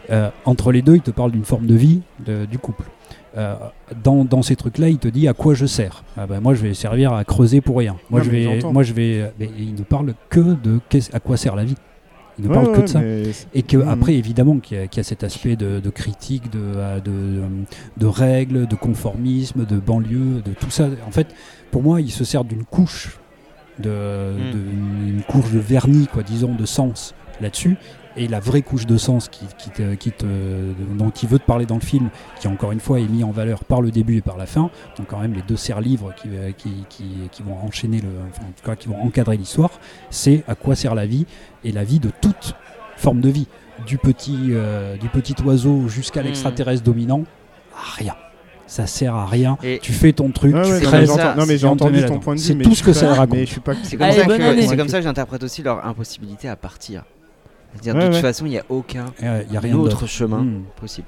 Euh, 0.09 0.30
entre 0.45 0.72
les 0.72 0.82
deux, 0.82 0.95
il 0.95 1.01
te 1.01 1.11
parle 1.11 1.32
d'une 1.32 1.45
forme 1.45 1.68
de 1.68 1.76
vie 1.76 2.01
de- 2.26 2.45
du 2.45 2.57
couple. 2.57 2.86
Euh, 3.38 3.55
dans, 4.03 4.26
dans 4.26 4.41
ces 4.41 4.55
trucs-là, 4.55 4.89
il 4.89 4.97
te 4.97 5.07
dit 5.07 5.28
à 5.28 5.34
quoi 5.34 5.53
je 5.53 5.66
sers. 5.68 6.03
Ah 6.18 6.26
ben, 6.26 6.39
moi, 6.39 6.55
je 6.55 6.64
vais 6.64 6.74
servir 6.74 7.14
à 7.14 7.24
creuser 7.24 7.61
pour 7.61 7.78
rien. 7.78 7.95
Moi, 8.09 8.20
Non, 8.22 8.26
je 8.26 8.32
vais, 8.32 8.59
moi, 8.72 8.84
je 8.84 8.93
vais. 8.93 9.32
mais 9.39 9.49
il 9.57 9.76
ne 9.76 9.84
parle 9.84 10.14
que 10.30 10.39
de 10.39 10.80
qu'est-ce- 10.89 11.16
à 11.16 11.20
quoi 11.20 11.38
sert 11.38 11.55
la 11.55 11.64
vie. 11.64 11.76
Il 12.39 12.45
ne 12.45 12.49
Ouais, 12.49 12.55
parle 12.55 12.71
que 12.75 12.81
de 12.81 12.88
ça. 12.88 13.01
Et 13.53 13.61
que 13.61 13.77
Mhm. 13.77 13.88
après, 13.89 14.15
évidemment, 14.15 14.57
qu'il 14.59 14.77
y, 14.77 14.79
a- 14.81 14.88
qu'il 14.88 14.97
y 14.97 15.01
a 15.01 15.03
cet 15.03 15.23
aspect 15.23 15.55
de, 15.55 15.79
de 15.79 15.89
critique, 15.91 16.49
de, 16.51 16.59
euh, 16.59 16.99
de, 16.99 17.41
de 17.97 18.05
règles, 18.07 18.65
de 18.67 18.75
conformisme, 18.75 19.65
de 19.65 19.77
banlieue, 19.77 20.41
de 20.43 20.51
tout 20.59 20.71
ça. 20.71 20.88
En 21.07 21.11
fait, 21.11 21.27
pour 21.71 21.84
moi, 21.84 22.01
il 22.01 22.11
se 22.11 22.23
sert 22.23 22.43
d'une 22.43 22.63
couche, 22.65 23.19
de, 23.79 23.89
Mm. 23.89 24.51
de- 24.51 25.09
une 25.15 25.21
couche 25.27 25.51
de 25.51 25.59
vernis, 25.59 26.07
quoi, 26.11 26.23
disons, 26.23 26.55
de 26.55 26.65
sens 26.65 27.13
là-dessus. 27.41 27.75
Et 28.16 28.28
la 28.28 28.39
vraie 28.39 28.61
couche 28.61 28.86
de 28.86 28.95
sens 28.97 29.28
qui, 29.28 29.45
qui 29.57 29.70
te, 29.72 29.95
qui 29.95 30.11
te- 30.11 30.26
dont 30.97 31.09
il 31.09 31.28
veut 31.30 31.39
te 31.39 31.45
parler 31.45 31.66
dans 31.66 31.76
le 31.76 31.82
film, 31.82 32.09
qui 32.39 32.47
encore 32.47 32.72
une 32.72 32.80
fois 32.80 32.99
est 32.99 33.07
mis 33.07 33.24
en 33.24 33.32
valeur 33.32 33.64
par 33.64 33.82
le 33.82 33.89
début 33.89 34.18
et 34.18 34.22
par 34.22 34.38
la 34.38 34.45
fin, 34.45 34.70
donc 34.97 35.07
quand 35.07 35.20
même 35.20 35.34
les 35.34 35.41
deux 35.41 35.55
serres-livres 35.57 36.14
qui, 36.16 36.28
euh, 36.32 36.51
qui, 36.51 36.86
qui, 36.89 37.05
qui 37.32 37.41
vont 37.41 37.57
enchaîner, 37.66 38.01
le, 38.01 38.09
enfin, 38.30 38.43
en 38.43 38.51
tout 38.51 38.64
cas 38.70 38.76
qui 38.76 38.88
vont 38.88 39.01
encadrer 39.01 39.36
l'histoire, 39.38 39.72
c'est 40.11 40.43
à 40.47 40.53
quoi 40.55 40.76
sert 40.76 40.93
la 40.93 41.07
vie 41.07 41.26
et 41.64 41.72
la 41.72 41.84
vie 41.84 41.99
de 41.99 42.11
toute 42.22 42.55
forme 42.97 43.20
de 43.20 43.30
vie, 43.30 43.47
du 43.88 43.97
petit, 43.97 44.38
euh, 44.51 44.95
du 44.97 45.09
petit 45.09 45.36
oiseau 45.43 45.88
jusqu'à 45.88 46.22
Mm. 46.22 46.26
l'extraterrestre 46.26 46.84
dominant, 46.84 47.24
à 47.76 47.95
rien. 47.95 48.16
Ça 48.68 48.86
sert 48.88 49.14
à 49.16 49.26
rien. 49.26 49.57
Et 49.64 49.80
Tu 49.80 49.91
fais 49.91 50.14
ton 50.14 50.30
truc, 50.32 50.55
ouais, 50.55 50.61
tu 50.64 50.70
non, 50.70 50.76
mais 50.76 50.82
crèves, 50.86 51.36
non, 51.38 51.45
mais 51.47 51.57
j'ai 51.57 51.68
entendu 51.68 52.05
ton 52.05 52.20
point 52.20 52.36
de 52.36 52.39
vue. 52.39 52.45
C'est 52.45 52.55
tout 52.57 52.76
ce 52.76 52.84
que 52.84 52.93
ça 52.93 53.14
raconte. 53.14 53.39
C'est 53.84 53.97
comme 53.97 54.88
ça 54.89 54.97
que 54.99 55.03
j'interprète 55.03 55.43
aussi 55.43 55.64
leur 55.64 55.86
impossibilité 55.86 56.47
à 56.47 56.55
partir. 56.55 57.03
Ouais, 57.74 57.93
de 57.93 57.99
toute 58.05 58.13
ouais. 58.15 58.21
façon, 58.21 58.45
il 58.45 58.49
n'y 58.49 58.57
a 58.59 58.63
aucun 58.69 59.05
Il 59.21 59.45
n'y 59.51 59.57
a 59.57 59.59
rien 59.59 59.76
autre 59.76 59.89
d'autre. 59.91 60.07
chemin 60.07 60.41
Mm. 60.43 60.63
possible. 60.80 61.07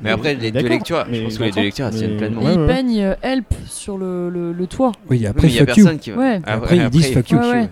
Mais 0.00 0.10
après, 0.10 0.34
les 0.34 0.52
deux 0.52 0.68
lectures, 0.68 1.04
je 1.10 1.22
pense 1.24 1.38
que 1.38 1.42
les 1.44 1.50
deux 1.50 1.60
lectures 1.62 1.86
elles 1.86 1.94
tiennent 1.94 2.16
pleinement. 2.16 2.42
Ils 2.48 2.66
peignent 2.66 3.00
euh, 3.02 3.14
help 3.22 3.52
sur 3.66 3.98
le, 3.98 4.30
le, 4.30 4.52
le 4.52 4.66
toit. 4.68 4.92
Oui, 5.10 5.26
après, 5.26 5.48
il 5.48 5.54
y 5.54 5.58
a 5.58 5.66
personne 5.66 5.98
qui 5.98 6.12
va. 6.12 6.18
Ouais. 6.18 6.40
Ah, 6.46 6.54
Après, 6.54 6.76
ils 6.76 6.88
disent 6.90 7.12
fuck 7.12 7.28
you. 7.30 7.38
Ouais, 7.38 7.50
ouais. 7.50 7.68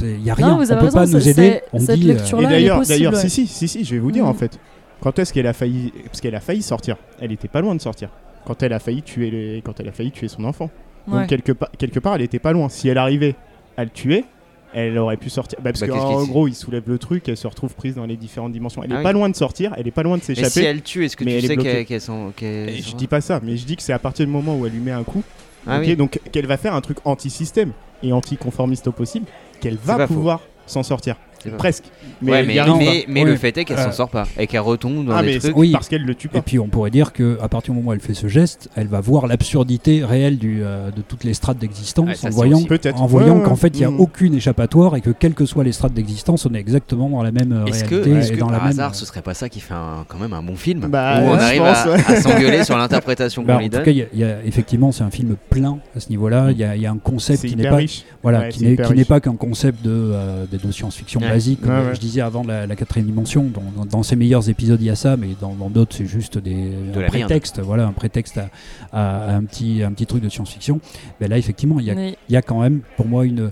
Il 0.00 0.18
n'y 0.18 0.30
a 0.30 0.34
rien, 0.34 0.48
Non, 0.48 0.56
vous 0.58 0.70
on 0.70 0.76
peut 0.76 0.84
raison, 0.84 0.98
pas 0.98 1.06
nous 1.06 1.28
aider. 1.28 1.62
On 1.72 1.78
cette 1.78 1.98
dit. 1.98 2.10
euh, 2.10 2.14
lecture- 2.14 2.38
Et 2.40 2.42
là, 2.42 2.48
elle 2.50 2.54
est 2.56 2.58
d'ailleurs, 2.60 2.78
possible, 2.78 2.98
d'ailleurs, 2.98 3.14
ouais. 3.14 3.20
si, 3.20 3.30
si, 3.30 3.46
si, 3.46 3.68
si, 3.68 3.84
je 3.86 3.94
vais 3.94 4.00
vous 4.00 4.12
dire 4.12 4.26
en 4.26 4.34
fait. 4.34 4.58
Quand 5.00 5.18
est-ce 5.18 5.32
qu'elle 5.32 5.46
a 5.46 5.54
failli, 5.54 5.92
parce 6.04 6.20
qu'elle 6.20 6.34
a 6.34 6.40
failli 6.40 6.60
sortir. 6.60 6.96
Elle 7.20 7.32
était 7.32 7.48
pas 7.48 7.62
loin 7.62 7.74
de 7.74 7.80
sortir. 7.80 8.10
Quand 8.44 8.62
elle 8.62 8.74
a 8.74 8.78
failli 8.78 9.00
tuer, 9.02 9.30
les... 9.30 9.62
quand 9.64 9.80
elle 9.80 9.88
a 9.88 9.92
failli 9.92 10.10
tuer 10.10 10.28
son 10.28 10.44
enfant. 10.44 10.68
Ouais. 11.08 11.20
Donc 11.20 11.28
quelque, 11.28 11.52
pa- 11.52 11.70
quelque 11.78 12.00
part, 12.00 12.16
elle 12.16 12.22
était 12.22 12.38
pas 12.38 12.52
loin. 12.52 12.68
Si 12.68 12.86
elle 12.88 12.98
arrivait 12.98 13.34
à 13.78 13.84
le 13.84 13.90
tuer, 13.90 14.26
elle 14.74 14.96
aurait 14.98 15.16
pu 15.16 15.30
sortir. 15.30 15.58
Bah, 15.62 15.70
parce 15.72 15.80
Bah, 15.80 15.88
qu'en 15.88 16.24
gros, 16.24 16.48
il 16.48 16.54
soulève 16.54 16.84
le 16.86 16.98
truc, 16.98 17.28
elle 17.28 17.36
se 17.36 17.46
retrouve 17.46 17.74
prise 17.74 17.94
dans 17.94 18.06
les 18.06 18.16
différentes 18.16 18.52
dimensions. 18.52 18.82
Elle 18.82 18.90
Ah 18.92 18.94
est 18.94 18.98
oui. 18.98 19.02
pas 19.04 19.12
loin 19.12 19.28
de 19.28 19.36
sortir, 19.36 19.74
elle 19.76 19.86
est 19.86 19.90
pas 19.92 20.02
loin 20.02 20.16
de 20.16 20.22
Mais 20.28 20.34
s'échapper. 20.34 20.50
si 20.50 20.64
elle 20.64 20.82
tue, 20.82 21.04
est-ce 21.04 21.16
que 21.16 21.24
mais 21.24 21.40
tu 21.40 21.46
sais 21.46 21.84
qu'elles 21.84 22.00
sont. 22.00 22.32
Et 22.40 22.80
je 22.82 22.94
dis 22.96 23.06
pas 23.06 23.20
ça, 23.20 23.40
mais 23.42 23.56
je 23.56 23.64
dis 23.66 23.76
que 23.76 23.82
c'est 23.82 23.92
à 23.92 23.98
partir 23.98 24.24
du 24.26 24.32
moment 24.32 24.56
où 24.56 24.66
elle 24.66 24.72
lui 24.72 24.80
met 24.80 24.90
un 24.92 25.04
coup, 25.04 25.22
Ah 25.66 25.78
oui. 25.80 25.94
donc 25.96 26.20
qu'elle 26.32 26.46
va 26.46 26.56
faire 26.56 26.74
un 26.74 26.80
truc 26.80 26.98
anti-système 27.04 27.72
et 28.02 28.12
anticonformiste 28.12 28.86
au 28.88 28.92
possible, 28.92 29.26
qu'elle 29.60 29.76
va 29.76 30.06
pouvoir 30.06 30.40
s'en 30.66 30.82
sortir. 30.82 31.16
Presque. 31.50 31.84
Mais 32.20 32.30
ouais, 32.32 32.42
mais, 32.44 32.58
arrive 32.58 32.76
mais, 32.78 32.84
pas. 32.86 33.06
mais 33.08 33.24
Ouais. 33.24 33.30
le 33.30 33.36
fait 33.36 33.56
est 33.58 33.64
qu'elle 33.64 33.78
Euh. 33.78 33.84
s'en 33.84 33.92
sort 33.92 34.08
pas 34.08 34.26
et 34.38 34.46
qu'elle 34.46 34.60
retombe 34.60 35.04
dans 35.06 35.12
Ah, 35.14 35.22
des 35.22 35.34
mais 35.34 35.38
trucs. 35.38 35.56
Oui. 35.56 35.72
parce 35.72 35.88
qu'elle 35.88 36.04
le 36.04 36.14
tue 36.14 36.28
pas. 36.28 36.38
Et 36.38 36.42
puis 36.42 36.58
on 36.58 36.68
pourrait 36.68 36.90
dire 36.90 37.12
que 37.12 37.38
à 37.42 37.48
partir 37.48 37.72
du 37.74 37.78
moment 37.80 37.90
où 37.90 37.92
elle 37.92 38.00
fait 38.00 38.14
ce 38.14 38.28
geste, 38.28 38.68
elle 38.76 38.86
va 38.86 39.00
voir 39.00 39.26
l'absurdité 39.26 40.04
réelle 40.04 40.38
du, 40.38 40.60
euh, 40.62 40.90
de 40.90 41.02
toutes 41.02 41.24
les 41.24 41.34
strates 41.34 41.58
d'existence 41.58 42.24
en 42.24 42.30
voyant, 42.30 42.60
en 42.94 43.06
voyant 43.06 43.38
Ouais, 43.38 43.44
qu'en 43.44 43.56
fait 43.56 43.68
il 43.74 43.78
n'y 43.80 43.84
a 43.84 43.90
Mhm. 43.90 44.00
aucune 44.00 44.34
échappatoire 44.34 44.96
et 44.96 45.00
que 45.00 45.10
quelles 45.10 45.34
que 45.34 45.46
soient 45.46 45.64
les 45.64 45.72
strates 45.72 45.92
d'existence, 45.94 46.46
on 46.46 46.54
est 46.54 46.58
exactement 46.60 47.08
dans 47.08 47.22
la 47.22 47.32
même 47.32 47.52
euh, 47.52 47.64
Est-ce 47.66 47.84
que, 47.84 47.94
est-ce 47.96 48.32
et 48.32 48.34
que 48.34 48.40
dans 48.40 48.46
la 48.50 48.58
par 48.58 48.62
même. 48.68 48.70
hasard 48.78 48.94
ce 48.94 49.04
serait 49.06 49.22
pas 49.22 49.34
ça 49.34 49.48
qui 49.48 49.60
fait 49.60 49.74
un- 49.74 50.04
quand 50.08 50.18
même 50.18 50.32
un 50.32 50.42
bon 50.42 50.56
film 50.56 50.80
Bah, 50.88 51.20
Où 51.22 51.26
on 51.28 51.34
arrive 51.34 51.60
pense, 51.62 51.86
à, 52.08 52.20
s'engueuler 52.20 52.64
sur 52.64 52.76
l'interprétation 52.78 53.42
Bah, 53.42 53.54
qu'on 53.54 53.58
en 53.58 53.62
lui 53.62 53.70
tout 53.70 53.76
donne 53.76 53.84
cas, 53.84 53.90
il 53.90 53.96
y 53.98 54.02
a- 54.02 54.06
il 54.12 54.18
y 54.20 54.24
a- 54.24 54.44
effectivement, 54.44 54.92
c'est 54.92 55.04
un 55.04 55.10
film 55.10 55.36
plein 55.50 55.78
à 55.96 56.00
ce 56.00 56.08
niveau-là. 56.10 56.50
Il 56.50 56.58
y, 56.58 56.64
a- 56.64 56.76
il 56.76 56.82
y 56.82 56.86
a 56.86 56.90
un 56.90 56.98
concept 56.98 57.44
qui 57.44 57.56
n'est 57.56 57.68
pas, 57.68 57.76
riche. 57.76 58.04
voilà, 58.22 58.40
Ouais, 58.40 58.48
qui 58.50 58.60
c'est 58.60 58.64
n'est 58.66 58.72
hyper 58.72 58.86
qui 58.88 58.92
n'est 58.92 58.98
riche. 59.00 59.08
pas 59.08 59.20
qu'un 59.20 59.36
concept 59.36 59.84
de, 59.84 59.90
euh, 59.90 60.44
science-fiction. 60.70 61.20
Basique, 61.32 61.60
comme 61.60 61.70
Ouais, 61.70 61.86
ouais. 61.86 61.94
je 61.94 62.00
disais 62.00 62.20
avant 62.20 62.42
la, 62.44 62.66
la 62.66 62.76
quatrième 62.76 63.06
dimension. 63.06 63.44
Dans, 63.44 63.62
dans- 63.76 63.86
dans 63.86 64.02
ses 64.02 64.16
meilleurs 64.16 64.48
épisodes, 64.48 64.80
il 64.80 64.86
y 64.86 64.90
a 64.90 64.94
ça, 64.96 65.16
mais 65.16 65.28
dans 65.40 65.54
d'autres, 65.70 65.96
c'est 65.96 66.06
juste 66.06 66.38
des, 66.38 66.52
De 66.70 66.96
un 66.96 67.00
merde. 67.00 67.06
prétexte, 67.08 67.60
voilà, 67.60 67.86
un 67.86 67.92
prétexte 67.92 68.38
à, 68.38 68.48
à- 68.92 69.30
à 69.32 69.34
un, 69.36 69.44
petit, 69.44 69.82
un 69.82 69.92
petit 69.92 70.06
truc 70.06 70.22
de 70.22 70.28
science-fiction. 70.28 70.80
Mais 71.20 71.28
là, 71.28 71.38
effectivement, 71.38 71.80
il 71.80 71.86
y 71.86 71.90
a, 71.90 71.94
il 72.08 72.16
y 72.28 72.36
a 72.36 72.42
quand 72.42 72.60
même, 72.60 72.80
pour 72.96 73.06
moi, 73.06 73.24
une, 73.26 73.50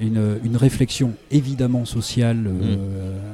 une, 0.00 0.38
une 0.44 0.56
réflexion 0.56 1.12
évidemment 1.30 1.84
sociale 1.84 2.46
euh, 2.46 2.50
Mm. 2.76 2.78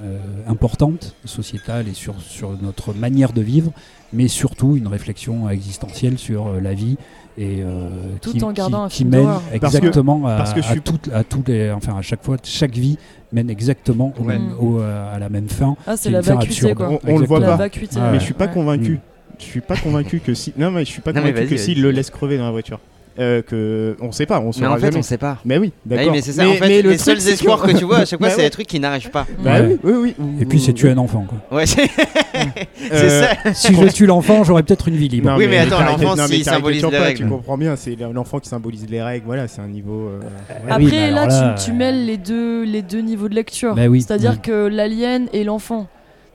euh, 0.04 0.18
importante, 0.46 1.14
sociétale 1.24 1.88
et 1.88 1.94
sur, 1.94 2.20
sur 2.20 2.56
notre 2.62 2.94
manière 2.94 3.32
de 3.32 3.42
vivre, 3.42 3.72
mais 4.14 4.28
surtout 4.28 4.76
une 4.76 4.86
réflexion 4.86 5.48
existentielle 5.50 6.18
sur 6.18 6.46
euh, 6.46 6.60
la 6.60 6.72
vie 6.74 6.96
et 7.36 7.62
euh, 7.62 7.88
Tout 8.22 8.32
qui, 8.32 8.42
en 8.44 8.52
gardant 8.52 8.78
qui- 8.80 8.84
un 8.84 8.88
qui 8.88 8.96
film 8.98 9.10
mène 9.10 9.20
d'horreur. 9.22 9.42
Parce 9.60 9.72
que- 9.72 9.76
exactement 9.78 10.26
à, 10.26 10.36
parce 10.36 10.54
que 10.54 10.60
à 10.60 10.76
toutes- 10.76 11.10
à 11.12 11.24
tous 11.24 11.42
les, 11.46 11.70
enfin 11.72 11.96
à 11.98 12.02
chaque 12.02 12.22
fois, 12.22 12.36
chaque 12.44 12.72
vie 12.74 12.96
mène 13.32 13.50
exactement 13.50 14.14
au 14.18 14.22
Ouais. 14.24 14.38
même- 14.38 14.54
au- 14.58 14.78
à 14.80 15.18
la 15.18 15.28
même 15.28 15.48
fin. 15.48 15.76
Ah, 15.86 15.96
c'est 15.96 16.08
est 16.08 16.12
la 16.12 16.20
vacuité 16.20 16.74
quoi. 16.74 16.90
On, 16.90 17.14
on 17.14 17.18
le 17.18 17.26
voit 17.26 17.40
La 17.40 17.48
pas. 17.48 17.56
vacuité. 17.56 17.96
Ah 17.98 18.06
Mais 18.06 18.12
ouais. 18.12 18.18
je 18.20 18.24
suis 18.24 18.34
pas 18.34 18.46
Ouais. 18.46 18.52
convaincu. 18.52 18.92
Mm. 18.92 18.98
Je 19.40 19.44
suis 19.44 19.60
pas 19.60 19.76
convaincu 19.76 20.20
que 20.20 20.32
si. 20.32 20.52
Non, 20.56 20.70
mais 20.70 20.84
je 20.84 20.90
suis 20.90 21.00
pas 21.02 21.12
Non, 21.12 21.20
convaincu 21.22 21.46
que 21.48 21.56
s'il 21.56 21.82
le 21.82 21.90
laisse 21.90 22.10
crever 22.10 22.38
dans 22.38 22.44
la 22.44 22.52
voiture. 22.52 22.78
Euh, 23.16 23.42
que 23.42 23.96
on 24.00 24.10
sait 24.10 24.26
pas, 24.26 24.40
on 24.40 24.46
Mais 24.46 24.52
saura 24.52 24.72
en 24.72 24.74
fait, 24.74 24.86
jamais. 24.86 24.96
on 24.98 25.02
sait 25.02 25.18
pas. 25.18 25.38
Mais 25.44 25.56
oui, 25.56 25.70
Ah 25.76 25.80
d'accord. 25.86 26.06
oui, 26.06 26.12
mais 26.14 26.20
c'est 26.20 26.32
ça. 26.32 26.48
en 26.48 26.54
fait, 26.54 26.60
mais 26.66 26.82
le 26.82 26.90
les 26.90 26.96
truc, 26.96 27.06
seuls 27.06 27.20
c'est 27.20 27.32
espoirs 27.34 27.62
que 27.62 27.70
tu 27.70 27.84
vois 27.84 27.98
à 27.98 28.04
chaque 28.06 28.18
fois, 28.18 28.26
Bah 28.26 28.34
c'est 28.34 28.38
ouais. 28.40 28.46
des 28.48 28.50
trucs 28.50 28.66
qui 28.66 28.80
n'arrivent 28.80 29.10
pas. 29.10 29.24
Bah 29.38 29.60
Ouais. 29.60 29.78
oui, 29.84 29.92
oui, 29.94 30.14
oui. 30.18 30.24
Et 30.40 30.44
puis 30.46 30.58
c'est 30.58 30.72
tuer 30.72 30.90
un 30.90 30.98
enfant. 30.98 31.24
Quoi. 31.28 31.56
Ouais, 31.58 31.64
c'est 31.64 31.88
Euh, 32.92 33.22
ça. 33.44 33.54
si 33.54 33.72
je 33.74 33.86
tue 33.92 34.06
l'enfant, 34.06 34.42
j'aurais 34.44 34.62
peut-être 34.64 34.88
une 34.88 34.96
vie 34.96 35.08
libre. 35.08 35.30
Non, 35.30 35.36
Oui, 35.36 35.46
mais 35.48 35.58
attends, 35.58 35.78
t'arrêtes- 35.78 36.00
l'enfant, 36.02 36.16
non, 36.16 36.22
mais 36.28 36.34
s'il 36.34 36.44
t'arrêtes 36.44 36.58
symbolise 36.58 36.82
de 36.82 36.88
les 36.88 36.98
règles. 36.98 37.18
Tu 37.24 37.28
comprends 37.28 37.56
bien, 37.58 37.76
c'est 37.76 37.96
l'enfant 38.12 38.38
qui 38.40 38.48
symbolise 38.48 38.86
les 38.90 39.02
règles. 39.02 39.26
Voilà, 39.26 39.46
c'est 39.48 39.60
un 39.60 39.68
niveau. 39.68 40.08
euh, 40.08 40.20
Ah 40.50 40.54
Après, 40.74 40.84
oui, 40.84 40.88
mais 40.90 41.10
là, 41.12 41.22
alors 41.22 41.40
là, 41.42 41.54
tu, 41.56 41.66
tu 41.66 41.70
euh, 41.70 41.74
mêles 41.74 42.06
les 42.06 42.16
deux, 42.16 42.64
les 42.64 42.82
deux 42.82 43.00
niveaux 43.00 43.28
de 43.28 43.34
lecture. 43.36 43.74
Bah 43.76 43.86
oui, 43.86 44.02
C'est-à-dire 44.02 44.32
oui. 44.32 44.38
que 44.42 44.66
l'alien 44.66 45.28
et 45.32 45.44
l'enfant. 45.44 45.86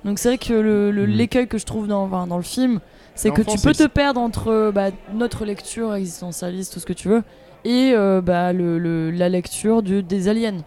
Donc 0.06 0.18
c'est 0.18 0.30
vrai 0.30 0.38
que 0.38 0.54
le- 0.54 0.92
le- 0.92 1.06
Mm. 1.08 1.12
l'écueil 1.12 1.48
que 1.48 1.58
je 1.58 1.66
trouve 1.66 1.88
dans, 1.88 2.04
enfin, 2.06 2.26
dans 2.26 2.38
le 2.38 2.44
film, 2.44 2.80
c'est 3.20 3.32
que 3.32 3.42
tu 3.42 3.58
peux 3.60 3.74
te 3.74 3.88
perdre 3.88 4.20
entre 4.22 4.72
bah, 4.74 4.90
notre 5.14 5.46
lecture 5.46 5.94
existentialiste, 5.96 6.74
tout 6.74 6.80
ce 6.80 6.86
que 6.86 6.94
tu 6.94 7.08
veux, 7.10 7.24
et 7.66 7.92
euh, 7.94 8.22
bah, 8.22 8.54
le, 8.54 8.78
le- 8.80 9.12
la 9.12 9.30
lecture 9.30 9.82
du- 9.84 10.04
des 10.04 10.28
aliens. 10.28 10.58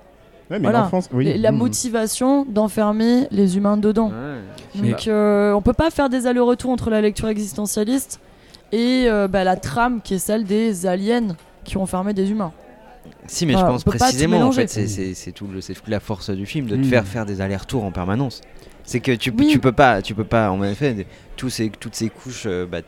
Ouais, 0.50 0.58
mais 0.58 0.64
Voilà. 0.64 0.80
l'enfance, 0.80 1.08
oui. 1.12 1.28
Et 1.28 1.38
la 1.38 1.50
mm. 1.52 1.56
motivation 1.56 2.44
d'enfermer 2.44 3.26
les 3.30 3.56
humains 3.56 3.78
dedans. 3.78 4.10
Ouais. 4.10 4.82
Donc 4.90 5.08
euh, 5.08 5.52
on 5.52 5.62
peut 5.62 5.72
pas 5.72 5.90
faire 5.90 6.10
des 6.10 6.26
allers-retours 6.26 6.70
entre 6.70 6.90
la 6.90 7.00
lecture 7.00 7.28
existentialiste 7.28 8.20
et 8.70 9.04
euh, 9.06 9.28
bah, 9.28 9.44
la 9.44 9.56
trame 9.56 10.00
qui 10.02 10.14
est 10.14 10.18
celle 10.18 10.44
des 10.44 10.84
aliens 10.86 11.36
qui 11.64 11.76
ont 11.78 11.82
enfermé 11.82 12.12
des 12.12 12.30
humains. 12.30 12.52
Si, 13.26 13.46
mais 13.46 13.52
Voilà, 13.54 13.68
je 13.68 13.72
pense 13.72 13.84
précisément, 13.84 14.40
en 14.42 14.52
fait, 14.52 14.66
c'est- 14.68 15.32
tout 15.32 15.46
le- 15.46 15.60
la 15.88 16.00
force 16.00 16.28
du 16.30 16.44
film 16.44 16.66
de 16.66 16.76
te 16.76 16.80
Mm. 16.80 16.84
faire 16.84 17.04
faire 17.06 17.24
des 17.26 17.40
allers-retours 17.40 17.84
en 17.84 17.90
permanence. 17.92 18.42
C'est 18.84 19.00
que 19.00 19.12
tu, 19.12 19.32
Oui. 19.36 19.48
tu 19.48 19.58
peux 19.58 19.72
pas, 19.72 20.02
tu 20.02 20.14
peux 20.14 20.24
pas, 20.24 20.50
en 20.50 20.62
effet, 20.64 21.06
tous 21.36 21.50
ces, 21.50 21.70
toutes 21.70 21.94
ces 21.94 22.08
couches, 22.08 22.44
euh, 22.46 22.66
bah, 22.66 22.78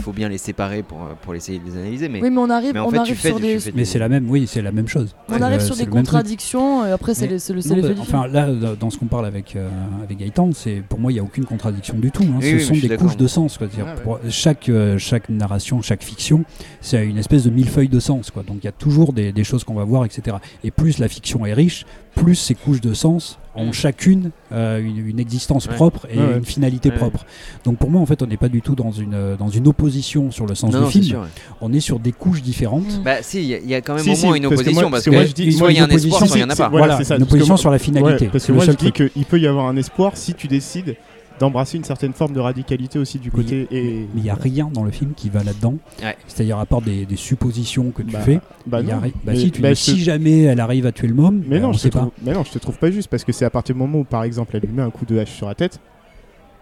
il 0.00 0.04
faut 0.04 0.12
bien 0.12 0.28
les 0.28 0.38
séparer 0.38 0.82
pour, 0.84 1.02
euh, 1.02 1.14
pour 1.22 1.34
essayer 1.34 1.58
de 1.58 1.64
les 1.64 1.76
analyser. 1.76 2.08
Mais, 2.08 2.20
Oui, 2.22 2.30
mais 2.30 2.38
on 2.38 2.50
arrive, 2.50 2.72
mais 2.72 2.78
en 2.78 2.86
on 2.86 2.90
fait, 2.90 2.96
tu 2.96 3.00
arrive 3.00 3.16
fais, 3.16 3.28
sur 3.30 3.40
des, 3.40 3.58
Mais 3.74 3.84
c'est 3.84 3.98
la 3.98 4.08
même, 4.08 4.30
oui, 4.30 4.46
c'est 4.46 4.62
la 4.62 4.70
même 4.70 4.86
chose. 4.86 5.14
on 5.28 5.40
arrive 5.42 5.58
le- 5.58 5.64
sur 5.64 5.74
des 5.76 5.86
le 5.86 5.90
contradictions 5.90 6.86
et 6.86 6.90
après 6.92 7.14
c'est 7.14 7.26
le, 7.26 7.34
l'effet 7.34 7.94
bah, 7.94 8.00
enfin, 8.00 8.26
là, 8.28 8.48
dans- 8.78 8.90
ce 8.90 8.98
qu'on 8.98 9.06
parle 9.06 9.26
avec, 9.26 9.56
euh, 9.56 9.68
avec 10.04 10.18
Gaëtan, 10.18 10.50
c'est 10.54 10.82
pour 10.88 11.00
moi, 11.00 11.10
il 11.10 11.14
n'y 11.16 11.20
a 11.20 11.24
aucune 11.24 11.44
contradiction 11.44 11.94
du 11.98 12.10
tout. 12.12 12.22
hein. 12.22 12.38
Oui, 12.40 12.50
Ce 12.50 12.54
oui, 12.72 12.80
sont 12.80 12.86
des 12.88 12.96
couches 12.96 13.16
de 13.16 13.26
sens. 13.26 13.58
quoi. 13.58 13.66
Ouais. 13.66 13.94
pour 14.04 14.20
chaque, 14.28 14.68
euh, 14.68 14.98
chaque 14.98 15.28
narration, 15.30 15.82
chaque 15.82 16.04
fiction, 16.04 16.44
c'est 16.80 17.04
une 17.04 17.18
espèce 17.18 17.42
de 17.44 17.50
millefeuille 17.50 17.88
de 17.88 18.00
sens. 18.00 18.30
Quoi. 18.30 18.44
Donc 18.44 18.58
il 18.62 18.64
y 18.66 18.68
a 18.68 18.72
toujours 18.72 19.12
des, 19.12 19.32
des 19.32 19.44
choses 19.44 19.64
qu'on 19.64 19.74
va 19.74 19.84
voir, 19.84 20.04
etc. 20.04 20.36
Et 20.62 20.70
plus 20.70 20.98
la 20.98 21.08
fiction 21.08 21.44
est 21.44 21.54
riche, 21.54 21.86
plus 22.14 22.36
ces 22.36 22.54
couches 22.54 22.80
de 22.80 22.94
sens 22.94 23.38
ont 23.58 23.66
Mm. 23.66 23.72
chacune 23.72 24.30
euh, 24.52 24.80
une, 24.80 25.06
une 25.08 25.20
existence 25.20 25.66
Ouais. 25.66 25.74
propre 25.74 26.06
et 26.10 26.18
Ouais, 26.18 26.38
une 26.38 26.44
finalité 26.44 26.88
Ouais, 26.90 26.96
propre. 26.96 27.24
Donc 27.64 27.76
pour 27.78 27.90
moi, 27.90 28.00
en 28.00 28.06
fait, 28.06 28.22
on 28.22 28.26
n'est 28.26 28.36
pas 28.36 28.48
du 28.48 28.62
tout 28.62 28.74
dans 28.74 28.92
une, 28.92 29.14
euh, 29.14 29.36
dans 29.36 29.48
une 29.48 29.66
opposition 29.68 30.30
sur 30.30 30.46
le 30.46 30.54
sens 30.54 30.72
non, 30.72 30.78
du 30.78 30.84
non, 30.84 30.90
film. 30.90 31.04
sûr. 31.04 31.20
ouais. 31.20 31.26
On 31.60 31.72
est 31.72 31.80
sur 31.80 31.98
des 31.98 32.12
couches 32.12 32.42
différentes. 32.42 32.98
Mm. 32.98 33.02
Bah, 33.02 33.16
si, 33.22 33.40
il 33.42 33.46
y, 33.48 33.54
a- 33.54 33.58
il 33.58 33.68
y 33.68 33.74
a 33.74 33.80
quand 33.80 33.94
même 33.94 34.04
Si, 34.04 34.10
au 34.10 34.14
si, 34.14 34.26
moins 34.26 34.34
une 34.36 34.42
parce 34.44 34.54
que 34.54 34.60
opposition 34.60 34.82
moi- 34.82 34.90
parce 34.90 35.04
que 35.04 35.10
que, 35.10 35.14
moi, 35.16 35.24
je 35.26 35.32
dis- 35.32 35.52
soit 35.52 35.70
il 35.72 35.76
y 35.76 35.78
a 35.80 35.82
un 35.82 35.86
une 35.86 35.90
opposition, 35.92 36.16
espoir, 36.16 36.28
soit 36.28 36.38
il 36.38 36.40
y 36.40 36.44
en 36.44 36.48
a 36.50 36.54
c'est- 36.54 36.62
pas. 36.62 36.68
Voilà, 36.68 36.86
Voilà, 36.86 36.98
c'est 36.98 37.04
ça, 37.04 37.16
une 37.16 37.22
opposition 37.24 37.48
moi- 37.54 37.58
sur 37.58 37.70
la 37.70 37.78
finalité. 37.78 38.24
Ouais, 38.26 38.30
parce 38.32 38.44
C'est 38.44 38.48
que 38.48 38.52
le 38.52 38.56
moi 38.56 38.64
je 38.64 38.70
seul 38.70 38.76
dis 38.76 38.92
truc. 38.92 39.12
qu'il 39.12 39.24
peut 39.24 39.38
y 39.40 39.46
avoir 39.46 39.66
un 39.66 39.76
espoir 39.76 40.16
si 40.16 40.34
tu 40.34 40.46
décides 40.48 40.96
d'embrasser 41.38 41.76
une 41.76 41.84
certaine 41.84 42.12
forme 42.12 42.32
de 42.32 42.40
radicalité 42.40 42.98
aussi 42.98 43.18
du 43.18 43.30
côté. 43.30 43.66
Et... 43.70 44.06
Mais 44.14 44.20
il 44.20 44.22
n'y 44.22 44.30
a 44.30 44.34
rien 44.34 44.70
dans 44.72 44.82
le 44.84 44.90
film 44.90 45.12
qui 45.16 45.28
va 45.30 45.42
là-dedans. 45.44 45.74
Ouais. 46.02 46.16
C'est-à-dire 46.26 46.58
à 46.58 46.66
part 46.66 46.82
des, 46.82 47.06
des 47.06 47.16
suppositions 47.16 47.90
que 47.90 48.02
tu 48.02 48.12
Bah, 48.12 48.20
fais. 48.20 48.40
Bah 48.66 48.82
non. 48.82 48.96
bah 48.96 49.08
Mais- 49.24 49.36
si, 49.36 49.50
tu 49.50 49.62
dis, 49.62 50.00
jamais 50.02 50.42
elle 50.42 50.60
arrive 50.60 50.86
à 50.86 50.92
tuer 50.92 51.08
le 51.08 51.14
môme, 51.14 51.42
Mais 51.46 51.56
bah, 51.56 51.62
non, 51.62 51.68
on 51.68 51.72
je 51.72 51.78
te 51.78 51.82
sait 51.82 51.90
pas. 51.90 52.00
trouve... 52.00 52.12
mais 52.22 52.32
non, 52.32 52.44
je 52.44 52.50
te 52.52 52.58
trouve 52.58 52.78
pas 52.78 52.90
juste 52.90 53.08
parce 53.08 53.24
que 53.24 53.32
c'est 53.32 53.44
à 53.44 53.50
partir 53.50 53.74
du 53.74 53.78
moment 53.80 53.98
où, 54.00 54.04
par 54.04 54.24
exemple, 54.24 54.56
elle 54.56 54.62
lui 54.62 54.72
met 54.72 54.82
un 54.82 54.90
coup 54.90 55.04
de 55.06 55.18
hache 55.18 55.30
sur 55.32 55.46
la 55.48 55.54
tête, 55.54 55.80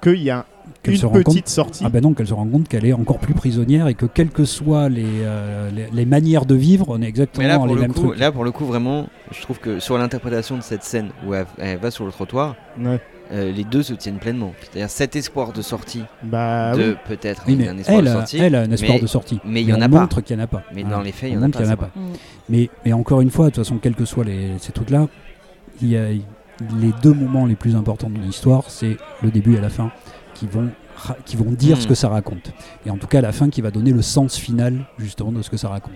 qu'il 0.03 0.23
y 0.23 0.31
a 0.31 0.45
une 0.87 0.99
compte- 1.01 1.25
petite 1.25 1.49
sortie. 1.49 1.83
Ah 1.87 1.89
ben 1.89 2.03
non, 2.03 2.13
qu'elle 2.13 2.27
se 2.27 2.35
rend 2.35 2.47
compte 2.47 2.69
qu'elle 2.69 2.85
est 2.85 2.93
encore 2.93 3.19
plus 3.19 3.35
prisonnière 3.35 3.89
et 3.89 3.95
que 3.95 4.05
quelles 4.07 4.29
que 4.31 4.45
soient 4.45 4.89
les, 4.89 5.05
euh, 5.23 5.71
les, 5.71 5.87
les 5.93 6.05
manières 6.05 6.45
de 6.45 6.55
vivre, 6.55 6.87
on 6.89 7.01
est 7.03 7.07
exactement 7.07 7.43
Mais 7.45 7.49
là 7.49 7.55
dans 7.55 7.61
pour, 7.67 7.69
les 7.69 7.75
le 7.75 7.81
mêmes 7.81 7.93
coup, 7.95 8.07
trucs. 8.09 8.19
là, 8.19 8.31
pour 8.31 8.45
le 8.45 8.51
coup, 8.53 8.65
vraiment, 8.67 9.07
je 9.33 9.41
trouve 9.41 9.59
que 9.59 9.79
sur 9.81 9.97
l'interprétation 9.97 10.57
de 10.57 10.63
cette 10.63 10.83
scène 10.83 11.09
où 11.27 11.35
elle, 11.35 11.47
elle 11.59 11.79
va 11.79 11.91
sur 11.91 12.05
le 12.05 12.13
trottoir, 12.13 12.57
Ouais. 12.79 13.01
Euh, 13.33 13.51
les 13.53 13.65
deux 13.65 13.83
se 13.83 13.93
tiennent 13.95 14.19
pleinement. 14.19 14.53
C'est-à-dire 14.61 14.91
cet 14.91 15.17
espoir 15.17 15.53
de 15.53 15.63
sortie, 15.63 16.03
Bah 16.23 16.75
de 16.77 16.91
oui. 16.91 16.97
peut-être 17.09 17.43
Oui, 17.49 17.67
un 17.69 17.77
espoir 17.79 17.99
elle, 17.99 18.05
de 18.05 18.11
a- 18.11 18.13
sortie, 18.13 18.39
elle 18.39 18.55
a 18.55 18.61
un 18.63 18.71
espoir 18.71 18.95
mais- 18.95 19.01
de 19.01 19.07
sortie. 19.07 19.41
mais 19.45 19.63
il 19.63 19.69
y 19.69 19.73
en 19.73 19.81
a 19.81 19.89
pas. 19.89 20.01
montre 20.01 20.21
qu'il 20.21 20.37
n'y 20.37 20.43
en 20.43 20.45
a 20.45 20.49
pas. 20.49 20.63
mais 20.75 20.85
Hein. 20.85 20.89
dans 20.91 21.01
les 21.01 21.13
faits, 21.13 21.31
il 21.31 21.35
y 21.35 21.37
en 21.39 21.43
a 21.43 21.49
pas. 21.49 21.63
y 21.63 21.67
en 21.67 21.71
a 21.71 21.77
pas. 21.77 21.91
Mm. 21.95 22.01
Mais, 22.49 22.71
mais 22.85 22.93
encore 22.93 23.21
une 23.21 23.31
fois, 23.31 23.47
de 23.47 23.51
toute 23.51 23.65
façon, 23.65 23.79
quels 23.79 23.95
que 23.97 24.05
soient 24.05 24.25
les, 24.25 24.53
ces 24.59 24.73
trucs-là, 24.73 25.09
il 25.83 25.89
y 25.89 25.97
a 25.97 26.09
les 26.09 26.93
deux 27.03 27.13
moments 27.13 27.47
les 27.47 27.57
plus 27.57 27.77
importants 27.77 28.09
de 28.11 28.19
l'histoire, 28.19 28.65
c'est 28.71 28.97
le 29.23 29.31
début 29.31 29.57
et 29.57 29.61
la 29.61 29.69
fin, 29.69 29.91
qui 30.35 30.47
vont, 30.47 30.69
qui 31.25 31.37
vont 31.37 31.51
dire 31.51 31.81
ce 31.81 31.87
que 31.87 31.95
ça 31.95 32.09
raconte. 32.09 32.53
Et 32.87 32.91
en 32.91 32.97
tout 32.97 33.07
cas, 33.07 33.21
la 33.21 33.33
fin 33.33 33.49
qui 33.51 33.61
va 33.61 33.71
donner 33.71 33.93
le 33.93 34.03
sens 34.03 34.37
final, 34.37 34.75
justement, 34.99 35.33
de 35.33 35.43
ce 35.43 35.51
que 35.51 35.57
ça 35.57 35.69
raconte. 35.69 35.93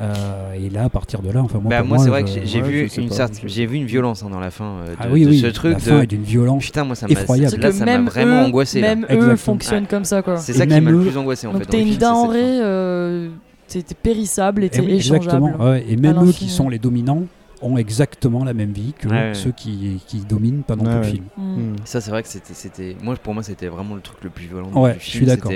Euh, 0.00 0.54
et 0.54 0.70
là, 0.70 0.84
à 0.84 0.88
partir 0.88 1.20
de 1.20 1.30
là, 1.30 1.42
enfin, 1.42 1.58
moi, 1.58 1.68
Bah, 1.70 1.82
moi, 1.82 1.98
c'est 1.98 2.08
vrai 2.08 2.24
que 2.24 2.30
j'ai- 2.30 2.62
ouais, 2.62 2.68
vu 2.68 2.88
une 2.96 3.08
pas, 3.10 3.14
certaine- 3.16 3.40
je- 3.42 3.48
j'ai 3.48 3.66
vu 3.66 3.76
une 3.76 3.84
violence 3.86 4.22
hein, 4.22 4.30
dans 4.30 4.40
la 4.40 4.50
fin 4.50 4.64
euh, 4.64 4.86
de, 4.92 4.96
Ah 4.98 5.06
oui, 5.10 5.24
de 5.24 5.30
oui, 5.30 5.40
ce 5.40 5.46
truc. 5.48 5.74
la 5.74 5.78
fin 5.78 5.98
de... 5.98 6.02
est 6.04 6.06
d'une 6.06 6.22
violence. 6.22 6.64
Putain, 6.64 6.84
moi 6.84 6.94
ça 6.96 7.06
m'a 7.06 7.12
effroyable. 7.12 7.56
là, 7.58 7.70
ça 7.72 7.78
m'a 7.80 7.84
même 7.84 8.06
vraiment 8.06 8.40
eux, 8.42 8.46
angoissé. 8.46 8.80
là. 8.80 8.88
Même 8.94 9.02
eux 9.04 9.12
Exactement. 9.12 9.36
fonctionnent 9.36 9.86
comme 9.86 10.04
ça 10.06 10.22
quoi. 10.22 10.38
C'est 10.38 10.54
ça 10.54 10.64
qui 10.66 10.70
m'a 10.72 10.80
même 10.80 10.88
le 10.94 11.00
eux- 11.00 11.06
plus 11.06 11.18
angoissé 11.18 11.46
en 11.46 11.52
Donc 11.52 11.64
fait. 11.64 11.70
t'es 11.70 11.82
une 11.82 11.96
denrée, 11.96 12.38
euh, 12.62 13.28
t'es 13.68 13.82
périssable 14.02 14.62
et 14.62 14.66
Et 14.66 14.70
t'es 14.70 14.80
oui, 14.80 14.92
échangeable. 14.94 15.24
exactement. 15.46 15.74
Et 15.74 15.96
même 15.96 16.24
eux 16.26 16.32
qui 16.32 16.48
sont 16.48 16.70
les 16.70 16.78
dominants 16.78 17.24
ont 17.62 17.76
exactement 17.76 18.44
la 18.44 18.54
même 18.54 18.72
vie 18.72 18.92
que 18.92 19.06
Ouais, 19.08 19.14
ouais. 19.28 19.34
ceux 19.34 19.52
qui, 19.52 20.00
qui 20.06 20.20
dominent 20.20 20.62
pendant 20.62 20.84
Ouais, 20.86 20.92
tout 20.92 20.98
le 20.98 21.04
film. 21.04 21.24
Mm. 21.36 21.42
Hmm. 21.72 21.76
Ça, 21.84 22.00
c'est 22.00 22.10
vrai 22.10 22.22
que 22.22 22.28
c'était, 22.28 22.54
c'était, 22.54 22.96
moi, 23.02 23.14
pour 23.16 23.34
moi, 23.34 23.42
c'était 23.42 23.68
vraiment 23.68 23.94
le 23.94 24.00
truc 24.00 24.18
le 24.22 24.30
plus 24.30 24.46
violent 24.46 24.70
Ouais, 24.72 24.94
du 24.94 25.00
je 25.00 25.04
film. 25.04 25.24
suis 25.24 25.26
d'accord. 25.26 25.52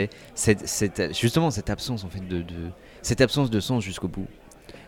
Justement 1.18 1.50
cette 1.50 1.70
absence 1.70 2.04
en 2.04 2.08
fait 2.08 2.26
de, 2.26 2.42
de- 2.42 2.70
cette 3.02 3.20
absence 3.20 3.50
de 3.50 3.60
sens 3.60 3.82
jusqu'au 3.84 4.08
bout. 4.08 4.26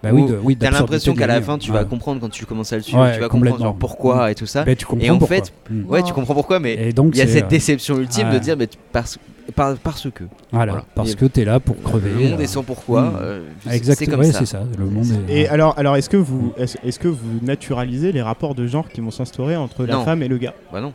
Bah 0.02 0.10
oui, 0.12 0.26
de- 0.26 0.38
oui, 0.42 0.56
T'as 0.56 0.70
l'impression 0.70 1.14
qu'à 1.14 1.26
la 1.26 1.40
fin, 1.40 1.58
tu 1.58 1.70
ouais. 1.70 1.78
vas 1.78 1.84
comprendre 1.84 2.20
quand 2.20 2.28
tu 2.28 2.44
commences 2.46 2.72
à 2.72 2.76
le 2.76 2.82
suivre, 2.82 3.00
Ouais, 3.02 3.14
tu 3.14 3.20
vas 3.20 3.28
comprendre 3.28 3.74
pourquoi 3.78 4.30
et 4.30 4.34
tout 4.34 4.46
ça. 4.46 4.64
Bah, 4.64 4.74
tu 4.74 4.84
comprends 4.86 5.04
Et 5.06 5.10
en 5.10 5.18
pourquoi. 5.18 5.36
fait, 5.36 5.52
Mm. 5.70 5.84
Ouais, 5.88 6.02
tu 6.02 6.12
comprends 6.12 6.34
pourquoi, 6.34 6.60
mais 6.60 6.74
il 6.90 7.16
y 7.16 7.20
a 7.22 7.26
cette 7.26 7.44
euh, 7.44 7.48
déception 7.48 7.98
ultime 7.98 8.30
de 8.30 8.38
dire, 8.38 8.56
mais 8.56 8.66
tu- 8.66 8.78
parce 8.92 9.18
par- 9.54 9.76
parce 9.78 10.08
que. 10.10 10.24
Voilà, 10.52 10.72
Voilà. 10.72 10.86
parce 10.94 11.12
Et 11.12 11.14
que 11.16 11.24
tu 11.26 11.40
es 11.40 11.44
là 11.44 11.60
pour 11.60 11.80
crever. 11.82 12.10
Le 12.10 12.30
monde 12.30 12.40
euh, 12.40 12.42
est 12.42 12.46
sans 12.46 12.62
pourquoi. 12.62 13.02
Mm. 13.02 13.18
euh, 13.20 13.42
c'est 13.66 13.74
Exactement, 13.76 14.10
comme 14.16 14.20
ouais, 14.26 14.32
ça. 14.32 14.38
c'est 14.40 14.46
ça. 14.46 14.62
Le 14.78 14.84
monde 14.86 15.06
est. 15.28 15.40
Et 15.42 15.48
alors, 15.48 15.74
alors 15.78 15.96
est-ce 15.96 16.08
que 16.10 16.16
vous, 16.16 16.52
est-ce, 16.58 16.98
que 16.98 17.08
vous 17.08 17.40
naturalisez 17.42 18.12
les 18.12 18.22
rapports 18.22 18.54
de 18.54 18.66
genre 18.66 18.88
qui 18.88 19.00
vont 19.00 19.10
s'instaurer 19.10 19.56
entre 19.56 19.84
la 19.86 20.00
femme 20.00 20.22
et 20.22 20.28
le 20.28 20.38
gars? 20.38 20.54
Bah 20.72 20.80
non. 20.80 20.92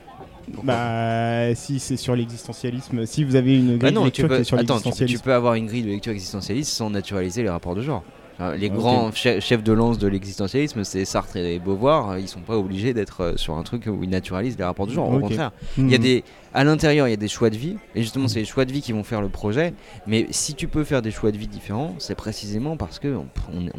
Pourquoi? 0.54 0.74
Bah, 0.74 1.56
si 1.56 1.80
c'est 1.80 1.96
sur 1.98 2.16
l'existentialisme, 2.16 3.06
si 3.06 3.24
vous 3.24 3.36
avez 3.36 3.58
une 3.58 3.78
Bah 3.78 3.78
grille 3.78 3.92
de 3.92 3.96
non, 4.00 4.06
lecture 4.06 4.28
peux, 4.28 4.36
qui 4.36 4.42
est 4.42 4.44
sur 4.44 4.58
attends, 4.58 4.80
tu, 4.80 5.20
peux 5.20 5.34
avoir 5.34 5.54
une 5.54 5.66
grille 5.68 5.84
de 5.84 5.90
lecture 5.90 6.12
existentialiste 6.12 6.72
sans 6.74 6.90
naturaliser 6.90 7.44
les 7.44 7.50
rapports 7.50 7.76
de 7.76 7.82
genre. 7.82 8.04
Enfin, 8.42 8.56
Les 8.58 8.70
Ok. 8.70 8.74
grands 8.76 9.10
che- 9.12 9.40
chefs 9.40 9.64
de 9.64 9.72
lance 9.72 9.98
de 10.00 10.08
l'existentialisme, 10.08 10.84
c'est 10.84 11.06
Sartre 11.06 11.38
et 11.38 11.60
Beauvoir, 11.60 12.18
ils 12.18 12.28
sont 12.28 12.42
pas 12.42 12.58
obligés 12.58 12.94
d'être 12.94 13.22
euh, 13.22 13.38
sur 13.38 13.56
un 13.56 13.64
truc 13.64 13.86
où 13.88 14.04
ils 14.04 14.10
naturalisent 14.10 14.58
les 14.58 14.64
rapports 14.64 14.88
de 14.88 14.92
genre. 14.94 15.10
Au 15.12 15.20
contraire, 15.20 15.52
il 15.78 15.90
y 15.92 15.96
a 15.96 16.00
des, 16.00 16.24
à 16.54 16.64
l'intérieur, 16.64 17.08
il 17.08 17.12
y 17.12 17.14
a 17.14 17.18
des 17.18 17.28
choix 17.28 17.50
de 17.52 17.56
vie, 17.58 17.76
et 17.96 18.02
justement, 18.02 18.28
c'est 18.28 18.40
les 18.40 18.46
choix 18.46 18.66
de 18.66 18.72
vie 18.72 18.82
qui 18.82 18.94
vont 18.94 19.04
faire 19.04 19.22
le 19.22 19.30
projet. 19.30 19.74
Mais 20.08 20.26
si 20.32 20.56
tu 20.56 20.68
peux 20.68 20.84
faire 20.84 21.02
des 21.02 21.12
choix 21.12 21.32
de 21.32 21.38
vie 21.38 21.48
différents, 21.48 21.94
c'est 22.00 22.16
précisément 22.16 22.78
parce 22.78 22.98
que 23.00 23.16
on, 23.16 23.26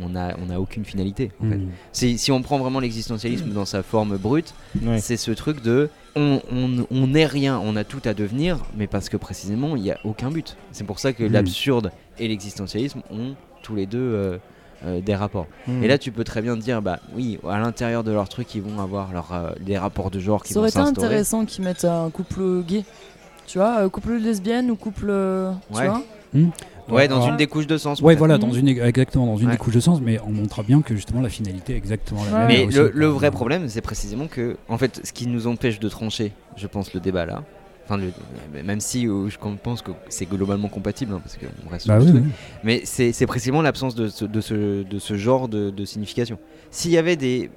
on 0.01 0.15
a, 0.17 0.35
on 0.39 0.49
a 0.51 0.59
aucune 0.59 0.85
finalité. 0.85 1.33
En 1.45 1.49
fait. 1.51 1.57
Mm. 1.57 2.17
Si, 2.17 2.31
on 2.33 2.41
prend 2.43 2.59
vraiment 2.59 2.79
l'existentialisme 2.81 3.51
dans 3.51 3.65
sa 3.67 3.83
forme 3.83 4.17
brute, 4.17 4.55
Ouais. 4.83 5.01
c'est 5.01 5.17
ce 5.17 5.31
truc 5.33 5.63
de 5.63 5.91
on, 6.15 6.41
on, 6.91 7.07
n'est 7.07 7.27
rien, 7.27 7.59
on 7.65 7.75
a 7.77 7.85
tout 7.85 8.01
à 8.05 8.13
devenir, 8.15 8.59
mais 8.77 8.87
parce 8.87 9.09
que 9.09 9.17
précisément 9.17 9.77
il 9.77 9.83
n'y 9.83 9.91
a 9.91 9.99
aucun 10.05 10.31
but. 10.31 10.57
C'est 10.71 10.85
pour 10.85 10.99
ça 10.99 11.13
que 11.15 11.25
l'absurde 11.25 11.91
et 12.19 12.29
l'existentialisme 12.29 13.01
ont 13.11 13.35
tous 13.63 13.75
les 13.75 13.87
deux 13.87 13.99
euh, 13.99 14.39
euh, 14.85 15.01
des 15.01 15.15
rapports. 15.15 15.47
Mhm. 15.69 15.83
Et 15.85 15.89
là 15.89 15.97
tu 15.99 16.11
peux 16.13 16.25
très 16.25 16.43
bien 16.43 16.57
te 16.57 16.61
dire, 16.61 16.83
bah 16.83 16.99
oui, 17.15 17.39
à 17.49 17.59
l'intérieur 17.59 18.03
de 18.05 18.11
leur 18.13 18.29
truc, 18.29 18.55
ils 18.55 18.63
vont 18.63 18.81
avoir 18.81 19.13
leur, 19.13 19.33
euh, 19.33 19.51
des 19.61 19.79
rapports 19.79 20.11
de 20.11 20.19
genre 20.19 20.43
qui 20.43 20.53
Ça 20.53 20.59
vont 20.59 20.61
aurait 20.63 20.71
été 20.71 20.79
intéressant 20.81 21.45
qu'ils 21.45 21.65
mettent 21.65 21.85
un 21.85 22.11
couple 22.11 22.63
gay. 22.67 22.85
Tu 23.47 23.59
vois, 23.59 23.79
euh, 23.81 23.89
couple 23.89 24.15
lesbienne 24.15 24.71
ou 24.71 24.77
couple. 24.77 25.07
euh, 25.09 25.53
Tu 25.73 25.79
Ouais. 25.79 25.89
vois 25.89 26.03
Ouais, 26.89 27.07
dans 27.09 27.23
une 27.29 27.37
des 27.37 27.47
couches 27.47 27.67
de 27.69 27.79
sens. 27.79 28.01
Ouais, 28.03 28.17
voilà, 28.17 28.39
dans 28.39 28.51
une, 28.51 28.67
exactement 28.69 29.27
dans 29.27 29.37
une 29.37 29.47
Ouais. 29.47 29.53
des 29.53 29.59
couches 29.59 29.75
de 29.75 29.81
sens, 29.81 30.01
mais 30.01 30.19
on 30.27 30.33
montrera 30.33 30.63
bien 30.63 30.83
que 30.83 30.95
justement 30.97 31.21
la 31.23 31.29
finalité 31.29 31.75
est 31.75 31.77
exactement 31.77 32.25
la 32.25 32.33
Ouais. 32.33 32.39
même. 32.39 32.49
Mais 32.49 32.67
le 32.93 33.07
vrai 33.07 33.31
problème, 33.31 33.69
c'est 33.69 33.81
précisément 33.81 34.27
que, 34.27 34.57
en 34.69 34.79
fait, 34.79 35.01
ce 35.05 35.13
qui 35.13 35.27
nous 35.29 35.47
empêche 35.47 35.79
de 35.79 35.89
trancher, 35.89 36.33
je 36.57 36.67
pense, 36.67 36.93
le 36.93 37.01
débat 37.01 37.25
là. 37.25 37.45
Enfin, 37.93 38.03
le- 38.55 38.63
même 38.63 38.81
si 38.81 39.07
euh, 39.07 39.29
je 39.29 39.37
pense 39.63 39.83
que 39.83 39.91
c'est 40.09 40.27
globalement 40.27 40.69
compatible, 40.69 41.13
hein, 41.15 41.21
parce 41.23 41.37
qu'on 41.37 41.69
reste 41.71 41.87
Bah 41.87 42.01
sur 42.01 42.09
oui, 42.09 42.13
le 42.15 42.21
truc. 42.21 42.25
oui. 42.27 42.33
Mais 42.65 42.83
c'est 42.85 43.27
précisément 43.27 43.61
l'absence 43.63 43.95
de 43.95 44.09
ce, 44.09 44.25
de, 44.25 44.41
ce, 44.41 44.83
de 44.83 44.99
ce 44.99 45.17
genre 45.17 45.49
de, 45.49 45.71
de 45.71 45.85
signification. 45.85 46.39
S'il 46.71 46.91
y 46.93 46.99
avait 46.99 47.17
des. 47.17 47.51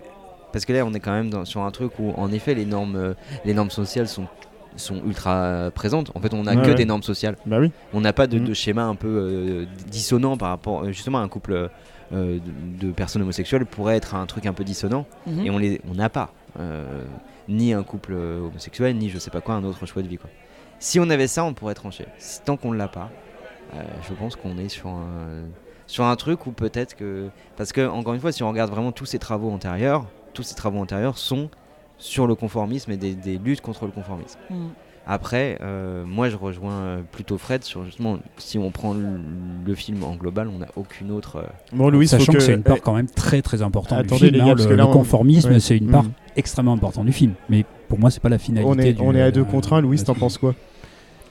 Parce 0.52 0.66
que 0.66 0.74
là, 0.74 0.86
on 0.86 0.94
est 0.94 1.00
quand 1.00 1.12
même 1.14 1.30
dans- 1.30 1.46
sur 1.46 1.62
un 1.62 1.72
truc 1.72 2.00
où, 2.00 2.12
en 2.18 2.32
effet, 2.32 2.54
les 2.54 2.66
normes, 2.66 2.96
euh, 2.96 3.14
les 3.46 3.54
normes 3.54 3.70
sociales 3.72 4.08
sont, 4.08 4.26
sont 4.78 5.02
ultra 5.06 5.70
présentes. 5.74 6.12
En 6.16 6.20
fait, 6.20 6.34
on 6.34 6.44
n'a 6.44 6.56
que 6.56 6.68
ouais. 6.70 6.76
des 6.76 6.86
normes 6.86 7.04
sociales. 7.04 7.38
Bah 7.46 7.58
oui. 7.60 7.72
On 7.94 8.02
n'a 8.02 8.14
pas 8.14 8.28
de, 8.28 8.40
de 8.40 8.54
schéma 8.54 8.84
un 8.86 8.96
peu 8.96 9.08
euh, 9.08 9.66
dissonant 9.90 10.38
par 10.38 10.50
rapport. 10.50 10.86
Justement, 10.92 11.20
un 11.20 11.28
couple 11.28 11.54
euh, 11.54 12.40
de, 12.82 12.88
de 12.88 12.92
personnes 12.92 13.22
homosexuelles 13.22 13.66
pourrait 13.66 13.98
être 13.98 14.16
un 14.16 14.26
truc 14.26 14.46
un 14.46 14.54
peu 14.54 14.64
dissonant. 14.64 15.06
Mhm. 15.28 15.46
Et 15.46 15.50
on 15.50 15.58
les, 15.58 15.82
on 15.90 15.96
n'a 15.96 16.10
pas 16.10 16.34
ni 17.48 17.74
un 17.74 17.84
couple 17.84 18.14
euh, 18.14 18.48
homosexuel, 18.48 18.96
ni 18.96 19.10
je 19.10 19.20
sais 19.20 19.32
pas 19.32 19.42
quoi, 19.42 19.56
un 19.56 19.64
autre 19.64 19.86
choix 19.86 20.02
de 20.02 20.08
vie. 20.08 20.18
Quoi. 20.18 20.30
Si 20.80 21.00
on 21.00 21.10
avait 21.10 21.28
ça, 21.28 21.44
on 21.44 21.54
pourrait 21.54 21.74
trancher. 21.74 22.06
Tant 22.44 22.58
qu'on 22.58 22.72
ne 22.72 22.78
l'a 22.78 22.88
pas, 22.88 23.10
euh, 23.74 23.84
je 24.08 24.14
pense 24.14 24.36
qu'on 24.36 24.58
est 24.58 24.70
sur 24.70 24.90
un, 24.90 25.46
sur 25.88 26.06
un 26.06 26.16
truc 26.16 26.46
où 26.46 26.52
peut-être 26.52 26.96
que. 26.96 27.30
Parce 27.58 27.72
que, 27.72 27.88
encore 27.88 28.14
une 28.14 28.20
fois, 28.20 28.32
si 28.32 28.44
on 28.44 28.50
regarde 28.50 28.72
vraiment 28.72 28.92
tous 28.92 29.06
ces 29.06 29.20
travaux 29.20 29.52
antérieurs, 29.52 30.06
tous 30.34 30.44
ces 30.44 30.56
travaux 30.56 30.80
antérieurs 30.80 31.18
sont 31.18 31.50
sur 31.98 32.28
le 32.28 32.36
conformisme 32.36 32.92
et 32.92 32.98
des, 32.98 33.38
luttes 33.38 33.62
contre 33.62 33.86
le 33.86 33.92
conformisme. 33.92 34.40
Mhm. 34.50 34.70
Après, 35.08 35.60
euh, 35.62 36.04
moi 36.04 36.30
je 36.30 36.36
rejoins 36.36 36.74
euh, 36.74 37.02
plutôt 37.12 37.38
Fred 37.38 37.64
sur 37.64 37.84
justement, 37.86 38.18
si 38.38 38.58
on 38.58 38.72
prend 38.72 38.94
le, 38.96 39.06
le 39.66 39.76
film 39.76 40.04
en 40.04 40.16
global, 40.16 40.48
on 40.54 40.60
n'a 40.60 40.68
aucune 40.76 41.12
autre. 41.12 41.38
euh, 41.38 41.44
Bon, 41.74 41.90
Louis, 41.90 42.08
Sachant 42.08 42.32
que, 42.32 42.38
que 42.38 42.44
c'est 42.44 42.54
une 42.54 42.64
part 42.64 42.78
eh, 42.78 42.82
quand 42.82 42.94
même 42.96 43.08
très 43.08 43.42
très 43.44 43.62
importante 43.62 44.00
Attendez, 44.00 44.16
du 44.16 44.26
film. 44.30 44.34
les 44.34 44.42
hein, 44.42 44.46
gars, 44.48 44.52
parce 44.56 44.64
le, 44.64 44.70
que 44.72 44.76
là, 44.76 44.84
le 44.86 44.90
on- 44.90 44.94
conformisme, 44.94 45.52
ouais. 45.52 45.60
c'est 45.60 45.78
une 45.78 45.92
part 45.92 46.04
Mhm. 46.04 46.12
extrêmement 46.36 46.74
importante 46.74 47.06
du 47.06 47.12
film. 47.14 47.34
Mais 47.50 47.66
pour 47.88 48.00
moi, 48.00 48.10
c'est 48.10 48.20
pas 48.22 48.30
la 48.30 48.40
finalité. 48.40 48.72
on 48.74 48.80
est, 48.80 48.94
du- 48.94 49.02
on 49.02 49.14
est 49.14 49.22
à 49.22 49.30
deux 49.32 49.42
euh, 49.42 49.46
contre 49.46 49.74
un. 49.74 49.82
Louis, 49.82 50.02
t'en 50.04 50.16
penses 50.16 50.40
quoi 50.40 50.56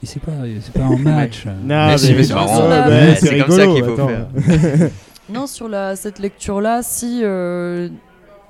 Et 0.01 0.05
c'est 0.05 0.21
pas, 0.21 0.31
c'est 0.61 0.73
pas 0.73 0.85
un 0.85 0.95
match. 0.97 1.45
Non, 1.65 1.87
Mais 1.87 1.97
c'est 1.97 2.33
marrant. 2.33 2.69
ouais, 2.69 2.69
Ouais, 2.87 3.15
c'est 3.19 3.27
c'est 3.27 3.39
comme 3.39 3.51
ça 3.51 3.65
qu'il 3.67 3.83
faut 3.83 3.91
attends. 3.93 4.07
faire. 4.07 4.89
Non, 5.33 5.47
sur 5.47 5.67
la, 5.67 5.95
cette 5.95 6.19
lecture-là, 6.19 6.81
si 6.83 7.21
euh, 7.23 7.89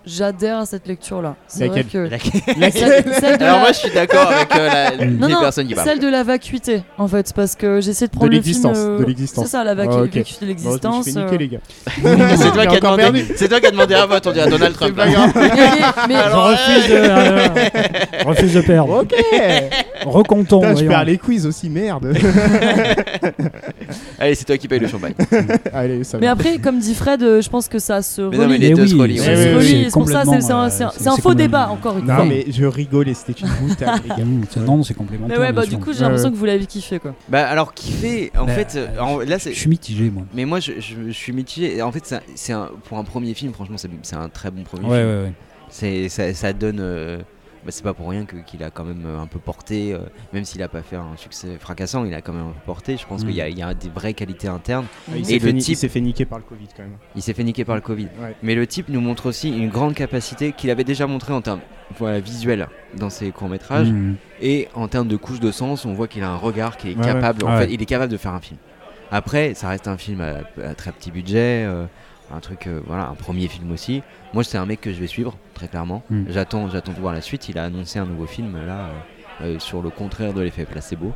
j'adhère 0.05 0.57
à 0.59 0.65
cette 0.65 0.87
lecture-là. 0.87 1.35
C'est 1.47 1.67
vrai 1.67 1.83
Laquelle 1.83 2.09
que. 2.09 2.71
Celle, 2.71 3.03
celle 3.19 3.37
de 3.37 3.43
Alors 3.43 3.55
la- 3.57 3.59
moi 3.59 3.71
je 3.71 3.77
suis 3.79 3.91
d'accord 3.91 4.29
avec 4.31 4.55
euh, 4.55 4.67
la- 4.67 4.91
non, 5.05 5.27
les 5.27 5.33
non, 5.33 5.39
personnes 5.39 5.67
qui 5.67 5.75
parlent. 5.75 5.87
celle 5.87 5.99
de 5.99 6.07
la 6.07 6.23
vacuité, 6.23 6.83
en 6.97 7.07
fait, 7.07 7.31
parce 7.33 7.55
que 7.55 7.81
j'essaie 7.81 8.05
de 8.07 8.11
De 8.11 8.15
prendre 8.17 8.31
le 8.31 8.41
film. 8.41 8.45
l'existence. 8.45 8.77
euh, 8.77 8.99
De 8.99 9.03
l'existence. 9.05 9.45
C'est 9.45 9.51
ça, 9.51 9.63
la 9.63 9.75
vacu- 9.75 9.89
Ah, 9.91 10.01
vacuité 10.01 10.19
de 10.23 10.39
Bon, 10.41 10.47
l'existence. 10.47 11.07
niquer, 11.07 11.19
euh, 11.19 11.37
les 11.37 11.47
gars. 11.47 11.57
c'est 12.37 12.51
toi, 12.51 12.65
qui 12.67 12.77
demandé- 12.79 13.25
c'est 13.35 13.47
toi 13.47 13.59
qui 13.59 13.65
as 13.67 13.71
demandé 13.71 13.93
un 13.95 14.05
vote, 14.05 14.27
on 14.27 14.31
dirait 14.31 14.49
Donald 14.49 14.75
Trump. 14.75 14.95
pas 14.95 15.07
grave. 15.07 15.31
mais- 15.35 15.49
mais- 16.07 16.15
Je 16.15 16.35
refuse 16.35 16.89
de, 16.89 16.95
euh, 16.95 18.25
refuse 18.25 18.53
de 18.53 18.61
perdre. 18.61 19.01
Ok. 19.03 19.13
Recomptons. 20.05 20.61
Putain, 20.61 20.75
je 20.75 20.85
perds 20.85 21.05
les 21.05 21.17
quiz 21.17 21.45
aussi, 21.45 21.69
merde. 21.69 22.13
Allez, 24.19 24.35
c'est 24.35 24.45
toi 24.45 24.57
qui 24.57 24.67
paye 24.67 24.79
le 24.79 24.87
champagne. 24.87 25.13
Allez, 25.73 26.03
ça 26.03 26.17
mais 26.19 26.27
après, 26.27 26.57
comme 26.59 26.79
dit 26.79 26.93
Fred, 26.95 27.21
euh, 27.23 27.41
je 27.41 27.49
pense 27.49 27.67
que 27.67 27.79
ça 27.79 28.01
se 28.01 28.21
Mais 28.21 28.37
non, 28.37 28.47
mais 28.47 28.53
relie. 28.55 28.57
les 28.59 28.69
Mais 28.69 28.75
deux 28.75 28.87
se 28.87 28.95
relient. 28.95 29.89
Et 30.01 30.03
pour 30.03 30.09
ça, 30.09 30.23
c'est 30.25 30.51
un, 30.51 30.57
un- 30.59 30.65
euh, 30.67 30.89
c'est 30.97 31.07
un 31.07 31.15
faux 31.17 31.33
débat, 31.33 31.69
encore 31.69 31.97
une 31.97 32.05
Non, 32.05 32.15
fois. 32.15 32.25
mais 32.25 32.45
je 32.49 32.65
rigolais, 32.65 33.13
c'était 33.13 33.33
une 33.41 33.47
boutade, 33.67 34.01
c'est- 34.51 34.59
non, 34.65 34.83
c'est 34.83 34.93
complémentaire. 34.93 35.37
Mais 35.39 35.45
ouais, 35.45 35.51
bah 35.51 35.65
du 35.65 35.77
coup, 35.77 35.91
j'ai 35.93 35.99
Ouais, 35.99 36.03
l'impression 36.05 36.27
ouais. 36.29 36.33
que 36.33 36.37
vous 36.39 36.45
l'avez 36.45 36.65
kiffé, 36.65 36.99
quoi. 36.99 37.13
Bah 37.29 37.47
alors 37.47 37.73
kiffer, 37.73 38.31
en 38.37 38.45
Bah, 38.45 38.53
fait, 38.53 38.75
euh, 38.75 38.99
en- 38.99 39.19
là 39.19 39.39
c'est. 39.39 39.53
Je 39.53 39.59
suis 39.59 39.69
mitigé, 39.69 40.09
moi. 40.09 40.23
Mais 40.33 40.45
moi 40.45 40.59
je, 40.59 40.73
je- 40.79 41.07
je 41.07 41.11
suis 41.11 41.33
mitigé. 41.33 41.77
Et 41.77 41.81
En 41.81 41.91
fait, 41.91 42.15
c'est 42.35 42.53
pour 42.85 42.97
un 42.97 43.03
premier 43.03 43.33
film, 43.33 43.53
franchement, 43.53 43.77
c'est 43.77 44.15
un 44.15 44.29
très 44.29 44.51
bon 44.51 44.63
premier 44.63 44.85
Ouais, 44.87 44.97
film. 44.97 45.09
ouais, 45.09 45.21
ouais. 45.23 45.33
C'est 45.69 46.09
ça, 46.09 46.33
ça 46.33 46.53
donne. 46.53 46.79
euh, 46.79 47.17
bah, 47.65 47.71
c'est 47.71 47.83
pas 47.83 47.93
pour 47.93 48.09
rien 48.09 48.25
que- 48.25 48.35
qu'il 48.37 48.63
a 48.63 48.69
quand 48.69 48.83
même 48.83 49.03
euh, 49.05 49.19
un 49.19 49.25
peu 49.27 49.39
porté, 49.39 49.93
euh, 49.93 49.99
même 50.33 50.45
s'il 50.45 50.61
a 50.61 50.67
pas 50.67 50.81
fait 50.83 50.95
un 50.95 51.15
succès 51.17 51.57
fracassant, 51.59 52.05
il 52.05 52.13
a 52.13 52.21
quand 52.21 52.31
même 52.33 52.47
un 52.47 52.51
peu 52.51 52.59
porté. 52.65 52.95
Je 52.97 53.05
pense 53.07 53.23
Mm. 53.23 53.27
qu'il 53.27 53.35
y, 53.35 53.41
a- 53.41 53.49
il 53.49 53.57
y 53.57 53.63
a 53.63 53.73
des 53.73 53.89
vraies 53.89 54.13
qualités 54.13 54.47
internes. 54.47 54.85
Il 55.09 55.21
Et 55.21 55.23
s'est 55.23 55.39
le 55.39 55.51
ni- 55.51 55.61
type- 55.61 55.73
il 55.73 55.77
s'est 55.77 55.89
fait 55.89 56.01
niquer 56.01 56.25
par 56.25 56.37
le 56.37 56.43
Covid 56.43 56.67
quand 56.77 56.83
même. 56.83 56.97
Il 57.15 57.21
s'est 57.21 57.33
fait 57.33 57.43
niquer 57.43 57.65
par 57.65 57.75
le 57.75 57.81
Covid. 57.81 58.07
Ouais. 58.21 58.35
Mais 58.43 58.55
le 58.55 58.67
type 58.67 58.89
nous 58.89 59.01
montre 59.01 59.25
aussi 59.25 59.49
une 59.49 59.69
grande 59.69 59.95
capacité 59.95 60.51
qu'il 60.51 60.69
avait 60.69 60.83
déjà 60.83 61.07
montré 61.07 61.33
en 61.33 61.41
termes 61.41 61.61
voilà, 61.97 62.19
visuels 62.19 62.67
dans 62.97 63.09
ses 63.09 63.31
courts 63.31 63.49
métrages. 63.49 63.89
Mmh. 63.91 64.15
Et 64.41 64.67
en 64.75 64.87
termes 64.87 65.07
de 65.07 65.15
couche 65.17 65.39
de 65.39 65.51
sens, 65.51 65.85
on 65.85 65.93
voit 65.93 66.07
qu'il 66.07 66.23
a 66.23 66.29
un 66.29 66.35
regard 66.37 66.77
qui 66.77 66.91
est 66.91 66.95
Ouais, 66.97 67.03
capable. 67.03 67.43
ouais. 67.43 67.49
En 67.49 67.53
Ouais. 67.57 67.65
fait, 67.67 67.73
il 67.73 67.81
est 67.81 67.85
capable 67.85 68.11
de 68.11 68.17
faire 68.17 68.33
un 68.33 68.39
film. 68.41 68.57
Après, 69.11 69.53
ça 69.53 69.69
reste 69.69 69.87
un 69.87 69.97
film 69.97 70.19
à, 70.21 70.39
à 70.67 70.73
très 70.73 70.91
petit 70.91 71.11
budget, 71.11 71.63
euh, 71.65 71.85
un 72.33 72.39
truc, 72.39 72.67
euh, 72.67 72.81
voilà, 72.87 73.07
un 73.07 73.15
premier 73.15 73.47
film 73.47 73.71
aussi. 73.71 74.01
Moi, 74.33 74.43
c'est 74.43 74.57
un 74.57 74.65
mec 74.65 74.81
que 74.81 74.91
je 74.91 74.99
vais 74.99 75.07
suivre 75.07 75.35
très 75.53 75.67
clairement. 75.67 76.03
Mm. 76.09 76.23
J'attends, 76.29 76.69
j'attends 76.69 76.93
de 76.93 76.99
voir 76.99 77.13
la 77.13 77.21
suite. 77.21 77.49
Il 77.49 77.57
a 77.57 77.65
annoncé 77.65 77.99
un 77.99 78.05
nouveau 78.05 78.25
film 78.25 78.57
là, 78.65 78.89
euh, 79.41 79.55
euh, 79.55 79.59
sur 79.59 79.81
le 79.81 79.89
contraire 79.89 80.33
de 80.33 80.41
l'effet 80.41 80.65
placebo. 80.65 81.13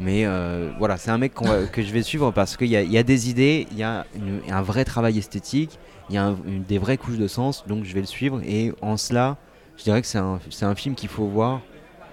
Mais 0.00 0.24
euh, 0.26 0.70
voilà, 0.78 0.96
c'est 0.96 1.10
un 1.10 1.18
mec 1.18 1.32
va- 1.40 1.64
que 1.72 1.82
je 1.82 1.92
vais 1.92 2.02
suivre 2.02 2.30
parce 2.32 2.56
qu'il 2.56 2.68
y, 2.68 2.70
y 2.72 2.98
a 2.98 3.02
des 3.02 3.30
idées, 3.30 3.66
il 3.70 3.78
y 3.78 3.82
a 3.82 4.06
une- 4.16 4.40
un 4.52 4.62
vrai 4.62 4.84
travail 4.84 5.18
esthétique, 5.18 5.78
il 6.08 6.14
y 6.14 6.18
a 6.18 6.24
un- 6.26 6.36
une- 6.46 6.64
des 6.64 6.78
vraies 6.78 6.96
couches 6.98 7.18
de 7.18 7.28
sens, 7.28 7.64
donc 7.66 7.84
je 7.84 7.94
vais 7.94 8.00
le 8.00 8.06
suivre. 8.06 8.40
Et 8.44 8.72
en 8.82 8.96
cela, 8.96 9.36
je 9.78 9.84
dirais 9.84 10.00
que 10.00 10.06
c'est 10.08 10.18
un, 10.18 10.38
un 10.62 10.74
film 10.74 10.94
qu'il 10.94 11.08
faut 11.08 11.26
voir. 11.26 11.60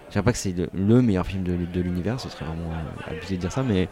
Je 0.07 0.13
dirais 0.13 0.23
pas 0.23 0.31
que 0.31 0.37
c'est 0.39 0.53
le, 0.57 0.69
le 0.73 1.01
meilleur 1.01 1.25
film 1.25 1.43
de, 1.43 1.55
de 1.71 1.81
l'univers, 1.81 2.19
ce 2.19 2.29
serait 2.29 2.45
vraiment 2.45 2.71
abusé 3.07 3.35
de 3.35 3.41
dire 3.41 3.51
ça, 3.51 3.63
mais 3.63 3.87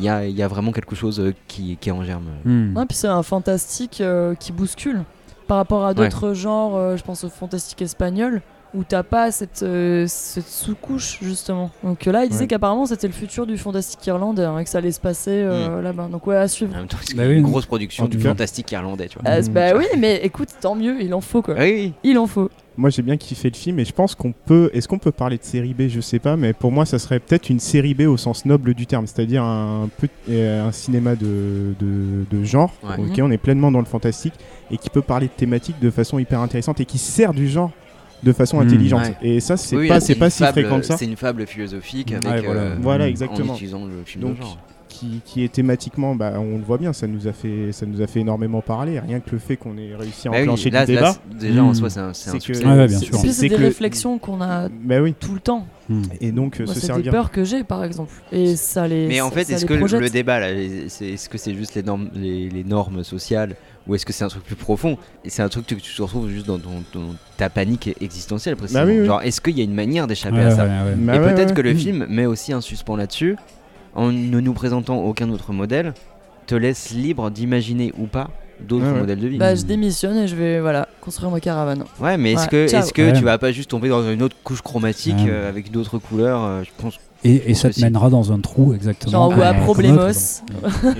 il 0.00 0.04
y 0.04 0.08
a, 0.08 0.26
il 0.26 0.34
y 0.34 0.42
a 0.42 0.48
vraiment 0.48 0.72
quelque 0.72 0.96
chose 0.96 1.20
euh, 1.20 1.34
qui, 1.46 1.76
qui 1.76 1.90
est 1.90 1.92
en 1.92 2.02
germe. 2.02 2.24
Ouais, 2.74 2.86
puis 2.86 2.96
c'est 2.96 3.06
un 3.06 3.22
fantastique 3.22 4.00
euh, 4.00 4.34
qui 4.34 4.50
bouscule. 4.50 5.04
Par 5.46 5.58
rapport 5.58 5.84
à 5.84 5.94
d'autres 5.94 6.32
genres, 6.32 6.76
euh, 6.76 6.96
je 6.96 7.02
pense 7.02 7.24
au 7.24 7.28
fantastique 7.28 7.82
espagnol, 7.82 8.40
où 8.74 8.84
t'as 8.84 9.02
pas 9.02 9.32
cette, 9.32 9.62
euh, 9.62 10.04
cette 10.08 10.46
sous-couche 10.46 11.18
justement. 11.22 11.70
Donc 11.82 12.06
euh, 12.06 12.12
là, 12.12 12.24
il 12.24 12.28
disait 12.30 12.42
Ouais. 12.42 12.46
qu'apparemment 12.46 12.86
c'était 12.86 13.06
le 13.08 13.12
futur 13.12 13.46
du 13.46 13.58
fantastique 13.58 14.06
irlandais 14.06 14.44
hein, 14.44 14.58
et 14.58 14.64
que 14.64 14.70
ça 14.70 14.78
allait 14.78 14.92
se 14.92 15.00
passer 15.00 15.30
euh, 15.32 15.82
là-bas. 15.82 16.08
Donc 16.10 16.26
ouais, 16.26 16.36
à 16.36 16.46
suivre. 16.48 16.72
En 16.74 16.78
même 16.78 16.86
temps, 16.86 16.98
c'est 17.02 17.16
Bah 17.16 17.24
une 17.26 17.44
oui. 17.44 17.50
grosse 17.50 17.66
production 17.66 18.04
En 18.04 18.08
du 18.08 18.18
fantastique 18.20 18.70
irlandais, 18.72 19.08
tu 19.08 19.18
vois. 19.18 19.28
Euh, 19.30 19.42
Mhm. 19.42 19.48
bah 19.52 19.72
oui, 19.76 19.86
mais 19.98 20.20
écoute, 20.22 20.48
tant 20.60 20.74
mieux, 20.74 21.02
il 21.02 21.12
en 21.14 21.20
faut 21.20 21.42
quoi. 21.42 21.54
Oui, 21.58 21.72
oui. 21.72 21.92
Il 22.04 22.18
en 22.18 22.26
faut. 22.26 22.48
Moi 22.76 22.88
j'ai 22.88 23.02
bien 23.02 23.16
kiffé 23.18 23.50
le 23.50 23.56
film 23.56 23.78
et 23.80 23.84
je 23.84 23.92
pense 23.92 24.14
qu'on 24.14 24.32
peut. 24.32 24.70
Est-ce 24.72 24.86
qu'on 24.88 24.98
peut 24.98 25.10
parler 25.10 25.36
de 25.36 25.42
série 25.44 25.74
B? 25.74 25.88
Je 25.88 26.00
sais 26.00 26.18
pas, 26.20 26.36
mais 26.36 26.52
pour 26.54 26.70
moi 26.72 26.86
ça 26.86 26.98
serait 26.98 27.18
peut-être 27.18 27.50
une 27.50 27.58
série 27.60 27.92
B 27.94 28.02
au 28.02 28.16
sens 28.16 28.46
noble 28.46 28.72
du 28.72 28.86
terme, 28.86 29.06
c'est-à-dire 29.06 29.42
un, 29.42 29.90
peu, 29.98 30.08
un 30.32 30.72
cinéma 30.72 31.14
de, 31.16 31.74
de, 31.78 32.24
de 32.30 32.44
genre. 32.44 32.72
Ouais. 32.84 32.94
Ok, 32.98 33.18
Mhm. 33.18 33.24
on 33.24 33.30
est 33.32 33.38
pleinement 33.38 33.70
dans 33.72 33.80
le 33.80 33.84
fantastique 33.84 34.34
et 34.70 34.78
qui 34.78 34.88
peut 34.88 35.02
parler 35.02 35.26
de 35.26 35.32
thématiques 35.32 35.78
de 35.80 35.90
façon 35.90 36.18
hyper 36.18 36.40
intéressante 36.40 36.80
et 36.80 36.84
qui 36.86 36.96
sert 36.98 37.34
du 37.34 37.48
genre 37.48 37.72
de 38.22 38.32
façon 38.32 38.58
Mhm. 38.58 38.66
intelligente. 38.66 39.02
Ouais. 39.02 39.16
Et 39.22 39.40
ça 39.40 39.56
c'est 39.56 39.76
Oui, 39.76 39.88
pas, 39.88 40.00
c'est 40.00 40.14
pas 40.14 40.30
si 40.30 40.38
fable- 40.42 40.52
fréquent 40.52 40.80
que 40.80 40.86
ça. 40.86 40.96
C'est 40.96 41.04
une 41.06 41.16
fable 41.16 41.46
philosophique 41.46 42.12
avec. 42.12 42.24
Ouais, 42.26 42.40
voilà. 42.42 42.60
euh, 42.60 42.76
Voilà, 42.80 43.08
exactement. 43.08 43.52
En 43.52 43.56
utilisant 43.56 43.84
le 43.86 44.02
film 44.04 44.24
Donc, 44.24 44.36
de 44.36 44.42
genre. 44.42 44.58
qui, 44.88 45.20
qui 45.24 45.44
est 45.44 45.52
thématiquement, 45.52 46.14
bah, 46.14 46.34
on 46.36 46.58
le 46.58 46.64
voit 46.64 46.76
bien, 46.76 46.92
ça 46.92 47.06
nous 47.06 47.26
a 47.28 47.32
fait, 47.32 47.72
ça 47.72 47.86
nous 47.86 48.02
a 48.02 48.06
fait 48.06 48.20
énormément 48.20 48.60
parler. 48.60 48.98
Rien 49.00 49.20
que 49.20 49.30
le 49.30 49.38
fait 49.38 49.56
qu'on 49.56 49.78
ait 49.78 49.94
réussi 49.94 50.28
à 50.28 50.32
Bah 50.32 50.36
oui, 50.38 50.42
enclencher 50.44 50.68
là, 50.70 50.80
là, 50.80 50.86
débat. 50.86 51.16
déjà 51.38 51.62
en 51.64 51.70
Hmm. 51.70 51.74
soi, 51.74 51.90
c'est 51.90 52.00
un, 52.00 52.12
c'est 52.12 52.38
que-. 52.38 52.52
Ouais, 52.66 52.86
bien 52.86 52.98
c'est- 52.98 53.04
sûr. 53.06 53.40
Des 53.40 53.48
que 53.48 53.54
le- 53.54 53.66
réflexions 53.66 54.18
qu'on 54.18 54.40
a 54.42 54.68
Bah 54.68 55.00
oui. 55.00 55.14
tout 55.18 55.32
le 55.32 55.40
temps. 55.40 55.66
Hmm. 55.88 56.02
Et 56.20 56.32
donc 56.32 56.60
euh, 56.60 56.66
Moi, 56.66 56.74
se 56.74 56.80
c'est 56.80 57.02
des 57.02 57.10
peurs 57.10 57.30
que 57.30 57.44
j'ai, 57.44 57.64
par 57.64 57.82
exemple. 57.84 58.12
Et 58.32 58.54
ça 58.56 58.86
les. 58.86 59.06
Mais 59.08 59.20
en 59.20 59.28
ça- 59.30 59.34
fait, 59.36 59.44
ça 59.44 59.52
est-ce 59.54 59.64
que 59.66 59.72
le- 59.74 59.78
projette. 59.80 60.00
le 60.02 60.10
débat, 60.10 60.38
là, 60.40 60.48
c'est- 60.88 61.12
est-ce 61.12 61.28
que 61.28 61.38
c'est 61.38 61.54
juste 61.54 61.74
les 61.76 61.82
normes, 61.82 62.10
les, 62.14 62.48
les 62.50 62.64
normes 62.64 63.02
sociales 63.02 63.56
ou 63.90 63.94
est-ce 63.96 64.06
que 64.06 64.12
c'est 64.12 64.22
un 64.24 64.28
truc 64.28 64.44
plus 64.44 64.54
profond 64.54 64.96
Et 65.24 65.30
c'est 65.30 65.42
un 65.42 65.48
truc 65.48 65.66
que 65.66 65.74
tu 65.74 65.94
te 65.94 66.00
retrouves 66.00 66.30
juste 66.30 66.46
dans 66.46 66.58
ton, 66.58 66.82
ton- 66.92 67.16
ta 67.36 67.50
panique 67.50 67.90
existentielle, 68.00 68.54
précisément. 68.56 68.86
Bah 68.86 68.90
oui, 68.92 69.00
oui. 69.00 69.06
Genre, 69.06 69.20
est-ce 69.22 69.40
qu'il 69.40 69.58
y 69.58 69.60
a 69.60 69.64
une 69.64 69.74
manière 69.74 70.06
d'échapper 70.06 70.36
Ouais, 70.36 70.44
à 70.44 70.50
ça 70.52 70.64
ouais, 70.64 70.70
ouais. 70.70 70.94
Bah 70.96 71.16
Et 71.16 71.18
peut-être 71.18 71.48
ouais. 71.48 71.54
que 71.54 71.60
le 71.60 71.74
film 71.74 72.06
met 72.08 72.24
aussi 72.26 72.52
un 72.52 72.60
suspens 72.60 72.96
là-dessus, 72.96 73.36
en 73.96 74.12
ne 74.12 74.38
nous 74.40 74.52
présentant 74.54 74.98
aucun 75.02 75.28
autre 75.30 75.52
modèle, 75.52 75.92
te 76.46 76.54
laisse 76.54 76.90
libre 76.92 77.30
d'imaginer 77.30 77.92
ou 77.98 78.06
pas 78.06 78.30
d'autres 78.60 78.84
Ouais, 78.86 78.92
ouais. 78.92 78.98
modèles 79.00 79.18
de 79.18 79.26
vie. 79.26 79.38
Bah, 79.38 79.54
je 79.56 79.62
démissionne 79.62 80.16
et 80.18 80.28
je 80.28 80.36
vais 80.36 80.60
voilà, 80.60 80.86
construire 81.00 81.30
ma 81.32 81.40
caravane. 81.40 81.84
Ouais, 82.00 82.16
mais 82.16 82.32
est-ce 82.32 82.42
Ouais, 82.42 82.48
que, 82.48 82.74
est-ce 82.76 82.92
que 82.92 83.02
Ouais. 83.02 83.12
tu 83.14 83.24
vas 83.24 83.38
pas 83.38 83.50
juste 83.52 83.70
tomber 83.70 83.88
dans 83.88 84.08
une 84.08 84.22
autre 84.22 84.36
couche 84.44 84.62
chromatique 84.62 85.16
Ouais. 85.16 85.26
euh, 85.30 85.48
avec 85.48 85.70
d'autres 85.72 85.98
couleurs 85.98 86.44
euh, 86.44 86.62
Je 86.62 86.70
pense. 86.80 86.98
Et, 87.22 87.50
et 87.50 87.54
ça 87.54 87.68
te 87.68 87.74
Aussi. 87.74 87.82
mènera 87.84 88.08
dans 88.08 88.32
un 88.32 88.38
trou 88.40 88.72
exactement. 88.72 89.12
Genre, 89.12 89.28
ouais, 89.38 89.50
comme 89.50 89.60
Problemos. 89.64 90.08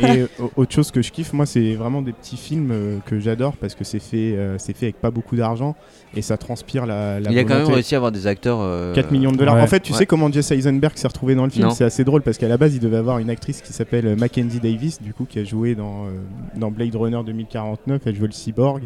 Et 0.03 0.27
autre 0.55 0.71
chose 0.73 0.91
que 0.91 1.01
je 1.01 1.11
kiffe, 1.12 1.33
moi, 1.33 1.47
c'est 1.47 1.75
vraiment 1.75 2.03
des 2.03 2.12
petits 2.12 2.37
films 2.37 2.71
euh, 2.73 2.99
que 3.07 3.18
j'adore 3.18 3.57
parce 3.57 3.75
que 3.75 3.85
c'est 3.85 3.99
fait, 4.01 4.35
euh, 4.37 4.57
c'est 4.59 4.77
fait 4.77 4.87
avec 4.87 5.01
pas 5.01 5.11
beaucoup 5.11 5.35
d'argent 5.37 5.77
et 6.14 6.21
ça 6.21 6.37
transpire 6.37 6.85
la. 6.85 7.21
la 7.21 7.31
Il 7.33 7.39
a 7.39 7.45
quand 7.45 7.55
même 7.59 7.66
réussi 7.73 7.95
à 7.95 7.99
avoir 7.99 8.12
des 8.12 8.27
acteurs. 8.27 8.59
euh, 8.61 8.93
4 8.95 9.12
millions 9.12 9.33
de 9.33 9.39
dollars. 9.39 9.55
ouais. 9.55 9.62
En 9.62 9.66
fait, 9.66 9.81
tu 9.81 9.93
Ouais. 9.93 9.99
sais 9.99 10.07
comment 10.07 10.31
Jesse 10.31 10.51
Eisenberg 10.51 10.93
s'est 10.97 11.09
retrouvé 11.09 11.35
dans 11.35 11.45
le 11.45 11.51
film? 11.51 11.71
C'est 11.71 11.85
assez 11.85 12.05
drôle 12.05 12.21
parce 12.23 12.37
qu'à 12.37 12.49
la 12.49 12.59
base, 12.59 12.75
il 12.75 12.81
devait 12.81 12.99
avoir 12.99 13.18
une 13.18 13.31
actrice 13.31 13.62
qui 13.62 13.73
s'appelle 13.73 14.14
Mackenzie 14.16 14.61
Davis, 14.61 15.01
du 15.01 15.14
coup, 15.14 15.25
qui 15.25 15.39
a 15.39 15.45
joué 15.45 15.75
dans, 15.75 16.05
euh, 16.05 16.11
dans 16.57 16.71
Blade 16.71 16.95
Runner 16.97 17.21
2049. 17.25 18.03
Elle 18.05 18.14
jouait 18.16 18.27
le 18.27 18.33
cyborg 18.33 18.83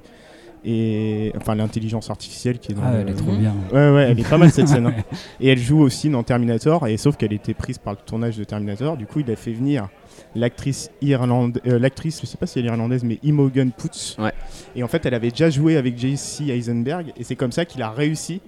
et 0.64 1.32
enfin 1.36 1.54
l'intelligence 1.54 2.10
artificielle 2.10 2.58
qui 2.58 2.72
est 2.72 2.74
dans. 2.74 2.82
Ah, 2.84 2.92
le- 2.92 3.00
elle 3.00 3.08
est 3.10 3.14
trop 3.14 3.32
bien. 3.32 3.54
Ouais, 3.72 3.90
ouais, 3.90 4.08
elle 4.10 4.20
est 4.20 4.28
pas 4.28 4.38
mal 4.38 4.50
cette 4.50 4.68
scène. 4.74 4.86
hein. 4.86 4.94
Et 5.40 5.48
elle 5.48 5.58
joue 5.58 5.80
aussi 5.80 6.08
dans 6.10 6.22
Terminator, 6.22 6.86
et 6.88 6.96
sauf 6.96 7.16
qu'elle 7.16 7.32
était 7.32 7.54
prise 7.54 7.78
par 7.78 7.94
le 7.94 7.98
tournage 8.04 8.36
de 8.36 8.44
Terminator. 8.44 8.96
Du 8.96 9.06
coup, 9.06 9.20
il 9.20 9.30
a 9.30 9.36
fait 9.36 9.52
venir 9.52 9.88
l'actrice 10.34 10.90
irlandaise, 11.02 11.62
l'actrice, 11.64 12.20
je 12.20 12.26
sais 12.26 12.36
pas 12.36 12.46
si 12.46 12.58
elle 12.58 12.66
est 12.66 12.68
irlandaise, 12.68 13.04
mais 13.04 13.18
Imogen 13.22 13.70
Poots. 13.72 14.16
Ouais. 14.18 14.32
Et 14.74 14.82
en 14.82 14.88
fait, 14.88 15.04
elle 15.06 15.14
avait 15.14 15.30
déjà 15.30 15.50
joué 15.50 15.76
avec 15.76 15.96
Jesse 15.98 16.40
Eisenberg, 16.40 17.12
et 17.16 17.24
c'est 17.24 17.36
comme 17.36 17.52
ça 17.52 17.64
qu'il 17.64 17.82
a 17.82 17.90
réussi 17.90 18.40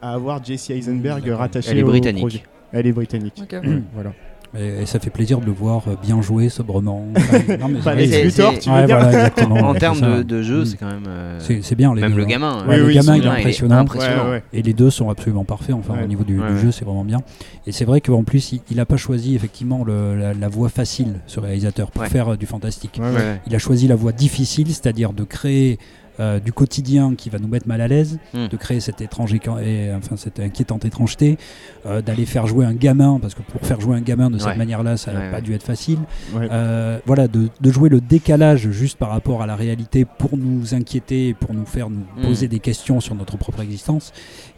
à 0.00 0.14
avoir 0.14 0.42
Jesse 0.44 0.70
Eisenberg 0.70 1.22
D'accord. 1.24 1.38
rattaché 1.40 1.70
Elle 1.70 1.78
est 1.78 1.82
au 1.82 1.86
britannique. 1.86 2.22
projet. 2.22 2.42
Elle 2.72 2.86
est 2.86 2.92
britannique. 2.92 3.40
Ok. 3.42 3.56
Voilà. 3.94 4.12
Et, 4.58 4.82
et 4.82 4.86
ça 4.86 4.98
fait 4.98 5.10
plaisir 5.10 5.40
de 5.40 5.46
le 5.46 5.52
voir 5.52 5.84
euh, 5.88 5.94
bien 6.02 6.20
jouer, 6.20 6.48
sobrement. 6.48 7.06
Enfin, 7.16 7.38
non, 7.58 7.68
mais 7.68 7.80
Pas 7.80 7.94
les 7.94 8.08
tu 8.08 8.38
veux 8.38 8.44
Ouais, 8.46 8.58
dire 8.86 8.98
voilà, 8.98 9.08
exactement. 9.12 9.56
En 9.56 9.74
termes 9.74 10.00
de, 10.00 10.22
de 10.22 10.42
jeu, 10.42 10.62
Mm. 10.62 10.64
c'est 10.66 10.76
quand 10.76 10.86
même. 10.86 11.04
euh, 11.08 11.38
C'est 11.40 11.74
bien. 11.74 11.94
Les 11.94 12.02
Même 12.02 12.12
deux, 12.12 12.18
le 12.18 12.24
hein. 12.24 12.26
gamin. 12.26 12.58
Ouais, 12.66 12.74
Oui, 12.74 12.76
le 12.76 12.86
oui, 12.86 12.94
gamin, 12.94 13.16
il 13.16 13.22
est 13.22 13.26
il 13.26 13.28
impressionnant. 13.28 13.76
impressionnant. 13.78 14.24
Ouais, 14.24 14.30
ouais. 14.30 14.42
Et 14.52 14.62
les 14.62 14.72
deux 14.74 14.90
sont 14.90 15.08
absolument 15.10 15.44
parfaits 15.44 15.74
enfin, 15.74 15.94
Ouais. 15.94 16.04
au 16.04 16.06
niveau 16.06 16.24
du, 16.24 16.38
Ouais, 16.38 16.46
du 16.48 16.54
ouais. 16.54 16.60
jeu, 16.60 16.70
c'est 16.72 16.84
vraiment 16.84 17.04
bien. 17.04 17.20
Et 17.66 17.72
c'est 17.72 17.84
vrai 17.86 18.00
qu'en 18.00 18.24
plus, 18.24 18.52
il- 18.70 18.76
n'a 18.76 18.84
pas 18.86 18.96
choisi 18.96 19.34
effectivement 19.34 19.84
le- 19.84 20.16
la, 20.18 20.34
la 20.34 20.48
voie 20.48 20.68
facile, 20.68 21.20
ce 21.26 21.40
réalisateur, 21.40 21.90
pour 21.90 22.02
Ouais. 22.02 22.08
faire 22.08 22.32
euh, 22.32 22.36
du 22.36 22.46
fantastique. 22.46 23.00
Il 23.46 23.54
a 23.54 23.58
choisi 23.58 23.88
la 23.88 23.94
voie 23.96 24.12
difficile, 24.12 24.66
c'est-à-dire 24.68 25.12
de 25.12 25.24
créer 25.24 25.78
euh, 26.20 26.38
du 26.40 26.52
quotidien 26.52 27.14
qui 27.14 27.30
va 27.30 27.38
nous 27.38 27.48
mettre 27.48 27.66
mal 27.68 27.80
à 27.80 27.88
l'aise, 27.88 28.18
Hmm. 28.34 28.48
de 28.48 28.56
créer 28.56 28.80
cette 28.80 29.00
étrange 29.00 29.32
éca- 29.34 29.60
et, 29.62 29.92
enfin 29.94 30.16
cette 30.16 30.40
inquiétante 30.40 30.84
étrangeté, 30.84 31.38
euh, 31.86 32.02
d'aller 32.02 32.26
faire 32.26 32.46
jouer 32.46 32.64
un 32.66 32.74
gamin 32.74 33.18
parce 33.20 33.34
que 33.34 33.42
pour 33.42 33.60
faire 33.66 33.80
jouer 33.80 33.96
un 33.96 34.00
gamin 34.02 34.30
de 34.30 34.38
cette 34.38 34.48
Ouais. 34.48 34.56
manière-là, 34.56 34.96
ça 34.96 35.12
n'a 35.12 35.20
Ouais, 35.20 35.30
pas 35.30 35.36
ouais. 35.36 35.42
dû 35.42 35.54
être 35.54 35.62
facile. 35.62 35.98
Ouais. 36.34 36.48
Euh, 36.50 36.98
voilà, 37.06 37.28
de, 37.28 37.48
de 37.60 37.70
jouer 37.70 37.88
le 37.88 38.00
décalage 38.00 38.70
juste 38.70 38.98
par 38.98 39.10
rapport 39.10 39.42
à 39.42 39.46
la 39.46 39.56
réalité 39.56 40.04
pour 40.04 40.36
nous 40.36 40.74
inquiéter, 40.74 41.28
et 41.28 41.34
pour 41.34 41.54
nous 41.54 41.64
faire 41.66 41.88
nous 41.90 42.04
Mm. 42.18 42.22
poser 42.26 42.48
des 42.48 42.58
questions 42.60 43.00
sur 43.00 43.14
notre 43.14 43.36
propre 43.36 43.60
existence 43.62 44.12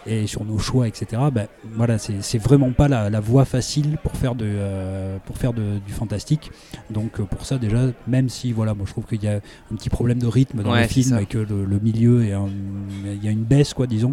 et 0.06 0.26
sur 0.26 0.44
nos 0.44 0.58
choix, 0.58 0.86
etc. 0.88 1.22
Ben, 1.32 1.46
voilà, 1.74 1.98
c'est 1.98 2.38
vraiment 2.38 2.72
pas 2.72 2.88
la, 2.88 3.10
la 3.10 3.20
voie 3.20 3.44
facile 3.44 3.98
pour 4.02 4.12
faire, 4.16 4.34
de, 4.34 4.44
euh, 4.46 5.16
pour 5.24 5.38
faire 5.38 5.52
de- 5.52 5.78
du 5.86 5.92
fantastique. 5.92 6.50
Donc 6.90 7.20
euh, 7.20 7.24
pour 7.24 7.46
ça 7.46 7.58
déjà, 7.58 7.78
même 8.06 8.28
si 8.28 8.52
voilà, 8.52 8.74
moi 8.74 8.84
je 8.86 8.92
trouve 8.92 9.04
qu'il 9.06 9.22
y 9.22 9.28
a 9.28 9.36
un 9.72 9.74
petit 9.76 9.90
problème 9.90 10.18
de 10.18 10.26
rythme 10.26 10.62
dans 10.62 10.72
Ouais, 10.72 10.82
le 10.82 10.88
film 10.88 11.18
et 11.18 11.26
que 11.26 11.38
le, 11.38 11.64
le 11.64 11.78
milieu 11.78 12.24
est 12.24 12.32
un- 12.32 12.48
il 13.06 13.24
y 13.24 13.28
a 13.28 13.30
une 13.30 13.44
baisse 13.44 13.74
quoi, 13.74 13.86
disons. 13.86 14.12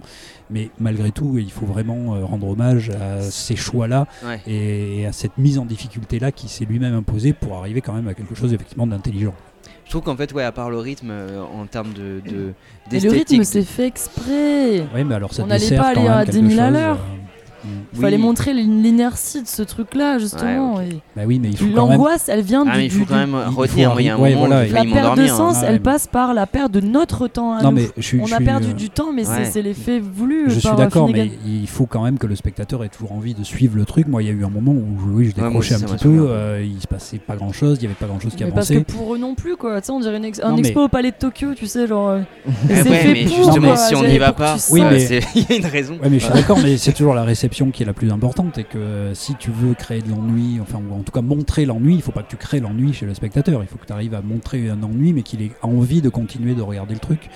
Mais 0.50 0.70
malgré 0.80 1.12
tout, 1.12 1.38
il 1.38 1.52
faut 1.52 1.66
vraiment 1.66 2.16
euh, 2.16 2.26
rendre 2.26 2.48
hommage 2.48 2.90
à 2.90 3.22
ces 3.22 3.56
choix-là 3.56 4.08
Ouais. 4.26 4.42
et 4.48 5.06
à 5.06 5.12
cette 5.12 5.38
mise 5.38 5.58
en 5.58 5.66
difficulté 5.66 6.20
là 6.20 6.32
qui 6.32 6.48
s'est 6.48 6.66
lui-même 6.66 6.94
imposé 6.94 7.34
pour 7.34 7.56
arriver 7.58 7.82
quand 7.82 7.94
même 7.94 8.08
à 8.08 8.14
quelque 8.14 8.36
chose 8.36 8.54
effectivement 8.54 8.88
d'intelligent. 8.88 9.34
Je 9.92 9.98
trouve 9.98 10.06
qu'en 10.06 10.16
fait, 10.16 10.32
ouais, 10.32 10.44
à 10.46 10.54
part 10.54 10.70
le 10.70 10.78
rythme, 10.78 11.10
euh, 11.12 11.42
en 11.42 11.66
termes 11.66 11.92
de. 11.92 12.22
de 12.26 12.54
Et 12.96 13.02
le 13.02 13.10
rythme, 13.12 13.44
c'est 13.44 13.62
fait 13.64 13.88
exprès. 13.88 14.86
Oui, 14.96 15.04
mais 15.04 15.16
alors 15.16 15.34
ça 15.34 15.44
On 15.44 15.48
n'allait 15.48 15.60
dessert 15.60 15.82
pas 15.84 15.94
quand 15.94 16.00
aller 16.00 16.08
même 16.10 16.18
à 16.18 16.24
quelque 16.24 16.38
10 16.38 16.48
000 16.56 16.62
à 16.62 16.66
chose, 16.68 16.74
l'heure. 16.74 16.96
euh, 16.98 17.31
mm. 17.64 17.68
Il 17.94 18.00
fallait 18.00 18.16
Oui. 18.18 18.22
montrer 18.22 18.54
l'in- 18.54 18.82
l'inertie 18.82 19.42
de 19.42 19.48
ce 19.48 19.62
truc-là, 19.62 20.18
justement. 20.20 20.76
Ouais, 20.76 20.90
Bah 21.16 21.24
oui, 21.26 21.40
mais 21.40 21.50
il 21.50 21.58
faut 21.58 21.66
quand 21.66 21.88
même. 21.88 21.98
L'angoisse, 21.98 22.30
elle 22.30 22.42
vient 22.42 22.66
Ah, 22.68 22.72
du, 22.74 22.78
mais 22.78 22.86
il 22.86 22.92
faut 22.92 23.00
du- 23.00 23.06
quand 23.06 23.16
même 23.16 23.36
retenir. 23.36 23.94
Il 24.00 24.06
y 24.06 24.10
a 24.10 24.16
un 24.16 24.20
ouais, 24.20 24.34
moment 24.36 24.48
voilà, 24.48 24.66
La 24.68 24.84
perte 24.84 25.18
de 25.18 25.28
sens, 25.28 25.58
hein. 25.58 25.66
elle 25.68 25.82
passe 25.82 26.08
par 26.08 26.34
la 26.34 26.48
perte 26.48 26.72
de 26.72 26.80
notre 26.82 27.28
temps 27.28 27.54
à 27.54 27.62
Non 27.62 27.70
nous. 27.72 27.78
mais 27.78 27.90
je. 27.98 28.18
On 28.18 28.26
je 28.26 28.34
a 28.34 28.38
suis, 28.38 28.46
perdu 28.46 28.70
euh, 28.70 28.74
du 28.74 28.90
temps, 28.90 29.12
mais 29.14 29.24
c'est- 29.24 29.32
Ouais. 29.32 29.46
c'est 29.46 29.62
l'effet 29.62 30.00
voulu. 30.00 30.46
Je 30.50 30.60
suis 30.60 30.70
d'accord, 30.78 31.10
mais 31.10 31.32
il 31.46 31.68
faut 31.68 31.86
quand 31.86 32.04
même 32.04 32.18
que 32.18 32.28
le 32.28 32.36
spectateur 32.36 32.84
ait 32.84 32.90
toujours 32.90 33.12
envie 33.14 33.34
de 33.34 33.44
suivre 33.44 33.76
le 33.78 33.86
truc. 33.86 34.08
Moi, 34.08 34.24
il 34.24 34.28
y 34.28 34.32
a 34.32 34.34
eu 34.34 34.44
un 34.46 34.50
moment 34.50 34.72
où 34.72 34.86
je- 35.00 35.12
oui, 35.12 35.26
je 35.30 35.36
décrochais 35.36 35.76
un 35.76 35.80
petit 35.80 36.04
peu. 36.04 36.26
euh, 36.30 36.64
il 36.66 36.82
se 36.82 36.88
passait 36.88 37.18
pas 37.20 37.36
grand 37.36 37.52
chose, 37.54 37.78
il 37.80 37.84
y 37.84 37.86
avait 37.86 37.96
pas 37.96 38.06
grand 38.08 38.20
chose 38.20 38.36
qui 38.36 38.44
Mais 38.44 38.52
parce 38.52 38.70
que 38.70 38.74
avançait. 38.76 38.86
pour 38.98 39.14
eux 39.16 39.18
non 39.18 39.36
plus, 39.36 39.56
quoi. 39.56 39.80
Tu 39.82 39.88
sais, 39.88 39.92
on 39.92 40.00
dirait 40.00 40.20
un 40.44 40.58
expo 40.58 40.82
au 40.84 40.88
palais 40.88 41.12
de 41.12 41.16
Tokyo, 41.18 41.54
tu 41.56 41.68
sais, 41.68 41.88
genre. 41.88 42.10
euh, 42.10 42.20
mais 42.70 43.26
pour, 43.26 43.36
justement, 43.44 43.76
si 43.76 43.96
on 43.96 44.04
n'y 44.04 44.18
va 44.18 44.34
pas, 44.34 44.56
il 44.72 44.78
y 44.78 45.54
a 45.54 45.56
une 45.56 45.66
raison. 45.66 45.98
Mais 46.10 46.20
je 46.20 46.26
suis 46.26 46.34
d'accord, 46.34 46.58
mais 46.62 46.78
c'est 46.78 46.94
toujours 46.94 47.14
la 47.14 47.24
réception 47.24 47.51
qui 47.52 47.84
est 47.84 47.86
la 47.86 47.94
plus 47.94 48.12
importante 48.12 48.58
et 48.58 48.64
que 48.64 48.78
euh, 48.78 49.14
si 49.14 49.36
tu 49.36 49.52
veux 49.52 49.74
créer 49.74 50.02
de 50.02 50.10
l'ennui, 50.10 50.60
enfin, 50.62 50.80
ou 50.90 50.94
en 50.96 51.04
tout 51.04 51.12
cas 51.12 51.22
montrer 51.22 51.66
l'ennui, 51.66 51.96
il 51.96 52.02
faut 52.02 52.12
pas 52.12 52.24
que 52.24 52.30
tu 52.30 52.38
crées 52.38 52.60
l'ennui 52.60 52.94
chez 52.94 53.06
le 53.06 53.14
spectateur. 53.14 53.62
Il 53.62 53.68
faut 53.68 53.78
que 53.78 53.86
tu 53.86 53.94
arrives 53.94 54.16
à 54.16 54.22
montrer 54.22 54.70
un 54.70 54.82
ennui, 54.82 55.14
mais 55.14 55.22
qu'il 55.22 55.42
ait 55.42 55.52
envie 55.62 56.02
de 56.02 56.10
continuer 56.10 56.56
de 56.56 56.62
regarder 56.62 56.94
le 56.94 57.00
truc. 57.00 57.30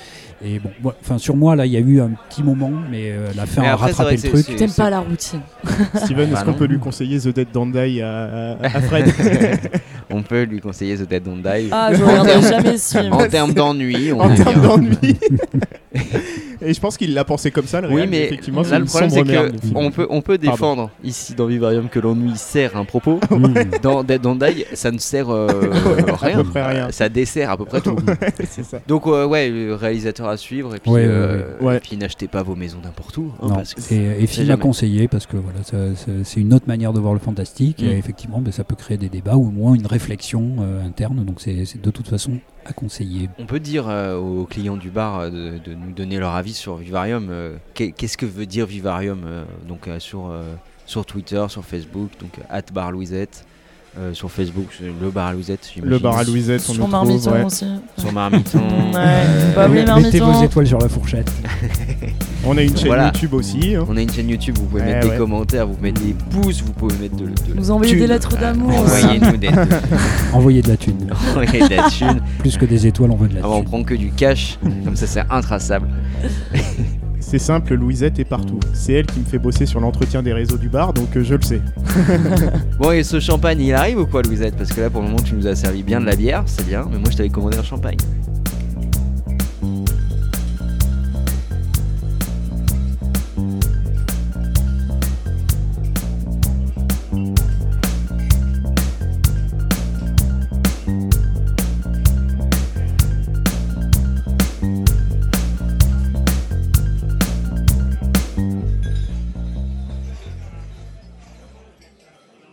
Et 0.44 0.60
bon, 0.60 0.94
enfin, 1.02 1.18
sur 1.18 1.36
moi, 1.36 1.56
là, 1.56 1.66
il 1.66 1.74
y 1.74 1.78
a 1.78 1.82
eu 1.82 2.00
un 2.02 2.12
petit 2.30 2.44
moment, 2.44 2.72
mais 2.90 3.12
euh, 3.12 3.28
la 3.36 3.46
fin 3.46 3.62
Mais 3.62 3.68
a 3.68 3.74
après, 3.74 3.94
c'est 3.94 4.04
rattrapé 4.04 4.28
le 4.28 4.42
truc. 4.44 4.56
T'aimes 4.56 4.72
pas 4.72 4.90
la 4.90 5.00
routine. 5.00 5.42
Steven, 5.96 6.30
Bah 6.30 6.38
est-ce 6.38 6.46
qu'on 6.46 6.52
non. 6.52 6.58
peut 6.58 6.66
lui 6.66 6.80
conseiller 6.80 7.20
The 7.20 7.30
Dead 7.30 7.48
Don't 7.54 7.72
Die 7.72 8.02
à, 8.02 8.58
Fred 8.88 9.12
On 10.10 10.22
peut 10.24 10.44
lui 10.44 10.60
conseiller 10.60 10.98
The 10.98 11.08
Dead 11.08 11.24
Don't 11.24 11.42
Die. 11.42 11.70
Ah, 11.72 11.90
je 11.94 12.04
regarderai 12.04 12.42
jamais 12.42 12.78
ce 12.78 12.98
film. 13.00 13.14
En 13.14 13.28
termes 13.28 13.54
d'ennui, 13.54 14.12
on 14.14 14.20
En 14.22 14.32
est 14.32 14.36
termes 14.36 14.62
d'ennui. 14.62 14.96
Et 16.66 16.74
je 16.74 16.80
pense 16.80 16.98
qu'il 16.98 17.14
l'a 17.14 17.24
pensé 17.24 17.52
comme 17.52 17.66
ça, 17.68 17.82
le 17.82 17.88
Oui, 17.90 17.96
réel, 17.98 18.10
mais 18.10 18.24
effectivement, 18.24 18.62
là, 18.64 18.80
le 18.80 18.86
problème, 18.86 19.10
c'est 19.10 19.16
sombre 19.20 19.32
merde, 19.32 19.46
le 19.48 19.52
que 19.60 19.66
film. 19.68 19.78
on 19.78 19.92
peut, 19.92 20.08
on 20.10 20.22
peut 20.22 20.38
Pardon. 20.38 20.52
défendre 20.52 20.90
ici 21.04 21.34
dans 21.36 21.46
Vivarium 21.46 21.88
que 21.90 22.00
l'ennui 22.00 22.36
sert 22.36 22.76
un 22.78 22.86
propos. 22.86 23.20
Mm. 23.36 23.54
Dans 23.82 24.04
Dead 24.04 24.22
Don't 24.22 24.38
Die, 24.40 24.66
ça 24.74 24.92
ne 24.92 24.98
sert 24.98 25.30
euh, 25.30 25.48
rien. 26.22 26.40
à 26.40 26.44
peu 26.44 26.50
près 26.50 26.66
rien. 26.66 26.92
Ça 26.92 27.10
dessert 27.10 27.50
à 27.52 27.58
peu 27.58 27.66
près 27.66 27.82
tout. 27.82 27.96
ça. 28.64 28.80
Donc 28.88 29.06
euh, 29.08 29.26
ouais, 29.26 29.50
le 29.50 29.74
réalisateur 29.76 30.28
à 30.28 30.38
suivre 30.38 30.76
et 30.76 30.80
puis, 30.80 30.90
Ouais, 30.92 31.02
ouais, 31.02 31.08
euh, 31.10 31.44
ouais. 31.62 31.78
et 31.78 31.80
puis 31.80 31.98
n'achetez 31.98 32.28
pas 32.28 32.42
vos 32.44 32.56
maisons 32.56 32.80
n'importe 32.84 33.18
où. 33.18 33.32
hein, 33.42 33.48
Non, 33.50 33.56
parce 33.56 33.74
que- 33.74 33.94
et, 33.94 34.24
et 34.24 34.28
film 34.28 34.50
à 34.52 34.58
conseiller 34.58 35.08
parce 35.08 35.26
que 35.26 35.38
voilà, 35.38 35.60
c'est 36.24 36.40
une 36.40 36.54
autre 36.54 36.68
manière 36.68 36.94
de 36.94 37.00
voir 37.00 37.14
le 37.14 37.20
fantastique 37.20 37.82
Mm. 37.82 37.86
et 37.86 37.98
effectivement, 37.98 38.40
ben, 38.42 38.52
ça 38.52 38.64
peut 38.64 38.76
créer 38.76 38.98
des 38.98 39.10
débats 39.10 39.36
ou 39.36 39.48
au 39.48 39.52
moins 39.52 39.74
une 39.76 39.86
réflexion 39.88 40.56
euh, 40.62 40.86
interne. 40.86 41.24
Donc 41.26 41.42
c'est 41.42 41.66
de 41.82 41.92
toute 41.92 42.08
façon 42.08 42.32
conseiller. 42.74 43.30
On 43.40 43.46
peut 43.46 43.60
dire 43.60 43.88
euh, 43.88 44.18
aux 44.18 44.46
clients 44.46 44.78
du 44.78 44.90
bar 44.90 45.20
euh, 45.20 45.30
de, 45.30 45.74
nous 45.74 45.92
donner 45.92 46.18
leur 46.20 46.34
avis 46.34 46.54
sur 46.54 46.76
Vivarium. 46.76 47.28
euh, 47.30 47.56
qu'est- 47.74 47.92
Qu'est-ce 47.92 48.18
que 48.18 48.26
veut 48.26 48.46
dire 48.46 48.66
Vivarium 48.66 49.24
donc 49.68 49.90
sur 50.00 50.32
sur 50.86 51.06
Twitter, 51.06 51.44
sur 51.50 51.64
Facebook, 51.66 52.12
donc 52.20 52.32
at 52.50 52.62
bar 52.74 52.92
Louisette. 52.92 53.46
Euh, 53.98 54.14
sur 54.14 54.30
Facebook, 54.30 54.68
le 55.02 55.10
bar 55.10 55.28
à 55.28 55.34
Louisette. 55.34 55.72
Le 55.82 55.98
bar 56.00 56.18
à 56.18 56.24
Louisette, 56.26 56.66
on 56.68 56.74
Sur. 56.74 56.88
Marmiton 56.90 57.32
ouais. 57.32 57.44
aussi. 57.46 57.66
Sur 57.98 58.12
Marmiton. 58.12 58.60
Ouais, 58.94 59.66
oublier 59.68 59.86
Mettez 59.86 60.20
vos 60.20 60.44
étoiles 60.44 60.68
sur 60.68 60.80
la 60.80 60.90
fourchette. 60.90 61.32
On 62.48 62.58
a 62.58 62.62
une 62.62 62.76
chaîne 62.76 62.88
Voilà. 62.88 63.06
YouTube 63.08 63.34
aussi. 63.34 63.74
hein. 63.76 63.86
On 63.90 63.96
a 63.98 64.02
une 64.02 64.12
chaîne 64.12 64.30
YouTube, 64.30 64.58
vous 64.60 64.66
pouvez 64.66 64.82
Ouais, 64.82 64.94
mettre 64.96 65.08
ouais. 65.08 65.14
des 65.14 65.18
commentaires, 65.18 65.66
vous 65.66 65.74
pouvez 65.76 65.92
mettre 65.94 66.02
des 66.02 66.14
pouces, 66.14 66.62
vous 66.62 66.74
pouvez 66.74 66.96
mettre 66.98 67.16
de, 67.16 67.26
de 67.26 67.54
Nous 67.56 67.72
envoyer 67.72 67.94
thune. 67.94 68.02
des 68.02 68.08
lettres 68.08 68.38
d'amour. 68.38 68.70
Envoyez-nous 68.78 69.38
des, 69.38 69.50
Envoyez 70.34 70.62
de 70.62 70.68
la 70.68 70.78
thune. 70.78 71.08
envoyez 71.32 71.68
de 71.68 71.76
la 71.76 71.90
thune. 71.90 72.22
Plus 72.40 72.58
que 72.58 72.66
des 72.66 72.86
étoiles, 72.88 73.12
on 73.12 73.16
veut 73.16 73.30
de 73.30 73.36
la 73.36 73.42
Ah, 73.44 73.50
on 73.50 73.60
thune. 73.62 73.70
prend 73.70 73.84
que 73.84 73.96
du 73.96 74.12
cash, 74.12 74.60
comme 74.84 74.96
ça 74.98 75.08
c'est 75.08 75.24
intraçable. 75.30 75.88
C'est 77.28 77.40
simple, 77.40 77.74
Louisette 77.74 78.20
est 78.20 78.24
partout. 78.24 78.60
C'est 78.74 78.94
elle 78.94 79.08
qui 79.08 79.20
me 79.20 79.26
fait 79.26 79.40
bosser 79.40 79.66
sur 79.66 79.80
l'entretien 79.80 80.22
des 80.22 80.32
réseaux 80.32 80.60
du 80.60 80.70
bar, 80.70 80.94
donc 80.94 81.18
euh, 81.18 81.24
je 81.24 81.34
le 81.34 81.42
sais. 81.42 81.60
Bon, 82.80 82.92
et 82.92 83.04
ce 83.04 83.20
champagne, 83.20 83.60
il 83.62 83.74
arrive 83.74 83.98
ou 83.98 84.06
quoi, 84.06 84.22
Louisette? 84.22 84.56
Parce 84.56 84.72
que 84.72 84.80
là, 84.80 84.92
pour 84.92 85.02
le 85.02 85.08
moment, 85.08 85.24
tu 85.24 85.34
nous 85.34 85.48
as 85.48 85.56
servi 85.56 85.82
bien 85.82 86.00
de 86.00 86.06
la 86.06 86.16
bière, 86.16 86.44
c'est 86.46 86.68
bien, 86.68 86.88
mais 86.90 87.00
moi, 87.00 87.10
je 87.10 87.18
t'avais 87.18 87.30
commandé 87.30 87.58
un 87.58 87.64
champagne. 87.64 87.98